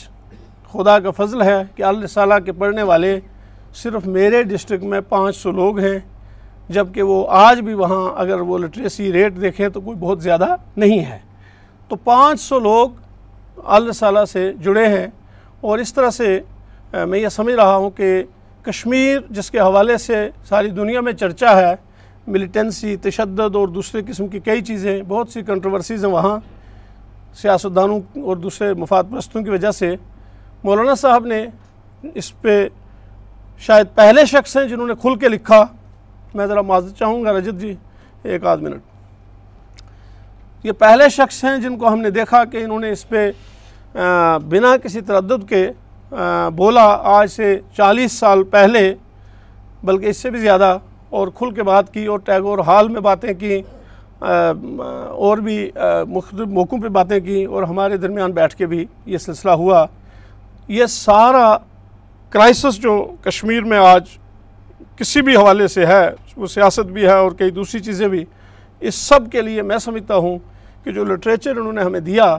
خدا 0.72 0.98
کا 1.06 1.10
فضل 1.16 1.42
ہے 1.42 1.62
کہ 1.74 1.82
اللہ 1.82 2.06
صالح 2.06 2.38
کے 2.44 2.52
پڑھنے 2.58 2.82
والے 2.90 3.18
صرف 3.82 4.06
میرے 4.06 4.42
ڈسٹرک 4.42 4.82
میں 4.92 5.00
پانچ 5.08 5.36
سو 5.36 5.50
لوگ 5.52 5.78
ہیں 5.78 5.98
جبکہ 6.74 7.02
وہ 7.02 7.24
آج 7.36 7.60
بھی 7.68 7.74
وہاں 7.74 8.04
اگر 8.20 8.40
وہ 8.50 8.58
لٹریسی 8.58 9.12
ریٹ 9.12 9.40
دیکھیں 9.40 9.68
تو 9.72 9.80
کوئی 9.80 9.96
بہت 10.00 10.22
زیادہ 10.22 10.54
نہیں 10.76 11.04
ہے 11.04 11.18
تو 11.88 11.96
پانچ 12.04 12.40
سو 12.40 12.58
لوگ 12.58 12.90
اللہ 13.64 13.92
صالح 13.92 14.24
سے 14.32 14.52
جڑے 14.64 14.86
ہیں 14.96 15.06
اور 15.60 15.78
اس 15.78 15.92
طرح 15.94 16.10
سے 16.10 16.38
میں 17.06 17.18
یہ 17.18 17.28
سمجھ 17.28 17.54
رہا 17.54 17.74
ہوں 17.76 17.90
کہ 17.96 18.22
کشمیر 18.64 19.18
جس 19.30 19.50
کے 19.50 19.58
حوالے 19.60 19.96
سے 19.98 20.28
ساری 20.48 20.68
دنیا 20.78 21.00
میں 21.00 21.12
چرچا 21.20 21.56
ہے 21.60 21.74
ملیٹنسی 22.26 22.96
تشدد 23.02 23.54
اور 23.56 23.68
دوسرے 23.68 24.00
قسم 24.08 24.28
کی 24.28 24.40
کئی 24.44 24.62
چیزیں 24.64 25.00
بہت 25.08 25.28
سی 25.32 25.42
کنٹروورسیز 25.46 26.04
ہیں 26.04 26.10
وہاں 26.12 26.38
سیاستدانوں 27.42 27.98
اور 28.24 28.36
دوسرے 28.36 28.72
مفاد 28.78 29.04
پرستوں 29.10 29.42
کی 29.42 29.50
وجہ 29.50 29.70
سے 29.70 29.94
مولانا 30.64 30.94
صاحب 31.02 31.26
نے 31.26 31.44
اس 32.14 32.32
پہ 32.40 32.62
شاید 33.66 33.86
پہلے 33.94 34.24
شخص 34.26 34.56
ہیں 34.56 34.64
جنہوں 34.68 34.86
نے 34.86 34.94
کھل 35.00 35.16
کے 35.20 35.28
لکھا 35.28 35.62
میں 36.34 36.46
ذرا 36.46 36.60
معذرت 36.62 36.98
چاہوں 36.98 37.22
گا 37.24 37.32
رجت 37.38 37.60
جی 37.60 37.74
ایک 38.22 38.44
آدھ 38.46 38.62
منٹ 38.62 39.78
یہ 40.66 40.72
پہلے 40.78 41.08
شخص 41.08 41.42
ہیں 41.44 41.56
جن 41.60 41.76
کو 41.78 41.92
ہم 41.92 42.00
نے 42.00 42.10
دیکھا 42.10 42.44
کہ 42.52 42.64
انہوں 42.64 42.80
نے 42.80 42.90
اس 42.92 43.08
پہ 43.08 43.30
بنا 43.94 44.76
کسی 44.82 45.00
تردد 45.06 45.48
کے 45.48 45.66
بولا 46.56 46.82
آج 47.16 47.30
سے 47.30 47.58
چالیس 47.76 48.12
سال 48.18 48.42
پہلے 48.50 48.92
بلکہ 49.84 50.06
اس 50.06 50.16
سے 50.22 50.30
بھی 50.30 50.40
زیادہ 50.40 50.76
اور 51.18 51.28
کھل 51.34 51.50
کے 51.54 51.62
بات 51.62 51.92
کی 51.94 52.04
اور 52.06 52.18
ٹیگور 52.24 52.58
حال 52.66 52.88
میں 52.88 53.00
باتیں 53.00 53.32
کی 53.38 53.60
اور 54.20 55.38
بھی 55.44 55.58
مختلف 56.08 56.48
موقعوں 56.48 56.80
پہ 56.82 56.88
باتیں 56.96 57.18
کی 57.20 57.44
اور 57.44 57.62
ہمارے 57.62 57.96
درمیان 57.96 58.32
بیٹھ 58.32 58.54
کے 58.56 58.66
بھی 58.66 58.84
یہ 59.06 59.18
سلسلہ 59.18 59.50
ہوا 59.62 59.84
یہ 60.68 60.86
سارا 60.90 61.56
کرائسس 62.30 62.78
جو 62.82 63.00
کشمیر 63.22 63.62
میں 63.64 63.78
آج 63.78 64.16
کسی 64.96 65.22
بھی 65.22 65.36
حوالے 65.36 65.66
سے 65.68 65.86
ہے 65.86 66.08
وہ 66.36 66.46
سیاست 66.46 66.90
بھی 66.92 67.02
ہے 67.06 67.12
اور 67.18 67.32
کئی 67.38 67.50
دوسری 67.50 67.80
چیزیں 67.82 68.06
بھی 68.08 68.24
اس 68.88 68.94
سب 68.94 69.30
کے 69.32 69.42
لیے 69.42 69.62
میں 69.62 69.78
سمجھتا 69.84 70.16
ہوں 70.16 70.38
کہ 70.84 70.92
جو 70.92 71.04
لٹریچر 71.04 71.56
انہوں 71.56 71.72
نے 71.72 71.82
ہمیں 71.82 72.00
دیا 72.00 72.36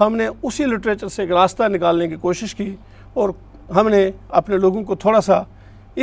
ہم 0.00 0.14
نے 0.16 0.26
اسی 0.42 0.64
لٹریچر 0.66 1.08
سے 1.14 1.22
ایک 1.22 1.32
راستہ 1.32 1.68
نکالنے 1.70 2.08
کی 2.08 2.16
کوشش 2.20 2.54
کی 2.54 2.74
اور 3.14 3.30
ہم 3.74 3.88
نے 3.88 4.08
اپنے 4.40 4.56
لوگوں 4.58 4.82
کو 4.84 4.94
تھوڑا 5.04 5.20
سا 5.20 5.42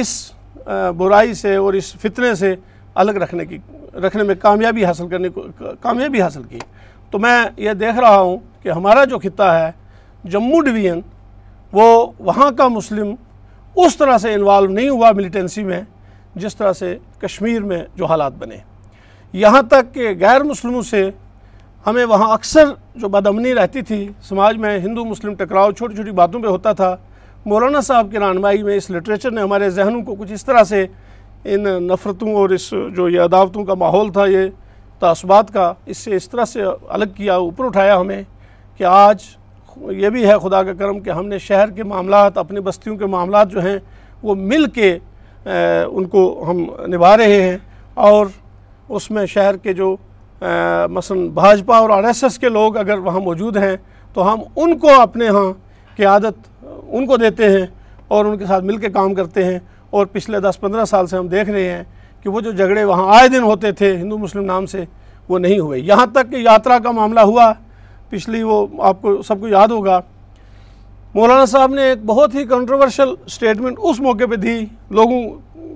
اس 0.01 0.07
برائی 0.97 1.33
سے 1.33 1.55
اور 1.55 1.73
اس 1.73 1.93
فتنے 2.01 2.33
سے 2.35 2.53
الگ 3.01 3.17
رکھنے 3.23 3.45
کی 3.45 3.57
رکھنے 4.05 4.23
میں 4.23 4.35
کامیابی 4.41 4.85
حاصل 4.85 5.07
کرنے 5.09 5.29
کو 5.29 5.45
کامیابی 5.81 6.21
حاصل 6.21 6.43
کی 6.49 6.59
تو 7.11 7.19
میں 7.19 7.37
یہ 7.57 7.73
دیکھ 7.79 7.99
رہا 7.99 8.19
ہوں 8.19 8.37
کہ 8.63 8.69
ہمارا 8.71 9.03
جو 9.13 9.19
خطہ 9.19 9.43
ہے 9.53 9.71
جموں 10.31 10.61
ڈویژن 10.65 10.99
وہ 11.73 11.85
وہاں 12.25 12.49
کا 12.57 12.67
مسلم 12.67 13.13
اس 13.85 13.97
طرح 13.97 14.17
سے 14.17 14.33
انوالو 14.33 14.69
نہیں 14.71 14.89
ہوا 14.89 15.11
ملیٹنسی 15.15 15.63
میں 15.63 15.81
جس 16.43 16.55
طرح 16.55 16.73
سے 16.73 16.97
کشمیر 17.21 17.61
میں 17.63 17.83
جو 17.95 18.05
حالات 18.05 18.33
بنے 18.39 18.57
یہاں 19.33 19.61
تک 19.71 19.93
کہ 19.93 20.09
غیر 20.19 20.43
مسلموں 20.43 20.81
سے 20.89 21.09
ہمیں 21.87 22.03
وہاں 22.05 22.31
اکثر 22.33 22.73
جو 23.01 23.07
بدامنی 23.09 23.53
رہتی 23.55 23.81
تھی 23.81 24.07
سماج 24.29 24.57
میں 24.63 24.77
ہندو 24.79 25.03
مسلم 25.05 25.33
ٹکراؤ 25.35 25.71
چھوٹی 25.71 25.95
چھوٹی 25.95 26.11
باتوں 26.15 26.39
پہ 26.41 26.47
ہوتا 26.47 26.71
تھا 26.79 26.95
مولانا 27.45 27.81
صاحب 27.81 28.07
کی 28.11 28.19
رہنمائی 28.19 28.63
میں 28.63 28.75
اس 28.77 28.89
لٹریچر 28.91 29.31
نے 29.31 29.41
ہمارے 29.41 29.69
ذہنوں 29.69 30.01
کو 30.05 30.15
کچھ 30.19 30.31
اس 30.33 30.43
طرح 30.45 30.63
سے 30.71 30.85
ان 31.53 31.63
نفرتوں 31.87 32.33
اور 32.37 32.49
اس 32.55 32.69
جو 32.95 33.07
یہ 33.09 33.21
عداوتوں 33.21 33.63
کا 33.65 33.73
ماحول 33.83 34.11
تھا 34.13 34.25
یہ 34.25 34.49
تعصبات 34.99 35.53
کا 35.53 35.71
اس 35.91 35.97
سے 35.97 36.15
اس 36.15 36.29
طرح 36.29 36.45
سے 36.45 36.63
الگ 36.89 37.11
کیا 37.17 37.33
اوپر 37.35 37.65
اٹھایا 37.65 37.99
ہمیں 37.99 38.21
کہ 38.77 38.83
آج 38.93 39.23
یہ 39.97 40.09
بھی 40.09 40.25
ہے 40.29 40.37
خدا 40.43 40.61
کا 40.63 40.73
کرم 40.79 40.99
کہ 40.99 41.09
ہم 41.09 41.27
نے 41.27 41.37
شہر 41.39 41.69
کے 41.75 41.83
معاملات 41.83 42.37
اپنی 42.37 42.59
بستیوں 42.61 42.95
کے 42.97 43.05
معاملات 43.15 43.51
جو 43.51 43.61
ہیں 43.65 43.77
وہ 44.23 44.35
مل 44.51 44.65
کے 44.75 44.97
ان 45.89 46.07
کو 46.15 46.23
ہم 46.49 46.61
نبھا 46.93 47.15
رہے 47.17 47.41
ہیں 47.41 47.57
اور 48.07 48.25
اس 48.97 49.09
میں 49.11 49.25
شہر 49.33 49.57
کے 49.63 49.73
جو 49.73 49.95
مثلا 50.87 51.17
بھاجپا 51.33 51.77
اور 51.77 51.89
آر 51.89 52.03
ایس 52.03 52.23
ایس 52.23 52.37
کے 52.39 52.49
لوگ 52.49 52.77
اگر 52.77 52.97
وہاں 53.03 53.19
موجود 53.21 53.57
ہیں 53.57 53.75
تو 54.13 54.31
ہم 54.33 54.41
ان 54.55 54.77
کو 54.79 54.99
اپنے 54.99 55.27
ہاں 55.27 55.51
قیادت 55.97 56.47
ان 56.63 57.05
کو 57.05 57.17
دیتے 57.17 57.49
ہیں 57.57 57.65
اور 58.17 58.25
ان 58.25 58.37
کے 58.37 58.45
ساتھ 58.47 58.63
مل 58.65 58.77
کے 58.77 58.89
کام 58.89 59.13
کرتے 59.15 59.43
ہیں 59.45 59.57
اور 59.97 60.05
پچھلے 60.11 60.39
دس 60.39 60.59
پندرہ 60.59 60.85
سال 60.85 61.07
سے 61.07 61.17
ہم 61.17 61.27
دیکھ 61.27 61.49
رہے 61.49 61.69
ہیں 61.71 61.83
کہ 62.21 62.29
وہ 62.29 62.41
جو 62.41 62.51
جھگڑے 62.51 62.83
وہاں 62.83 63.05
آئے 63.17 63.27
دن 63.29 63.43
ہوتے 63.43 63.71
تھے 63.71 63.95
ہندو 63.95 64.17
مسلم 64.17 64.45
نام 64.45 64.65
سے 64.75 64.83
وہ 65.29 65.39
نہیں 65.39 65.59
ہوئے 65.59 65.79
یہاں 65.79 66.05
تک 66.13 66.29
کہ 66.31 66.35
یاترا 66.35 66.77
کا 66.83 66.91
معاملہ 66.91 67.19
ہوا 67.31 67.51
پچھلی 68.09 68.41
وہ 68.43 68.65
آپ 68.87 69.01
کو 69.01 69.21
سب 69.27 69.39
کو 69.39 69.47
یاد 69.47 69.67
ہوگا 69.71 69.99
مولانا 71.15 71.45
صاحب 71.51 71.73
نے 71.73 71.83
ایک 71.89 72.03
بہت 72.05 72.35
ہی 72.35 72.43
کنٹروورشل 72.47 73.13
سٹیٹمنٹ 73.29 73.77
اس 73.89 73.99
موقع 74.01 74.23
پہ 74.29 74.35
دی 74.35 74.57
لوگوں 74.99 75.21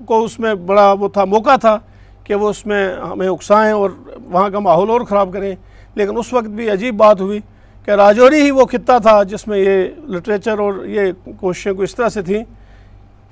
کو 0.06 0.22
اس 0.24 0.38
میں 0.40 0.54
بڑا 0.66 0.90
وہ 1.00 1.08
تھا 1.12 1.24
موقع 1.24 1.56
تھا 1.60 1.78
کہ 2.26 2.34
وہ 2.34 2.48
اس 2.50 2.64
میں 2.66 2.84
ہمیں 3.10 3.28
اکسائیں 3.28 3.72
اور 3.72 3.90
وہاں 4.30 4.48
کا 4.50 4.58
ماحول 4.58 4.90
اور 4.90 5.00
خراب 5.08 5.32
کریں 5.32 5.54
لیکن 5.94 6.16
اس 6.18 6.32
وقت 6.32 6.48
بھی 6.60 6.70
عجیب 6.70 6.96
بات 6.96 7.20
ہوئی 7.20 7.38
کہ 7.84 7.90
راجوری 8.00 8.40
ہی 8.42 8.50
وہ 8.50 8.64
خطہ 8.72 8.98
تھا 9.02 9.22
جس 9.30 9.46
میں 9.48 9.58
یہ 9.58 9.84
لٹریچر 10.14 10.58
اور 10.60 10.84
یہ 10.88 11.10
کوششیں 11.40 11.72
کو 11.72 11.82
اس 11.82 11.94
طرح 11.94 12.08
سے 12.08 12.22
تھیں 12.28 12.42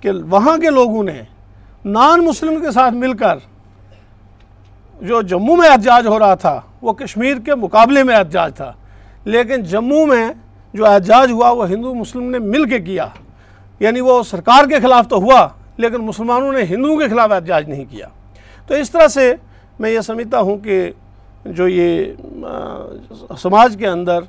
کہ 0.01 0.11
وہاں 0.31 0.57
کے 0.63 0.71
لوگوں 0.71 1.05
نے 1.05 1.21
نان 1.85 2.25
مسلم 2.25 2.61
کے 2.65 2.71
ساتھ 2.73 2.95
مل 2.95 3.13
کر 3.19 3.39
جو 5.09 5.21
جموں 5.31 5.57
میں 5.57 5.69
احتجاج 5.69 6.07
ہو 6.07 6.19
رہا 6.19 6.35
تھا 6.45 6.61
وہ 6.83 6.93
کشمیر 7.03 7.39
کے 7.45 7.55
مقابلے 7.65 8.03
میں 8.11 8.15
احتجاج 8.17 8.55
تھا 8.57 8.73
لیکن 9.35 9.63
جموں 9.71 10.07
میں 10.07 10.27
جو 10.75 10.87
اعتجاج 10.87 11.31
ہوا 11.31 11.51
وہ 11.51 11.69
ہندو 11.69 11.95
مسلم 11.95 12.31
نے 12.31 12.39
مل 12.39 12.69
کے 12.71 12.79
کیا 12.81 13.07
یعنی 13.81 14.01
وہ 14.01 14.23
سرکار 14.31 14.69
کے 14.69 14.81
خلاف 14.83 15.09
تو 15.09 15.17
ہوا 15.23 15.47
لیکن 15.83 16.05
مسلمانوں 16.07 16.53
نے 16.53 16.63
ہندو 16.75 16.99
کے 16.99 17.09
خلاف 17.09 17.33
احتجاج 17.33 17.69
نہیں 17.69 17.85
کیا 17.91 18.07
تو 18.73 18.79
اس 18.79 18.91
طرح 18.91 19.07
سے 19.15 19.23
میں 19.79 19.89
یہ 19.91 20.01
سمجھتا 20.01 20.41
ہوں 20.41 20.57
کہ 20.59 20.77
جو 21.57 21.67
یہ 21.69 22.13
سماج 23.41 23.75
کے 23.79 23.87
اندر 23.87 24.21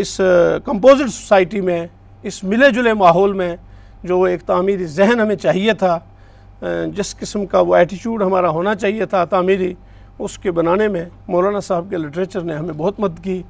اس 0.00 0.20
کمپوزٹ 0.64 1.10
سوسائٹی 1.14 1.60
میں 1.68 1.86
اس 2.28 2.42
ملے 2.52 2.68
جلے 2.74 2.92
ماحول 3.02 3.32
میں 3.40 3.54
جو 4.10 4.18
وہ 4.18 4.26
ایک 4.26 4.42
تعمیری 4.46 4.86
ذہن 4.96 5.20
ہمیں 5.20 5.34
چاہیے 5.36 5.72
تھا 5.84 5.98
جس 6.96 7.14
قسم 7.20 7.46
کا 7.54 7.60
وہ 7.68 7.76
ایٹیچیوڈ 7.76 8.22
ہمارا 8.22 8.48
ہونا 8.58 8.74
چاہیے 8.82 9.06
تھا 9.14 9.24
تعمیری 9.30 9.72
اس 10.18 10.38
کے 10.38 10.50
بنانے 10.58 10.88
میں 10.96 11.04
مولانا 11.28 11.60
صاحب 11.68 11.86
کے 11.90 11.96
لٹریچر 11.98 12.40
نے 12.50 12.54
ہمیں 12.54 12.74
بہت 12.76 13.00
مدد 13.00 13.24
کی 13.24 13.42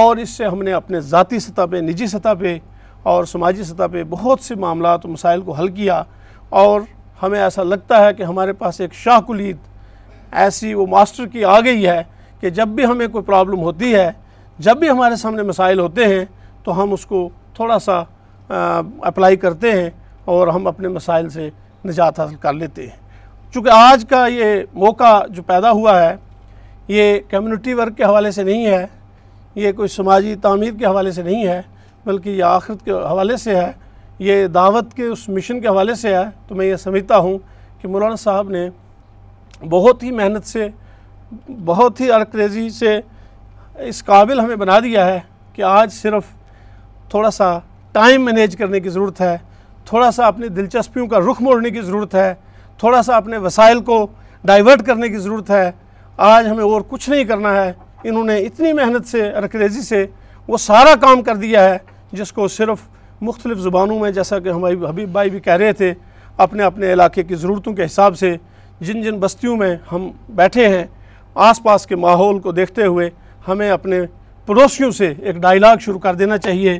اور 0.00 0.16
اس 0.22 0.36
سے 0.36 0.46
ہم 0.46 0.62
نے 0.62 0.72
اپنے 0.80 1.00
ذاتی 1.14 1.38
سطح 1.48 1.66
پہ 1.70 1.80
نجی 1.90 2.06
سطح 2.16 2.34
پہ 2.40 2.58
اور 3.12 3.24
سماجی 3.34 3.62
سطح 3.64 3.86
پہ 3.92 4.02
بہت 4.10 4.40
سے 4.46 4.54
معاملات 4.64 5.06
و 5.06 5.08
مسائل 5.08 5.42
کو 5.42 5.52
حل 5.60 5.68
کیا 5.74 6.02
اور 6.62 6.80
ہمیں 7.22 7.40
ایسا 7.42 7.62
لگتا 7.62 8.04
ہے 8.04 8.12
کہ 8.14 8.22
ہمارے 8.22 8.52
پاس 8.58 8.80
ایک 8.80 8.94
شاہ 8.94 9.18
کلید 9.26 9.56
ایسی 10.42 10.72
وہ 10.74 10.86
ماسٹر 10.90 11.26
کی 11.32 11.44
آ 11.54 11.58
گئی 11.64 11.86
ہے 11.86 12.02
کہ 12.40 12.50
جب 12.58 12.68
بھی 12.74 12.84
ہمیں 12.86 13.06
کوئی 13.12 13.24
پرابلم 13.24 13.60
ہوتی 13.62 13.94
ہے 13.94 14.10
جب 14.66 14.76
بھی 14.76 14.90
ہمارے 14.90 15.16
سامنے 15.16 15.42
مسائل 15.42 15.80
ہوتے 15.80 16.04
ہیں 16.14 16.24
تو 16.64 16.82
ہم 16.82 16.92
اس 16.92 17.06
کو 17.06 17.28
تھوڑا 17.54 17.78
سا 17.78 18.02
اپلائی 19.10 19.36
کرتے 19.44 19.72
ہیں 19.80 19.88
اور 20.34 20.48
ہم 20.54 20.66
اپنے 20.66 20.88
مسائل 20.98 21.28
سے 21.30 21.48
نجات 21.86 22.20
حاصل 22.20 22.34
کر 22.42 22.52
لیتے 22.52 22.86
ہیں 22.86 23.06
چونکہ 23.54 23.70
آج 23.74 24.04
کا 24.08 24.26
یہ 24.26 24.54
موقع 24.72 25.12
جو 25.34 25.42
پیدا 25.46 25.70
ہوا 25.70 26.00
ہے 26.02 26.14
یہ 26.96 27.18
کمیونٹی 27.30 27.74
ورک 27.74 27.96
کے 27.96 28.04
حوالے 28.04 28.30
سے 28.30 28.42
نہیں 28.42 28.66
ہے 28.66 28.84
یہ 29.62 29.72
کوئی 29.76 29.88
سماجی 29.88 30.34
تعمیر 30.42 30.72
کے 30.78 30.84
حوالے 30.86 31.10
سے 31.12 31.22
نہیں 31.22 31.46
ہے 31.46 31.60
بلکہ 32.04 32.30
یہ 32.30 32.44
آخرت 32.44 32.84
کے 32.84 32.90
حوالے 32.92 33.36
سے 33.36 33.56
ہے 33.56 33.70
یہ 34.20 34.46
دعوت 34.54 34.92
کے 34.94 35.06
اس 35.06 35.28
مشن 35.28 35.60
کے 35.60 35.68
حوالے 35.68 35.94
سے 35.94 36.08
آیا 36.14 36.22
تو 36.46 36.54
میں 36.54 36.66
یہ 36.66 36.76
سمجھتا 36.76 37.16
ہوں 37.18 37.36
کہ 37.80 37.88
مولانا 37.88 38.16
صاحب 38.22 38.48
نے 38.50 38.68
بہت 39.70 40.02
ہی 40.02 40.10
محنت 40.12 40.46
سے 40.46 40.68
بہت 41.64 42.00
ہی 42.00 42.10
ارکریزی 42.12 42.68
سے 42.78 42.98
اس 43.88 44.02
قابل 44.04 44.40
ہمیں 44.40 44.56
بنا 44.56 44.78
دیا 44.84 45.06
ہے 45.06 45.18
کہ 45.52 45.62
آج 45.62 45.92
صرف 45.92 46.24
تھوڑا 47.10 47.30
سا 47.30 47.58
ٹائم 47.92 48.24
مینیج 48.24 48.56
کرنے 48.56 48.80
کی 48.80 48.88
ضرورت 48.90 49.20
ہے 49.20 49.36
تھوڑا 49.88 50.10
سا 50.10 50.26
اپنی 50.26 50.48
دلچسپیوں 50.48 51.06
کا 51.08 51.18
رخ 51.30 51.40
موڑنے 51.42 51.70
کی 51.70 51.80
ضرورت 51.82 52.14
ہے 52.14 52.34
تھوڑا 52.78 53.02
سا 53.02 53.16
اپنے 53.16 53.36
وسائل 53.46 53.80
کو 53.84 54.06
ڈائیورٹ 54.46 54.82
کرنے 54.86 55.08
کی 55.08 55.18
ضرورت 55.18 55.50
ہے 55.50 55.70
آج 56.32 56.46
ہمیں 56.48 56.64
اور 56.64 56.80
کچھ 56.88 57.08
نہیں 57.10 57.24
کرنا 57.24 57.54
ہے 57.62 57.72
انہوں 58.04 58.24
نے 58.24 58.36
اتنی 58.38 58.72
محنت 58.72 59.06
سے 59.08 59.28
ارکریزی 59.30 59.82
سے 59.82 60.06
وہ 60.48 60.56
سارا 60.58 60.94
کام 61.00 61.22
کر 61.22 61.36
دیا 61.36 61.64
ہے 61.68 61.78
جس 62.18 62.32
کو 62.32 62.48
صرف 62.48 62.86
مختلف 63.20 63.58
زبانوں 63.58 63.98
میں 63.98 64.10
جیسا 64.12 64.38
کہ 64.40 64.48
ہمارے 64.48 64.74
حبیب 64.88 65.08
بھائی 65.12 65.30
بھی 65.30 65.40
کہہ 65.40 65.52
رہے 65.56 65.72
تھے 65.72 65.92
اپنے 66.44 66.62
اپنے 66.62 66.92
علاقے 66.92 67.22
کی 67.24 67.34
ضرورتوں 67.34 67.72
کے 67.74 67.84
حساب 67.84 68.18
سے 68.18 68.34
جن 68.86 69.02
جن 69.02 69.18
بستیوں 69.20 69.56
میں 69.56 69.74
ہم 69.92 70.10
بیٹھے 70.34 70.66
ہیں 70.68 70.84
آس 71.48 71.62
پاس 71.62 71.86
کے 71.86 71.96
ماحول 71.96 72.38
کو 72.40 72.52
دیکھتے 72.52 72.86
ہوئے 72.86 73.08
ہمیں 73.48 73.70
اپنے 73.70 74.00
پڑوسیوں 74.46 74.90
سے 74.90 75.12
ایک 75.20 75.36
ڈائیلاگ 75.40 75.76
شروع 75.84 75.98
کر 76.00 76.14
دینا 76.14 76.38
چاہیے 76.38 76.78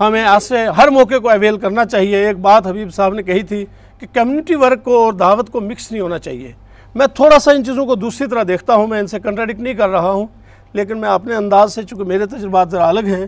ہمیں 0.00 0.22
ایسے 0.24 0.64
ہر 0.76 0.88
موقع 0.90 1.18
کو 1.22 1.28
اویل 1.30 1.58
کرنا 1.58 1.84
چاہیے 1.84 2.26
ایک 2.26 2.38
بات 2.40 2.66
حبیب 2.66 2.92
صاحب 2.94 3.14
نے 3.14 3.22
کہی 3.22 3.42
تھی 3.52 3.64
کہ 3.98 4.06
کمیونٹی 4.14 4.54
ورک 4.60 4.84
کو 4.84 5.02
اور 5.04 5.12
دعوت 5.12 5.50
کو 5.52 5.60
مکس 5.60 5.90
نہیں 5.92 6.00
ہونا 6.02 6.18
چاہیے 6.18 6.52
میں 6.94 7.06
تھوڑا 7.14 7.38
سا 7.38 7.52
ان 7.52 7.64
چیزوں 7.64 7.84
کو 7.86 7.94
دوسری 7.96 8.26
طرح 8.28 8.42
دیکھتا 8.48 8.74
ہوں 8.74 8.86
میں 8.86 9.00
ان 9.00 9.06
سے 9.06 9.20
کنٹراڈکٹ 9.20 9.60
نہیں 9.60 9.74
کر 9.74 9.88
رہا 9.88 10.10
ہوں 10.10 10.26
لیکن 10.72 10.98
میں 11.00 11.08
اپنے 11.08 11.34
انداز 11.34 11.74
سے 11.74 11.82
چونکہ 11.88 12.04
میرے 12.08 12.26
تجربات 12.26 12.70
ذرا 12.70 12.88
الگ 12.88 13.08
ہیں 13.14 13.26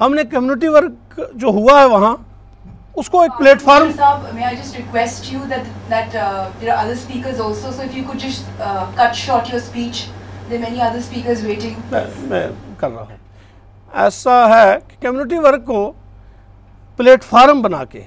ہم 0.00 0.12
نے 0.14 0.22
کمیونٹی 0.30 0.68
ورک 0.74 1.18
جو 1.42 1.48
ہوا 1.54 1.78
ہے 1.80 1.84
وہاں 1.92 2.14
اس 3.00 3.08
کو 3.10 3.20
ایک 3.22 3.38
پلیٹ 3.38 3.62
فارم 3.62 3.86
میں 12.28 12.42
کر 12.78 12.90
رہا 12.90 13.00
ہوں 13.00 13.16
ایسا 14.04 14.34
ہے 14.50 14.76
کہ 14.88 14.96
کمیونٹی 15.02 15.38
ورک 15.46 15.64
کو 15.66 15.80
پلیٹ 16.96 17.24
فارم 17.30 17.62
بنا 17.62 17.84
کے 17.90 18.02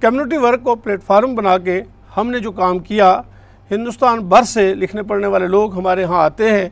کمیونٹی 0.00 0.36
ورک 0.46 0.62
کو 0.64 0.74
پلیٹ 0.86 1.02
فارم 1.06 1.34
بنا 1.34 1.56
کے 1.68 1.80
ہم 2.16 2.30
نے 2.30 2.38
جو 2.46 2.52
کام 2.62 2.78
کیا 2.90 3.12
ہندوستان 3.70 4.18
بھر 4.28 4.42
سے 4.54 4.72
لکھنے 4.74 5.02
پڑھنے 5.10 5.26
والے 5.36 5.46
لوگ 5.58 5.78
ہمارے 5.78 6.04
ہاں 6.12 6.22
آتے 6.24 6.50
ہیں 6.58 6.68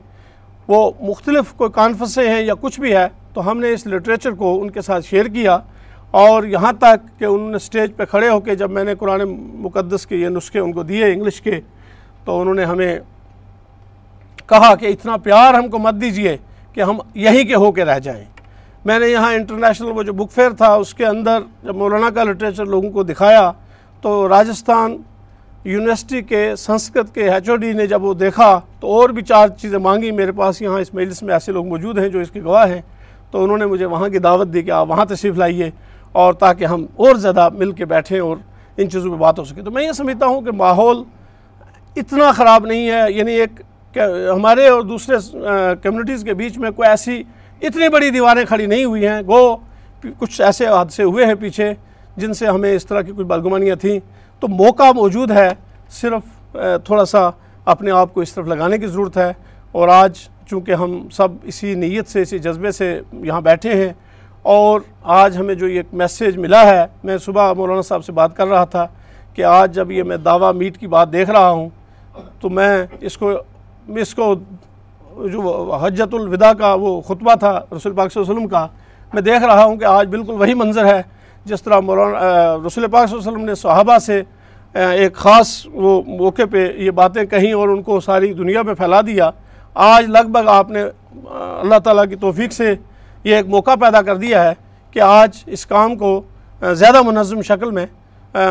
وہ 0.69 0.91
مختلف 1.01 1.53
کوئی 1.57 1.71
کانفرسیں 1.75 2.29
ہیں 2.29 2.41
یا 2.43 2.55
کچھ 2.61 2.79
بھی 2.81 2.95
ہے 2.97 3.07
تو 3.35 3.51
ہم 3.51 3.59
نے 3.61 3.73
اس 3.73 3.87
لٹریچر 3.87 4.31
کو 4.39 4.57
ان 4.63 4.71
کے 4.71 4.83
ساتھ 4.83 5.07
شیئر 5.07 5.27
کیا 5.35 5.59
اور 6.21 6.43
یہاں 6.47 6.73
تک 6.81 7.07
کہ 7.19 7.25
انہوں 7.25 7.51
نے 7.51 7.59
سٹیج 7.59 7.95
پہ 7.97 8.05
کھڑے 8.11 8.29
ہو 8.29 8.39
کے 8.41 8.55
جب 8.57 8.71
میں 8.71 8.85
نے 8.85 8.95
قرآن 8.99 9.21
مقدس 9.63 10.07
کے 10.07 10.17
یہ 10.17 10.29
نسخے 10.29 10.59
ان 10.59 10.73
کو 10.73 10.83
دیے 10.83 11.13
انگلش 11.13 11.41
کے 11.43 11.61
تو 12.25 12.41
انہوں 12.41 12.55
نے 12.55 12.65
ہمیں 12.65 12.97
کہا 14.49 14.75
کہ 14.81 14.87
اتنا 14.93 15.17
پیار 15.25 15.55
ہم 15.55 15.69
کو 15.71 15.79
مت 15.79 16.01
دیجئے 16.01 16.37
کہ 16.73 16.81
ہم 16.83 16.99
یہیں 17.15 17.45
کے 17.49 17.55
ہو 17.55 17.71
کے 17.73 17.85
رہ 17.85 17.99
جائیں 18.07 18.25
میں 18.85 18.99
نے 18.99 19.07
یہاں 19.09 19.33
انٹرنیشنل 19.35 19.91
وہ 19.97 20.03
جو 20.03 20.13
بک 20.13 20.33
فیئر 20.33 20.51
تھا 20.57 20.73
اس 20.75 20.95
کے 20.95 21.07
اندر 21.07 21.43
جب 21.63 21.77
مولانا 21.77 22.11
کا 22.15 22.25
لٹریچر 22.25 22.67
لوگوں 22.67 22.91
کو 22.93 23.03
دکھایا 23.03 23.51
تو 24.01 24.29
راجستھان 24.29 24.97
یونیورسٹی 25.67 26.21
کے 26.29 26.45
سنسکرت 26.59 27.15
کے 27.15 27.29
ایچ 27.33 27.49
او 27.51 27.55
ڈی 27.57 27.73
نے 27.73 27.87
جب 27.87 28.03
وہ 28.05 28.13
دیکھا 28.15 28.49
تو 28.81 28.93
اور 28.99 29.09
بھی 29.19 29.23
چار 29.23 29.49
چیزیں 29.61 29.79
مانگی 29.83 30.11
میرے 30.11 30.33
پاس 30.37 30.61
یہاں 30.63 30.79
اس 30.81 30.93
میلس 30.95 31.23
میں 31.23 31.33
ایسے 31.35 31.53
لوگ 31.53 31.67
موجود 31.67 31.99
ہیں 31.99 32.09
جو 32.09 32.21
اس 32.21 32.31
کے 32.31 32.41
گواہ 32.45 32.67
ہیں 32.73 32.81
تو 33.31 33.43
انہوں 33.45 33.59
نے 33.59 33.67
مجھے 33.67 33.85
وہاں 33.87 34.09
کی 34.09 34.19
دعوت 34.27 34.53
دی 34.55 34.63
کہ 34.63 34.71
آپ 34.71 34.89
وہاں 34.91 35.05
تشریف 35.15 35.39
لائیے 35.39 35.71
اور 36.25 36.33
تاکہ 36.43 36.65
ہم 36.65 36.85
اور 37.07 37.15
زیادہ 37.23 37.49
مل 37.55 37.71
کے 37.79 37.85
بیٹھیں 37.95 38.19
اور 38.21 38.37
ان 38.77 38.91
چیزوں 38.91 39.11
پہ 39.13 39.17
بات 39.21 39.39
ہو 39.39 39.45
سکے 39.45 39.63
تو 39.63 39.71
میں 39.71 39.85
یہ 39.85 39.93
سمجھتا 39.97 40.27
ہوں 40.27 40.41
کہ 40.43 40.53
ماحول 40.57 41.03
اتنا 41.97 42.31
خراب 42.37 42.67
نہیں 42.67 42.89
ہے 42.91 43.03
یعنی 43.13 43.33
ایک 43.41 43.61
ہمارے 43.99 44.67
اور 44.69 44.81
دوسرے 44.83 45.17
کمیونٹیز 45.83 46.25
کے 46.25 46.35
بیچ 46.35 46.59
میں 46.59 46.71
کوئی 46.77 46.89
ایسی 46.89 47.23
اتنی 47.63 47.89
بڑی 47.93 48.11
دیواریں 48.11 48.45
کھڑی 48.49 48.67
نہیں 48.67 48.85
ہوئی 48.85 49.07
ہیں 49.07 49.21
گو 49.29 49.41
کچھ 50.19 50.41
ایسے 50.41 50.67
حادثے 50.69 51.03
ہوئے 51.03 51.27
ہیں 51.27 51.35
پیچھے 51.41 51.73
جن 52.17 52.33
سے 52.35 52.47
ہمیں 52.47 52.73
اس 52.75 52.87
طرح 52.87 53.01
کی 53.03 53.13
کچھ 53.17 53.27
بدگمانیاں 53.27 53.77
تھیں 53.81 53.99
تو 54.41 54.49
موقع 54.49 54.91
موجود 54.97 55.31
ہے 55.31 55.49
صرف 56.01 56.55
تھوڑا 56.85 57.05
سا 57.05 57.29
اپنے 57.73 57.91
آپ 57.97 58.15
کو 58.15 58.21
اس 58.21 58.33
طرف 58.33 58.47
لگانے 58.49 58.79
کی 58.79 58.87
ضرورت 58.87 59.17
ہے 59.19 59.33
اور 59.81 59.89
آج 59.89 60.19
چونکہ 60.49 60.73
ہم 60.83 60.99
سب 61.13 61.29
اسی 61.49 61.75
نیت 61.75 62.09
سے 62.11 62.23
اسی 62.23 62.39
جذبے 62.39 62.71
سے 62.73 62.99
یہاں 63.23 63.41
بیٹھے 63.41 63.75
ہیں 63.85 63.93
اور 64.57 64.81
آج 65.19 65.37
ہمیں 65.39 65.55
جو 65.61 65.69
یہ 65.69 65.83
میسیج 66.01 66.37
ملا 66.39 66.65
ہے 66.67 66.85
میں 67.05 67.17
صبح 67.25 67.53
مولانا 67.57 67.83
صاحب 67.89 68.05
سے 68.05 68.13
بات 68.13 68.37
کر 68.37 68.47
رہا 68.49 68.65
تھا 68.75 68.87
کہ 69.35 69.45
آج 69.55 69.75
جب 69.75 69.91
یہ 69.91 70.03
میں 70.11 70.17
دعویٰ 70.25 70.53
میٹ 70.55 70.79
کی 70.79 70.87
بات 70.87 71.13
دیکھ 71.13 71.31
رہا 71.31 71.49
ہوں 71.51 71.69
تو 72.41 72.49
میں 72.59 72.71
اس 73.01 73.17
کو 73.19 73.31
اس 74.01 74.15
کو 74.15 74.35
جو 75.33 75.73
حجت 75.83 76.15
الوداع 76.15 76.53
کا 76.59 76.73
وہ 76.81 77.01
خطبہ 77.09 77.35
تھا 77.41 77.53
رسول 77.77 77.93
پاک 77.95 78.13
صلی 78.13 78.21
اللہ 78.21 78.31
علیہ 78.33 78.37
وسلم 78.43 78.49
کا 78.49 78.67
میں 79.15 79.23
دیکھ 79.23 79.45
رہا 79.45 79.65
ہوں 79.65 79.77
کہ 79.77 79.85
آج 79.85 80.09
بالکل 80.11 80.33
وہی 80.39 80.55
منظر 80.61 80.85
ہے 80.95 81.01
جس 81.47 81.63
طرح 81.63 81.79
مولانا 81.79 82.57
رسول 82.67 82.87
پاک 82.91 83.07
صلی 83.09 83.17
اللہ 83.17 83.29
علیہ 83.29 83.33
وسلم 83.33 83.45
نے 83.45 83.55
صحابہ 83.63 83.99
سے 84.05 84.23
ایک 84.75 85.15
خاص 85.25 85.49
وہ 85.73 86.01
موقع 86.07 86.43
پہ 86.53 86.67
یہ 86.85 86.91
باتیں 87.01 87.25
کہیں 87.33 87.53
اور 87.53 87.69
ان 87.69 87.83
کو 87.83 87.99
ساری 88.01 88.33
دنیا 88.35 88.63
پہ 88.67 88.75
پھیلا 88.79 89.01
دیا 89.07 89.31
آج 89.89 90.07
لگ 90.11 90.29
بھگ 90.33 90.49
آپ 90.49 90.71
نے 90.71 90.83
اللہ 90.83 91.79
تعالیٰ 91.85 92.05
کی 92.09 92.17
توفیق 92.21 92.53
سے 92.53 92.75
یہ 93.25 93.35
ایک 93.37 93.47
موقع 93.57 93.75
پیدا 93.81 94.03
کر 94.07 94.17
دیا 94.23 94.45
ہے 94.45 94.55
کہ 94.91 95.01
آج 95.09 95.43
اس 95.57 95.67
کام 95.67 95.97
کو 95.97 96.21
زیادہ 96.73 97.03
منظم 97.07 97.43
شکل 97.49 97.71
میں 97.79 97.87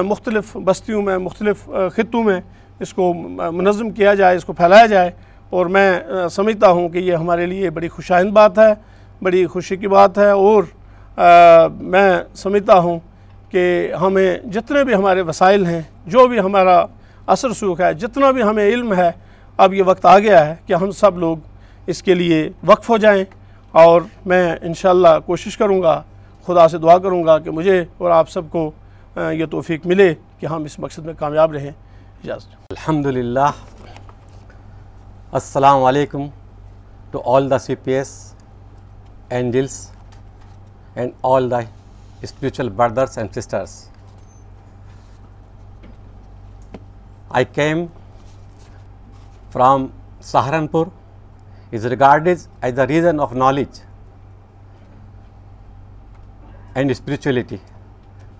مختلف 0.07 0.55
بستیوں 0.65 1.01
میں 1.01 1.17
مختلف 1.17 1.65
خطوں 1.95 2.23
میں 2.23 2.39
اس 2.81 2.93
کو 2.93 3.11
منظم 3.53 3.89
کیا 3.97 4.13
جائے 4.21 4.35
اس 4.37 4.45
کو 4.45 4.53
پھیلایا 4.53 4.85
جائے 4.93 5.11
اور 5.57 5.65
میں 5.73 5.91
سمجھتا 6.31 6.69
ہوں 6.71 6.87
کہ 6.89 6.97
یہ 6.97 7.15
ہمارے 7.15 7.45
لیے 7.45 7.69
بڑی 7.69 7.87
خوشائند 7.89 8.31
بات 8.33 8.57
ہے 8.59 8.73
بڑی 9.23 9.45
خوشی 9.47 9.75
کی 9.77 9.87
بات 9.87 10.17
ہے 10.17 10.29
اور 10.29 10.63
میں 11.17 12.09
سمجھتا 12.35 12.77
ہوں 12.79 12.99
کہ 13.51 13.93
ہمیں 14.01 14.37
جتنے 14.51 14.83
بھی 14.83 14.93
ہمارے 14.93 15.21
وسائل 15.21 15.65
ہیں 15.65 15.81
جو 16.13 16.27
بھی 16.27 16.39
ہمارا 16.39 16.83
اثر 17.33 17.53
سوکھ 17.59 17.81
ہے 17.81 17.93
جتنا 17.93 18.31
بھی 18.31 18.43
ہمیں 18.43 18.63
علم 18.65 18.93
ہے 18.93 19.09
اب 19.63 19.73
یہ 19.73 19.83
وقت 19.85 20.05
آ 20.05 20.17
گیا 20.19 20.45
ہے 20.47 20.55
کہ 20.65 20.73
ہم 20.81 20.91
سب 20.91 21.17
لوگ 21.19 21.37
اس 21.89 22.01
کے 22.03 22.13
لیے 22.15 22.47
وقف 22.67 22.89
ہو 22.89 22.97
جائیں 22.97 23.23
اور 23.83 24.01
میں 24.25 24.55
انشاءاللہ 24.61 25.07
کوشش 25.25 25.57
کروں 25.57 25.81
گا 25.81 26.01
خدا 26.47 26.67
سے 26.67 26.77
دعا 26.77 26.97
کروں 27.03 27.23
گا 27.25 27.37
کہ 27.39 27.51
مجھے 27.51 27.83
اور 27.97 28.11
آپ 28.11 28.29
سب 28.29 28.49
کو 28.51 28.69
یہ 29.31 29.45
توفیق 29.51 29.85
ملے 29.87 30.13
کہ 30.39 30.45
ہم 30.45 30.63
اس 30.63 30.79
مقصد 30.79 31.05
میں 31.05 31.13
کامیاب 31.19 31.51
رہیں 31.53 31.69
اجازت 31.69 32.55
الحمدللہ 32.71 33.51
السلام 35.39 35.83
علیکم 35.83 36.27
to 37.11 37.21
all 37.35 37.49
the 37.51 37.57
C 37.59 37.75
P 37.83 37.93
S 37.93 38.11
angels 39.29 39.79
and 40.95 41.13
all 41.21 41.47
the 41.47 41.67
spiritual 42.23 42.69
brothers 42.69 43.17
and 43.17 43.33
sisters. 43.33 43.89
I 47.31 47.43
came 47.43 47.91
from 49.49 49.91
Saharanpur, 50.21 50.91
is 51.71 51.85
regarded 51.85 52.39
as 52.61 52.73
the 52.73 52.85
region 52.85 53.19
of 53.19 53.35
knowledge 53.35 53.81
and 56.75 56.95
spirituality, 56.95 57.61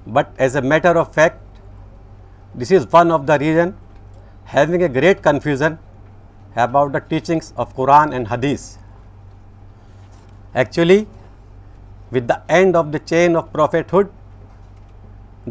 but 0.06 0.34
as 0.38 0.56
a 0.56 0.62
matter 0.62 0.90
of 0.90 1.14
fact, 1.14 1.42
this 2.54 2.70
is 2.70 2.92
one 2.92 3.12
of 3.12 3.26
the 3.26 3.40
region 3.40 3.76
having 4.46 4.84
a 4.84 4.90
great 4.90 5.24
confusion 5.24 5.80
about 6.56 6.92
the 6.92 7.00
teachings 7.00 7.52
of 7.58 7.76
Quran 7.76 8.14
and 8.14 8.28
Hadith. 8.28 8.78
Actually, 10.54 11.08
with 12.16 12.28
داڈ 12.30 12.76
of 12.76 12.86
the 12.94 13.00
chain 13.06 13.36
of 13.38 13.52
prophethood 13.52 14.08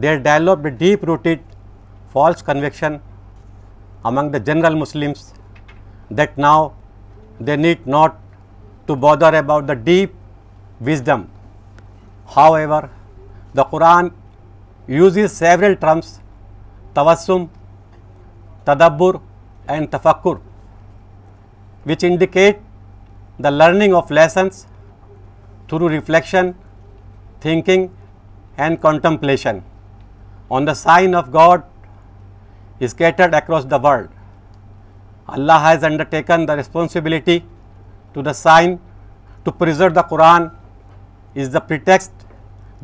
there 0.02 0.16
develop 0.22 0.58
the 0.64 0.68
deep 0.78 1.04
rooted 1.04 1.40
false 2.12 2.42
conviction 2.42 2.96
among 4.10 4.30
the 4.32 4.38
general 4.46 4.74
Muslims 4.74 5.32
that 6.18 6.38
now 6.38 6.68
they 7.46 7.56
need 7.56 7.86
not 7.94 8.14
to 8.86 8.94
bother 9.06 9.32
about 9.38 9.68
the 9.68 9.74
deep 9.90 10.10
wisdom 10.86 11.22
however 12.54 12.82
the 13.56 13.62
Quran 13.70 14.08
uses 15.24 15.32
several 15.38 15.74
terms 15.80 16.18
توسم 16.94 17.44
تدبر 18.64 19.14
and 19.72 19.90
تفکر 19.90 20.40
which 21.90 22.04
indicate 22.08 22.58
the 23.44 23.50
learning 23.50 23.94
of 23.96 24.10
lessons 24.12 24.64
through 25.72 25.88
reflection, 25.92 26.48
thinking 27.42 27.84
and 28.64 28.80
contemplation 28.80 29.62
on 30.56 30.66
the 30.70 30.74
sign 30.78 31.14
of 31.20 31.30
God 31.36 31.68
scattered 32.92 33.36
across 33.38 33.64
the 33.70 33.78
world. 33.84 34.08
Allah 35.36 35.58
has 35.66 35.84
undertaken 35.88 36.44
the 36.50 36.56
responsibility 36.58 37.36
to 38.14 38.22
the 38.28 38.34
sign 38.40 38.74
to 39.46 39.52
preserve 39.62 39.94
the 40.00 40.04
Quran 40.12 40.48
is 41.34 41.50
the 41.56 41.62
pretext 41.68 42.26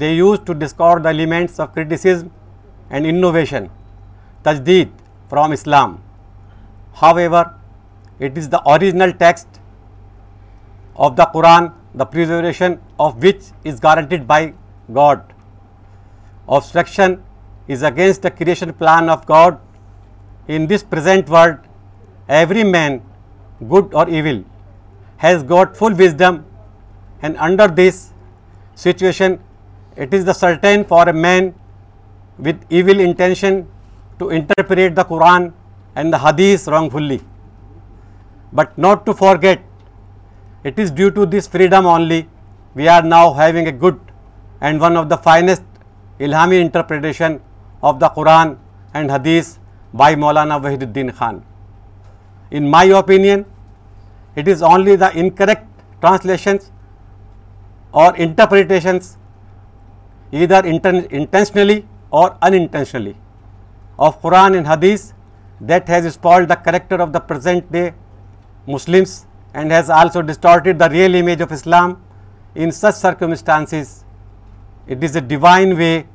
they 0.04 0.14
use 0.20 0.38
to 0.50 0.54
discard 0.62 1.02
the 1.02 1.12
elements 1.16 1.58
of 1.64 1.72
criticism 1.74 2.30
and 2.88 3.10
innovation, 3.14 3.70
tajdeed 4.44 4.92
from 5.28 5.52
Islam. 5.58 6.00
However, 7.02 7.42
it 8.18 8.38
is 8.38 8.48
the 8.48 8.62
original 8.76 9.12
text 9.18 9.60
of 10.96 11.20
the 11.20 11.28
Quran 11.34 11.66
the 11.94 12.04
preservation 12.04 12.80
of 12.98 13.22
which 13.22 13.42
is 13.64 13.80
guaranteed 13.80 14.26
by 14.26 14.54
God. 14.92 15.34
Obstruction 16.48 17.22
is 17.66 17.82
against 17.82 18.22
the 18.22 18.30
creation 18.30 18.72
plan 18.72 19.08
of 19.08 19.24
God. 19.26 19.60
In 20.46 20.66
this 20.66 20.82
present 20.82 21.28
world, 21.28 21.56
every 22.28 22.64
man, 22.64 23.02
good 23.68 23.92
or 23.94 24.08
evil, 24.08 24.44
has 25.18 25.42
got 25.42 25.76
full 25.76 25.94
wisdom, 25.94 26.46
and 27.20 27.36
under 27.36 27.68
this 27.68 28.10
situation, 28.74 29.40
it 29.96 30.14
is 30.14 30.24
the 30.24 30.32
certain 30.32 30.84
for 30.84 31.08
a 31.08 31.12
man 31.12 31.54
with 32.38 32.60
evil 32.70 33.00
intention 33.00 33.68
to 34.18 34.30
interpret 34.30 34.94
the 34.94 35.04
Quran 35.04 35.52
and 35.96 36.12
the 36.12 36.18
Hadith 36.18 36.68
wrongfully, 36.68 37.20
but 38.50 38.76
not 38.78 39.04
to 39.06 39.12
forget 39.12 39.56
it 40.64 40.78
is 40.78 40.90
due 40.90 41.10
to 41.12 41.24
this 41.24 41.46
freedom 41.46 41.86
only 41.86 42.28
we 42.74 42.88
are 42.88 43.02
now 43.02 43.32
having 43.32 43.68
a 43.68 43.72
good 43.72 43.98
and 44.60 44.80
one 44.80 44.96
of 44.96 45.08
the 45.08 45.16
finest 45.16 45.62
Ilhami 46.18 46.60
interpretation 46.60 47.40
of 47.80 48.00
the 48.00 48.08
Quran 48.08 48.58
and 48.92 49.10
Hadith 49.10 49.58
by 49.94 50.14
Maulana 50.16 50.60
Wahiduddin 50.60 51.14
Khan. 51.14 51.44
In 52.50 52.68
my 52.68 52.84
opinion, 53.02 53.46
it 54.34 54.48
is 54.48 54.62
only 54.62 54.96
the 54.96 55.16
incorrect 55.16 55.64
translations 56.00 56.72
or 57.92 58.16
interpretations, 58.16 59.16
either 60.32 60.60
intentionally 60.64 61.86
or 62.10 62.36
unintentionally, 62.42 63.16
of 63.98 64.20
Quran 64.20 64.58
and 64.58 64.66
Hadith 64.66 65.12
that 65.60 65.86
has 65.88 66.12
spoiled 66.12 66.48
the 66.48 66.56
character 66.56 67.00
of 67.00 67.12
the 67.12 67.20
present 67.20 67.70
day 67.70 67.94
Muslims 68.66 69.16
and 69.54 69.70
has 69.70 69.88
also 69.88 70.22
distorted 70.22 70.78
the 70.78 70.88
real 70.88 71.14
image 71.14 71.40
of 71.40 71.52
Islam. 71.52 72.02
In 72.54 72.72
such 72.72 72.96
circumstances, 72.96 74.04
it 74.86 75.02
is 75.02 75.16
a 75.16 75.20
divine 75.20 75.76
way 75.76 76.06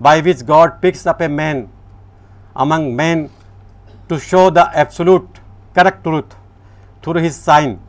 by 0.00 0.20
which 0.20 0.44
God 0.44 0.80
picks 0.82 1.06
up 1.06 1.20
a 1.20 1.28
man 1.28 1.68
among 2.56 2.94
men 2.94 3.30
to 4.08 4.18
show 4.18 4.50
the 4.50 4.70
absolute 4.76 5.26
correct 5.74 6.02
truth 6.04 6.34
through 7.02 7.20
his 7.20 7.36
sign. 7.36 7.80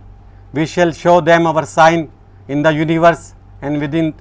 We 0.53 0.65
shall 0.65 0.91
show 0.91 1.19
them 1.21 1.47
our 1.47 1.65
sign 1.65 2.11
in 2.47 2.61
the 2.61 2.71
universe 2.71 3.34
and 3.61 3.80
within 3.80 4.13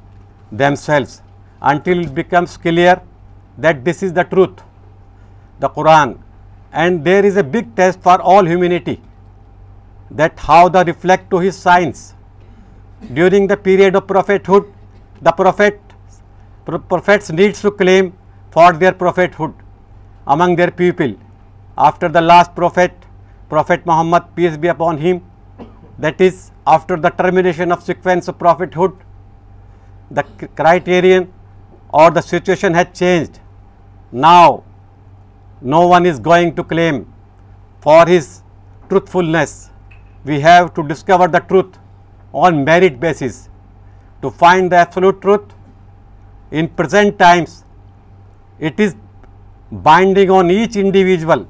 themselves 0.51 1.23
until 1.61 2.01
it 2.01 2.15
becomes 2.15 2.57
clear 2.57 3.01
that 3.59 3.85
this 3.85 4.03
is 4.03 4.13
the 4.13 4.25
truth, 4.25 4.63
the 5.61 5.69
Quran, 5.69 6.19
and 6.73 7.05
there 7.05 7.25
is 7.27 7.37
a 7.37 7.45
big 7.45 7.77
test 7.77 8.01
for 8.01 8.21
all 8.21 8.45
humanity 8.47 9.01
that 10.21 10.45
how 10.49 10.61
they 10.69 10.83
reflect 10.93 11.31
to 11.33 11.39
his 11.47 11.59
signs. 11.67 12.15
During 13.19 13.47
the 13.53 13.57
period 13.69 13.97
of 13.97 14.07
prophethood, 14.07 14.65
the 15.21 15.33
prophets 16.93 17.33
needs 17.39 17.63
to 17.63 17.71
claim 17.83 18.13
for 18.51 18.73
their 18.73 18.93
prophethood 18.93 19.55
among 20.27 20.57
their 20.57 20.71
people. 20.71 21.15
After 21.77 22.09
the 22.09 22.21
last 22.21 22.55
prophet, 22.55 22.93
Prophet 23.49 23.87
Muhammad, 23.87 24.29
peace 24.37 24.57
be 24.57 24.69
upon 24.69 24.99
him, 24.99 25.25
that 25.99 26.21
is 26.21 26.51
after 26.67 26.97
the 26.97 27.11
termination 27.11 27.73
of 27.73 27.83
sequence 27.83 28.29
of 28.29 28.39
prophethood, 28.39 28.93
the 30.11 30.25
criterion 30.63 31.33
or 31.93 32.11
the 32.11 32.21
situation 32.21 32.75
had 32.75 32.95
changed. 32.95 33.41
Now 34.13 34.63
no 35.61 35.87
one 35.87 36.07
is 36.07 36.19
going 36.19 36.55
to 36.57 36.65
claim 36.73 37.05
for 37.81 38.07
his 38.15 38.41
truthfulness 38.89 39.61
we 40.25 40.41
have 40.41 40.73
to 40.75 40.83
discover 40.93 41.27
the 41.27 41.41
truth 41.41 41.79
on 42.33 42.65
merit 42.65 42.99
basis. 42.99 43.49
To 44.23 44.31
find 44.31 44.71
the 44.71 44.77
absolute 44.77 45.21
truth 45.21 45.53
in 46.53 46.69
present 46.69 47.19
times, 47.19 47.65
it 48.61 48.79
is 48.79 48.95
binding 49.71 50.31
on 50.31 50.51
each 50.51 50.77
individual 50.77 51.49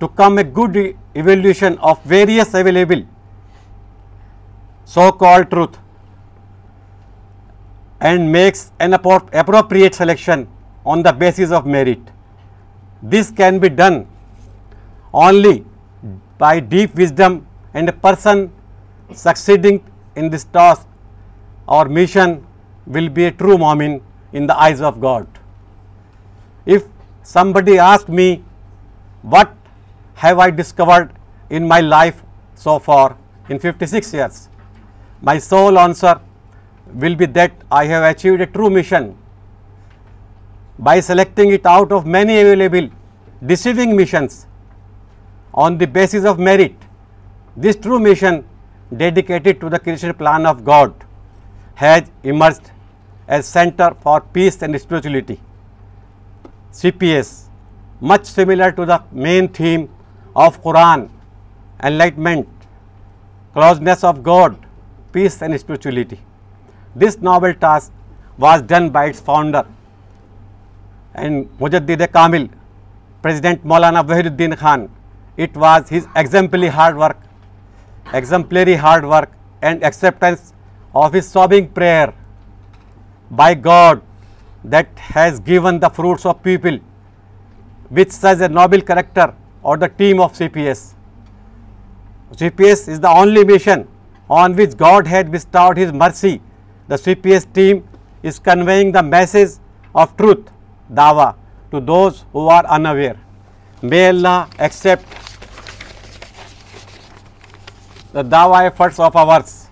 to 0.00 0.08
come 0.08 0.38
a 0.38 0.44
good 0.44 0.96
evaluation 1.14 1.78
of 1.78 2.02
various 2.02 2.54
available 2.54 3.02
so 4.84 5.12
called 5.12 5.50
truth 5.50 5.76
and 8.00 8.32
makes 8.32 8.72
an 8.80 8.94
appropriate 8.94 9.94
selection 9.94 10.48
on 10.84 11.02
the 11.02 11.12
basis 11.12 11.50
of 11.52 11.66
merit. 11.66 12.00
This 13.00 13.30
can 13.30 13.60
be 13.60 13.68
done 13.68 14.08
only 15.12 15.56
by 16.44 16.52
deep 16.74 16.94
wisdom, 16.94 17.46
and 17.74 17.88
a 17.94 17.96
person 18.06 18.50
succeeding 19.12 19.76
in 20.16 20.30
this 20.34 20.44
task 20.58 20.86
or 21.76 21.84
mission 21.88 22.30
will 22.86 23.08
be 23.18 23.24
a 23.30 23.32
true 23.40 23.56
Mu'min 23.64 24.00
in 24.32 24.46
the 24.50 24.56
eyes 24.66 24.80
of 24.80 25.00
God. 25.00 25.26
If 26.64 26.84
somebody 27.22 27.78
asked 27.78 28.08
me, 28.08 28.44
what 29.22 29.54
have 30.14 30.38
I 30.38 30.50
discovered 30.50 31.12
in 31.50 31.66
my 31.66 31.80
life 31.80 32.22
so 32.54 32.78
far 32.78 33.16
in 33.48 33.58
56 33.58 34.14
years, 34.14 34.48
my 35.20 35.38
sole 35.38 35.78
answer 35.78 36.20
will 36.94 37.16
be 37.16 37.26
that 37.26 37.52
I 37.70 37.84
have 37.84 38.04
achieved 38.12 38.40
a 38.40 38.46
true 38.46 38.70
mission 38.70 39.16
by 40.78 41.00
selecting 41.00 41.50
it 41.50 41.66
out 41.66 41.90
of 41.92 42.06
many 42.06 42.40
available 42.44 42.88
deceiving 43.52 43.96
missions 43.96 44.34
on 45.54 45.78
the 45.78 45.86
basis 45.86 46.24
of 46.24 46.38
merit. 46.38 46.74
This 47.56 47.76
true 47.76 47.98
mission 47.98 48.46
dedicated 48.96 49.60
to 49.60 49.68
the 49.68 49.78
creation 49.78 50.14
plan 50.14 50.46
of 50.46 50.64
God 50.64 50.92
has 51.74 52.10
emerged 52.22 52.70
as 53.26 53.46
Center 53.46 53.94
for 54.00 54.20
Peace 54.20 54.62
and 54.62 54.78
Spirituality, 54.80 55.40
CPS, 56.72 57.46
much 58.00 58.24
similar 58.24 58.72
to 58.72 58.86
the 58.86 59.02
main 59.12 59.48
theme 59.48 59.88
of 60.34 60.62
Quran, 60.62 61.10
enlightenment, 61.82 62.48
closeness 63.52 64.02
of 64.02 64.22
God, 64.22 64.56
peace 65.12 65.42
and 65.42 65.58
spirituality. 65.60 66.18
This 66.94 67.18
novel 67.18 67.54
task 67.54 67.92
was 68.38 68.62
done 68.62 68.90
by 68.90 69.06
its 69.06 69.20
founder 69.20 69.66
and 71.12 71.46
Mujaddid-e 71.58 72.06
Kamil, 72.06 72.48
President 73.20 73.64
Maulana 73.64 74.04
Wahiruddin 74.04 74.56
Khan, 74.56 74.86
it 75.46 75.56
was 75.62 75.88
his 75.88 76.06
exemplary 76.16 76.66
hard 76.72 76.96
work 76.98 77.16
and 78.12 79.84
acceptance 79.88 80.52
of 80.94 81.12
his 81.12 81.28
sobbing 81.28 81.68
prayer 81.68 82.12
by 83.30 83.54
God 83.54 84.00
that 84.64 84.88
has 84.98 85.38
given 85.38 85.78
the 85.78 85.90
fruits 85.90 86.26
of 86.26 86.42
people 86.42 86.78
with 87.90 88.10
such 88.10 88.40
a 88.40 88.48
noble 88.48 88.80
character 88.80 89.32
or 89.62 89.76
the 89.76 89.88
team 89.88 90.20
of 90.20 90.32
CPS. 90.32 90.94
CPS 92.32 92.88
is 92.96 92.98
the 92.98 93.12
only 93.20 93.44
mission 93.44 93.86
on 94.28 94.56
which 94.56 94.76
God 94.76 95.06
had 95.06 95.30
bestowed 95.30 95.78
his 95.78 95.92
mercy. 95.92 96.40
The 96.88 96.96
CPS 96.96 97.46
team 97.52 97.86
is 98.24 98.40
conveying 98.40 98.90
the 98.90 99.04
message 99.04 99.52
of 99.94 100.16
truth, 100.16 100.50
dawah, 100.92 101.36
to 101.70 101.80
those 101.80 102.24
who 102.32 102.48
are 102.48 102.66
unaware. 102.66 103.16
May 103.82 104.08
Allah 104.08 104.48
accept 104.58 105.16
the 108.12 108.22
Dawa 108.22 108.64
efforts 108.64 108.98
of 108.98 109.14
ours. 109.14 109.66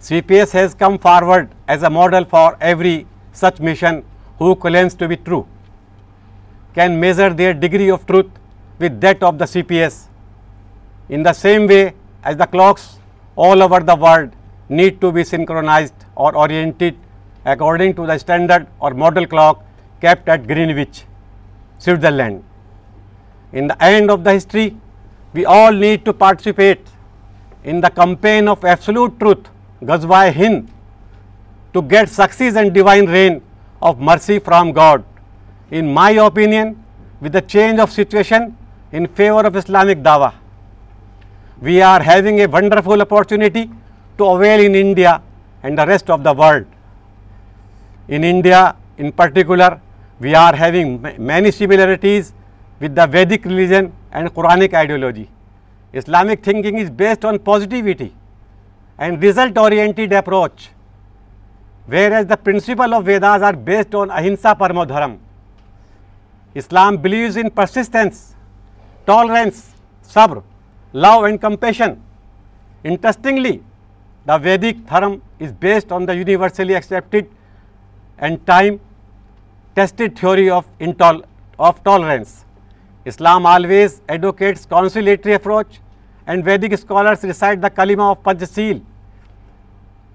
CPS 0.00 0.52
has 0.52 0.74
come 0.74 0.98
forward 0.98 1.50
as 1.66 1.82
a 1.82 1.90
model 1.90 2.24
for 2.24 2.56
every 2.60 3.06
such 3.32 3.58
mission 3.58 4.04
who 4.38 4.54
claims 4.54 4.94
to 4.94 5.08
be 5.08 5.16
true, 5.16 5.46
can 6.74 7.00
measure 7.00 7.30
their 7.30 7.52
degree 7.52 7.90
of 7.90 8.06
truth 8.06 8.30
with 8.78 9.00
that 9.00 9.22
of 9.22 9.38
the 9.38 9.44
CPS. 9.44 10.06
In 11.08 11.22
the 11.22 11.32
same 11.32 11.66
way 11.66 11.94
as 12.22 12.36
the 12.36 12.46
clocks 12.46 12.98
all 13.34 13.60
over 13.60 13.80
the 13.80 13.96
world 13.96 14.30
need 14.68 15.00
to 15.00 15.10
be 15.10 15.24
synchronized 15.24 15.94
or 16.14 16.34
oriented 16.36 16.96
according 17.44 17.94
to 17.94 18.06
the 18.06 18.18
standard 18.18 18.68
or 18.78 18.94
model 18.94 19.26
clock 19.26 19.64
kept 20.00 20.28
at 20.28 20.46
Greenwich, 20.46 21.04
Switzerland. 21.78 22.44
In 23.52 23.66
the 23.66 23.82
end 23.82 24.12
of 24.12 24.22
the 24.22 24.32
history, 24.32 24.76
we 25.32 25.44
all 25.44 25.72
need 25.72 26.04
to 26.06 26.12
participate 26.12 26.80
in 27.62 27.80
the 27.82 27.90
campaign 27.90 28.48
of 28.48 28.64
absolute 28.64 29.18
truth, 29.20 29.48
Ghazwa-e 29.82 30.32
Hind, 30.32 30.70
to 31.74 31.82
get 31.82 32.08
success 32.08 32.56
and 32.56 32.72
divine 32.72 33.06
rain 33.06 33.42
of 33.82 34.00
mercy 34.00 34.38
from 34.38 34.72
God. 34.72 35.04
In 35.70 35.92
my 35.92 36.10
opinion, 36.12 36.82
with 37.20 37.32
the 37.32 37.42
change 37.42 37.78
of 37.78 37.92
situation 37.92 38.56
in 38.92 39.06
favor 39.06 39.46
of 39.46 39.54
Islamic 39.54 39.98
Dawah, 39.98 40.34
we 41.60 41.82
are 41.82 42.02
having 42.02 42.40
a 42.40 42.46
wonderful 42.46 43.00
opportunity 43.02 43.70
to 44.16 44.24
avail 44.24 44.64
in 44.64 44.74
India 44.74 45.20
and 45.62 45.76
the 45.76 45.84
rest 45.84 46.08
of 46.08 46.24
the 46.24 46.32
world. 46.32 46.64
In 48.08 48.24
India, 48.24 48.76
in 48.96 49.12
particular, 49.12 49.80
we 50.20 50.34
are 50.34 50.56
having 50.56 51.02
many 51.18 51.50
similarities 51.50 52.32
with 52.80 52.94
the 52.94 53.06
Vedic 53.06 53.44
religion 53.44 53.86
and 54.10 54.28
Quranic 54.34 54.74
ideology 54.74 55.24
Islamic 55.98 56.42
thinking 56.44 56.76
is 56.80 56.90
based 56.96 57.24
on 57.24 57.38
positivity 57.44 58.08
and 58.96 59.24
result 59.24 59.58
oriented 59.58 60.14
approach 60.14 60.68
whereas 62.16 62.28
the 62.30 62.36
principle 62.44 62.94
of 62.94 63.02
Vedas 63.06 63.42
are 63.42 63.54
based 63.64 63.94
on 64.00 64.10
ahimsa 64.16 64.54
param 64.54 64.82
dharm 64.88 65.16
Islam 66.62 66.96
believes 67.02 67.36
in 67.42 67.48
persistence 67.54 68.22
tolerance 69.04 69.62
sabr 70.14 70.38
love 71.04 71.18
and 71.24 71.40
compassion 71.40 71.94
interestingly 72.84 73.56
the 74.28 74.34
Vedic 74.42 74.88
dharm 74.88 75.14
is 75.40 75.52
based 75.60 75.92
on 75.92 76.08
the 76.08 76.12
universally 76.12 76.74
accepted 76.74 77.26
and 78.22 78.38
time 78.46 78.76
tested 79.74 80.16
theory 80.18 80.48
of 80.50 81.80
tolerance 81.82 82.42
Islam 83.08 83.46
always 83.46 84.00
advocates 84.14 84.64
conciliatory 84.72 85.34
approach, 85.34 85.76
and 86.26 86.44
Vedic 86.44 86.78
scholars 86.78 87.22
recite 87.32 87.60
the 87.60 87.70
kalima 87.80 88.08
of 88.12 88.22
Panchasheel. 88.28 88.80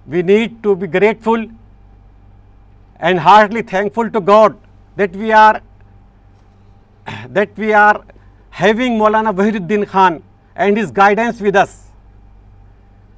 We 0.06 0.24
need 0.32 0.58
to 0.64 0.76
be 0.76 0.88
grateful 0.96 1.46
and 3.00 3.20
heartily 3.28 3.62
thankful 3.72 4.12
to 4.18 4.22
God 4.34 4.58
that 4.98 5.16
we 5.16 5.32
are 7.86 7.98
having 8.62 8.98
Maulana 9.00 9.32
Wahiduddin 9.40 9.88
Khan 9.88 10.20
and 10.56 10.78
his 10.78 10.92
guidance 10.92 11.42
with 11.48 11.56
us. 11.56 11.72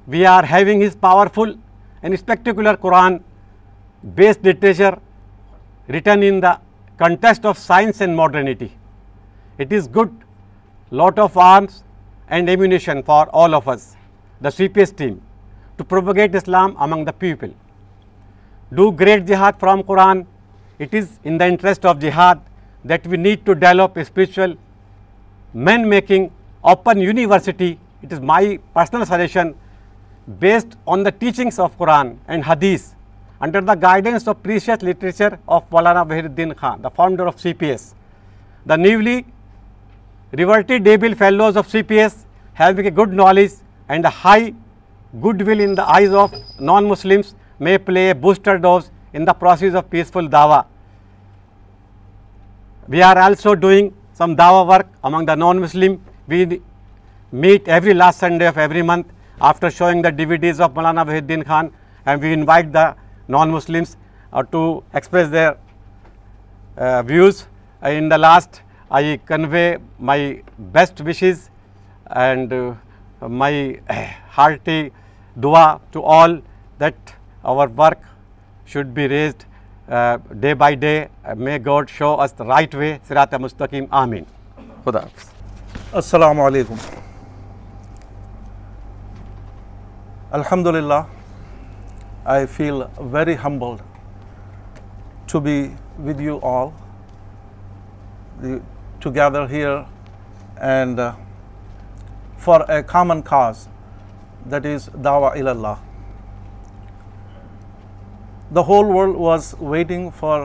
We 0.06 0.26
are 0.36 0.44
having 0.54 0.80
his 0.80 0.96
powerful 1.04 1.54
and 2.02 2.18
spectacular 2.22 2.76
Quran 2.88 3.20
based 4.20 4.48
literature 4.50 4.96
written 5.86 6.22
in 6.32 6.40
the 6.48 6.54
context 7.04 7.52
of 7.54 7.62
science 7.68 8.04
and 8.08 8.22
modernity. 8.24 8.72
It 9.58 9.72
is 9.72 9.86
good, 9.88 10.14
lot 10.90 11.18
of 11.18 11.36
arms 11.36 11.82
and 12.28 12.48
ammunition 12.50 13.02
for 13.02 13.26
all 13.30 13.54
of 13.54 13.68
us, 13.68 13.96
the 14.40 14.50
CPS 14.50 14.94
team, 14.94 15.22
to 15.78 15.84
propagate 15.84 16.34
Islam 16.34 16.76
among 16.78 17.06
the 17.06 17.12
people. 17.12 17.48
Do 18.74 18.92
great 18.92 19.24
jihad 19.24 19.58
from 19.58 19.82
Quran. 19.82 20.26
It 20.78 20.92
is 20.92 21.18
in 21.24 21.38
the 21.38 21.46
interest 21.46 21.86
of 21.86 21.98
jihad 21.98 22.40
that 22.84 23.06
we 23.06 23.16
need 23.16 23.46
to 23.46 23.54
develop 23.54 23.96
a 23.96 24.04
spiritual 24.04 24.56
man-making 25.54 26.30
open 26.62 27.00
university. 27.00 27.78
It 28.02 28.12
is 28.12 28.20
my 28.20 28.58
personal 28.74 29.06
suggestion, 29.06 29.54
based 30.38 30.76
on 30.86 31.02
the 31.02 31.12
teachings 31.12 31.58
of 31.58 31.78
Quran 31.78 32.18
and 32.28 32.44
Hadith, 32.44 32.94
under 33.40 33.62
the 33.62 33.74
guidance 33.74 34.28
of 34.28 34.42
precious 34.42 34.82
literature 34.82 35.38
of 35.48 35.70
Maulana 35.70 36.06
Wahiruddin 36.06 36.54
Khan, 36.56 36.82
the 36.82 36.90
founder 36.90 37.26
of 37.26 37.36
CPS. 37.36 37.94
The 38.66 38.76
newly 38.76 39.24
Reverted 40.38 40.84
Deville 40.84 41.14
Fellows 41.14 41.56
of 41.56 41.66
CPS, 41.66 42.26
having 42.52 42.86
a 42.88 42.90
good 42.90 43.10
knowledge 43.10 43.52
and 43.88 44.04
a 44.04 44.10
high 44.10 44.52
goodwill 45.22 45.60
in 45.60 45.74
the 45.74 45.84
eyes 45.88 46.10
of 46.10 46.34
non-Muslims, 46.60 47.34
may 47.58 47.78
play 47.78 48.10
a 48.10 48.14
booster 48.14 48.58
dose 48.58 48.90
in 49.14 49.24
the 49.24 49.32
process 49.32 49.72
of 49.72 49.88
peaceful 49.88 50.28
dawah. 50.28 50.66
We 52.86 53.00
are 53.00 53.18
also 53.18 53.54
doing 53.54 53.94
some 54.12 54.36
dawah 54.36 54.68
work 54.68 54.86
among 55.04 55.24
the 55.24 55.36
non-Muslim. 55.36 56.02
We 56.28 56.60
meet 57.32 57.66
every 57.66 57.94
last 57.94 58.18
Sunday 58.18 58.46
of 58.46 58.58
every 58.58 58.82
month 58.82 59.06
after 59.40 59.70
showing 59.70 60.02
the 60.02 60.12
DVDs 60.12 60.60
of 60.60 60.74
Maulana 60.74 61.06
Wahiduddin 61.06 61.46
Khan, 61.46 61.72
and 62.04 62.20
we 62.20 62.34
invite 62.34 62.72
the 62.74 62.94
non-Muslims 63.28 63.96
uh, 64.34 64.42
to 64.42 64.84
express 64.92 65.30
their 65.30 65.56
uh, 66.76 67.02
views. 67.02 67.46
In 67.82 68.10
the 68.10 68.18
last 68.18 68.54
I 68.94 69.16
convey 69.28 69.62
my 70.08 70.34
best 70.72 71.00
wishes 71.06 71.48
and 72.22 72.52
my 73.38 73.72
heart 74.36 74.68
دعا 75.42 75.64
to 75.92 76.04
all 76.16 76.38
that 76.80 77.10
our 77.54 77.68
work 77.78 78.04
should 78.72 78.86
be 78.94 79.08
raised 79.08 79.42
day 80.40 80.54
by 80.60 80.74
day 80.84 80.92
make 81.36 81.64
God 81.66 81.88
show 81.96 82.14
us 82.20 82.34
the 82.38 82.44
right 82.48 82.74
way 82.74 82.96
سرات 83.08 83.34
مستقیم 83.40 83.84
عامن 84.02 84.22
خدا 84.84 84.98
حافظ 85.00 85.30
السلام 85.94 86.40
علیکم 86.40 86.74
الحمد 90.40 90.66
للہ 90.76 91.00
I 92.36 92.46
feel 92.56 92.82
very 93.10 93.34
humble 93.44 93.76
to 95.32 95.40
be 95.40 95.58
with 96.06 96.20
you 96.20 96.38
all 96.54 96.68
together 99.14 99.48
here 99.50 99.70
and 100.68 101.00
for 102.44 102.60
a 102.70 102.82
common 102.88 103.20
خاص 103.24 103.66
دٹ 104.52 104.66
از 104.66 104.88
داوا 105.04 105.30
ال 105.40 105.48
اللہ 105.48 105.74
the 108.56 108.60
whole 108.68 108.94
world 108.96 109.16
was 109.20 109.54
waiting 109.70 110.08
for 110.18 110.40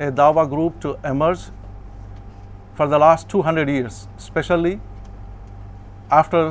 a 0.00 0.10
Dawa 0.20 0.44
group 0.50 0.80
to 0.82 0.94
emerge 1.10 1.44
for 2.76 2.86
the 2.86 2.98
last 2.98 3.30
two 3.30 3.40
hundred 3.46 3.68
years 3.68 4.06
especially 4.16 4.74
after 6.18 6.48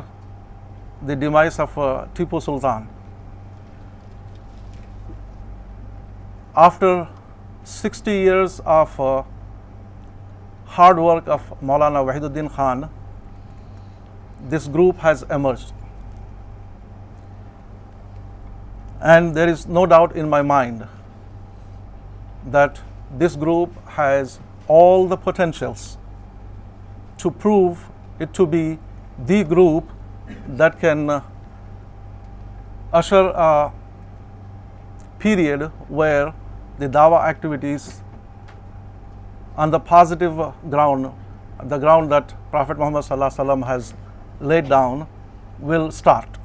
the 1.08 1.14
demise 1.19 1.59
of 1.59 1.77
Tipu 2.14 2.40
Sultan 2.40 2.84
after 6.68 7.01
sixty 7.82 8.11
years 8.11 8.61
of 8.82 9.00
hard 10.77 10.99
work 10.99 11.27
of 11.27 11.45
Maulana 11.61 12.03
Wahiduddin 12.08 12.53
Khan, 12.53 12.90
this 14.49 14.67
group 14.67 14.98
has 14.98 15.24
emerged. 15.24 15.74
And 19.01 19.33
there 19.35 19.49
is 19.49 19.66
no 19.67 19.85
doubt 19.85 20.16
in 20.16 20.30
my 20.30 20.41
mind 20.41 20.85
that 22.45 22.82
this 23.17 23.35
group 23.35 23.80
has 23.99 24.40
all 24.67 25.08
the 25.08 25.17
potentials 25.17 25.98
to 27.17 27.32
prove 27.32 27.85
it 28.19 28.33
to 28.33 28.45
be 28.45 28.77
the 29.32 29.43
group 29.43 29.91
that 30.48 30.80
can 30.80 31.09
uh, 31.09 31.22
usher 32.93 33.24
a 33.49 33.72
period 35.17 35.64
where 35.95 36.33
the 36.77 36.88
Dawah 36.88 37.24
activities 37.24 37.91
on 39.58 39.69
the 39.72 39.78
past 39.88 40.50
ground 40.72 41.06
the 41.69 41.78
ground 41.78 42.11
that 42.11 42.34
prophet 42.52 42.78
Muhammad 42.78 43.02
صلی 43.03 43.14
اللہ 43.14 43.26
وسلم 43.26 43.64
has 43.69 43.92
laid 44.50 44.68
down 44.69 45.02
will 45.68 45.86
start 45.88 46.38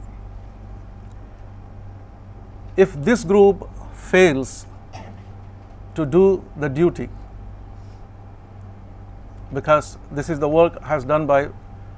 if 2.82 2.94
this 3.06 3.26
group 3.28 3.64
fails 4.10 4.64
to 5.94 6.04
do 6.12 6.24
the 6.62 6.66
duty 6.74 7.06
because 9.52 9.96
this 10.18 10.30
is 10.30 10.40
the 10.40 10.46
work 10.58 10.78
has 10.90 11.04
done 11.08 11.26
by 11.26 11.46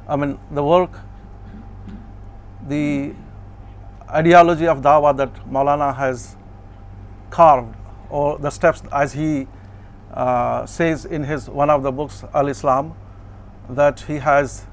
I 0.06 0.18
mean 0.20 0.34
the 0.56 0.62
work 0.62 0.96
the 2.70 3.12
ideology 4.06 4.68
of 4.68 4.78
the 4.84 4.94
وا 4.98 5.12
that 5.18 5.38
Maulana 5.52 5.90
has 6.04 6.34
carved 7.36 7.72
out 8.16 8.38
the 8.38 8.48
steps 8.48 8.82
as 8.94 9.14
he 9.16 9.44
Uh, 10.12 10.64
says 10.64 11.04
in 11.04 11.24
his 11.24 11.50
one 11.50 11.68
of 11.68 11.82
the 11.82 11.90
books, 11.90 12.24
Al-Islam, 12.32 12.94
that 13.68 14.00
he 14.00 14.16
has 14.16 14.64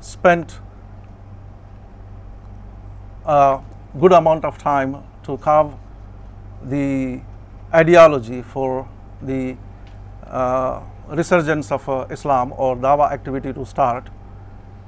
spent 0.00 0.58
a 3.24 3.60
good 3.98 4.12
amount 4.12 4.44
of 4.44 4.58
time 4.58 5.04
to 5.22 5.36
carve 5.38 5.74
the 6.64 7.20
ideology 7.72 8.42
for 8.42 8.88
the 9.22 9.56
uh, 10.24 10.82
resurgence 11.08 11.70
of 11.70 11.88
uh, 11.88 12.06
Islam 12.10 12.52
or 12.56 12.76
Dawah 12.76 13.12
activity 13.12 13.52
to 13.52 13.64
start, 13.64 14.10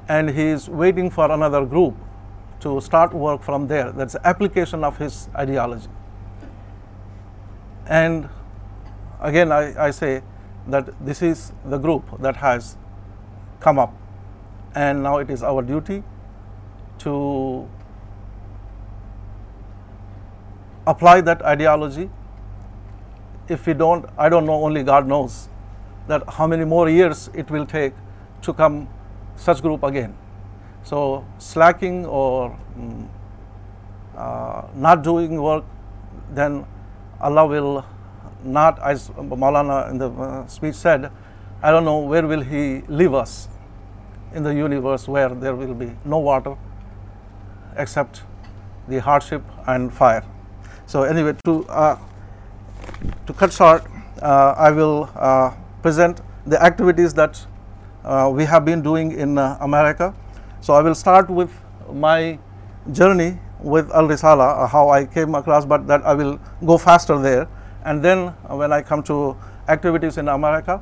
and 0.08 0.30
he 0.30 0.48
is 0.48 0.68
waiting 0.68 1.10
for 1.10 1.30
another 1.30 1.64
group 1.64 1.94
to 2.58 2.80
start 2.80 3.14
work 3.14 3.40
from 3.40 3.68
there. 3.68 3.92
That's 3.92 4.16
application 4.24 4.82
of 4.82 4.98
his 4.98 5.28
ideology. 5.36 5.88
And 7.86 8.28
Again, 9.22 9.52
I 9.52 9.92
say 9.92 10.20
that 10.66 11.06
this 11.06 11.22
is 11.22 11.52
the 11.64 11.78
group 11.78 12.02
that 12.22 12.34
has 12.36 12.76
come 13.60 13.78
up, 13.78 13.94
and 14.74 15.04
now 15.04 15.18
it 15.18 15.30
is 15.30 15.44
our 15.44 15.62
duty 15.62 16.02
to 17.02 17.68
apply 20.88 21.20
that 21.20 21.40
ideology. 21.42 22.10
If 23.46 23.64
we 23.64 23.74
don't, 23.74 24.06
I 24.18 24.28
don't 24.28 24.44
know, 24.44 24.64
only 24.64 24.82
God 24.82 25.06
knows 25.06 25.48
that 26.08 26.28
how 26.28 26.48
many 26.48 26.64
more 26.64 26.88
years 26.90 27.30
it 27.32 27.48
will 27.48 27.64
take 27.64 27.94
to 28.42 28.52
come 28.52 28.88
such 29.36 29.62
group 29.62 29.84
again. 29.84 30.18
So 30.82 31.24
slacking 31.38 32.06
or 32.06 32.58
mm, 32.76 33.06
uh, 34.16 34.66
not 34.74 35.04
doing 35.04 35.40
work, 35.42 35.64
then 36.40 36.66
Allah 37.20 37.46
will 37.46 37.80
not, 38.44 38.80
as 38.82 39.08
Maulana 39.10 39.90
in 39.90 39.98
the 39.98 40.10
uh, 40.10 40.46
speech 40.46 40.74
said, 40.74 41.10
I 41.62 41.70
don't 41.70 41.84
know 41.84 41.98
where 41.98 42.26
will 42.26 42.40
he 42.40 42.82
leave 42.88 43.14
us 43.14 43.48
in 44.34 44.42
the 44.42 44.54
universe 44.54 45.06
where 45.06 45.28
there 45.28 45.54
will 45.54 45.74
be 45.74 45.92
no 46.04 46.18
water 46.18 46.56
except 47.76 48.22
the 48.88 49.00
hardship 49.00 49.42
and 49.66 49.92
fire. 49.92 50.24
So 50.86 51.02
anyway, 51.02 51.36
to 51.44 51.64
uh, 51.66 51.98
cut 53.36 53.52
short, 53.52 53.84
uh, 54.20 54.54
I 54.56 54.70
will 54.70 55.06
present 55.82 56.20
the 56.46 56.62
activities 56.62 57.14
that 57.14 57.46
we 58.32 58.44
have 58.44 58.64
been 58.64 58.82
doing 58.82 59.12
in 59.12 59.38
America. 59.38 60.14
So 60.60 60.74
I 60.74 60.82
will 60.82 60.94
start 60.94 61.30
with 61.30 61.52
my 61.92 62.38
journey 62.90 63.38
with 63.60 63.90
Al 63.92 64.08
Risala, 64.08 64.68
how 64.68 64.90
I 64.90 65.04
came 65.04 65.36
across, 65.36 65.64
but 65.64 65.86
that 65.86 66.02
I 66.02 66.14
will 66.14 66.40
go 66.64 66.78
faster 66.78 67.18
there. 67.18 67.48
And 67.84 68.02
then 68.02 68.18
uh, 68.18 68.56
when 68.56 68.72
I 68.72 68.82
come 68.82 69.02
to 69.04 69.36
activities 69.68 70.16
in 70.16 70.28
America, 70.28 70.80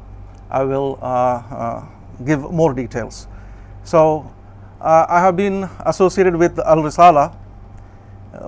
I 0.50 0.64
will 0.64 0.98
uh, 1.00 1.06
uh, 1.06 1.84
give 2.24 2.40
more 2.40 2.74
details. 2.74 3.26
So 3.84 4.32
I 4.82 5.20
have 5.20 5.36
been 5.36 5.68
associated 5.80 6.34
with 6.36 6.58
Al-Risala 6.58 7.36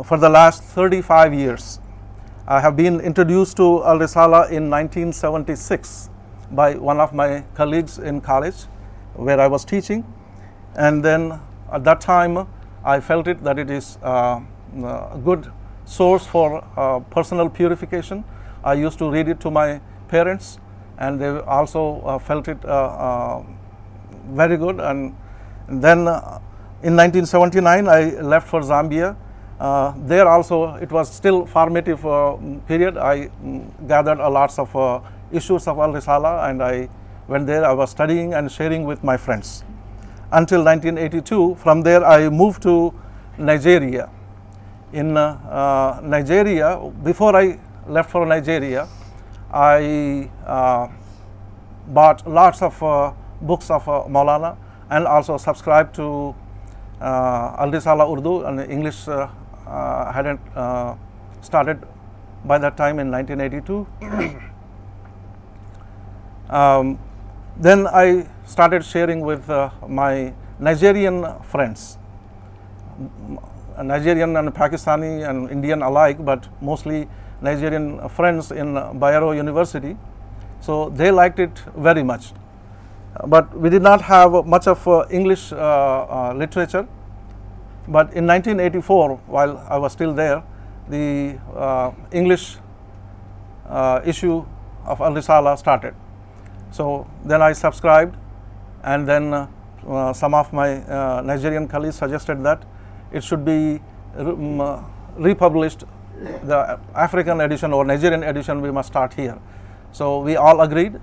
for 0.04 0.16
the 0.16 0.30
last 0.30 0.62
35 0.62 1.34
years. 1.34 1.78
I 2.46 2.58
have 2.58 2.74
been 2.74 3.00
introduced 3.00 3.58
to 3.58 3.84
Al-Risala 3.84 4.50
in 4.50 4.70
1976 4.70 6.08
by 6.50 6.74
one 6.76 7.00
of 7.00 7.12
my 7.12 7.44
colleagues 7.54 7.98
in 7.98 8.22
college 8.22 8.62
where 9.14 9.38
I 9.38 9.46
was 9.46 9.66
teaching, 9.66 10.06
and 10.74 11.04
then 11.04 11.38
at 11.70 11.84
that 11.84 12.00
time 12.00 12.48
I 12.82 13.00
felt 13.00 13.28
it 13.28 13.44
that 13.44 13.58
it 13.58 13.70
is 13.70 13.96
a 13.96 14.42
good 15.22 15.52
source 15.94 16.26
for 16.26 16.62
personal 17.10 17.50
purification 17.50 18.24
I 18.64 18.74
used 18.74 18.98
to 18.98 19.10
read 19.10 19.28
it 19.28 19.40
to 19.40 19.50
my 19.50 19.80
parents, 20.08 20.58
and 20.98 21.20
they 21.20 21.28
also 21.28 22.00
uh, 22.04 22.18
felt 22.18 22.48
it 22.48 22.64
uh, 22.64 22.68
uh, 22.68 23.42
very 24.30 24.56
good. 24.56 24.78
And 24.80 25.16
then 25.68 26.06
in 26.86 26.94
1979, 26.96 27.88
I 27.88 28.20
left 28.20 28.48
for 28.48 28.60
Zambia. 28.60 29.16
There 30.08 30.28
also, 30.28 30.74
it 30.74 30.92
was 30.92 31.12
still 31.12 31.46
formative 31.46 32.02
period. 32.66 32.96
I 32.96 33.28
mm, 33.28 33.88
gathered 33.88 34.20
a 34.20 34.28
lots 34.28 34.58
of 34.58 34.70
issues 35.32 35.66
of 35.66 35.78
Al-Risala, 35.78 36.48
and 36.48 36.62
I 36.62 36.88
went 37.26 37.46
there. 37.46 37.64
I 37.64 37.72
was 37.72 37.90
studying 37.90 38.34
and 38.34 38.50
sharing 38.50 38.84
with 38.84 39.02
my 39.02 39.16
friends 39.16 39.64
until 40.30 40.64
1982. 40.64 41.56
From 41.56 41.82
there, 41.82 42.04
I 42.04 42.28
moved 42.28 42.62
to 42.62 42.94
Nigeria. 43.38 44.08
In 44.92 45.14
Nigeria, 45.14 46.78
before 47.02 47.34
I 47.34 47.58
left 47.88 48.10
for 48.10 48.26
Nigeria, 48.26 48.88
I 49.52 50.30
uh, 50.46 50.88
bought 51.88 52.28
lots 52.28 52.62
of 52.62 52.80
uh, 52.82 53.12
books 53.40 53.70
of 53.70 53.88
uh, 53.88 54.04
Maulana, 54.06 54.56
and 54.90 55.06
also 55.06 55.36
subscribed 55.36 55.94
to 55.96 56.34
Al 57.02 57.70
Risala 57.70 58.06
Urdu, 58.06 58.44
and 58.46 58.60
English 58.70 59.06
hadn't 59.06 60.40
started 61.40 61.78
by 62.44 62.58
that 62.58 62.76
time 62.76 62.98
in 62.98 63.10
1982. 63.10 63.86
Um, 66.50 66.98
then 67.56 67.86
I 67.86 68.26
started 68.44 68.84
sharing 68.84 69.22
with 69.22 69.48
my 69.88 70.34
Nigerian 70.58 71.24
friends, 71.42 71.96
Nigerian 73.82 74.36
and 74.36 74.52
Pakistani 74.52 75.26
and 75.26 75.48
Indian 75.48 75.80
alike, 75.80 76.22
but 76.22 76.46
mostly 76.60 77.08
Nigerian 77.42 78.08
friends 78.08 78.52
in 78.52 78.66
Bayero 79.02 79.34
University, 79.34 79.96
so 80.60 80.90
they 80.90 81.10
liked 81.10 81.40
it 81.40 81.58
very 81.76 82.02
much. 82.04 82.32
But 83.26 83.58
we 83.58 83.68
did 83.68 83.82
not 83.82 84.00
have 84.02 84.46
much 84.46 84.68
of 84.68 84.86
uh, 84.86 85.06
English 85.10 85.52
uh, 85.52 85.56
uh, 85.56 86.34
literature. 86.34 86.86
But 87.88 88.14
in 88.14 88.26
1984, 88.26 89.16
while 89.26 89.58
I 89.68 89.76
was 89.76 89.92
still 89.92 90.14
there, 90.14 90.42
the 90.88 91.34
English 92.12 92.56
issue 94.06 94.44
of 94.86 95.00
Al-Risala 95.00 95.58
started. 95.58 95.94
So 96.70 97.06
then 97.24 97.42
I 97.42 97.52
subscribed, 97.52 98.16
and 98.84 99.06
then 99.06 99.30
some 100.14 100.32
of 100.32 100.52
my 100.52 100.78
Nigerian 101.22 101.66
colleagues 101.66 101.96
suggested 101.96 102.44
that 102.44 102.62
it 103.12 103.24
should 103.24 103.44
be 103.44 103.80
um, 104.16 104.86
republished 105.16 105.84
African 106.94 107.40
edition 107.40 107.72
اور 107.72 107.84
Nigerian 107.86 108.22
edition 108.22 108.56
we 108.62 108.70
may 108.70 108.80
start 108.80 109.18
her 109.18 109.36
so 109.94 110.10
we 110.24 110.36
all 110.36 110.60
agreed 110.60 110.96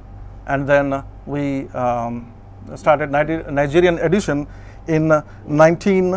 and 0.49 0.67
then 0.67 0.93
ویارٹ 1.27 3.09
Nigerian 3.51 3.97
edition 4.01 4.43
in 4.95 5.09
nineteen 5.57 6.13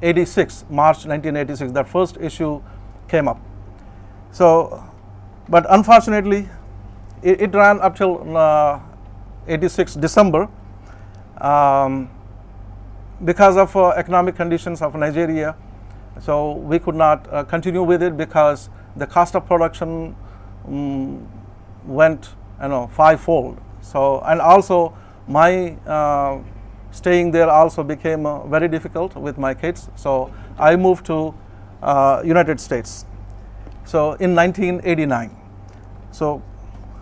eighty 0.00 0.24
six 0.24 0.62
March 0.70 1.06
nineteen 1.06 1.36
eighty 1.36 1.54
six 1.56 1.74
the 1.76 1.90
first 1.92 2.18
issue 2.20 2.56
came 3.10 3.28
up 3.28 3.36
so 4.36 4.46
but 5.50 5.66
unfortunately 5.72 6.42
it 7.24 7.54
ran 7.56 7.78
Uppal 7.82 8.34
eighty 9.52 9.68
six 9.68 9.96
December 10.02 10.44
because 13.24 13.58
of 13.58 13.76
economic 13.76 14.36
conditions 14.38 14.82
of 14.82 14.94
Nigeria 14.96 15.50
So 16.20 16.52
we 16.52 16.78
could 16.78 16.94
not 16.94 17.32
uh, 17.32 17.44
continue 17.44 17.82
with 17.82 18.02
it 18.02 18.16
because 18.16 18.68
the 18.96 19.06
cost 19.06 19.34
of 19.34 19.46
production 19.46 20.14
mm, 20.68 21.24
went, 21.86 22.30
fivefold. 22.92 23.58
So, 23.80 24.20
and 24.20 24.40
also 24.40 24.96
my 25.26 25.72
uh, 25.86 26.38
staying 26.92 27.32
there 27.32 27.50
also 27.50 27.82
became 27.82 28.24
uh, 28.24 28.46
very 28.46 28.68
difficult 28.68 29.16
with 29.16 29.38
my 29.38 29.54
kids. 29.54 29.88
So 29.96 30.32
I 30.58 30.76
moved 30.76 31.06
to 31.06 31.34
United 32.24 32.60
States. 32.60 33.04
So 33.84 34.12
in 34.20 34.34
1989. 34.34 35.36
So 36.12 36.40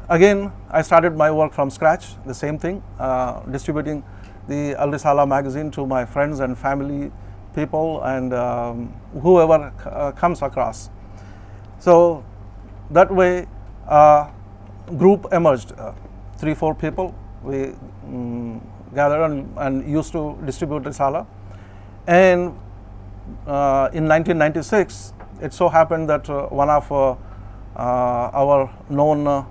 again, 0.08 0.50
I 0.70 0.81
started 0.81 1.15
my 1.15 1.31
work 1.31 1.52
from 1.52 1.68
scratch, 1.68 2.15
the 2.24 2.34
same 2.34 2.58
thing, 2.58 2.82
distributing 3.50 4.02
the 4.49 4.81
Al 4.81 4.89
Risala 4.89 5.28
magazine 5.28 5.70
to 5.73 5.86
my 5.86 6.07
friends 6.07 6.40
and 6.40 6.57
family 6.57 7.10
people 7.55 8.02
and 8.02 8.32
um, 8.32 8.92
whoever 9.23 9.73
uh, 9.86 10.12
comes 10.12 10.42
across. 10.42 10.90
So 11.78 12.24
that 12.90 13.10
way 13.12 13.47
group 14.97 15.26
emerged, 15.32 15.73
3-4 16.39 16.70
uh, 16.70 16.74
people 16.74 17.15
we 17.42 17.73
mm, 18.07 18.60
gathered 18.94 19.44
and 19.57 19.89
used 19.89 20.12
to 20.12 20.36
distribute 20.44 20.82
Risala. 20.82 21.26
And 22.07 22.57
uh, 23.47 23.89
in 23.92 24.08
1996 24.08 25.15
it 25.40 25.52
so 25.52 25.68
happened 25.68 26.08
that 26.10 26.28
one 26.50 26.68
of 26.68 26.90
our 27.76 28.70
known 28.89 29.47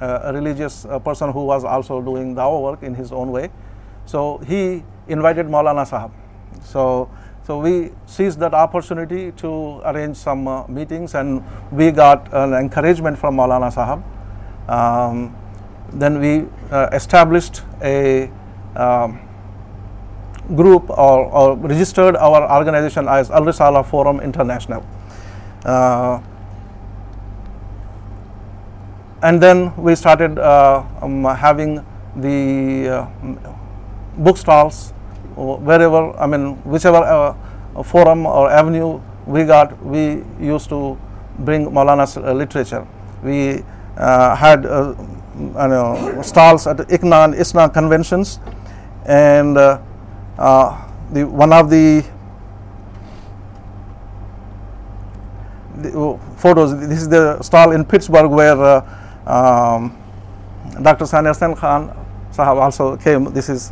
religious 0.00 0.86
person 1.04 1.32
who 1.32 1.44
was 1.44 1.64
also 1.64 2.00
doing 2.00 2.34
dawah 2.34 2.62
work 2.62 2.82
in 2.82 2.94
his 2.94 3.12
own 3.12 3.30
way, 3.30 3.50
so 4.06 4.38
he 4.38 4.82
invited 5.08 5.46
Maulana 5.46 5.84
Sahab. 5.86 6.10
So 6.64 7.06
so 7.48 7.56
we 7.60 7.92
seized 8.14 8.40
that 8.40 8.52
opportunity 8.52 9.32
to 9.40 9.50
arrange 9.90 10.18
some 10.22 10.46
uh, 10.46 10.66
meetings, 10.78 11.14
and 11.14 11.42
we 11.72 11.90
got 11.90 12.28
an 12.40 12.52
encouragement 12.52 13.16
from 13.16 13.38
Maulana 13.38 13.70
Sahab. 13.76 14.02
Um, 14.78 15.22
then 16.02 16.18
we 16.24 16.32
uh, 16.70 16.88
established 16.98 17.62
a 17.90 18.30
um, 18.76 19.18
group 20.60 20.90
or 20.90 21.56
registered 21.56 22.16
our 22.16 22.42
organization 22.58 23.08
as 23.08 23.30
Al 23.30 23.48
Risala 23.52 23.82
Forum 23.94 24.20
International. 24.20 24.84
Uh, 25.64 26.20
and 29.22 29.42
then 29.42 29.72
we 29.88 29.94
started 29.94 30.38
um, 30.38 31.24
having 31.32 31.74
the 32.28 33.02
book 34.28 34.44
stalls 34.44 34.80
where 35.38 35.80
ever 35.80 36.02
I 36.16 36.28
mean 36.30 36.52
which 36.70 36.86
ever 36.86 37.82
forum 37.90 38.26
or 38.26 38.50
avenue 38.50 38.96
we 39.32 39.46
got 39.48 39.72
we 39.90 40.04
used 40.48 40.66
to 40.68 40.80
bring 41.44 41.68
Maulana 41.74 42.04
literature 42.38 42.80
we 43.24 43.40
had 44.42 44.66
stalls 45.56 46.66
ICNA 46.68 47.24
ISNA 47.40 47.54
conventions 47.74 48.38
and 49.04 49.58
one 51.32 51.52
of 51.52 51.70
the 51.70 52.00
photos 56.40 56.74
this 56.90 57.10
the 57.10 57.30
stall 57.38 57.72
in 57.74 57.84
Pittsburgh 58.10 58.32
where 58.38 58.56
doctor 60.82 61.04
Sania 61.10 61.30
Hussain 61.30 61.54
Khan 61.60 61.86
Sahib 62.36 62.58
also 62.60 62.94
case 63.34 63.50
is 63.50 63.70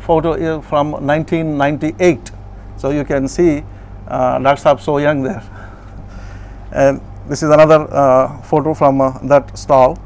photo 0.00 0.60
from 0.60 0.92
1998. 0.92 2.30
So 2.76 2.90
you 2.90 3.04
can 3.04 3.28
see 3.28 3.62
uh, 4.08 4.38
Dr. 4.38 4.64
Saab 4.64 4.80
so 4.80 4.98
young 4.98 5.22
there. 5.22 5.42
And 6.72 7.00
this 7.28 7.42
is 7.42 7.50
another 7.50 7.80
uh, 7.94 8.42
photo 8.42 8.74
from 8.74 9.00
uh, 9.00 9.18
that 9.24 9.56
stall. 9.56 9.98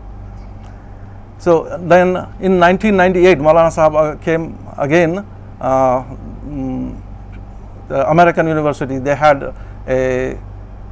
So 1.38 1.64
then 1.80 2.08
in 2.40 2.58
1998, 2.58 3.38
Maulana 3.38 3.70
Saab 3.70 4.20
came 4.20 4.58
again. 4.76 5.26
Mm, 5.70 7.00
the 7.88 8.10
American 8.10 8.46
University, 8.46 8.98
they 8.98 9.14
had 9.14 9.42
a 9.86 10.38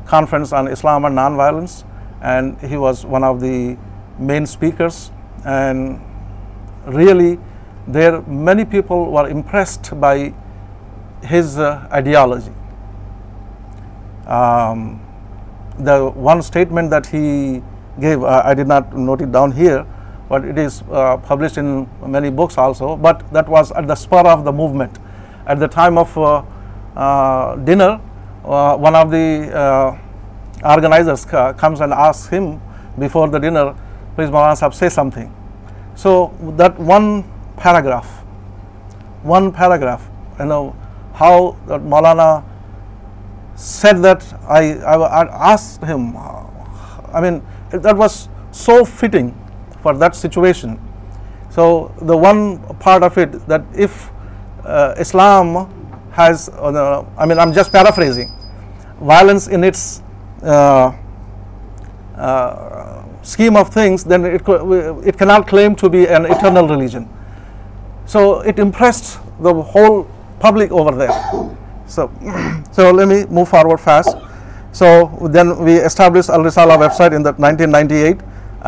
conference 0.04 0.52
on 0.52 0.68
Islam 0.68 1.06
and 1.06 1.16
nonviolence, 1.16 1.84
and 2.20 2.58
he 2.60 2.76
was 2.76 3.06
one 3.06 3.24
of 3.24 3.40
the 3.40 3.78
main 4.18 4.46
speakers, 4.46 5.10
and 5.44 6.00
really 6.86 7.38
there 7.86 8.22
many 8.22 8.64
people 8.64 9.10
were 9.10 9.28
impressed 9.28 9.98
by 10.00 10.32
his 11.22 11.58
uh, 11.58 11.88
ideology. 11.92 12.52
Um, 14.26 15.00
the 15.78 16.10
one 16.10 16.42
statement 16.42 16.90
that 16.90 17.06
he 17.06 17.62
gave, 18.00 18.22
uh, 18.22 18.42
I 18.44 18.54
did 18.54 18.68
not 18.68 18.96
note 18.96 19.20
it 19.20 19.32
down 19.32 19.52
here, 19.52 19.84
but 20.28 20.44
it 20.44 20.58
is 20.58 20.82
uh, 20.90 21.16
published 21.16 21.58
in 21.58 21.88
many 22.06 22.30
books 22.30 22.56
also, 22.56 22.96
but 22.96 23.30
that 23.32 23.48
was 23.48 23.72
at 23.72 23.88
the 23.88 23.94
spur 23.94 24.26
of 24.28 24.44
the 24.44 24.52
movement. 24.52 24.98
At 25.46 25.58
the 25.58 25.66
time 25.66 25.98
of 25.98 26.14
dinner, 27.64 27.96
one 28.44 28.94
of 28.94 29.10
the 29.10 29.98
organizers 30.64 31.24
comes 31.24 31.80
and 31.80 31.92
asks 31.92 32.28
him 32.28 32.60
before 32.98 33.28
the 33.28 33.40
dinner, 33.40 33.74
please 34.14 34.30
Maulana 34.30 34.56
Sahib, 34.56 34.74
say 34.74 34.88
something. 34.88 35.34
So 35.96 36.32
that 36.56 36.78
one 36.78 37.20
paragraph, 37.62 38.08
one 39.22 39.52
paragraph, 39.52 40.08
you 40.40 40.46
know, 40.46 40.74
how 41.14 41.56
that 41.68 41.80
Maulana 41.80 42.42
said 43.54 44.02
that 44.02 44.20
I 44.48 44.62
asked 45.52 45.84
him, 45.84 46.16
I 46.16 47.20
mean, 47.22 47.40
that 47.70 47.96
was 47.96 48.28
so 48.50 48.84
fitting 48.84 49.30
for 49.80 49.94
that 49.94 50.16
situation. 50.16 50.76
So 51.50 51.94
the 52.02 52.16
one 52.16 52.58
part 52.80 53.04
of 53.04 53.16
it 53.16 53.30
that 53.46 53.62
if 53.76 54.10
uh, 54.64 54.96
Islam 54.98 55.48
has, 56.10 56.48
uh, 56.48 57.04
I 57.16 57.26
mean, 57.26 57.38
I'm 57.38 57.52
just 57.52 57.70
paraphrasing, 57.70 58.28
violence 59.00 59.46
in 59.46 59.62
its 59.62 60.02
uh, 60.42 60.90
scheme 63.22 63.56
of 63.56 63.72
things, 63.72 64.02
then 64.02 64.24
it 64.26 65.16
cannot 65.16 65.46
claim 65.46 65.76
to 65.76 65.88
be 65.88 66.08
an 66.08 66.24
eternal 66.24 66.66
religion. 66.66 67.08
So 68.12 68.22
it 68.48 68.58
impress 68.60 69.00
the 69.44 69.50
hall 69.74 69.92
public 70.40 70.72
over 70.78 70.92
the 73.08 73.22
more 73.34 73.44
forward 73.50 73.78
phase 73.84 74.08
so 74.78 74.86
then 75.34 75.52
we 75.64 75.74
establish 75.82 76.28
الالہ 76.38 76.76
website 76.96 77.12
in 77.14 77.22
nineteen 77.42 77.70
ninety 77.72 78.00
eight 78.06 78.22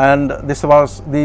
and 0.04 0.32
this 0.50 0.64
was 0.68 1.00
the 1.12 1.24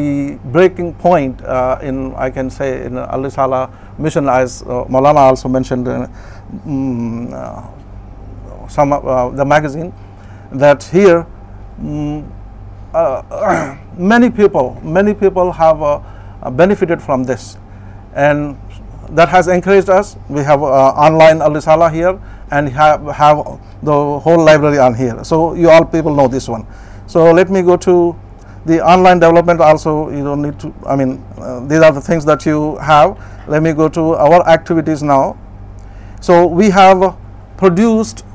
breaking 0.52 0.92
point 1.02 1.42
in 1.82 2.08
I 2.16 2.32
can 2.32 2.50
say 2.58 2.72
Alrisala 3.08 3.66
mission 4.06 4.30
as 4.30 4.62
Maulana 4.68 5.22
also 5.28 5.50
mentioned 5.50 5.88
the 9.38 9.44
magazine 9.50 9.90
that 10.62 10.94
here 10.94 11.16
many 13.98 14.30
people 14.42 14.70
many 15.00 15.14
people 15.26 15.50
have 15.60 15.98
benefited 16.66 17.02
from 17.06 17.24
this 17.34 17.50
and 18.14 18.60
that 19.12 19.30
has 19.30 19.48
encouraged 19.48 19.90
us. 19.90 20.18
We 20.30 20.42
have 20.42 20.62
uh, 20.62 20.66
online 20.66 21.42
Al-Risala 21.42 21.92
here, 21.94 22.20
and 22.52 22.68
have 22.70 23.06
the 23.06 24.20
whole 24.20 24.44
library 24.44 24.80
on 24.80 24.96
here. 24.96 25.24
So 25.24 25.54
you 25.54 25.70
all 25.70 25.86
people 25.86 26.16
know 26.16 26.28
this 26.28 26.48
one. 26.48 26.66
So 27.06 27.32
let 27.32 27.52
me 27.52 27.62
go 27.62 27.78
to 27.78 28.20
the 28.66 28.84
online 28.84 29.20
development 29.20 29.62
also. 29.62 30.10
You 30.10 30.24
don't 30.24 30.42
need 30.42 30.60
to, 30.62 30.74
I 30.88 30.96
mean, 30.96 31.24
uh, 31.38 31.66
these 31.68 31.82
are 31.82 31.92
the 31.92 32.02
things 32.02 32.26
that 32.26 32.48
you 32.48 32.78
have. 32.78 33.24
Let 33.48 33.62
me 33.62 33.74
go 33.74 33.88
to 33.90 34.16
our 34.16 34.48
activities 34.50 35.04
now. 35.04 35.38
So 36.22 36.48
we 36.48 36.72
have 36.72 37.16
produced 37.56 38.26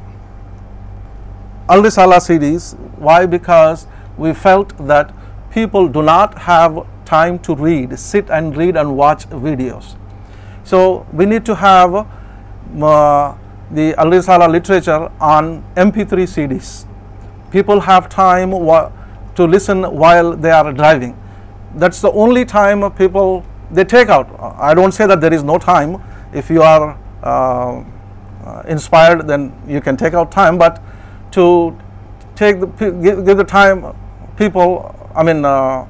Al-Risala 1.68 2.20
series. 2.20 2.74
Why? 2.98 3.26
Because 3.26 3.88
we 4.16 4.32
felt 4.32 4.76
that 4.86 5.12
people 5.66 5.88
do 5.88 6.02
not 6.02 6.38
have 6.38 6.82
time 7.04 7.38
to 7.38 7.54
read, 7.54 7.98
sit 7.98 8.30
and 8.30 8.56
read 8.56 8.76
and 8.76 8.96
watch 8.96 9.28
videos. 9.28 9.96
So 10.64 11.06
we 11.12 11.26
need 11.26 11.44
to 11.46 11.54
have 11.54 11.94
uh, 11.94 13.34
the 13.70 13.94
Al 14.00 14.10
Risala 14.16 14.50
literature 14.50 15.10
on 15.20 15.64
MP3 15.74 16.24
CDs. 16.34 16.86
People 17.50 17.80
have 17.80 18.08
time 18.08 18.50
to 18.50 19.44
listen 19.44 19.82
while 19.82 20.36
they 20.36 20.50
are 20.50 20.72
driving. 20.72 21.16
That's 21.76 22.00
the 22.00 22.10
only 22.12 22.44
time 22.44 22.90
people, 22.92 23.44
they 23.70 23.84
take 23.84 24.08
out. 24.08 24.34
I 24.40 24.74
don't 24.74 24.92
say 24.92 25.06
that 25.06 25.20
there 25.20 25.32
is 25.32 25.42
no 25.42 25.58
time. 25.58 26.02
If 26.32 26.50
you 26.50 26.62
are 26.62 26.98
uh, 27.22 28.64
inspired, 28.66 29.28
then 29.28 29.54
you 29.68 29.80
can 29.80 29.96
take 29.96 30.14
out 30.14 30.32
time, 30.32 30.58
but 30.58 30.82
to 31.32 31.76
give 32.36 33.36
the 33.36 33.44
time 33.46 33.94
people, 34.36 34.94
uh, 35.14 35.82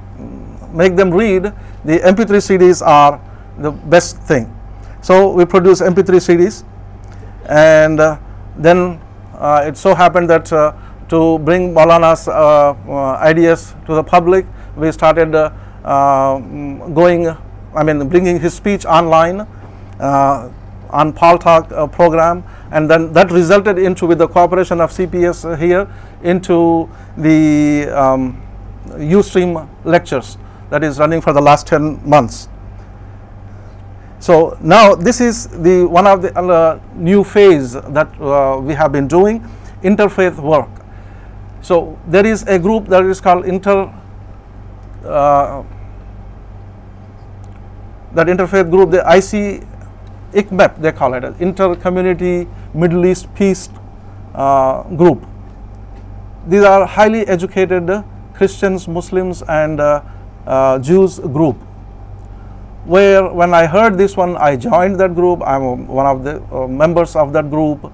make 0.75 0.95
them 0.95 1.13
read 1.13 1.51
the 1.89 1.99
MP3 2.11 2.41
CDs 2.43 2.85
are 2.85 3.19
the 3.57 3.71
best 3.71 4.17
thing. 4.21 4.45
So 5.01 5.31
we 5.31 5.45
produce 5.45 5.81
MP3 5.81 6.21
CDs, 6.27 6.63
and 7.47 7.99
uh, 7.99 8.17
then 8.57 9.01
uh, 9.33 9.67
it 9.67 9.77
so 9.77 9.95
happened 9.95 10.29
that 10.29 10.51
uh, 10.51 10.73
to 11.09 11.39
bring 11.39 11.73
Maulana's 11.73 12.27
ideas 13.31 13.75
to 13.85 13.93
the 13.93 14.03
public, 14.03 14.45
we 14.75 14.91
started 14.91 15.35
um, 15.85 16.93
bringing 16.95 18.39
his 18.39 18.53
speech 18.53 18.85
online 18.85 19.47
on 19.99 21.13
Paltalk 21.13 21.69
program, 21.91 22.43
and 22.71 22.89
then 22.89 23.13
that 23.13 23.31
resulted 23.31 23.77
into, 23.77 24.07
with 24.07 24.17
the 24.17 24.27
cooperation 24.27 24.81
of 24.81 24.89
CPS 24.89 25.59
here, 25.59 25.87
into 26.23 26.89
the 27.17 27.87
um, 27.95 28.41
Ustream 28.95 29.69
lectures. 29.83 30.33
Doing 30.71 31.19
for 31.23 31.33
the 31.33 31.39
last 31.39 31.69
ten 31.69 31.93
months 32.15 32.47
so 34.25 34.49
this 35.05 35.21
is 35.21 35.47
the 35.65 35.79
one 35.91 36.07
of 36.07 36.23
the 37.05 37.21
phase 37.33 37.75
they 37.95 38.75
have 38.79 38.87
being 38.89 39.39
so 41.67 41.79
there 42.13 42.25
is 42.31 42.43
a 42.49 42.57
group 42.63 42.89
دال 42.91 43.11
دروپی 48.37 49.59
committee 51.83 52.43
group 54.99 55.17
these 56.51 56.65
are 56.65 56.81
highly 56.97 57.19
educated 57.27 57.91
Christians 58.35 58.87
Muslim 58.89 59.31
and 59.47 59.81
Uh, 60.45 60.77
Jews 60.77 61.17
group, 61.35 61.55
where 62.85 63.23
when 63.33 63.55
I 63.55 63.65
heard 63.65 63.97
this 63.97 64.15
one, 64.15 64.37
I 64.37 64.55
joined 64.55 64.99
that 64.99 65.15
group. 65.15 65.41
I'm 65.43 65.87
one 65.87 66.05
of 66.05 66.23
the 66.23 66.33
uh, 66.35 66.67
members 66.67 67.15
of 67.15 67.33
that 67.33 67.49
group, 67.49 67.91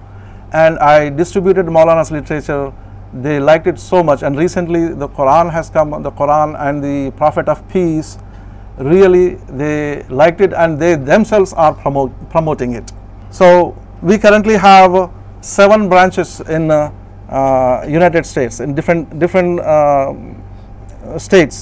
and 0.52 0.78
I 0.78 1.08
distributed 1.08 1.64
Maulana's 1.64 2.10
literature. 2.10 2.74
They 3.14 3.40
liked 3.40 3.66
it 3.66 3.78
so 3.78 4.02
much, 4.02 4.22
and 4.22 4.36
recently 4.36 4.88
the 4.88 5.08
Quran 5.08 5.50
has 5.50 5.70
come, 5.70 6.02
the 6.02 6.12
Quran 6.12 6.52
and 6.60 6.84
the 6.84 7.10
Prophet 7.16 7.48
of 7.48 7.66
Peace, 7.70 8.18
really 8.76 9.36
they 9.48 10.04
liked 10.10 10.42
it, 10.42 10.52
and 10.52 10.78
they 10.78 10.94
themselves 10.96 11.54
are 11.54 11.72
promoting 12.28 12.74
it. 12.74 12.92
So 13.30 13.74
we 14.02 14.18
currently 14.18 14.58
have 14.58 15.10
7 15.40 15.88
branches 15.88 16.42
in 16.42 16.70
uh, 16.70 16.82
United 17.88 18.26
States, 18.26 18.60
in 18.60 18.74
different 18.74 19.60
um, 19.64 20.44
states. 21.16 21.58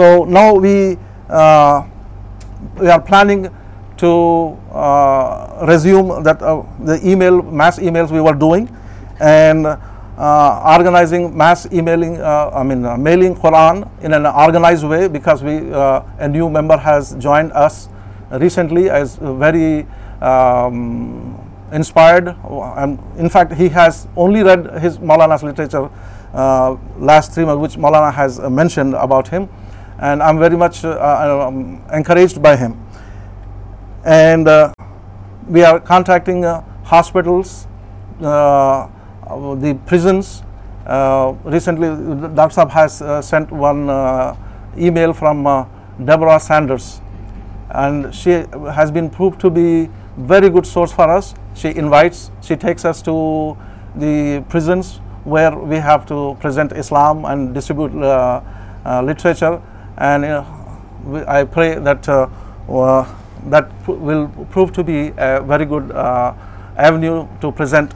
So 0.00 0.24
now 0.24 0.48
uh, 0.56 1.86
we 2.82 2.88
are 2.94 3.02
planning 3.02 3.50
to 3.98 4.12
uh, 4.72 5.66
resume 5.68 6.22
that 6.24 6.40
uh, 6.40 6.62
the 6.82 6.96
email 7.04 7.42
mass 7.42 7.78
emails 7.78 8.10
we 8.10 8.22
were 8.22 8.32
doing, 8.32 8.64
and 9.20 9.66
organizing 9.66 11.36
mass 11.36 11.70
emailing, 11.70 12.14
mailing 13.08 13.36
Quran 13.44 13.90
in 14.00 14.14
an 14.14 14.24
organized 14.24 14.86
way, 14.86 15.06
because 15.06 15.42
we 15.42 15.56
a 15.74 16.28
new 16.28 16.48
member 16.48 16.78
has 16.78 17.14
joined 17.26 17.52
us 17.52 17.90
recently 18.32 18.88
as 18.88 19.16
very 19.20 19.84
um, 20.22 21.38
inspired, 21.72 22.34
and 22.80 22.98
in 23.18 23.28
fact 23.28 23.52
he 23.52 23.68
has 23.68 24.08
only 24.16 24.42
read 24.42 24.64
his 24.80 24.96
Maulana's 24.96 25.42
literature 25.42 25.90
last 26.96 27.34
3 27.34 27.44
months, 27.44 27.60
which 27.60 27.76
Maulana 27.84 28.10
has 28.10 28.38
mentioned 28.62 28.94
about 28.94 29.28
him 29.28 29.48
and 30.00 30.22
I'm 30.22 30.38
very 30.38 30.56
much 30.56 30.84
uh, 30.84 30.90
uh, 30.90 31.46
um, 31.46 31.82
encouraged 31.92 32.42
by 32.42 32.56
him. 32.56 32.76
And 34.04 34.48
uh, 34.48 34.72
we 35.46 35.62
are 35.62 35.78
contacting 35.78 36.42
hospitals, 36.84 37.66
the 38.20 39.78
prisons. 39.86 40.42
Recently, 41.44 41.88
Dr. 42.34 42.56
Saab 42.56 42.70
has 42.70 43.02
sent 43.28 43.52
one 43.52 43.82
email 44.78 45.12
from 45.12 45.44
Deborah 46.02 46.40
Sanders, 46.40 47.02
and 47.68 48.14
she 48.14 48.44
has 48.76 48.90
been 48.90 49.10
proved 49.10 49.38
to 49.42 49.50
be 49.50 49.90
very 50.16 50.48
good 50.48 50.66
source 50.66 50.92
for 50.92 51.10
us. 51.10 51.34
She 51.54 52.56
takes 52.56 52.86
us 52.86 53.02
to 53.02 53.54
the 53.94 54.42
prisons 54.48 54.96
where 55.24 55.54
we 55.58 55.76
have 55.76 56.06
to 56.06 56.38
present 56.40 56.72
Islam 56.72 57.26
and 57.26 57.52
distribute 57.52 57.92
literature 59.04 59.58
and 60.08 61.12
I 61.28 61.44
pray 61.54 61.74
that 61.84 62.06
that 63.52 63.68
will 63.88 64.24
prove 64.52 64.64
to 64.74 64.82
be 64.86 64.94
a 65.16 65.36
very 65.48 65.64
good 65.70 65.90
avenue 65.96 67.04
to 67.40 67.50
present 67.58 67.94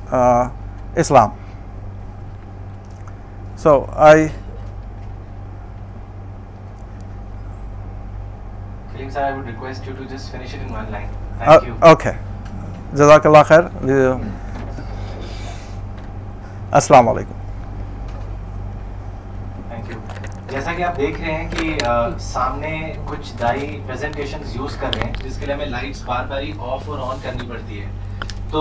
Islam 1.00 1.30
so 3.62 3.84
I 4.08 4.26
okay 11.82 12.10
جزاک 12.96 13.26
اللہ 13.26 13.42
خیر 13.46 13.62
السلام 16.72 17.08
علیکم 17.08 17.43
جیسا 20.54 20.72
کہ 20.76 20.82
آپ 20.84 20.96
دیکھ 20.98 21.20
رہے 21.20 21.32
ہیں 21.34 21.48
کہ 21.50 21.92
سامنے 22.22 22.72
کچھ 23.06 23.32
دائی 23.38 23.78
پریزنٹیشنز 23.86 24.54
یوز 24.56 24.74
کر 24.80 24.92
رہے 24.94 25.04
ہیں 25.04 25.12
جس 25.22 25.36
کے 25.38 25.46
لیے 25.46 25.54
ہمیں 25.54 25.64
لائٹس 25.70 26.02
بار 26.06 26.24
بار 26.28 26.42
ہی 26.42 26.50
آف 26.72 26.88
اور 26.90 26.98
آن 27.08 27.16
کرنی 27.22 27.48
پڑتی 27.48 27.80
ہے 27.80 27.86
تو 28.50 28.60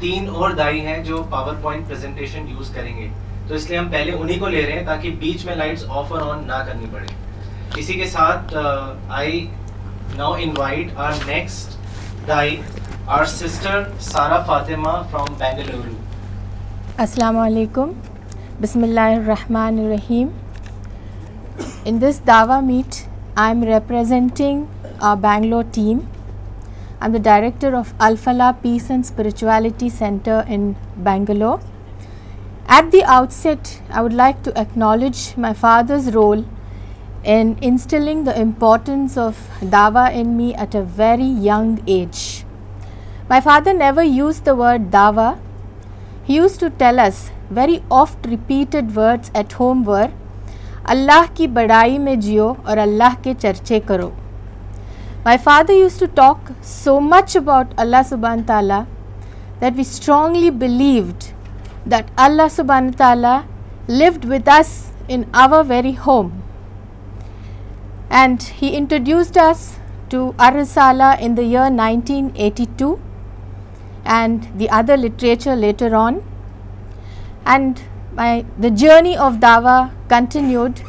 تین 0.00 0.28
اور 0.42 0.50
دائی 0.60 0.80
ہیں 0.86 0.96
جو 1.04 1.22
پاور 1.30 1.54
پوائنٹ 1.62 1.86
پریزنٹیشن 1.88 2.46
یوز 2.50 2.70
کریں 2.74 2.96
گے 2.98 3.08
تو 3.48 3.54
اس 3.54 3.68
لیے 3.70 3.78
ہم 3.78 3.88
پہلے 3.92 4.12
انہی 4.18 4.38
کو 4.38 4.48
لے 4.54 4.64
رہے 4.66 4.78
ہیں 4.78 4.84
تاکہ 4.86 5.16
بیچ 5.24 5.44
میں 5.46 5.56
لائٹس 5.56 5.84
آف 5.88 6.12
اور 6.12 6.22
آن 6.34 6.46
نہ 6.46 6.62
کرنی 6.66 6.86
پڑے 6.92 7.80
اسی 7.80 7.94
کے 8.02 8.06
ساتھ 8.12 8.54
I 9.18 9.46
know 10.18 10.30
invite 10.44 10.96
our 11.06 11.12
next 11.26 12.26
day 12.28 12.56
our 13.18 13.24
sister 13.34 13.82
Sara 14.10 14.40
Fatima 14.48 14.94
from 15.10 15.34
Bengaluru 15.44 15.96
السلام 17.06 17.38
علیکم 17.48 17.92
بسم 18.60 18.82
اللہ 18.88 19.14
الرحمن 19.18 19.84
الرحیم 19.84 20.28
In 21.84 22.00
this 22.00 22.18
Dawa 22.18 22.64
meet, 22.66 23.06
I 23.36 23.52
am 23.52 23.62
representing 23.64 24.68
our 25.00 25.16
Bangalore 25.16 25.62
team. 25.62 26.08
I 27.00 27.04
am 27.06 27.12
the 27.12 27.20
director 27.20 27.76
of 27.76 27.94
Al 28.00 28.16
Falah 28.16 28.54
Peace 28.60 28.90
and 28.90 29.06
Spirituality 29.06 29.88
Center 29.88 30.44
in 30.48 30.74
Bangalore. 30.96 31.60
At 32.66 32.90
the 32.90 33.04
outset, 33.04 33.80
I 33.92 34.02
would 34.02 34.14
like 34.14 34.42
to 34.42 34.58
acknowledge 34.58 35.36
my 35.36 35.52
father's 35.52 36.12
role 36.12 36.44
in 37.22 37.56
instilling 37.62 38.24
the 38.24 38.36
importance 38.40 39.16
of 39.16 39.48
Dawa 39.62 40.12
in 40.12 40.36
me 40.36 40.54
at 40.54 40.74
a 40.74 40.82
very 40.82 41.30
young 41.50 41.80
age. 41.86 42.44
My 43.28 43.40
father 43.40 43.72
never 43.72 44.02
used 44.02 44.44
the 44.44 44.56
word 44.56 44.90
Dawa. 44.90 45.38
He 46.24 46.34
used 46.34 46.58
to 46.60 46.68
tell 46.68 46.98
us 46.98 47.30
very 47.48 47.80
oft 47.92 48.26
repeated 48.26 48.96
words 48.96 49.30
at 49.36 49.52
home 49.52 49.84
were 49.84 50.10
اللہ 50.92 51.24
کی 51.34 51.46
بڑائی 51.56 51.98
میں 51.98 52.14
جیو 52.24 52.52
اور 52.70 52.76
اللہ 52.78 53.14
کے 53.22 53.32
چرچے 53.42 53.78
کرو 53.86 54.08
my 55.24 55.38
father 55.44 55.72
used 55.72 55.98
to 55.98 56.06
talk 56.14 56.50
so 56.68 56.98
much 57.00 57.36
about 57.36 57.72
Allah 57.84 58.02
سبحان 58.08 58.42
تعالیٰ 58.46 58.80
that 59.60 59.72
we 59.76 59.80
strongly 59.80 60.50
believed 60.64 61.24
that 61.92 62.10
Allah 62.26 62.48
سبحان 62.56 62.90
تعالیٰ 62.96 63.38
lived 63.88 64.24
with 64.32 64.48
us 64.58 64.72
in 65.14 65.22
our 65.44 65.64
very 65.68 65.92
home 66.06 66.28
and 68.22 68.42
he 68.62 68.76
introduced 68.76 69.38
us 69.50 69.66
to 70.10 70.30
Alrisala 70.46 71.12
in 71.18 71.36
the 71.36 71.42
year 71.42 71.70
nineteen 71.70 72.28
eighty 72.34 72.64
two 72.78 72.94
and 74.18 74.44
the 74.60 74.66
other 74.80 74.96
literature 74.96 75.56
later 75.56 75.92
on 76.06 76.18
and 77.52 77.78
The 78.16 78.70
journey 78.82 79.16
of 79.26 79.38
Dawah 79.42 79.92
continued 80.08 80.82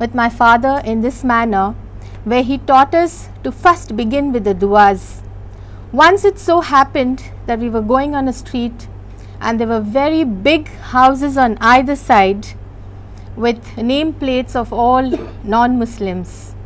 with 0.00 0.16
my 0.16 0.28
father 0.28 0.82
in 0.84 1.00
this 1.00 1.22
manner, 1.22 1.76
where 2.24 2.42
he 2.42 2.58
taught 2.58 2.92
us 2.92 3.28
to 3.44 3.52
first 3.52 3.94
begin 4.00 4.32
with 4.32 4.42
the 4.42 4.54
du'as. 4.62 5.22
Once 5.92 6.24
it 6.24 6.40
so 6.40 6.56
happened 6.62 7.22
that 7.46 7.60
we 7.60 7.68
were 7.68 7.86
going 7.92 8.16
on 8.16 8.26
a 8.26 8.32
street 8.32 8.88
and 9.40 9.60
there 9.60 9.68
were 9.68 9.80
very 9.80 10.24
big 10.24 10.66
houses 10.96 11.38
on 11.38 11.56
either 11.60 11.94
side 11.94 12.48
with 13.36 13.62
nameplates 13.92 14.56
of 14.56 14.72
all 14.72 15.12
non-Muslims. 15.44 16.56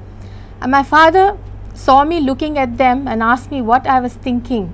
And 0.62 0.70
my 0.70 0.82
father 0.82 1.36
saw 1.74 2.04
me 2.04 2.20
looking 2.20 2.56
at 2.56 2.78
them 2.78 3.06
and 3.06 3.22
asked 3.22 3.50
me 3.50 3.60
what 3.60 3.86
I 3.86 4.00
was 4.00 4.14
thinking. 4.14 4.72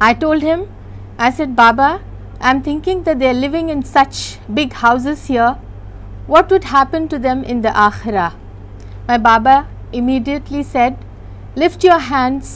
I 0.00 0.12
told 0.12 0.42
him, 0.42 0.74
I 1.20 1.30
said, 1.30 1.54
Baba, 1.54 1.94
I 2.38 2.52
am 2.54 2.60
thinking 2.62 3.02
they're 3.20 3.32
living 3.32 3.70
in 3.70 3.80
such 3.86 4.16
big 4.56 4.74
house 4.82 5.06
here 5.28 5.50
what 6.28 6.50
would 6.52 6.64
happen 6.72 7.06
to 7.10 7.16
them 7.22 7.42
in 7.48 7.62
the 7.64 7.70
آخرا 7.84 8.28
my 9.06 9.18
Baba 9.22 9.54
immediately 9.98 10.62
said 10.72 11.58
lift 11.58 11.84
your 11.84 12.00
hands 12.10 12.48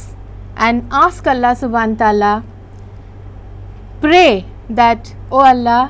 and 0.67 0.83
ask 1.05 1.29
Allah 1.29 1.55
سبانتا 1.61 2.11
pray 4.01 4.15
to 4.69 5.41
Allah 5.45 5.85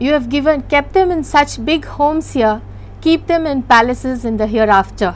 you 0.00 0.16
have 0.32 0.40
go 0.46 0.54
keep 0.68 0.94
them 0.94 1.10
in 1.16 1.22
such 1.32 1.58
big 1.66 1.86
homes 1.98 2.34
here 2.36 2.54
keep 3.02 3.28
them 3.28 3.46
in 3.50 3.60
palaces 3.68 4.26
in 4.26 4.38
the 4.38 4.44
hereafter 4.78 5.10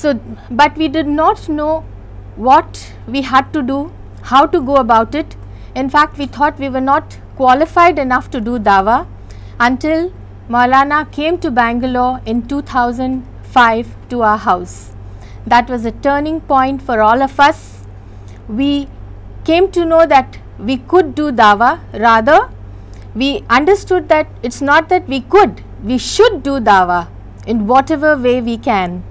so 0.00 0.10
but 0.50 0.78
we 0.78 0.88
did 0.92 1.14
not 1.16 1.48
know 1.50 1.78
what 2.38 2.76
we 3.12 3.20
had 3.32 3.54
to 3.54 3.60
do 3.66 3.84
how 4.32 4.44
to 4.52 4.60
go 4.66 4.78
about 4.80 5.14
it 5.16 5.36
In 5.74 5.90
fact, 5.90 6.16
we 6.16 6.26
thought 6.26 6.58
we 6.58 6.68
were 6.68 6.80
not 6.80 7.18
qualified 7.34 7.98
enough 7.98 8.30
to 8.30 8.40
do 8.40 8.58
Dawah 8.60 9.06
until 9.58 10.12
Maulana 10.48 11.10
came 11.10 11.38
to 11.38 11.50
Bangalore 11.50 12.20
in 12.24 12.46
2005 12.46 13.96
to 14.10 14.22
our 14.22 14.38
house. 14.38 14.92
That 15.44 15.68
was 15.68 15.84
a 15.84 15.90
turning 15.90 16.40
point 16.42 16.80
for 16.80 17.00
all 17.00 17.20
of 17.22 17.40
us. 17.40 17.80
We 18.46 18.88
came 19.44 19.70
to 19.72 19.84
know 19.84 20.06
that 20.06 20.38
we 20.58 20.76
could 20.76 21.14
do 21.14 21.30
Dawah, 21.32 21.80
rather 21.94 22.50
we 23.14 23.44
understood 23.50 24.08
that 24.10 24.28
it 24.42 24.54
is 24.54 24.62
not 24.62 24.88
that 24.90 25.08
we 25.08 25.20
could, 25.22 25.62
we 25.82 25.98
should 25.98 26.42
do 26.44 26.60
Dawah 26.60 27.08
in 27.46 27.66
whatever 27.66 28.16
way 28.16 28.40
we 28.40 28.58
can. 28.58 29.02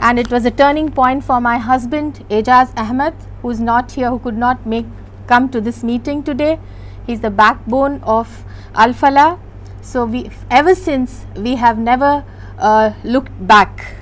And 0.00 0.18
it 0.18 0.30
was 0.30 0.44
a 0.44 0.50
turning 0.50 0.90
point 0.90 1.22
for 1.22 1.40
my 1.40 1.58
husband 1.58 2.24
Ejaz 2.28 2.76
Ahmed, 2.76 3.14
who 3.42 3.50
is 3.50 3.60
not 3.60 3.92
here, 3.92 4.10
who 4.10 4.18
could 4.18 4.36
not 4.36 4.66
make 4.66 4.86
come 5.26 5.48
to 5.50 5.60
this 5.60 5.82
meeting 5.82 6.22
today. 6.22 6.58
He 7.06 7.12
is 7.12 7.20
the 7.20 7.30
backbone 7.30 8.00
of 8.02 8.44
Al-Falah. 8.74 9.40
So, 9.82 10.04
we 10.04 10.30
ever 10.50 10.74
since 10.74 11.24
we 11.36 11.56
have 11.56 11.78
never 11.78 12.24
uh, 12.58 12.92
looked 13.02 13.46
back. 13.54 13.96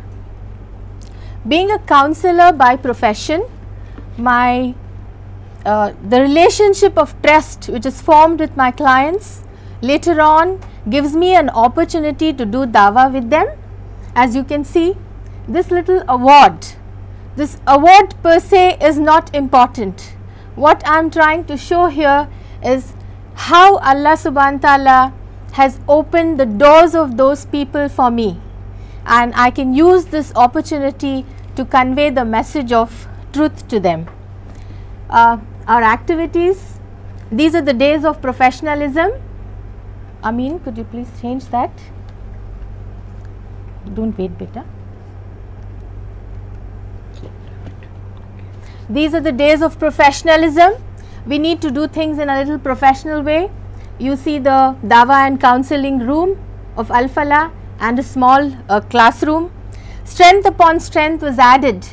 Being 1.47 1.71
a 1.71 1.79
counselor 1.81 2.53
by 2.53 2.77
profession, 2.77 3.45
my 4.17 4.75
uh, 5.65 5.93
the 6.09 6.21
relationship 6.21 6.99
of 6.99 7.15
trust 7.23 7.69
which 7.69 7.87
is 7.87 8.01
formed 8.03 8.41
with 8.41 8.57
my 8.57 8.71
clients 8.71 9.43
later 9.81 10.21
on 10.21 10.59
gives 10.91 11.15
me 11.15 11.35
an 11.37 11.51
opportunity 11.51 12.33
to 12.33 12.45
do 12.45 12.67
dawah 12.67 13.11
with 13.13 13.31
them. 13.31 13.47
As 14.15 14.37
you 14.37 14.45
can 14.45 14.65
see, 14.65 14.95
this 15.49 15.71
little 15.73 16.03
award, 16.09 16.67
this 17.35 17.59
award 17.67 18.17
per 18.23 18.39
se 18.39 18.65
is 18.81 18.99
not 18.99 19.35
important. 19.35 20.11
What 20.57 20.83
I 20.89 20.99
am 21.01 21.09
trying 21.13 21.43
to 21.47 21.55
show 21.61 21.85
here 21.97 22.19
is 22.71 22.93
how 23.51 23.75
Allah 23.91 24.15
سبان 24.23 24.59
تعالیٰ 24.63 25.05
has 25.59 25.79
open 25.95 26.35
the 26.39 26.45
doors 26.59 26.97
of 26.97 27.11
those 27.19 27.47
people 27.51 27.87
for 27.95 28.11
me 28.11 28.27
and 29.19 29.33
I 29.45 29.51
can 29.55 29.73
use 29.75 30.07
this 30.13 30.33
opportunity 30.43 31.21
to 31.57 31.65
convey 31.71 32.09
the 32.17 32.23
message 32.23 32.75
of 32.79 33.07
truth 33.33 33.69
to 33.71 33.79
them 33.85 34.03
our 35.09 35.83
activities 35.91 36.67
these 37.39 37.57
are 37.57 37.63
the 37.71 37.77
days 37.79 38.07
of 38.07 38.21
professionalism 38.23 39.11
I 40.23 40.35
mean 40.37 40.59
please 40.91 41.21
change 41.21 41.51
that 41.53 41.81
don't 43.95 44.21
wait 44.21 44.39
beta 44.39 44.61
These 48.89 49.15
are 49.15 49.21
the 49.21 49.33
days 49.33 49.63
of 49.63 49.79
professionalism. 49.79 50.73
We 51.27 51.39
need 51.39 51.63
to 51.63 51.71
do 51.71 51.87
things 51.87 52.19
in 52.19 52.29
a 52.29 52.39
little 52.39 52.59
professional 52.59 53.23
way. 53.23 53.51
You 53.99 54.17
see 54.17 54.39
the 54.39 54.77
Dawah 54.85 55.27
and 55.27 55.41
counseling 55.41 56.01
room 56.01 56.37
of 56.77 56.91
Al 56.91 57.09
Falah 57.09 57.53
and 57.79 57.99
a 57.99 58.03
small 58.03 58.53
uh, 58.69 58.81
classroom. 58.81 59.53
Strength 60.05 60.49
upon 60.49 60.81
strength 60.81 61.23
was 61.23 61.39
added. 61.39 61.87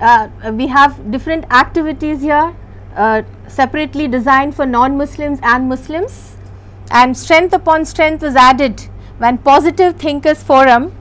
Uh, 0.00 0.28
we 0.52 0.68
have 0.68 1.10
different 1.10 1.44
activities 1.52 2.22
here 2.22 2.54
uh, 2.96 3.22
separately 3.46 4.08
designed 4.08 4.54
for 4.54 4.64
non-Muslims 4.64 5.38
and 5.42 5.68
Muslims, 5.68 6.36
and 6.90 7.16
strength 7.16 7.52
upon 7.52 7.84
strength 7.84 8.22
was 8.22 8.34
added 8.34 8.80
when 9.18 9.36
Positive 9.38 9.94
Thinkers 9.96 10.42
Forum 10.42 10.92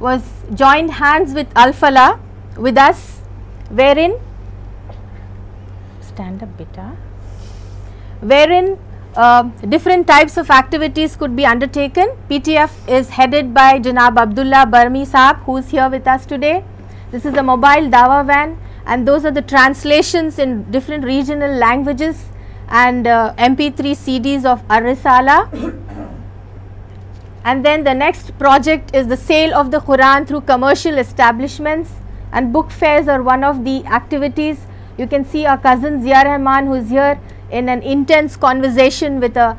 was 0.00 0.22
joined 0.52 0.94
hands 0.94 1.32
with 1.32 1.46
Al 1.54 1.72
Falah 1.72 2.18
with 2.56 2.76
us, 2.76 3.20
wherein 3.70 4.18
wherein 8.22 8.72
different 9.70 10.76
P 12.28 12.38
T 12.44 12.58
F 12.58 12.88
is 12.96 13.10
headed 13.18 13.34
by 13.54 13.78
جناب 13.84 14.18
عبد 14.20 14.38
اللہ 14.38 14.64
برمی 14.70 15.04
صاحب 15.12 15.94
داوا 17.92 18.20
wing 18.26 19.06
those 19.06 19.26
are 19.26 19.30
the 19.32 19.40
translational 19.48 20.70
languages 20.74 22.24
and 22.82 23.08
M 23.36 23.54
P 23.58 23.68
three 23.76 23.94
series 24.04 24.46
of 24.46 24.62
Alrisala 24.76 25.38
then 27.64 27.84
the 27.86 27.92
next 27.92 28.30
project 28.38 28.96
sale 29.26 29.54
of 29.54 29.72
the 29.72 29.78
Quran 29.86 30.24
through 30.26 30.40
commercial 30.46 30.98
establishments 30.98 31.90
and 32.32 32.52
book 32.54 32.70
fair 32.78 33.42
eighties 34.22 34.56
You 34.96 35.08
can 35.08 35.24
see 35.24 35.44
our 35.44 35.58
cousin 35.58 36.02
Zia 36.04 36.22
Rahman, 36.24 36.66
who 36.66 36.74
is 36.74 36.90
here 36.90 37.18
in 37.50 37.68
an 37.68 37.82
intense 37.82 38.36
conversation 38.36 39.18
with 39.18 39.36
a 39.36 39.56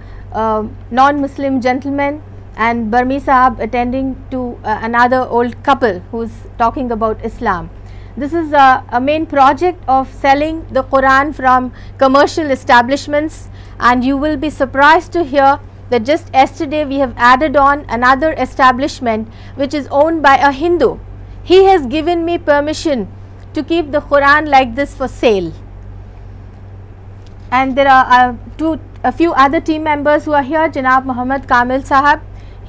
non-Muslim 0.92 1.60
gentleman, 1.60 2.22
and 2.56 2.90
Barmi 2.90 3.22
Sahab 3.22 3.60
attending 3.60 4.16
to 4.32 4.58
uh, 4.64 4.80
another 4.82 5.28
old 5.28 5.62
couple 5.62 6.00
who 6.12 6.22
is 6.22 6.32
talking 6.58 6.90
about 6.90 7.26
Islam. 7.26 7.70
This 8.16 8.32
is 8.32 8.54
uh, 8.54 8.82
a 8.94 9.02
main 9.02 9.26
project 9.26 9.84
of 9.90 10.14
selling 10.22 10.66
the 10.72 10.86
Quran 10.86 11.36
from 11.36 11.74
commercial 11.98 12.50
establishments, 12.50 13.50
and 13.78 14.06
you 14.06 14.16
will 14.16 14.38
be 14.38 14.50
surprised 14.50 15.12
to 15.20 15.26
hear 15.26 15.60
that 15.90 16.04
just 16.04 16.32
yesterday 16.34 16.86
we 16.86 17.00
have 17.00 17.14
added 17.18 17.58
on 17.58 17.86
another 17.90 18.32
establishment 18.32 19.28
which 19.56 19.74
is 19.74 19.90
owned 19.92 20.22
by 20.22 20.38
a 20.38 20.54
Hindu. 20.54 20.98
He 21.44 21.66
has 21.66 21.86
given 21.86 22.24
me 22.24 22.38
permission 22.38 23.10
to 23.56 23.62
keep 23.68 23.92
the 23.94 24.00
Quran 24.10 24.50
like 24.50 24.76
this 24.78 24.96
for 24.98 25.08
sale 25.20 25.50
and 27.58 27.76
there 27.78 27.88
are 27.92 28.66
other 29.46 29.60
team 29.66 29.84
members 29.84 30.28
جناب 30.74 31.06
Mohammed 31.06 31.48
Kamil 31.50 31.82
Sahib 31.88 32.20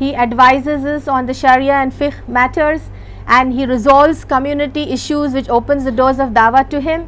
he 0.01 0.15
advises 0.23 1.09
on 1.15 1.29
the 1.29 1.33
Shreya 1.41 1.83
matters 2.27 2.89
and 3.39 3.55
he 3.59 3.67
resolves 3.67 4.25
community 4.29 4.85
of 5.59 6.11
Dawa 6.37 6.63
to 6.71 6.79
him 6.85 7.05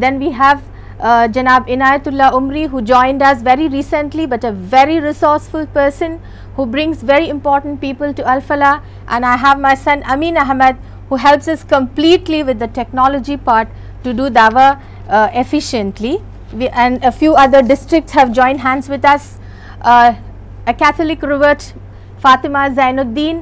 then 0.00 0.16
we 0.22 0.30
have 0.38 1.26
جناب 1.34 1.68
Inayatullah 2.08 2.34
Umri 2.36 2.66
who 2.72 2.80
joined 2.94 3.22
us 3.26 3.42
very 3.46 3.68
recently 3.72 4.26
but 4.30 4.44
a 4.44 4.50
very 4.70 5.00
resourceful 5.00 5.64
person 5.72 6.16
who 6.58 6.64
brings 6.72 7.04
very 7.08 7.30
important 7.30 7.80
people 7.80 8.12
to 8.16 8.22
Alfalah 8.30 8.74
and 9.12 9.24
I 9.24 9.38
have 9.44 9.60
my 9.60 9.76
son 9.84 10.00
Ameen 10.12 10.36
Ahmed 10.40 10.86
who 11.10 11.16
helps 11.24 11.48
us 11.48 11.62
completely 11.68 12.42
with 12.42 12.58
the 12.60 12.64
technology 12.74 13.36
part 13.44 13.68
to 14.02 14.10
do 14.16 14.28
the 14.34 14.46
O 14.62 14.72
efficiently 15.32 16.16
and 16.72 17.04
few 17.18 17.34
other 17.36 17.60
districts 17.68 18.16
have 18.16 18.32
join 18.34 18.56
hands 18.64 18.90
with 18.90 19.04
us 19.12 19.22
a 19.82 20.72
Catholic 20.78 21.24
Robert 21.24 21.62
Fatima 22.22 22.66
Zainuddin 22.98 23.40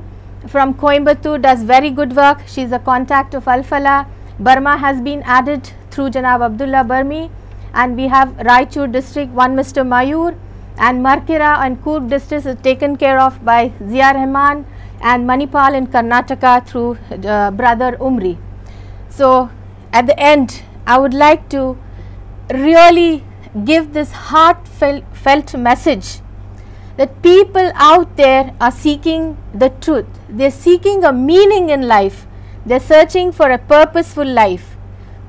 from 0.52 0.72
Coimbatore 0.80 1.36
does 1.44 1.64
very 1.70 1.90
good 1.98 2.12
work 2.16 2.48
she 2.54 2.62
is 2.64 2.72
a 2.72 2.78
contact 2.84 3.36
Alfalah 3.46 4.00
Burma 4.44 4.76
has 4.82 5.00
been 5.02 5.20
aided 5.36 5.68
through 5.92 6.08
جناب 6.16 6.42
Abdullah 6.62 6.82
Burmi 6.88 7.26
and 7.80 7.96
we 8.00 8.06
have 8.14 8.42
Raichur 8.48 8.86
district 8.92 9.38
one 9.38 9.56
mister 9.56 9.82
Mayur 9.94 10.32
and 10.88 11.02
Mercara 11.02 11.54
and 11.62 11.88
districts 12.12 12.46
is 12.46 12.54
taken 12.62 12.96
care 12.96 13.16
of 13.22 13.38
by 13.44 13.68
Zia 13.88 14.12
Rahman 14.14 14.62
and 15.00 15.28
Manipal 15.28 15.74
in 15.74 15.86
Karnataka 15.86 16.66
through 16.66 16.98
uh, 17.10 17.50
brother 17.50 17.96
Umri. 18.00 18.38
So 19.08 19.50
at 19.92 20.06
the 20.06 20.18
end, 20.18 20.62
I 20.86 20.98
would 20.98 21.14
like 21.14 21.48
to 21.50 21.78
really 22.50 23.24
give 23.64 23.92
this 23.92 24.10
heartfelt 24.12 25.54
message 25.54 26.20
that 26.96 27.22
people 27.22 27.70
out 27.76 28.16
there 28.16 28.54
are 28.60 28.72
seeking 28.72 29.36
the 29.54 29.68
truth. 29.68 30.06
They 30.28 30.46
are 30.46 30.60
seeking 30.66 31.04
a 31.04 31.12
meaning 31.12 31.70
in 31.70 31.82
life. 31.82 32.26
They 32.66 32.76
are 32.76 32.80
searching 32.80 33.30
for 33.30 33.50
a 33.50 33.58
purposeful 33.58 34.26
life. 34.26 34.76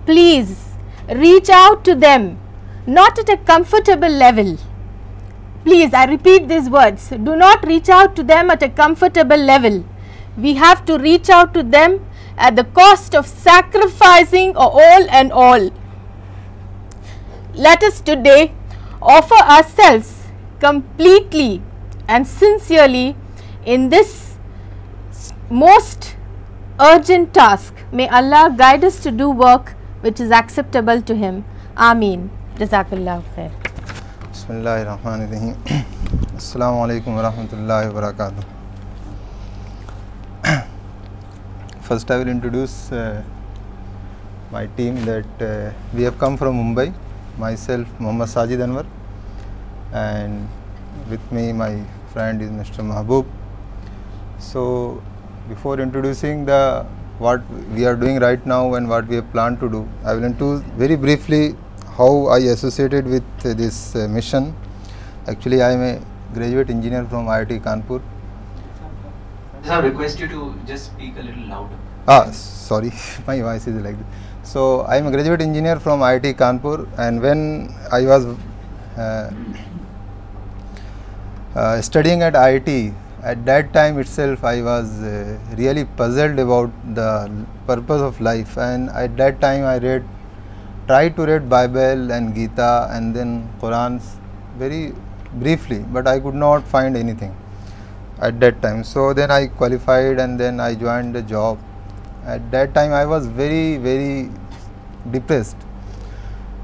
Please 0.05 0.73
reach 1.11 1.49
out 1.49 1.85
to 1.85 1.93
them, 1.93 2.39
not 2.87 3.19
at 3.19 3.29
a 3.29 3.37
comfortable 3.37 4.09
level, 4.09 4.57
please 5.63 5.93
I 5.95 6.07
repeat 6.07 6.47
these 6.49 6.67
words 6.73 7.07
do 7.23 7.33
not 7.35 7.65
reach 7.67 7.89
out 7.95 8.15
to 8.17 8.23
them 8.29 8.49
at 8.49 8.61
a 8.63 8.67
comfortable 8.75 9.39
level 9.45 9.79
we 10.41 10.51
have 10.57 10.73
to 10.85 10.97
reach 11.01 11.31
out 11.35 11.53
to 11.53 11.61
them 11.73 11.91
at 12.43 12.53
the 12.57 12.61
cost 12.75 13.15
of 13.15 13.27
sacrificing 13.43 14.51
اینڈسٹرپلیٹلی 19.47 21.59
and 22.07 22.27
sincerely 22.39 23.09
in 23.73 23.79
this 23.91 24.11
most 25.51 26.01
urgent 26.91 27.27
task 27.35 27.73
may 27.95 28.07
Allah 28.21 28.43
guides 28.59 28.95
to 29.03 29.09
do 29.17 29.27
work 29.45 29.65
which 30.03 30.15
is 30.21 30.29
acceptable 30.41 30.95
آمین 31.91 32.19
رزاک 32.61 32.89
اللہ 32.93 33.19
خیر 33.35 33.51
بسم 34.49 34.57
اللہ 34.57 34.79
الرحمن 34.89 35.21
الرحیم 35.23 35.49
السلام 36.35 36.77
علیکم 36.81 37.17
ورحمۃ 37.17 37.51
اللہ 37.53 37.87
وبرکاتہ 37.89 38.45
first 41.87 42.11
I 42.11 42.21
will 42.21 42.29
introduce 42.29 42.71
my 44.51 44.67
team 44.75 44.95
that 45.05 45.43
we 45.93 46.03
have 46.03 46.11
come 46.19 46.35
from 46.39 46.55
Mumbai 46.59 46.89
myself 47.65 47.87
Mohammed 48.01 48.25
Sajid 48.33 48.61
Anwar 48.61 48.85
and 50.03 51.11
with 51.11 51.33
me 51.33 51.51
my 51.61 51.81
friend 52.13 52.43
is 52.43 52.51
mister 52.59 52.83
Mehboob 52.91 53.25
so 54.51 54.65
before 55.49 55.79
introducing 55.85 56.45
the 56.45 56.61
what 57.19 57.51
we 57.73 57.85
are 57.87 57.93
doing 58.05 58.17
right 58.27 58.47
now 58.47 58.73
and 58.73 58.89
what 58.91 59.09
we 59.09 59.15
have 59.15 59.23
plan 59.31 59.55
to 59.59 59.67
do 59.67 59.85
I 60.03 60.19
will 60.19 60.31
to 60.37 60.55
very 60.77 60.95
briefly 61.05 61.49
How 61.99 62.27
I 62.27 62.37
associated 62.51 63.05
with 63.05 63.41
this 63.43 63.93
uh, 63.93 64.07
mission. 64.07 64.55
Actually, 65.27 65.61
I 65.61 65.71
am 65.73 65.81
a 65.81 65.99
graduate 66.33 66.69
engineer 66.69 67.03
from 67.03 67.25
IIT 67.25 67.61
Kanpur. 67.61 67.99
I 69.65 69.79
request 69.79 70.17
you 70.17 70.29
to 70.29 70.53
just 70.65 70.85
speak 70.85 71.17
a 71.17 71.21
little 71.21 71.43
louder. 71.47 71.75
Ah, 72.07 72.31
sorry, 72.31 72.93
my 73.27 73.41
voice 73.41 73.67
is 73.67 73.83
like 73.83 73.97
this. 73.97 74.07
So, 74.43 74.79
I 74.81 74.95
am 74.95 75.07
a 75.07 75.11
graduate 75.11 75.41
engineer 75.41 75.77
from 75.77 75.99
IIT 75.99 76.35
Kanpur, 76.35 76.87
and 76.97 77.21
when 77.21 77.75
I 77.91 78.05
was 78.05 78.25
uh, 78.97 79.31
uh, 81.53 81.81
studying 81.81 82.21
at 82.21 82.31
IIT, 82.31 82.93
at 83.23 83.45
that 83.45 83.73
time 83.73 83.99
itself 83.99 84.45
I 84.45 84.61
was 84.61 85.01
really 85.57 85.83
puzzled 85.97 86.39
about 86.39 86.71
the 86.95 87.29
purpose 87.67 88.01
of 88.01 88.21
life, 88.21 88.57
and 88.57 88.89
at 88.91 89.17
that 89.17 89.41
time 89.41 89.65
I 89.65 89.79
read 89.79 90.05
try 90.89 91.07
to 91.07 91.25
read 91.27 91.47
Bible 91.47 92.11
and 92.11 92.33
Gita 92.33 92.87
and 92.89 93.15
then 93.15 93.47
Quran 93.61 94.01
very 94.57 94.93
briefly, 95.35 95.85
but 95.93 96.07
I 96.07 96.19
could 96.19 96.33
not 96.33 96.67
find 96.67 96.97
anything 96.97 97.37
at 98.19 98.39
that 98.39 98.59
time. 98.63 98.83
So 98.83 99.13
then 99.13 99.29
I 99.29 99.47
qualified 99.47 100.19
and 100.19 100.39
then 100.39 100.59
I 100.59 100.73
joined 100.73 101.13
the 101.13 101.21
job. 101.21 101.59
At 102.25 102.49
that 102.49 102.73
time 102.73 102.91
I 102.91 103.05
was 103.05 103.27
very, 103.27 103.77
very 103.77 104.31
depressed, 105.11 105.57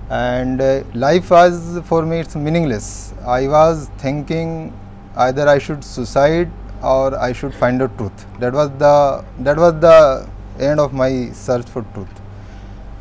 and 0.10 0.60
uh, 0.60 0.82
life 0.96 1.30
was 1.30 1.82
for 1.86 2.04
me 2.04 2.20
it's 2.22 2.36
meaningless. 2.36 3.14
I 3.28 3.48
was 3.48 3.92
thinking 4.00 4.74
either 5.16 5.48
I 5.48 5.60
should 5.60 5.84
suicide 5.84 6.52
or 6.82 7.16
I 7.20 7.32
should 7.32 7.54
find 7.54 7.80
the 7.80 7.90
truth. 7.90 8.26
That 8.40 8.54
was 8.54 8.70
the 8.80 10.28
end 10.60 10.80
of 10.80 10.94
my 10.94 11.30
search 11.32 11.68
for 11.68 11.84
truth. 11.94 12.08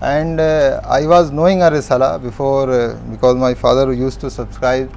And 0.05 0.39
uh, 0.39 0.83
I 0.85 1.07
was 1.07 1.31
knowing 1.31 1.63
a 1.63 1.71
Risala 1.71 2.21
before 2.21 2.71
uh, 2.71 2.95
because 3.11 3.37
my 3.37 3.55
father 3.55 3.91
used 3.95 4.21
to 4.21 4.31
subscribe 4.31 4.91